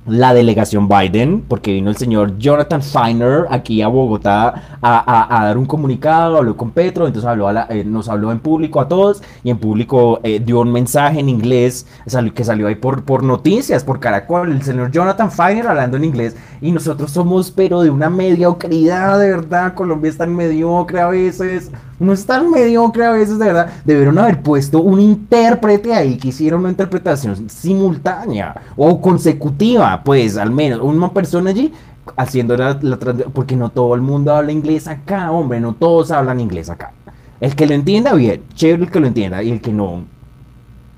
la 0.07 0.33
delegación 0.33 0.87
Biden, 0.87 1.43
porque 1.47 1.73
vino 1.73 1.89
el 1.89 1.97
señor 1.97 2.37
Jonathan 2.37 2.81
Feiner 2.81 3.45
aquí 3.49 3.81
a 3.81 3.89
Bogotá 3.89 4.79
a, 4.81 5.43
dar 5.43 5.57
un 5.57 5.65
comunicado, 5.65 6.37
habló 6.37 6.55
con 6.55 6.71
Petro, 6.71 7.07
entonces 7.07 7.27
habló 7.27 7.49
eh, 7.69 7.83
nos 7.83 8.07
habló 8.07 8.31
en 8.31 8.39
público 8.39 8.79
a 8.79 8.87
todos 8.87 9.21
y 9.43 9.49
en 9.49 9.57
público 9.57 10.21
eh, 10.23 10.39
dio 10.39 10.61
un 10.61 10.71
mensaje 10.71 11.19
en 11.19 11.27
inglés 11.27 11.85
que 12.33 12.43
salió 12.43 12.67
ahí 12.67 12.75
por, 12.75 13.03
por 13.03 13.23
noticias, 13.23 13.83
por 13.83 13.99
Caracol, 13.99 14.51
el 14.51 14.61
señor 14.61 14.91
Jonathan 14.91 15.29
Feiner 15.29 15.67
hablando 15.67 15.97
en 15.97 16.05
inglés 16.05 16.35
y 16.61 16.71
nosotros 16.71 17.11
somos 17.11 17.51
pero 17.51 17.81
de 17.81 17.89
una 17.89 18.09
mediocridad, 18.09 19.19
de 19.19 19.29
verdad, 19.29 19.73
Colombia 19.73 20.09
es 20.09 20.17
tan 20.17 20.33
mediocre 20.33 21.01
a 21.01 21.07
veces, 21.07 21.71
no 21.99 22.13
es 22.13 22.25
tan 22.25 22.51
mediocre 22.51 23.05
a 23.05 23.11
veces, 23.11 23.39
de 23.39 23.45
verdad. 23.45 23.69
Debieron 23.85 24.17
haber 24.19 24.41
puesto 24.41 24.81
un 24.81 24.99
intérprete 24.99 25.93
ahí 25.93 26.17
que 26.17 26.29
hiciera 26.29 26.55
una 26.55 26.69
interpretación 26.69 27.49
simultánea 27.49 28.55
o 28.75 29.01
consecutiva, 29.01 30.01
pues 30.03 30.37
al 30.37 30.51
menos 30.51 30.79
una 30.81 31.11
persona 31.11 31.49
allí 31.49 31.73
haciendo 32.15 32.55
la, 32.55 32.77
la 32.81 32.97
porque 32.97 33.55
no 33.55 33.69
todo 33.69 33.95
el 33.95 34.01
mundo 34.01 34.33
habla 34.33 34.51
inglés 34.51 34.87
acá, 34.87 35.31
hombre, 35.31 35.59
no 35.59 35.73
todos 35.73 36.11
hablan 36.11 36.39
inglés 36.39 36.69
acá. 36.69 36.93
El 37.39 37.55
que 37.55 37.67
lo 37.67 37.73
entienda 37.73 38.13
bien, 38.13 38.43
chévere 38.53 38.83
el 38.83 38.91
que 38.91 38.99
lo 38.99 39.07
entienda, 39.07 39.43
y 39.43 39.51
el 39.51 39.61
que 39.61 39.71
no, 39.71 40.03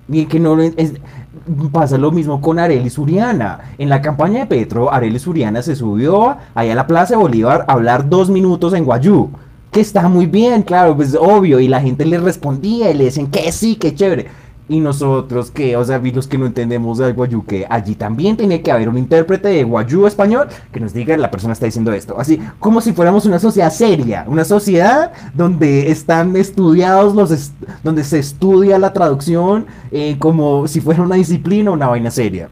y 0.07 0.21
el 0.21 0.27
que 0.27 0.39
no 0.39 0.59
es, 0.61 0.93
pasa 1.71 1.97
lo 1.97 2.11
mismo 2.11 2.39
con 2.41 2.59
Arelis 2.59 2.97
Uriana. 2.97 3.59
En 3.77 3.89
la 3.89 4.01
campaña 4.01 4.41
de 4.41 4.45
Petro, 4.45 4.91
Arelis 4.91 5.27
Uriana 5.27 5.61
se 5.61 5.75
subió 5.75 6.37
ahí 6.55 6.69
a 6.69 6.75
la 6.75 6.87
Plaza 6.87 7.15
de 7.15 7.21
Bolívar 7.21 7.65
a 7.67 7.73
hablar 7.73 8.07
dos 8.07 8.29
minutos 8.29 8.73
en 8.73 8.85
Guayú 8.85 9.29
que 9.71 9.81
está 9.81 10.07
muy 10.09 10.25
bien, 10.25 10.63
claro, 10.63 10.95
pues 10.95 11.15
obvio, 11.15 11.59
y 11.59 11.67
la 11.67 11.81
gente 11.81 12.05
le 12.05 12.17
respondía 12.17 12.89
y 12.91 12.95
le 12.95 13.05
decían 13.05 13.27
que 13.27 13.51
sí, 13.51 13.75
que 13.75 13.93
chévere. 13.93 14.27
Y 14.67 14.79
nosotros 14.79 15.49
que, 15.49 15.75
o 15.75 15.83
sea, 15.83 15.97
los 15.97 16.27
que 16.27 16.37
no 16.37 16.45
entendemos 16.45 16.99
del 16.99 17.15
guayú, 17.15 17.43
que 17.43 17.65
allí 17.67 17.95
también 17.95 18.37
tenía 18.37 18.61
que 18.61 18.71
haber 18.71 18.87
un 18.87 18.99
intérprete 18.99 19.47
de 19.47 19.63
guayú 19.63 20.05
español 20.05 20.47
que 20.71 20.79
nos 20.79 20.93
diga 20.93 21.17
la 21.17 21.31
persona 21.31 21.53
está 21.53 21.65
diciendo 21.65 21.91
esto. 21.91 22.19
Así 22.19 22.39
como 22.59 22.79
si 22.79 22.93
fuéramos 22.93 23.25
una 23.25 23.39
sociedad 23.39 23.71
seria, 23.71 24.25
una 24.27 24.45
sociedad 24.45 25.11
donde 25.33 25.89
están 25.89 26.35
estudiados 26.35 27.15
los, 27.15 27.51
donde 27.83 28.03
se 28.03 28.19
estudia 28.19 28.77
la 28.77 28.93
traducción 28.93 29.65
eh, 29.91 30.17
como 30.19 30.67
si 30.67 30.81
fuera 30.81 31.01
una 31.01 31.15
disciplina, 31.15 31.71
una 31.71 31.87
vaina 31.87 32.11
seria. 32.11 32.49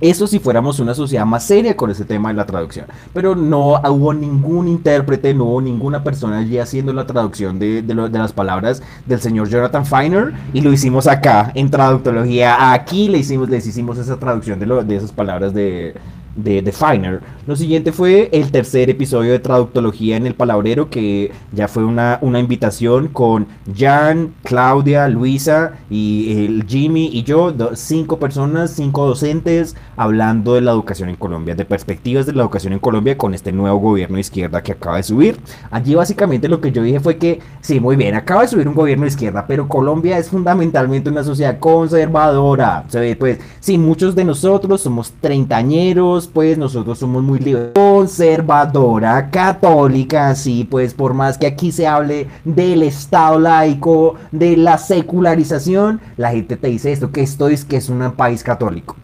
Eso 0.00 0.26
si 0.26 0.38
fuéramos 0.38 0.80
una 0.80 0.94
sociedad 0.94 1.26
más 1.26 1.44
seria 1.44 1.76
con 1.76 1.90
ese 1.90 2.04
tema 2.04 2.28
de 2.28 2.34
la 2.34 2.46
traducción. 2.46 2.86
Pero 3.12 3.34
no 3.34 3.80
hubo 3.80 4.14
ningún 4.14 4.68
intérprete, 4.68 5.34
no 5.34 5.44
hubo 5.44 5.60
ninguna 5.60 6.04
persona 6.04 6.38
allí 6.38 6.58
haciendo 6.58 6.92
la 6.92 7.06
traducción 7.06 7.58
de, 7.58 7.82
de, 7.82 7.94
las 7.94 8.32
palabras 8.32 8.82
del 9.06 9.20
señor 9.20 9.48
Jonathan 9.48 9.84
Feiner. 9.84 10.32
Y 10.52 10.60
lo 10.60 10.72
hicimos 10.72 11.06
acá, 11.06 11.50
en 11.54 11.70
traductología. 11.70 12.72
Aquí 12.72 13.08
le 13.08 13.18
hicimos, 13.18 13.48
les 13.48 13.66
hicimos 13.66 13.98
esa 13.98 14.16
traducción 14.18 14.58
de, 14.58 14.66
de 14.84 14.96
esas 14.96 15.12
palabras 15.12 15.52
de, 15.52 15.94
de, 16.36 16.62
de 16.62 16.72
Finer. 16.72 17.20
Lo 17.48 17.56
siguiente 17.56 17.92
fue 17.92 18.28
el 18.34 18.50
tercer 18.50 18.90
episodio 18.90 19.32
de 19.32 19.38
Traductología 19.38 20.18
en 20.18 20.26
el 20.26 20.34
Palabrero, 20.34 20.90
que 20.90 21.32
ya 21.50 21.66
fue 21.66 21.82
una, 21.82 22.18
una 22.20 22.40
invitación 22.40 23.08
con 23.08 23.46
Jan, 23.74 24.34
Claudia, 24.42 25.08
Luisa 25.08 25.72
y 25.88 26.44
el 26.44 26.66
Jimmy 26.68 27.08
y 27.10 27.22
yo, 27.22 27.54
cinco 27.72 28.18
personas, 28.18 28.72
cinco 28.72 29.06
docentes, 29.06 29.76
hablando 29.96 30.56
de 30.56 30.60
la 30.60 30.72
educación 30.72 31.08
en 31.08 31.16
Colombia, 31.16 31.54
de 31.54 31.64
perspectivas 31.64 32.26
de 32.26 32.34
la 32.34 32.42
educación 32.42 32.74
en 32.74 32.80
Colombia 32.80 33.16
con 33.16 33.32
este 33.32 33.50
nuevo 33.50 33.78
gobierno 33.78 34.16
de 34.16 34.20
izquierda 34.20 34.62
que 34.62 34.72
acaba 34.72 34.98
de 34.98 35.04
subir. 35.04 35.38
Allí 35.70 35.94
básicamente 35.94 36.50
lo 36.50 36.60
que 36.60 36.70
yo 36.70 36.82
dije 36.82 37.00
fue 37.00 37.16
que, 37.16 37.40
sí, 37.62 37.80
muy 37.80 37.96
bien, 37.96 38.14
acaba 38.14 38.42
de 38.42 38.48
subir 38.48 38.68
un 38.68 38.74
gobierno 38.74 39.04
de 39.04 39.12
izquierda, 39.12 39.46
pero 39.48 39.68
Colombia 39.68 40.18
es 40.18 40.28
fundamentalmente 40.28 41.08
una 41.08 41.24
sociedad 41.24 41.58
conservadora. 41.58 42.84
Se 42.88 43.00
ve, 43.00 43.16
pues, 43.16 43.38
sí, 43.58 43.78
muchos 43.78 44.14
de 44.14 44.26
nosotros 44.26 44.82
somos 44.82 45.12
treintañeros, 45.22 46.26
pues 46.28 46.58
nosotros 46.58 46.98
somos 46.98 47.22
muy 47.22 47.37
conservadora, 47.74 49.30
católica, 49.30 50.34
sí, 50.34 50.66
pues 50.70 50.94
por 50.94 51.14
más 51.14 51.38
que 51.38 51.46
aquí 51.46 51.72
se 51.72 51.86
hable 51.86 52.28
del 52.44 52.82
Estado 52.82 53.38
laico, 53.38 54.16
de 54.32 54.56
la 54.56 54.78
secularización, 54.78 56.00
la 56.16 56.30
gente 56.30 56.56
te 56.56 56.68
dice 56.68 56.92
esto, 56.92 57.10
que 57.10 57.22
esto 57.22 57.48
es 57.48 57.64
que 57.64 57.76
es 57.76 57.88
un 57.88 58.12
país 58.12 58.42
católico. 58.42 58.96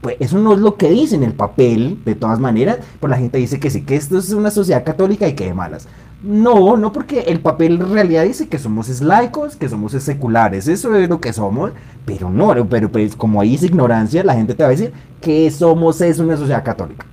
Pues 0.00 0.16
eso 0.20 0.38
no 0.38 0.52
es 0.52 0.58
lo 0.58 0.76
que 0.76 0.90
dice 0.90 1.16
en 1.16 1.22
el 1.22 1.32
papel, 1.32 1.98
de 2.04 2.14
todas 2.14 2.38
maneras, 2.38 2.78
pero 3.00 3.10
la 3.10 3.16
gente 3.16 3.38
dice 3.38 3.58
que 3.58 3.70
sí, 3.70 3.82
que 3.82 3.96
esto 3.96 4.18
es 4.18 4.30
una 4.32 4.50
sociedad 4.50 4.84
católica 4.84 5.26
y 5.26 5.34
que 5.34 5.46
de 5.46 5.54
malas. 5.54 5.88
No, 6.22 6.76
no 6.78 6.90
porque 6.90 7.20
el 7.20 7.40
papel 7.40 7.74
en 7.74 7.92
realidad 7.92 8.24
dice 8.24 8.48
que 8.48 8.58
somos 8.58 8.88
laicos, 9.02 9.56
que 9.56 9.68
somos 9.68 9.92
seculares, 9.92 10.68
eso 10.68 10.94
es 10.94 11.08
lo 11.08 11.20
que 11.20 11.34
somos, 11.34 11.72
pero 12.06 12.30
no, 12.30 12.54
pero 12.66 12.90
pues 12.90 13.14
como 13.14 13.40
ahí 13.40 13.56
es 13.56 13.62
ignorancia, 13.62 14.24
la 14.24 14.34
gente 14.34 14.54
te 14.54 14.62
va 14.62 14.68
a 14.68 14.72
decir 14.72 14.92
que 15.20 15.50
somos 15.50 16.00
es 16.00 16.18
una 16.18 16.36
sociedad 16.36 16.64
católica. 16.64 17.06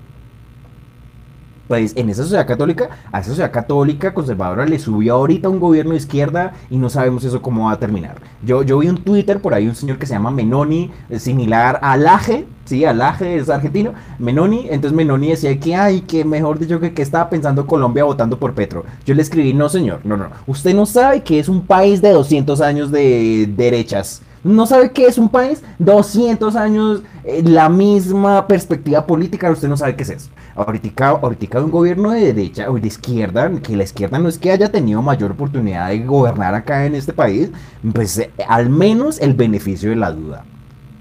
Pues 1.72 1.94
en 1.96 2.10
esa 2.10 2.24
sociedad 2.24 2.46
católica, 2.46 2.90
a 3.14 3.22
esa 3.22 3.30
sociedad 3.30 3.50
católica 3.50 4.14
conservadora 4.14 4.66
le 4.66 4.78
subió 4.78 5.14
ahorita 5.14 5.48
un 5.48 5.62
gobierno 5.62 5.92
de 5.92 6.00
izquierda 6.00 6.52
y 6.70 6.76
no 6.76 6.90
sabemos 6.90 7.24
eso 7.24 7.42
cómo 7.42 7.68
va 7.68 7.72
a 7.72 7.80
terminar. 7.80 8.18
Yo, 8.44 8.62
yo 8.64 8.80
vi 8.80 8.90
un 8.90 8.98
Twitter 8.98 9.40
por 9.40 9.54
ahí 9.54 9.70
un 9.70 9.76
señor 9.76 9.98
que 9.98 10.06
se 10.06 10.14
llama 10.14 10.32
Menoni, 10.32 10.92
eh, 11.10 11.18
similar 11.18 11.80
a 11.82 11.96
Laje, 11.96 12.46
sí, 12.66 12.84
Alaje 12.84 13.38
es 13.38 13.50
argentino, 13.50 13.94
Menoni, 14.20 14.68
entonces 14.70 14.92
Menoni 14.92 15.30
decía 15.30 15.58
que, 15.62 15.74
ay, 15.74 16.02
que 16.02 16.26
mejor 16.26 16.60
dicho, 16.60 16.82
que, 16.82 16.94
que 16.94 17.04
estaba 17.04 17.30
pensando 17.30 17.66
Colombia 17.66 18.04
votando 18.04 18.38
por 18.38 18.54
Petro. 18.54 18.84
Yo 19.06 19.16
le 19.16 19.22
escribí, 19.22 19.54
no 19.54 19.70
señor, 19.70 20.02
no, 20.04 20.18
no, 20.18 20.28
usted 20.48 20.76
no 20.76 20.86
sabe 20.86 21.24
que 21.24 21.40
es 21.40 21.48
un 21.48 21.66
país 21.66 22.02
de 22.02 22.10
200 22.10 22.60
años 22.60 22.92
de 22.92 23.50
derechas 23.56 24.22
no 24.44 24.66
sabe 24.66 24.92
qué 24.92 25.06
es 25.06 25.18
un 25.18 25.30
país, 25.30 25.64
200 25.80 26.56
años, 26.56 27.04
eh, 27.24 27.44
la 27.46 27.70
misma 27.70 28.48
perspectiva 28.48 29.06
política, 29.06 29.52
usted 29.52 29.68
no 29.68 29.78
sabe 29.78 29.96
qué 29.96 30.04
es 30.04 30.10
eso. 30.10 30.30
Ahorita, 30.56 31.10
ahorita 31.10 31.62
un 31.62 31.72
gobierno 31.72 32.12
de 32.12 32.34
derecha 32.34 32.70
o 32.70 32.78
de 32.78 32.88
izquierda, 32.88 33.52
que 33.62 33.76
la 33.76 33.84
izquierda 33.84 34.20
no 34.20 34.30
es 34.30 34.38
que 34.38 34.52
haya 34.52 34.72
tenido 34.72 35.02
mayor 35.02 35.32
oportunidad 35.32 35.90
de 35.90 36.00
gobernar 36.00 36.56
acá 36.56 36.86
en 36.86 36.96
este 36.96 37.14
país, 37.14 37.52
pues 37.94 38.18
eh, 38.18 38.32
al 38.48 38.70
menos 38.70 39.20
el 39.20 39.34
beneficio 39.34 39.90
de 39.90 39.96
la 39.96 40.12
duda. 40.12 40.44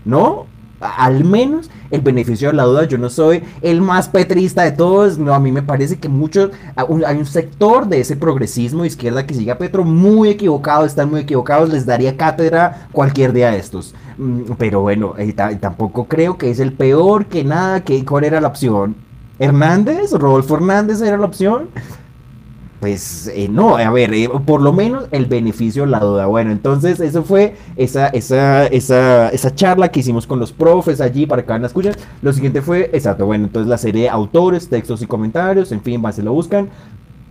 ¿No? 0.05 0.47
Al 0.81 1.25
menos 1.25 1.71
el 1.91 2.01
beneficio 2.01 2.49
de 2.49 2.55
la 2.55 2.65
duda. 2.65 2.85
Yo 2.85 2.99
no 2.99 3.11
soy 3.11 3.43
el 3.63 3.81
más 3.81 4.09
petrista 4.09 4.63
de 4.63 4.73
todos. 4.73 5.19
No, 5.19 5.35
a 5.35 5.41
mí 5.41 5.53
me 5.53 5.63
parece 5.63 5.99
que 5.99 6.09
muchos, 6.09 6.51
hay 6.75 7.17
un 7.17 7.27
sector 7.27 7.87
de 7.87 8.01
ese 8.01 8.17
progresismo 8.17 8.85
izquierda 8.85 9.27
que 9.27 9.35
sigue 9.35 9.51
a 9.51 9.59
Petro 9.59 9.85
muy 9.85 10.31
equivocado, 10.31 10.85
están 10.85 11.11
muy 11.11 11.21
equivocados. 11.21 11.71
Les 11.71 11.87
daría 11.87 12.17
cátedra 12.17 12.89
cualquier 12.93 13.33
día 13.33 13.51
de 13.51 13.59
estos. 13.59 13.95
Mm, 14.19 14.53
pero 14.59 14.81
bueno, 14.81 15.15
tampoco 15.61 16.07
creo 16.07 16.39
que 16.39 16.51
es 16.51 16.61
el 16.61 16.73
peor 16.73 17.27
que 17.27 17.45
nada. 17.45 17.83
Que, 17.83 18.05
¿Cuál 18.05 18.25
era 18.25 18.41
la 18.41 18.49
opción? 18.49 18.97
¿Hernández? 19.39 20.13
¿Rodolfo 20.13 20.57
Hernández 20.57 21.01
era 21.01 21.17
la 21.17 21.27
opción? 21.27 21.69
Pues 22.81 23.31
eh, 23.35 23.47
no, 23.49 23.77
a 23.77 23.91
ver, 23.91 24.13
eh, 24.15 24.29
por 24.47 24.63
lo 24.63 24.73
menos 24.73 25.07
el 25.11 25.27
beneficio 25.27 25.85
la 25.85 26.01
duda. 26.01 26.27
Bueno, 26.27 26.51
entonces 26.51 26.99
eso 26.99 27.23
fue 27.23 27.55
esa, 27.77 28.09
esa, 28.09 28.67
esa, 28.67 29.29
esa 29.29 29.55
charla 29.55 29.91
que 29.91 30.01
hicimos 30.01 30.27
con 30.27 30.41
los 30.41 30.51
profes 30.51 31.03
allí 31.03 31.27
para 31.27 31.43
que 31.43 31.49
van 31.49 31.63
a 31.63 31.67
escuchar. 31.67 31.95
Lo 32.23 32.33
siguiente 32.33 32.63
fue, 32.63 32.91
exacto, 32.95 33.27
bueno, 33.27 33.45
entonces 33.45 33.69
la 33.69 33.77
serie 33.77 34.05
de 34.05 34.09
autores, 34.09 34.69
textos 34.69 35.03
y 35.03 35.07
comentarios, 35.07 35.71
en 35.73 35.83
fin, 35.83 36.01
van 36.01 36.15
se 36.15 36.23
lo 36.23 36.33
buscan. 36.33 36.71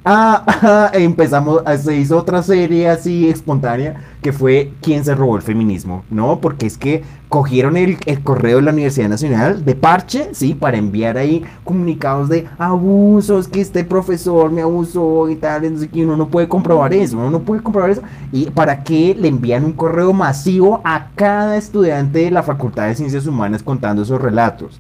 Ah, 0.06 0.92
empezamos, 0.94 1.62
se 1.82 1.96
hizo 1.98 2.18
otra 2.18 2.42
serie 2.42 2.88
así 2.90 3.30
espontánea 3.30 4.02
que 4.22 4.34
fue 4.34 4.74
¿Quién 4.82 5.04
se 5.06 5.16
robó 5.16 5.36
el 5.36 5.42
feminismo? 5.42 6.04
¿No? 6.10 6.40
Porque 6.40 6.68
es 6.68 6.78
que 6.78 7.04
cogieron 7.30 7.78
el, 7.78 7.98
correo 8.24 8.58
de 8.58 8.64
la 8.64 8.72
Universidad 8.72 9.10
Nacional 9.10 9.64
de 9.64 9.76
parche, 9.76 10.30
¿sí? 10.34 10.56
Para 10.56 10.78
enviar 10.78 11.18
ahí 11.18 11.44
comunicados 11.64 12.28
de 12.28 12.48
abusos, 12.58 13.48
que 13.48 13.62
este 13.62 13.84
profesor 13.84 14.52
me 14.52 14.62
abusó 14.62 15.30
y 15.30 15.36
tal, 15.36 15.78
sé 15.78 15.90
uno 16.04 16.18
no 16.18 16.28
puede 16.28 16.48
comprobar 16.48 16.94
eso, 16.94 17.18
uno 17.18 17.30
no 17.30 17.40
puede 17.42 17.62
comprobar 17.62 17.92
eso. 17.92 18.02
¿Y 18.32 18.50
para 18.50 18.84
qué 18.84 19.16
le 19.18 19.28
envían 19.28 19.64
un 19.64 19.74
correo 19.74 20.12
masivo 20.12 20.82
a 20.84 21.10
cada 21.16 21.58
estudiante 21.58 22.20
de 22.20 22.32
la 22.32 22.44
Facultad 22.44 22.88
de 22.88 22.96
Ciencias 22.96 23.28
Humanas 23.28 23.64
contando 23.64 24.02
esos 24.02 24.22
relatos? 24.22 24.80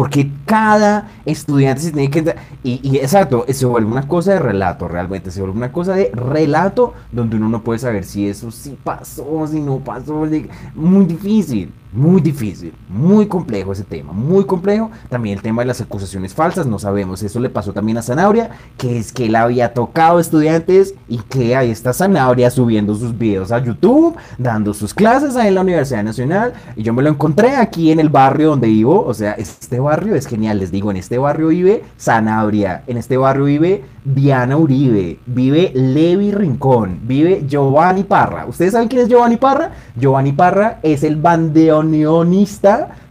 Porque 0.00 0.30
cada 0.46 1.10
estudiante 1.26 1.82
se 1.82 1.92
tiene 1.92 2.08
que... 2.08 2.34
Y, 2.62 2.80
y, 2.82 2.96
exacto, 2.96 3.44
se 3.46 3.66
vuelve 3.66 3.92
una 3.92 4.08
cosa 4.08 4.32
de 4.32 4.38
relato 4.38 4.88
realmente, 4.88 5.30
se 5.30 5.42
vuelve 5.42 5.58
una 5.58 5.72
cosa 5.72 5.92
de 5.92 6.10
relato 6.14 6.94
donde 7.12 7.36
uno 7.36 7.50
no 7.50 7.62
puede 7.62 7.80
saber 7.80 8.04
si 8.04 8.26
eso 8.26 8.50
sí 8.50 8.78
pasó, 8.82 9.46
si 9.46 9.60
no 9.60 9.76
pasó, 9.80 10.26
muy 10.74 11.04
difícil. 11.04 11.70
Muy 11.92 12.20
difícil, 12.20 12.72
muy 12.88 13.26
complejo 13.26 13.72
ese 13.72 13.82
tema, 13.82 14.12
muy 14.12 14.44
complejo. 14.44 14.92
También 15.08 15.36
el 15.36 15.42
tema 15.42 15.62
de 15.62 15.66
las 15.66 15.80
acusaciones 15.80 16.32
falsas, 16.32 16.64
no 16.64 16.78
sabemos. 16.78 17.20
Eso 17.24 17.40
le 17.40 17.50
pasó 17.50 17.72
también 17.72 17.98
a 17.98 18.02
Zanabria, 18.02 18.50
que 18.76 18.96
es 18.96 19.12
que 19.12 19.26
él 19.26 19.34
había 19.34 19.74
tocado 19.74 20.20
estudiantes 20.20 20.94
y 21.08 21.18
que 21.18 21.56
ahí 21.56 21.68
está 21.68 21.92
Zanabria 21.92 22.48
subiendo 22.50 22.94
sus 22.94 23.18
videos 23.18 23.50
a 23.50 23.58
YouTube, 23.58 24.14
dando 24.38 24.72
sus 24.72 24.94
clases 24.94 25.34
ahí 25.34 25.48
en 25.48 25.56
la 25.56 25.62
Universidad 25.62 26.04
Nacional. 26.04 26.52
Y 26.76 26.84
yo 26.84 26.92
me 26.92 27.02
lo 27.02 27.10
encontré 27.10 27.56
aquí 27.56 27.90
en 27.90 27.98
el 27.98 28.08
barrio 28.08 28.50
donde 28.50 28.68
vivo. 28.68 29.04
O 29.04 29.12
sea, 29.12 29.32
este 29.32 29.80
barrio 29.80 30.14
es 30.14 30.26
genial, 30.26 30.60
les 30.60 30.70
digo, 30.70 30.92
en 30.92 30.96
este 30.96 31.18
barrio 31.18 31.48
vive 31.48 31.82
Zanabria, 31.98 32.84
en 32.86 32.98
este 32.98 33.16
barrio 33.16 33.46
vive 33.46 33.82
Diana 34.04 34.56
Uribe, 34.56 35.18
vive 35.26 35.72
Levi 35.74 36.32
Rincón, 36.32 37.00
vive 37.02 37.44
Giovanni 37.46 38.04
Parra. 38.04 38.46
¿Ustedes 38.46 38.72
saben 38.72 38.88
quién 38.88 39.02
es 39.02 39.08
Giovanni 39.08 39.36
Parra? 39.36 39.72
Giovanni 39.96 40.32
Parra 40.32 40.78
es 40.82 41.02
el 41.02 41.16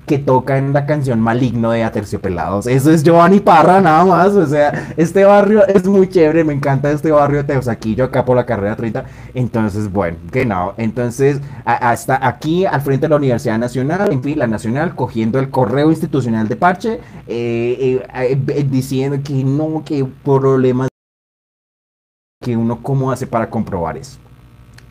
que 0.10 0.18
toca 0.18 0.58
en 0.58 0.74
la 0.74 0.88
canción 0.88 1.20
Maligno 1.20 1.70
de 1.70 1.84
Aterciopelados. 1.84 2.66
Eso 2.66 2.90
es 2.90 3.04
Giovanni 3.04 3.42
Parra, 3.42 3.80
nada 3.80 4.04
más. 4.04 4.30
O 4.30 4.48
sea, 4.48 4.92
este 4.98 5.24
barrio 5.24 5.68
es 5.68 5.86
muy 5.86 6.10
chévere. 6.10 6.44
Me 6.44 6.52
encanta 6.52 6.90
este 6.90 7.12
barrio 7.12 7.46
Teusaquillo, 7.46 8.06
acá 8.06 8.26
por 8.26 8.36
la 8.36 8.44
carrera 8.44 8.76
30. 8.76 9.06
Entonces, 9.36 9.92
bueno, 9.92 10.18
que 10.32 10.48
no. 10.48 10.74
Entonces, 10.78 11.40
hasta 11.64 12.28
aquí 12.28 12.66
al 12.66 12.82
frente 12.82 13.06
de 13.06 13.10
la 13.10 13.18
Universidad 13.18 13.60
Nacional, 13.60 14.12
en 14.12 14.24
fin, 14.24 14.40
la 14.40 14.48
Nacional, 14.48 14.96
cogiendo 14.96 15.38
el 15.38 15.52
correo 15.52 15.92
institucional 15.92 16.48
de 16.48 16.56
Parche, 16.56 16.94
eh, 17.28 18.02
eh, 18.16 18.42
eh, 18.48 18.68
diciendo 18.68 19.20
que 19.24 19.44
no, 19.44 19.84
que 19.86 20.04
problemas 20.24 20.90
que 22.42 22.58
uno 22.58 22.82
cómo 22.82 23.12
hace 23.12 23.28
para 23.28 23.48
comprobar 23.48 23.96
eso. 23.96 24.18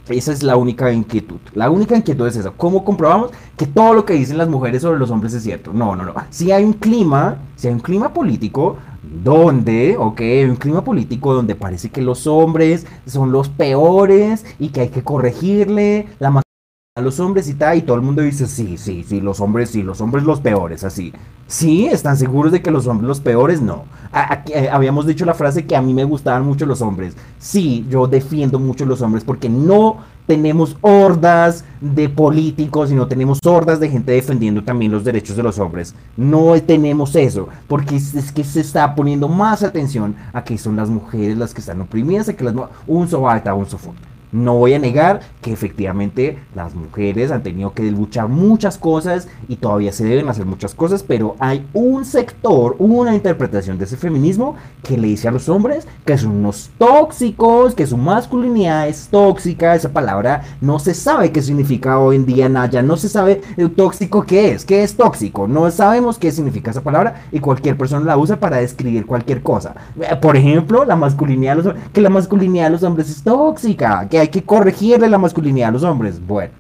Esa 0.09 0.33
es 0.33 0.43
la 0.43 0.57
única 0.57 0.93
inquietud. 0.93 1.39
La 1.55 1.71
única 1.71 1.97
inquietud 1.97 2.27
es 2.27 2.37
esa. 2.37 2.51
¿Cómo 2.51 2.85
comprobamos 2.85 3.31
que 3.57 3.67
todo 3.67 3.95
lo 3.95 4.05
que 4.05 4.15
dicen 4.15 4.39
las 4.39 4.49
mujeres 4.49 4.83
sobre 4.83 4.99
los 4.99 5.11
hombres 5.11 5.35
es 5.35 5.43
cierto? 5.43 5.73
No, 5.73 5.95
no, 5.97 6.05
no. 6.05 6.15
Si 6.31 6.51
hay 6.51 6.65
un 6.65 6.75
clima, 6.75 7.37
si 7.57 7.69
hay 7.69 7.75
un 7.75 7.81
clima 7.81 8.13
político 8.13 8.77
donde, 9.03 9.97
ok, 9.97 10.21
un 10.49 10.57
clima 10.57 10.85
político 10.85 11.35
donde 11.35 11.55
parece 11.55 11.91
que 11.91 12.03
los 12.03 12.27
hombres 12.27 12.87
son 13.07 13.33
los 13.33 13.49
peores 13.49 14.45
y 14.59 14.69
que 14.69 14.83
hay 14.83 14.89
que 14.89 15.03
corregirle 15.03 16.07
la 16.19 16.43
a 16.99 17.01
los 17.01 17.21
hombres 17.21 17.49
y 17.49 17.55
tal, 17.55 17.79
y 17.79 17.83
todo 17.83 17.97
el 17.97 18.03
mundo 18.03 18.23
dice, 18.23 18.49
sí, 18.49 18.77
sí, 18.77 19.05
sí, 19.09 19.21
los 19.21 19.39
hombres, 19.39 19.71
sí, 19.71 19.85
los 19.85 20.01
hombres 20.01 20.25
los 20.25 20.41
peores, 20.41 20.83
así. 20.83 21.13
Sí, 21.47 21.87
¿están 21.87 22.17
seguros 22.17 22.51
de 22.51 22.61
que 22.61 22.73
los 22.73 22.89
hombres 22.89 23.07
los 23.07 23.21
peores? 23.21 23.63
No. 23.63 23.85
Eh, 24.53 24.69
habíamos 24.71 25.07
dicho 25.07 25.25
la 25.25 25.35
frase 25.35 25.65
que 25.65 25.77
a 25.77 25.81
mí 25.81 25.95
me 25.95 26.03
gustaban 26.03 26.45
mucho 26.45 26.67
los 26.67 26.83
hombres. 26.83 27.15
Sí, 27.39 27.87
yo 27.89 28.09
defiendo 28.09 28.59
mucho 28.59 28.85
los 28.85 29.01
hombres 29.01 29.23
porque 29.23 29.49
no 29.49 29.99
tenemos 30.27 30.77
hordas 30.81 31.65
de 31.81 32.09
políticos 32.09 32.91
y 32.91 32.97
no 32.97 33.07
tenemos 33.07 33.39
hordas 33.47 33.79
de 33.79 33.91
gente 33.91 34.11
defendiendo 34.11 34.65
también 34.65 34.91
los 34.91 35.05
derechos 35.05 35.37
de 35.37 35.45
los 35.45 35.61
hombres. 35.61 35.95
No 36.17 36.61
tenemos 36.61 37.15
eso, 37.15 37.49
porque 37.69 37.95
es, 37.95 38.33
que 38.33 38.43
se 38.43 38.61
está 38.61 38.97
poniendo 38.97 39.29
más 39.29 39.63
atención 39.63 40.17
a 40.33 40.43
que 40.43 40.59
son 40.59 40.75
las 40.75 40.91
mujeres 40.91 41.39
las 41.39 41.55
que 41.55 41.61
están 41.61 41.81
oprimidas, 41.81 42.29
a 42.29 42.35
que 42.35 42.43
las 42.43 42.55
un 42.89 43.09
sobalta, 43.09 43.55
un 43.55 43.67
sofoque. 43.67 44.18
No 44.33 44.55
voy 44.55 44.75
a 44.75 44.79
negar 44.79 45.21
que 45.41 45.53
efectivamente 45.53 46.39
las 46.55 46.75
mujeres 46.75 47.31
han 47.31 47.43
tenido 47.43 47.73
que 47.73 47.91
luchar 47.91 48.29
muchas 48.29 48.77
cosas 48.77 49.29
y 49.49 49.57
todavía 49.57 49.93
se 49.93 50.05
deben 50.05 50.29
hacer 50.29 50.45
muchas 50.45 50.75
cosas, 50.75 51.03
pero 51.03 51.37
hay 51.39 51.67
un 51.73 52.05
sector, 52.05 52.77
una 52.79 53.15
interpretación 53.15 53.79
de 53.79 53.85
ese 53.85 53.97
feminismo 53.97 54.57
que 54.83 54.99
le 54.99 55.09
dice 55.09 55.29
a 55.29 55.31
los 55.31 55.49
hombres 55.49 55.87
que 56.05 56.19
son 56.19 56.33
unos 56.33 56.71
tóxicos, 56.79 57.75
que 57.75 57.87
su 57.87 57.97
masculinidad 57.97 58.89
es 58.89 59.09
tóxica, 59.09 59.75
esa 59.75 59.91
palabra 59.91 60.43
no 60.61 60.79
se 60.79 60.95
sabe 60.95 61.33
qué 61.33 61.43
significa 61.43 61.99
hoy 61.99 62.17
en 62.17 62.27
día, 62.27 62.49
Naya, 62.49 62.83
no 62.83 62.97
se 62.97 63.09
sabe 63.09 63.41
el 63.57 63.71
tóxico 63.71 64.25
qué 64.25 64.53
es, 64.53 64.65
qué 64.65 64.83
es 64.83 64.97
tóxico, 64.97 65.49
no 65.49 65.71
sabemos 65.71 66.19
qué 66.19 66.33
significa 66.33 66.71
esa 66.71 66.83
palabra 66.83 67.23
y 67.33 67.41
cualquier 67.41 67.77
persona 67.77 68.05
la 68.05 68.19
usa 68.19 68.39
para 68.39 68.59
describir 68.59 69.07
cualquier 69.07 69.43
cosa. 69.43 69.75
Por 70.21 70.37
ejemplo, 70.37 70.85
la 70.85 70.97
masculinidad 70.97 71.57
de 71.57 71.63
los 71.63 71.75
que 71.93 72.01
la 72.01 72.11
masculinidad 72.11 72.65
de 72.65 72.71
los 72.71 72.83
hombres 72.83 73.11
es 73.11 73.23
tóxica, 73.23 74.09
hay 74.19 74.29
que 74.29 74.43
corregirle 74.43 75.09
la 75.09 75.19
masculinidad 75.19 75.69
a 75.69 75.73
los 75.73 75.83
hombres. 75.83 76.21
Bueno, 76.25 76.53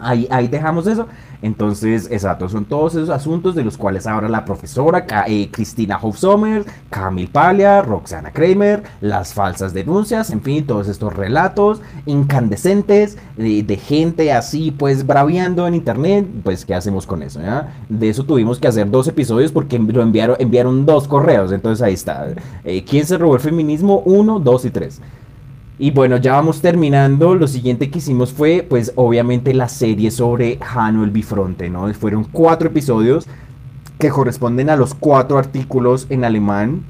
ahí, 0.00 0.48
dejamos 0.48 0.86
eso. 0.86 1.06
Entonces, 1.42 2.08
exacto, 2.10 2.50
son 2.50 2.66
todos 2.66 2.94
esos 2.94 3.08
asuntos 3.08 3.54
de 3.54 3.64
los 3.64 3.78
cuales 3.78 4.06
habla 4.06 4.28
la 4.28 4.44
profesora 4.44 5.06
eh, 5.26 5.48
Cristina 5.50 5.98
Hofsommer, 6.00 6.66
Camille 6.90 7.30
Paglia, 7.30 7.80
Roxana 7.80 8.30
Kramer, 8.30 8.82
las 9.00 9.32
falsas 9.32 9.72
denuncias, 9.72 10.30
en 10.30 10.42
fin, 10.42 10.66
todos 10.66 10.86
estos 10.86 11.14
relatos 11.16 11.80
incandescentes 12.04 13.16
de, 13.38 13.80
gente 13.82 14.32
así, 14.32 14.70
pues 14.70 15.06
braviando 15.06 15.66
en 15.66 15.74
internet. 15.74 16.26
Pues, 16.42 16.66
¿qué 16.66 16.74
hacemos 16.74 17.06
con 17.06 17.22
eso? 17.22 17.40
De 17.88 18.10
eso 18.10 18.24
tuvimos 18.24 18.58
que 18.58 18.68
hacer 18.68 18.90
dos 18.90 19.08
episodios 19.08 19.50
porque 19.50 19.78
lo 19.78 20.02
enviaron, 20.02 20.36
enviaron 20.38 20.84
dos 20.84 21.08
correos. 21.08 21.52
Entonces, 21.52 21.82
ahí 21.82 21.94
está. 21.94 22.28
Eh, 22.64 22.84
¿Quién 22.84 23.06
se 23.06 23.16
robó 23.16 23.36
el 23.36 23.40
feminismo? 23.40 24.02
Uno, 24.04 24.38
dos 24.38 24.66
y 24.66 24.70
tres. 24.70 25.00
Y 25.82 25.92
bueno, 25.92 26.18
ya 26.18 26.34
vamos 26.34 26.60
terminando. 26.60 27.34
Lo 27.34 27.48
siguiente 27.48 27.90
que 27.90 28.00
hicimos 28.00 28.34
fue, 28.34 28.66
pues 28.68 28.92
obviamente 28.96 29.54
la 29.54 29.66
serie 29.66 30.10
sobre 30.10 30.58
Jano 30.60 31.04
el 31.04 31.10
Bifronte, 31.10 31.70
¿no? 31.70 31.90
Fueron 31.94 32.24
cuatro 32.24 32.68
episodios 32.68 33.26
que 33.98 34.10
corresponden 34.10 34.68
a 34.68 34.76
los 34.76 34.92
cuatro 34.92 35.38
artículos 35.38 36.06
en 36.10 36.26
alemán 36.26 36.82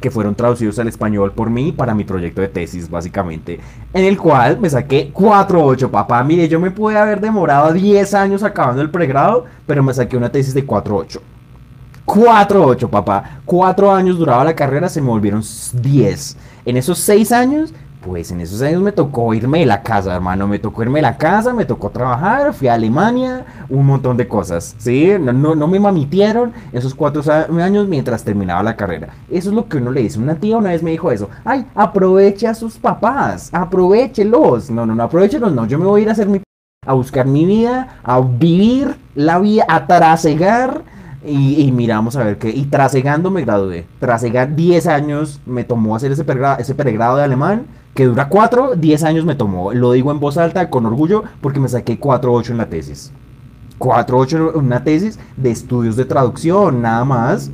que 0.00 0.12
fueron 0.12 0.36
traducidos 0.36 0.78
al 0.78 0.86
español 0.86 1.32
por 1.32 1.50
mí 1.50 1.72
para 1.72 1.96
mi 1.96 2.04
proyecto 2.04 2.40
de 2.40 2.46
tesis, 2.46 2.88
básicamente. 2.88 3.58
En 3.92 4.04
el 4.04 4.16
cual 4.16 4.60
me 4.60 4.70
saqué 4.70 5.12
4.8, 5.12 5.90
papá. 5.90 6.22
Mire, 6.22 6.48
yo 6.48 6.60
me 6.60 6.70
pude 6.70 6.96
haber 6.96 7.20
demorado 7.20 7.72
10 7.72 8.14
años 8.14 8.44
acabando 8.44 8.82
el 8.82 8.90
pregrado, 8.90 9.46
pero 9.66 9.82
me 9.82 9.94
saqué 9.94 10.16
una 10.16 10.30
tesis 10.30 10.54
de 10.54 10.64
4.8. 10.64 11.20
4.8, 12.06 12.88
papá. 12.88 13.40
4 13.44 13.92
años 13.92 14.16
duraba 14.16 14.44
la 14.44 14.54
carrera, 14.54 14.88
se 14.88 15.00
me 15.00 15.08
volvieron 15.08 15.42
10. 15.72 16.36
En 16.66 16.76
esos 16.76 17.00
6 17.00 17.32
años 17.32 17.74
pues 18.02 18.32
en 18.32 18.40
esos 18.40 18.60
años 18.62 18.82
me 18.82 18.92
tocó 18.92 19.32
irme 19.32 19.60
de 19.60 19.66
la 19.66 19.82
casa, 19.82 20.14
hermano. 20.14 20.48
Me 20.48 20.58
tocó 20.58 20.82
irme 20.82 20.98
de 20.98 21.02
la 21.02 21.16
casa, 21.16 21.54
me 21.54 21.64
tocó 21.64 21.90
trabajar, 21.90 22.52
fui 22.52 22.68
a 22.68 22.74
Alemania, 22.74 23.46
un 23.68 23.86
montón 23.86 24.16
de 24.16 24.26
cosas. 24.26 24.74
¿Sí? 24.78 25.12
No, 25.20 25.32
no, 25.32 25.66
me 25.68 25.78
mamitieron 25.78 26.52
esos 26.72 26.94
cuatro 26.94 27.22
años 27.32 27.88
mientras 27.88 28.24
terminaba 28.24 28.62
la 28.62 28.76
carrera. 28.76 29.14
Eso 29.30 29.50
es 29.50 29.54
lo 29.54 29.68
que 29.68 29.78
uno 29.78 29.92
le 29.92 30.02
dice. 30.02 30.18
Una 30.18 30.34
tía 30.34 30.56
una 30.56 30.70
vez 30.70 30.82
me 30.82 30.90
dijo 30.90 31.10
eso. 31.12 31.30
Ay, 31.44 31.64
aproveche 31.74 32.48
a 32.48 32.54
sus 32.54 32.76
papás, 32.76 33.48
aprovechelos. 33.52 34.70
No, 34.70 34.84
no, 34.84 34.94
no, 34.94 35.04
aprovechelos, 35.04 35.52
no. 35.52 35.66
Yo 35.66 35.78
me 35.78 35.86
voy 35.86 36.00
a 36.00 36.02
ir 36.02 36.08
a 36.08 36.12
hacer 36.12 36.26
mi. 36.26 36.40
a 36.84 36.92
buscar 36.94 37.26
mi 37.26 37.46
vida, 37.46 38.00
a 38.02 38.20
vivir 38.20 38.96
la 39.14 39.38
vida, 39.38 39.64
a 39.68 39.86
trasegar. 39.86 40.82
Y, 41.24 41.62
y 41.62 41.70
miramos 41.70 42.16
a 42.16 42.24
ver 42.24 42.36
qué. 42.38 42.50
Y 42.50 42.64
trasegando 42.64 43.30
me 43.30 43.42
gradué. 43.42 43.86
Trasegar 44.00 44.56
10 44.56 44.88
años 44.88 45.40
me 45.46 45.62
tomó 45.62 45.94
hacer 45.94 46.10
ese 46.10 46.26
ese 46.58 46.74
pregrado 46.74 47.16
de 47.16 47.22
alemán 47.22 47.66
que 47.94 48.06
dura 48.06 48.28
4, 48.28 48.76
10 48.76 49.04
años 49.04 49.24
me 49.24 49.34
tomó. 49.34 49.72
Lo 49.72 49.92
digo 49.92 50.10
en 50.10 50.20
voz 50.20 50.38
alta 50.38 50.70
con 50.70 50.86
orgullo 50.86 51.24
porque 51.40 51.60
me 51.60 51.68
saqué 51.68 52.00
4.8 52.00 52.50
en 52.50 52.58
la 52.58 52.68
tesis. 52.68 53.12
4.8 53.78 54.54
en 54.54 54.64
una 54.64 54.84
tesis 54.84 55.18
de 55.36 55.50
estudios 55.50 55.96
de 55.96 56.04
traducción, 56.04 56.82
nada 56.82 57.04
más. 57.04 57.50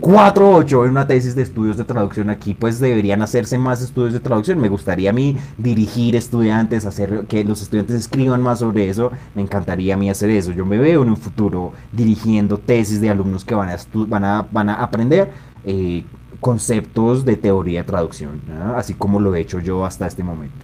4.8 0.00 0.84
en 0.84 0.90
una 0.90 1.06
tesis 1.06 1.34
de 1.34 1.42
estudios 1.42 1.76
de 1.76 1.84
traducción. 1.84 2.30
Aquí 2.30 2.54
pues 2.54 2.78
deberían 2.78 3.22
hacerse 3.22 3.58
más 3.58 3.82
estudios 3.82 4.12
de 4.12 4.20
traducción. 4.20 4.60
Me 4.60 4.68
gustaría 4.68 5.10
a 5.10 5.12
mí 5.12 5.36
dirigir 5.56 6.14
estudiantes, 6.14 6.84
hacer 6.84 7.26
que 7.26 7.44
los 7.44 7.62
estudiantes 7.62 7.96
escriban 7.96 8.42
más 8.42 8.60
sobre 8.60 8.88
eso. 8.88 9.10
Me 9.34 9.42
encantaría 9.42 9.94
a 9.94 9.96
mí 9.96 10.10
hacer 10.10 10.30
eso. 10.30 10.52
Yo 10.52 10.64
me 10.64 10.78
veo 10.78 11.02
en 11.02 11.08
un 11.08 11.16
futuro 11.16 11.72
dirigiendo 11.92 12.58
tesis 12.58 13.00
de 13.00 13.10
alumnos 13.10 13.44
que 13.44 13.54
van 13.54 13.70
a, 13.70 13.76
van 14.06 14.24
a, 14.24 14.46
van 14.50 14.68
a 14.68 14.74
aprender. 14.74 15.32
Eh, 15.64 16.04
conceptos 16.40 17.24
de 17.24 17.36
teoría 17.36 17.80
de 17.80 17.86
traducción, 17.86 18.40
así 18.76 18.94
como 18.94 19.20
lo 19.20 19.34
he 19.34 19.40
hecho 19.40 19.60
yo 19.60 19.84
hasta 19.84 20.06
este 20.06 20.22
momento. 20.22 20.56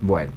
Bueno, 0.00 0.32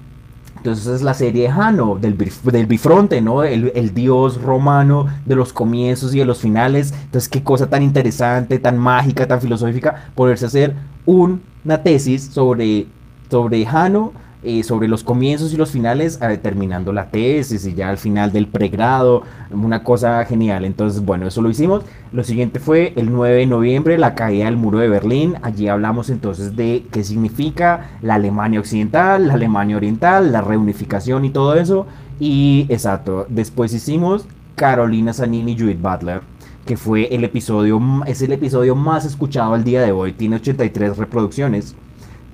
entonces 0.57 0.88
es 0.88 1.02
la 1.02 1.14
serie 1.14 1.52
Jano, 1.52 1.95
del, 1.95 2.18
del 2.18 2.66
bifronte, 2.66 3.22
¿no? 3.22 3.44
El, 3.44 3.72
el, 3.76 3.94
dios 3.94 4.41
romano 4.41 5.07
de 5.26 5.36
los 5.36 5.53
comienzos 5.53 6.16
y 6.16 6.20
de 6.20 6.26
los 6.26 6.40
finales. 6.40 6.94
Entonces, 7.03 7.30
qué 7.30 7.44
cosa 7.44 7.68
tan 7.68 7.84
interesante, 7.84 8.57
tan 8.57 8.78
mágica, 8.78 9.28
tan 9.28 9.41
filosófica, 9.41 10.10
poderse 10.16 10.45
hacer 10.45 10.76
una 11.06 11.84
tesis 11.84 12.26
sobre, 12.26 12.88
sobre 13.30 13.66
Jano 13.66 14.14
eh, 14.44 14.64
sobre 14.64 14.88
los 14.88 15.03
comienzos 15.03 15.53
y 15.53 15.57
los 15.57 15.72
finales, 15.72 16.20
eh, 16.22 16.38
terminando 16.38 16.94
la 16.94 17.10
tesis 17.10 17.66
y 17.66 17.74
ya 17.74 17.90
al 17.90 17.98
final 17.98 18.32
del 18.32 18.48
pregrado, 18.48 19.24
una 19.52 19.84
cosa 19.84 20.24
genial. 20.26 20.66
Entonces, 20.66 21.03
bueno, 21.03 21.28
eso 21.28 21.41
lo 21.41 21.49
hicimos. 21.49 21.84
Lo 22.12 22.24
siguiente 22.24 22.60
fue 22.60 22.94
el 22.95 23.12
9 23.12 23.38
de 23.38 23.45
noviembre, 23.48 23.98
la 23.98 24.14
caída 24.14 24.45
del 24.45 24.57
muro 24.57 24.80
de 24.80 24.90
Berlín. 24.90 25.36
Allí 25.41 25.68
hablamos 25.68 26.10
entonces 26.10 26.56
de 26.56 26.86
qué 26.91 27.03
significa 27.03 27.98
la 28.02 28.16
Alemania 28.16 28.60
occidental, 28.60 29.28
la 29.28 29.34
Alemania 29.34 29.78
oriental, 29.78 30.32
la 30.32 30.41
reunificación 30.41 31.26
y 31.26 31.32
todo 31.32 31.56
eso. 31.56 31.88
Y 32.20 32.68
exacto, 32.70 33.26
después 33.30 33.74
hicimos 33.74 34.28
Carolina 34.56 35.14
Zanini 35.14 35.53
y 35.53 35.60
Judith 35.60 35.82
Butler 35.82 36.22
que 36.66 36.78
fue 36.78 37.14
el 37.14 37.24
episodio, 37.24 37.80
es 38.07 38.22
el 38.24 38.32
episodio 38.32 38.76
más 38.76 39.06
escuchado 39.06 39.53
al 39.53 39.64
día 39.64 39.82
de 39.82 39.91
hoy, 39.91 40.14
tiene 40.14 40.38
83 40.38 40.98
reproducciones. 40.98 41.76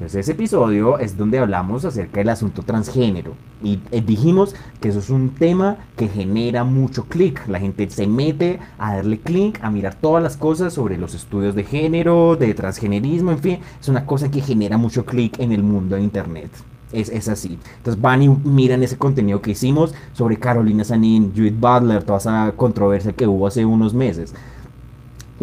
Entonces 0.01 0.21
ese 0.21 0.31
episodio 0.31 0.97
es 0.97 1.15
donde 1.15 1.37
hablamos 1.37 1.85
acerca 1.85 2.21
del 2.21 2.29
asunto 2.29 2.63
transgénero 2.63 3.35
y 3.61 3.77
eh, 3.91 4.01
dijimos 4.01 4.55
que 4.79 4.89
eso 4.89 4.97
es 4.97 5.11
un 5.11 5.29
tema 5.29 5.77
que 5.95 6.07
genera 6.07 6.63
mucho 6.63 7.05
clic. 7.05 7.47
La 7.47 7.59
gente 7.59 7.87
se 7.87 8.07
mete 8.07 8.59
a 8.79 8.95
darle 8.95 9.19
clic, 9.19 9.63
a 9.63 9.69
mirar 9.69 9.93
todas 9.93 10.23
las 10.23 10.37
cosas 10.37 10.73
sobre 10.73 10.97
los 10.97 11.13
estudios 11.13 11.53
de 11.53 11.65
género, 11.65 12.35
de 12.35 12.51
transgenerismo, 12.55 13.29
en 13.29 13.37
fin, 13.37 13.59
es 13.79 13.89
una 13.89 14.07
cosa 14.07 14.31
que 14.31 14.41
genera 14.41 14.75
mucho 14.75 15.05
clic 15.05 15.37
en 15.37 15.51
el 15.51 15.61
mundo 15.61 15.95
de 15.95 16.01
Internet. 16.01 16.49
Es, 16.91 17.09
es, 17.09 17.29
así. 17.29 17.59
Entonces 17.77 18.01
van 18.01 18.23
y 18.23 18.27
miran 18.27 18.81
ese 18.81 18.97
contenido 18.97 19.39
que 19.39 19.51
hicimos 19.51 19.93
sobre 20.13 20.37
Carolina 20.37 20.83
Sanin, 20.83 21.31
Judith 21.31 21.59
Butler, 21.59 22.01
toda 22.01 22.17
esa 22.17 22.53
controversia 22.57 23.13
que 23.13 23.27
hubo 23.27 23.45
hace 23.45 23.65
unos 23.65 23.93
meses. 23.93 24.33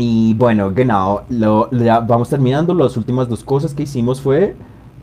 Y 0.01 0.33
bueno, 0.35 0.73
genau, 0.73 1.25
lo, 1.29 1.69
vamos 2.07 2.29
terminando. 2.29 2.73
Las 2.73 2.97
últimas 2.97 3.29
dos 3.29 3.43
cosas 3.43 3.75
que 3.75 3.83
hicimos 3.83 4.21
fue, 4.21 4.55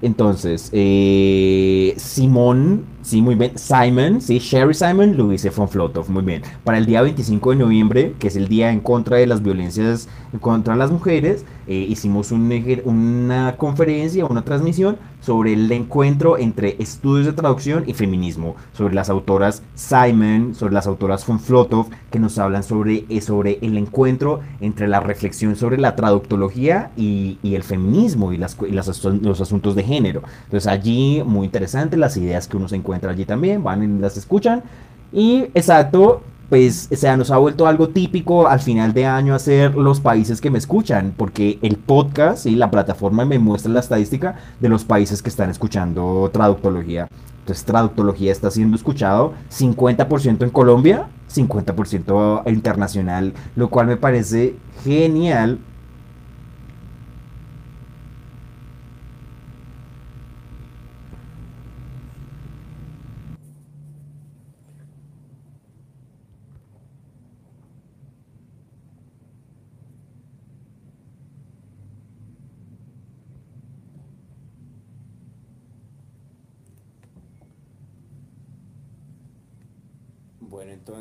entonces, 0.01 0.69
eh, 0.72 1.93
Simón 1.97 2.85
Sí, 3.06 3.22
muy 3.22 3.36
bien. 3.36 3.52
Simon, 3.56 4.19
sí, 4.19 4.40
Sherry 4.40 4.73
Simon 4.73 5.15
lo 5.15 5.32
hice 5.32 5.52
von 5.52 5.69
Flotov, 5.69 6.10
muy 6.10 6.23
bien. 6.23 6.41
Para 6.64 6.80
el 6.80 6.88
día 6.88 7.03
25 7.03 7.52
de 7.52 7.56
noviembre, 7.57 8.15
que 8.18 8.30
es 8.30 8.36
el 8.36 8.48
día 8.48 8.72
en 8.72 8.80
contra 8.80 9.18
de 9.18 9.27
las 9.27 9.44
violencias 9.44 10.10
contra 10.41 10.76
las 10.76 10.90
mujeres, 10.90 11.45
eh, 11.68 11.86
hicimos 11.88 12.32
una 12.32 13.56
conferencia, 13.57 14.26
una 14.26 14.44
transmisión 14.44 14.98
sobre 15.19 15.53
el 15.53 15.72
encuentro 15.72 16.38
entre 16.38 16.76
estudios 16.80 17.26
de 17.26 17.34
traducción 17.34 17.84
y 17.88 17.94
feminismo, 17.94 18.56
sobre 18.73 18.95
las 18.95 19.10
autoras 19.10 19.64
Simon, 19.76 20.53
sobre 20.56 20.73
las 20.73 20.88
autoras 20.88 21.26
von 21.26 21.40
Flotov, 21.40 21.90
que 22.11 22.19
nos 22.19 22.38
hablan 22.38 22.64
sobre, 22.64 23.06
eh, 23.10 23.22
sobre 23.22 23.60
el 23.61 23.77
encuentro 23.77 24.41
entre 24.61 24.88
la 24.88 24.99
reflexión 24.99 25.56
sobre 25.56 25.77
la 25.77 25.95
traductología 25.95 26.91
y, 26.98 27.38
el 27.44 27.64
feminismo 27.64 28.34
y, 28.34 28.38
las, 28.38 28.57
y 28.68 28.72
los 28.72 29.41
asuntos 29.41 29.76
de 29.76 29.84
género. 29.84 30.23
Entonces 30.45 30.68
allí, 30.68 31.23
muy 31.26 31.45
interesante 31.45 31.98
las 31.98 32.18
ideas 32.18 32.48
que 32.48 32.57
uno 32.57 32.68
se 32.68 32.76
encuentra 32.76 32.94
allí 33.03 33.26
también, 33.26 33.63
van 33.63 33.84
y 33.84 33.99
las 33.99 34.17
escuchan. 34.17 34.63
Y 35.11 35.45
exacto, 35.53 36.22
pues 36.49 36.89
se 36.91 37.17
nos 37.17 37.31
ha 37.31 37.38
vuelto 37.38 37.67
algo 37.67 37.89
típico 37.89 38.47
al 38.47 38.59
final 38.59 38.93
de 38.93 39.05
año 39.05 39.34
hacer 39.34 39.76
los 39.76 39.99
países 39.99 40.41
que 40.41 40.51
me 40.51 40.57
escuchan, 40.57 41.13
porque 41.17 41.59
el 41.61 41.77
podcast 41.77 42.45
y 42.45 42.55
la 42.55 42.69
plataforma 42.69 43.26
me 43.26 43.39
muestra 43.39 43.72
la 43.72 43.80
estadística 43.80 44.35
de 44.59 44.69
los 44.69 44.85
países 44.85 45.22
que 45.22 45.30
están 45.30 45.49
escuchando 45.49 46.30
traductología. 46.31 47.07
Entonces, 47.39 47.65
traductología 47.65 48.31
está 48.31 48.49
siendo 48.49 48.76
escuchado 48.76 49.34
50% 49.51 50.43
en 50.43 50.49
Colombia, 50.49 51.07
50% 51.34 52.51
internacional, 52.51 53.34
lo 53.55 53.69
cual 53.69 53.88
me 53.88 53.97
parece 53.97 54.55
genial 54.84 55.59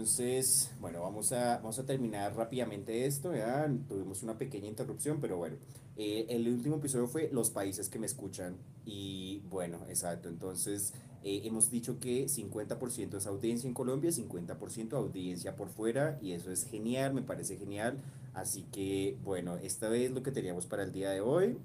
Entonces, 0.04 0.70
bueno, 0.82 1.00
vamos 1.00 1.32
a, 1.32 1.56
vamos 1.56 1.78
a 1.78 1.86
terminar 1.86 2.36
rápidamente 2.36 3.06
esto. 3.06 3.34
Ya 3.34 3.66
tuvimos 3.88 4.22
una 4.22 4.36
pequeña 4.36 4.68
interrupción, 4.68 5.18
pero 5.18 5.38
bueno, 5.38 5.56
eh, 5.96 6.26
el 6.28 6.46
último 6.46 6.76
episodio 6.76 7.06
fue 7.06 7.30
los 7.32 7.48
países 7.48 7.88
que 7.88 7.98
me 7.98 8.04
escuchan. 8.04 8.54
Y 8.84 9.40
bueno, 9.48 9.78
exacto. 9.88 10.28
Entonces, 10.28 10.92
eh, 11.22 11.40
hemos 11.44 11.70
dicho 11.70 12.00
que 12.00 12.26
50% 12.26 13.16
es 13.16 13.26
audiencia 13.26 13.66
en 13.66 13.72
Colombia, 13.72 14.10
50% 14.10 14.92
audiencia 14.92 15.56
por 15.56 15.70
fuera. 15.70 16.18
Y 16.20 16.32
eso 16.32 16.50
es 16.50 16.66
genial, 16.66 17.14
me 17.14 17.22
parece 17.22 17.56
genial. 17.56 17.96
Así 18.34 18.66
que, 18.72 19.16
bueno, 19.24 19.56
esta 19.56 19.88
vez 19.88 20.10
lo 20.10 20.22
que 20.22 20.32
teníamos 20.32 20.66
para 20.66 20.82
el 20.82 20.92
día 20.92 21.08
de 21.12 21.22
hoy. 21.22 21.56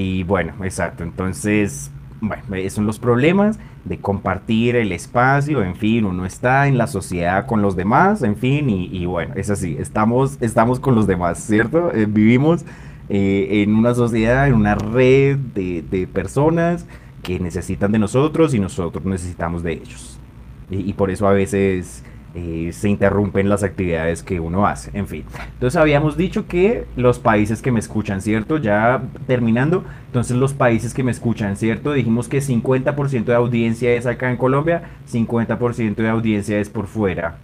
Y 0.00 0.22
bueno, 0.22 0.54
exacto. 0.64 1.04
Entonces, 1.04 1.90
bueno, 2.22 2.42
esos 2.54 2.74
son 2.74 2.86
los 2.86 2.98
problemas 2.98 3.58
de 3.84 3.98
compartir 3.98 4.76
el 4.76 4.92
espacio, 4.92 5.62
en 5.62 5.76
fin, 5.76 6.06
uno 6.06 6.24
está 6.24 6.68
en 6.68 6.78
la 6.78 6.86
sociedad 6.86 7.46
con 7.46 7.60
los 7.60 7.76
demás, 7.76 8.22
en 8.22 8.36
fin, 8.36 8.68
y, 8.68 9.04
bueno, 9.06 9.34
es 9.36 9.50
así, 9.50 9.76
estamos, 9.78 10.38
estamos 10.40 10.80
con 10.80 10.94
los 10.94 11.06
demás, 11.06 11.38
¿cierto? 11.38 11.92
Eh, 11.94 12.06
vivimos 12.06 12.64
eh, 13.08 13.62
en 13.62 13.74
una 13.74 13.94
sociedad, 13.94 14.48
en 14.48 14.54
una 14.54 14.74
red 14.74 15.36
de, 15.36 15.82
de, 15.82 16.06
personas 16.06 16.86
que 17.22 17.38
necesitan 17.38 17.92
de 17.92 17.98
nosotros 17.98 18.54
y 18.54 18.58
nosotros 18.58 19.04
necesitamos 19.04 19.62
de 19.62 19.72
ellos. 19.72 20.18
y 20.70 20.92
por 20.92 21.10
eso 21.10 21.26
a 21.26 21.32
veces 21.32 22.04
eh, 22.34 22.70
se 22.72 22.88
interrumpen 22.88 23.48
las 23.48 23.62
actividades 23.62 24.22
que 24.22 24.40
uno 24.40 24.66
hace. 24.66 24.90
En 24.96 25.06
fin, 25.06 25.24
entonces 25.54 25.80
habíamos 25.80 26.16
dicho 26.16 26.46
que 26.46 26.86
los 26.96 27.18
países 27.18 27.62
que 27.62 27.72
me 27.72 27.80
escuchan, 27.80 28.20
¿cierto? 28.20 28.58
Ya 28.58 29.02
terminando, 29.26 29.84
entonces 30.06 30.36
los 30.36 30.54
países 30.54 30.94
que 30.94 31.02
me 31.02 31.10
escuchan, 31.10 31.56
¿cierto? 31.56 31.92
Dijimos 31.92 32.28
que 32.28 32.38
50% 32.38 33.24
de 33.24 33.34
audiencia 33.34 33.92
es 33.92 34.06
acá 34.06 34.30
en 34.30 34.36
Colombia, 34.36 34.82
50% 35.10 35.96
de 35.96 36.08
audiencia 36.08 36.58
es 36.60 36.68
por 36.68 36.86
fuera. 36.86 37.38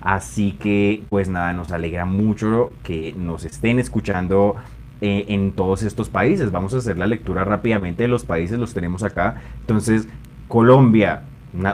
Así 0.00 0.52
que, 0.52 1.02
pues 1.10 1.28
nada, 1.28 1.52
nos 1.52 1.72
alegra 1.72 2.06
mucho 2.06 2.72
que 2.82 3.14
nos 3.18 3.44
estén 3.44 3.78
escuchando 3.78 4.56
eh, 5.02 5.26
en 5.28 5.52
todos 5.52 5.82
estos 5.82 6.08
países. 6.08 6.50
Vamos 6.50 6.72
a 6.72 6.78
hacer 6.78 6.96
la 6.96 7.06
lectura 7.06 7.44
rápidamente 7.44 8.04
de 8.04 8.08
los 8.08 8.24
países, 8.24 8.58
los 8.58 8.72
tenemos 8.72 9.02
acá. 9.02 9.42
Entonces, 9.60 10.08
Colombia, 10.48 11.22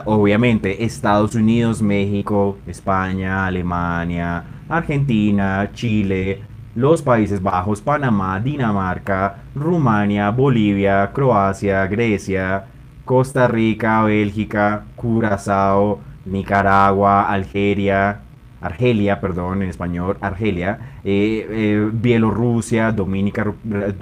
obviamente 0.05 0.83
Estados 0.83 1.35
Unidos, 1.35 1.81
México, 1.81 2.57
España, 2.67 3.45
Alemania, 3.45 4.43
Argentina, 4.69 5.69
Chile, 5.73 6.41
los 6.75 7.01
Países 7.01 7.41
Bajos, 7.41 7.81
Panamá, 7.81 8.39
Dinamarca, 8.39 9.37
Rumania, 9.55 10.29
Bolivia, 10.31 11.11
Croacia, 11.13 11.87
Grecia, 11.87 12.65
Costa 13.05 13.47
Rica, 13.47 14.03
Bélgica, 14.03 14.83
Curazao, 14.95 15.99
Nicaragua, 16.25 17.23
Algeria, 17.23 18.21
Argelia, 18.61 19.19
perdón, 19.21 19.61
en 19.61 19.69
español, 19.69 20.17
Argelia, 20.21 20.79
eh, 21.03 21.47
eh, 21.49 21.89
Bielorrusia, 21.91 22.91
Dominica, 22.91 23.53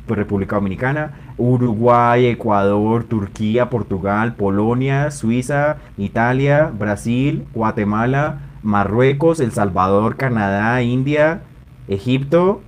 República 0.07 0.55
Dominicana, 0.55 1.13
Uruguay, 1.37 2.27
Ecuador, 2.27 3.03
Turquía, 3.03 3.69
Portugal, 3.69 4.35
Polonia, 4.35 5.11
Suiza, 5.11 5.77
Italia, 5.97 6.71
Brasil, 6.77 7.45
Guatemala, 7.53 8.39
Marruecos, 8.63 9.39
El 9.39 9.51
Salvador, 9.51 10.15
Canadá, 10.15 10.81
India, 10.81 11.41
Egipto 11.87 12.61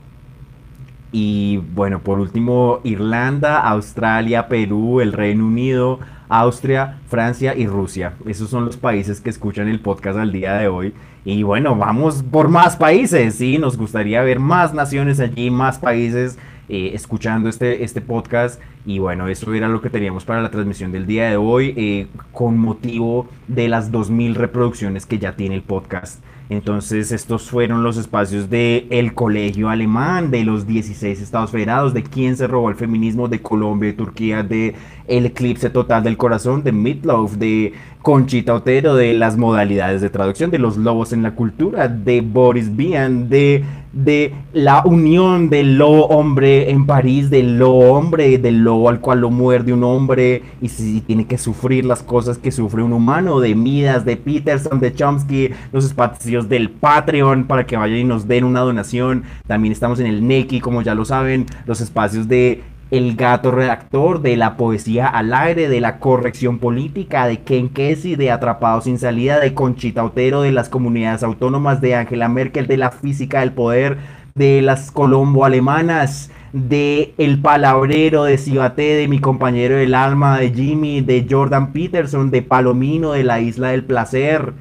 Y 1.19 1.57
bueno, 1.73 2.03
por 2.03 2.19
último, 2.19 2.79
Irlanda, 2.83 3.59
Australia, 3.61 4.47
Perú, 4.47 5.01
el 5.01 5.13
Reino 5.13 5.47
Unido, 5.47 5.99
Austria, 6.29 6.99
Francia 7.07 7.55
y 7.55 7.65
Rusia. 7.65 8.13
Esos 8.27 8.51
son 8.51 8.65
los 8.65 8.77
países 8.77 9.19
que 9.19 9.31
escuchan 9.31 9.67
el 9.67 9.79
podcast 9.79 10.19
al 10.19 10.31
día 10.31 10.53
de 10.53 10.67
hoy. 10.67 10.93
Y 11.25 11.41
bueno, 11.41 11.75
vamos 11.75 12.21
por 12.21 12.49
más 12.49 12.75
países, 12.75 13.33
¿sí? 13.33 13.57
Nos 13.57 13.77
gustaría 13.77 14.21
ver 14.21 14.37
más 14.37 14.75
naciones 14.75 15.19
allí, 15.19 15.49
más 15.49 15.79
países 15.79 16.37
eh, 16.69 16.91
escuchando 16.93 17.49
este, 17.49 17.83
este 17.83 17.99
podcast. 17.99 18.61
Y 18.87 18.99
bueno, 18.99 19.27
eso 19.27 19.53
era 19.53 19.67
lo 19.67 19.81
que 19.81 19.89
teníamos 19.89 20.23
para 20.23 20.41
la 20.41 20.49
transmisión 20.49 20.93
del 20.93 21.05
día 21.05 21.29
de 21.29 21.35
hoy, 21.35 21.73
eh, 21.75 22.07
con 22.31 22.57
motivo 22.57 23.27
de 23.49 23.67
las 23.67 23.91
2.000 23.91 24.33
reproducciones 24.33 25.05
que 25.05 25.19
ya 25.19 25.35
tiene 25.35 25.55
el 25.55 25.61
podcast. 25.61 26.23
Entonces 26.49 27.11
estos 27.11 27.49
fueron 27.49 27.83
los 27.83 27.97
espacios 27.97 28.49
de 28.49 28.87
el 28.89 29.13
colegio 29.13 29.67
alemán, 29.67 30.31
de 30.31 30.45
los 30.45 30.65
16 30.65 31.21
estados 31.21 31.51
federados, 31.51 31.93
de 31.93 32.03
quién 32.03 32.37
se 32.37 32.47
robó 32.47 32.69
el 32.69 32.77
feminismo, 32.77 33.27
de 33.27 33.41
Colombia 33.41 33.89
y 33.89 33.93
Turquía, 33.93 34.43
de 34.43 34.73
el 35.07 35.25
eclipse 35.25 35.69
total 35.69 36.03
del 36.03 36.15
corazón, 36.15 36.63
de 36.63 36.71
Meatloaf, 36.71 37.33
de 37.33 37.73
Conchita 38.01 38.53
Otero, 38.53 38.95
de 38.95 39.13
las 39.13 39.35
modalidades 39.35 39.99
de 39.99 40.09
traducción, 40.09 40.49
de 40.49 40.59
los 40.59 40.77
lobos 40.77 41.11
en 41.11 41.23
la 41.23 41.35
cultura, 41.35 41.89
de 41.89 42.21
Boris 42.21 42.73
Vian, 42.73 43.27
de, 43.27 43.65
de 44.03 44.33
la 44.53 44.83
unión 44.85 45.49
del 45.49 45.77
lobo 45.77 46.07
hombre 46.07 46.69
en 46.69 46.85
París, 46.85 47.29
del 47.29 47.57
lobo 47.57 47.93
hombre, 47.93 48.37
del 48.37 48.59
lobo 48.59 48.89
al 48.89 48.99
cual 48.99 49.21
lo 49.21 49.31
muerde 49.31 49.73
un 49.73 49.83
hombre 49.83 50.43
y 50.61 50.69
si 50.69 51.01
tiene 51.01 51.25
que 51.25 51.37
sufrir 51.37 51.85
las 51.85 52.03
cosas 52.03 52.37
que 52.37 52.51
sufre 52.51 52.83
un 52.83 52.93
humano, 52.93 53.39
de 53.39 53.55
Midas, 53.55 54.05
de 54.05 54.17
Peterson, 54.17 54.79
de 54.79 54.93
Chomsky, 54.93 55.49
los 55.71 55.85
espacios 55.85 56.47
del 56.47 56.69
Patreon 56.69 57.45
para 57.45 57.65
que 57.65 57.75
vayan 57.75 57.97
y 57.97 58.03
nos 58.03 58.27
den 58.27 58.43
una 58.43 58.59
donación. 58.59 59.23
También 59.47 59.71
estamos 59.71 59.99
en 59.99 60.07
el 60.07 60.27
Neki, 60.27 60.59
como 60.59 60.81
ya 60.81 60.93
lo 60.93 61.03
saben, 61.03 61.45
los 61.65 61.81
espacios 61.81 62.27
de 62.27 62.61
el 62.91 63.15
gato 63.15 63.51
redactor, 63.51 64.21
de 64.21 64.37
la 64.37 64.55
poesía 64.55 65.07
al 65.07 65.33
aire, 65.33 65.67
de 65.67 65.81
la 65.81 65.99
corrección 65.99 66.59
política, 66.59 67.27
de 67.27 67.39
Ken 67.39 67.69
Kesey, 67.69 68.15
de 68.15 68.31
Atrapado 68.31 68.81
sin 68.81 68.97
salida, 68.97 69.39
de 69.39 69.53
Conchita 69.53 70.03
Otero, 70.03 70.41
de 70.41 70.51
las 70.51 70.69
comunidades 70.69 71.23
autónomas, 71.23 71.81
de 71.81 71.95
Angela 71.95 72.29
Merkel, 72.29 72.67
de 72.67 72.77
la 72.77 72.91
física 72.91 73.41
del 73.41 73.51
poder, 73.51 73.97
de 74.35 74.61
las 74.61 74.91
colombo 74.91 75.43
alemanas, 75.43 76.31
de 76.53 77.13
El 77.17 77.41
Palabrero, 77.41 78.23
de 78.23 78.37
Cibaté, 78.37 78.95
de 78.95 79.07
Mi 79.07 79.19
compañero 79.19 79.75
del 79.75 79.93
alma, 79.93 80.39
de 80.39 80.51
Jimmy, 80.51 81.01
de 81.01 81.27
Jordan 81.29 81.73
Peterson, 81.73 82.31
de 82.31 82.41
Palomino, 82.41 83.11
de 83.11 83.23
La 83.23 83.41
Isla 83.41 83.69
del 83.69 83.83
Placer 83.83 84.53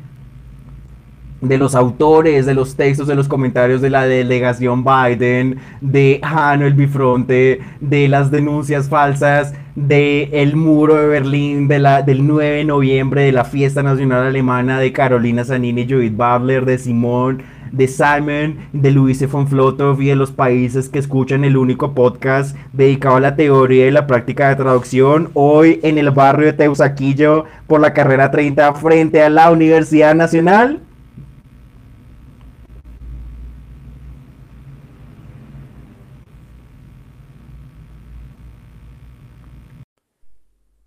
de 1.41 1.59
los 1.59 1.75
autores, 1.75 2.47
de 2.47 2.55
los 2.55 2.77
textos, 2.77 3.07
de 3.07 3.15
los 3.15 3.29
comentarios 3.29 3.81
de 3.81 3.91
la 3.91 4.07
delegación 4.07 4.85
Biden, 4.85 5.59
de 5.81 6.21
Hano 6.23 6.67
el 6.67 6.75
Bifronte, 6.75 7.61
de 7.81 8.09
las 8.09 8.31
denuncias 8.31 8.89
falsas, 8.89 9.55
de 9.75 10.31
el 10.33 10.57
muro 10.57 10.95
de 10.95 11.07
Berlín, 11.07 11.69
de 11.69 11.79
la, 11.79 12.03
del 12.03 12.27
9 12.27 12.57
de 12.57 12.65
noviembre, 12.65 13.23
de 13.23 13.33
la 13.33 13.45
fiesta 13.45 13.83
nacional 13.83 14.27
alemana, 14.27 14.81
de 14.81 14.93
Carolina 14.93 15.45
Zanini, 15.45 15.87
Judith 15.87 16.17
Babler, 16.17 16.65
de 16.65 16.79
Simón, 16.79 17.43
de 17.73 17.89
Simon, 17.89 18.57
de 18.73 18.91
Luis 18.91 19.31
von 19.31 19.47
Flotov 19.47 20.01
y 20.01 20.07
de 20.07 20.17
los 20.17 20.33
países 20.33 20.89
que 20.89 20.99
escuchan 20.99 21.45
el 21.45 21.59
único 21.59 21.93
podcast 21.93 22.57
dedicado 22.73 23.17
a 23.17 23.21
la 23.21 23.37
teoría 23.37 23.87
y 23.87 23.91
la 23.91 24.07
práctica 24.07 24.49
de 24.49 24.57
traducción, 24.57 25.29
hoy 25.35 25.81
en 25.83 25.99
el 25.99 26.11
barrio 26.11 26.47
de 26.47 26.53
Teusaquillo 26.55 27.45
por 27.67 27.81
la 27.81 27.93
carrera 27.93 28.31
30 28.31 28.73
frente 28.75 29.23
a 29.23 29.29
la 29.29 29.51
Universidad 29.51 30.15
Nacional. 30.15 30.86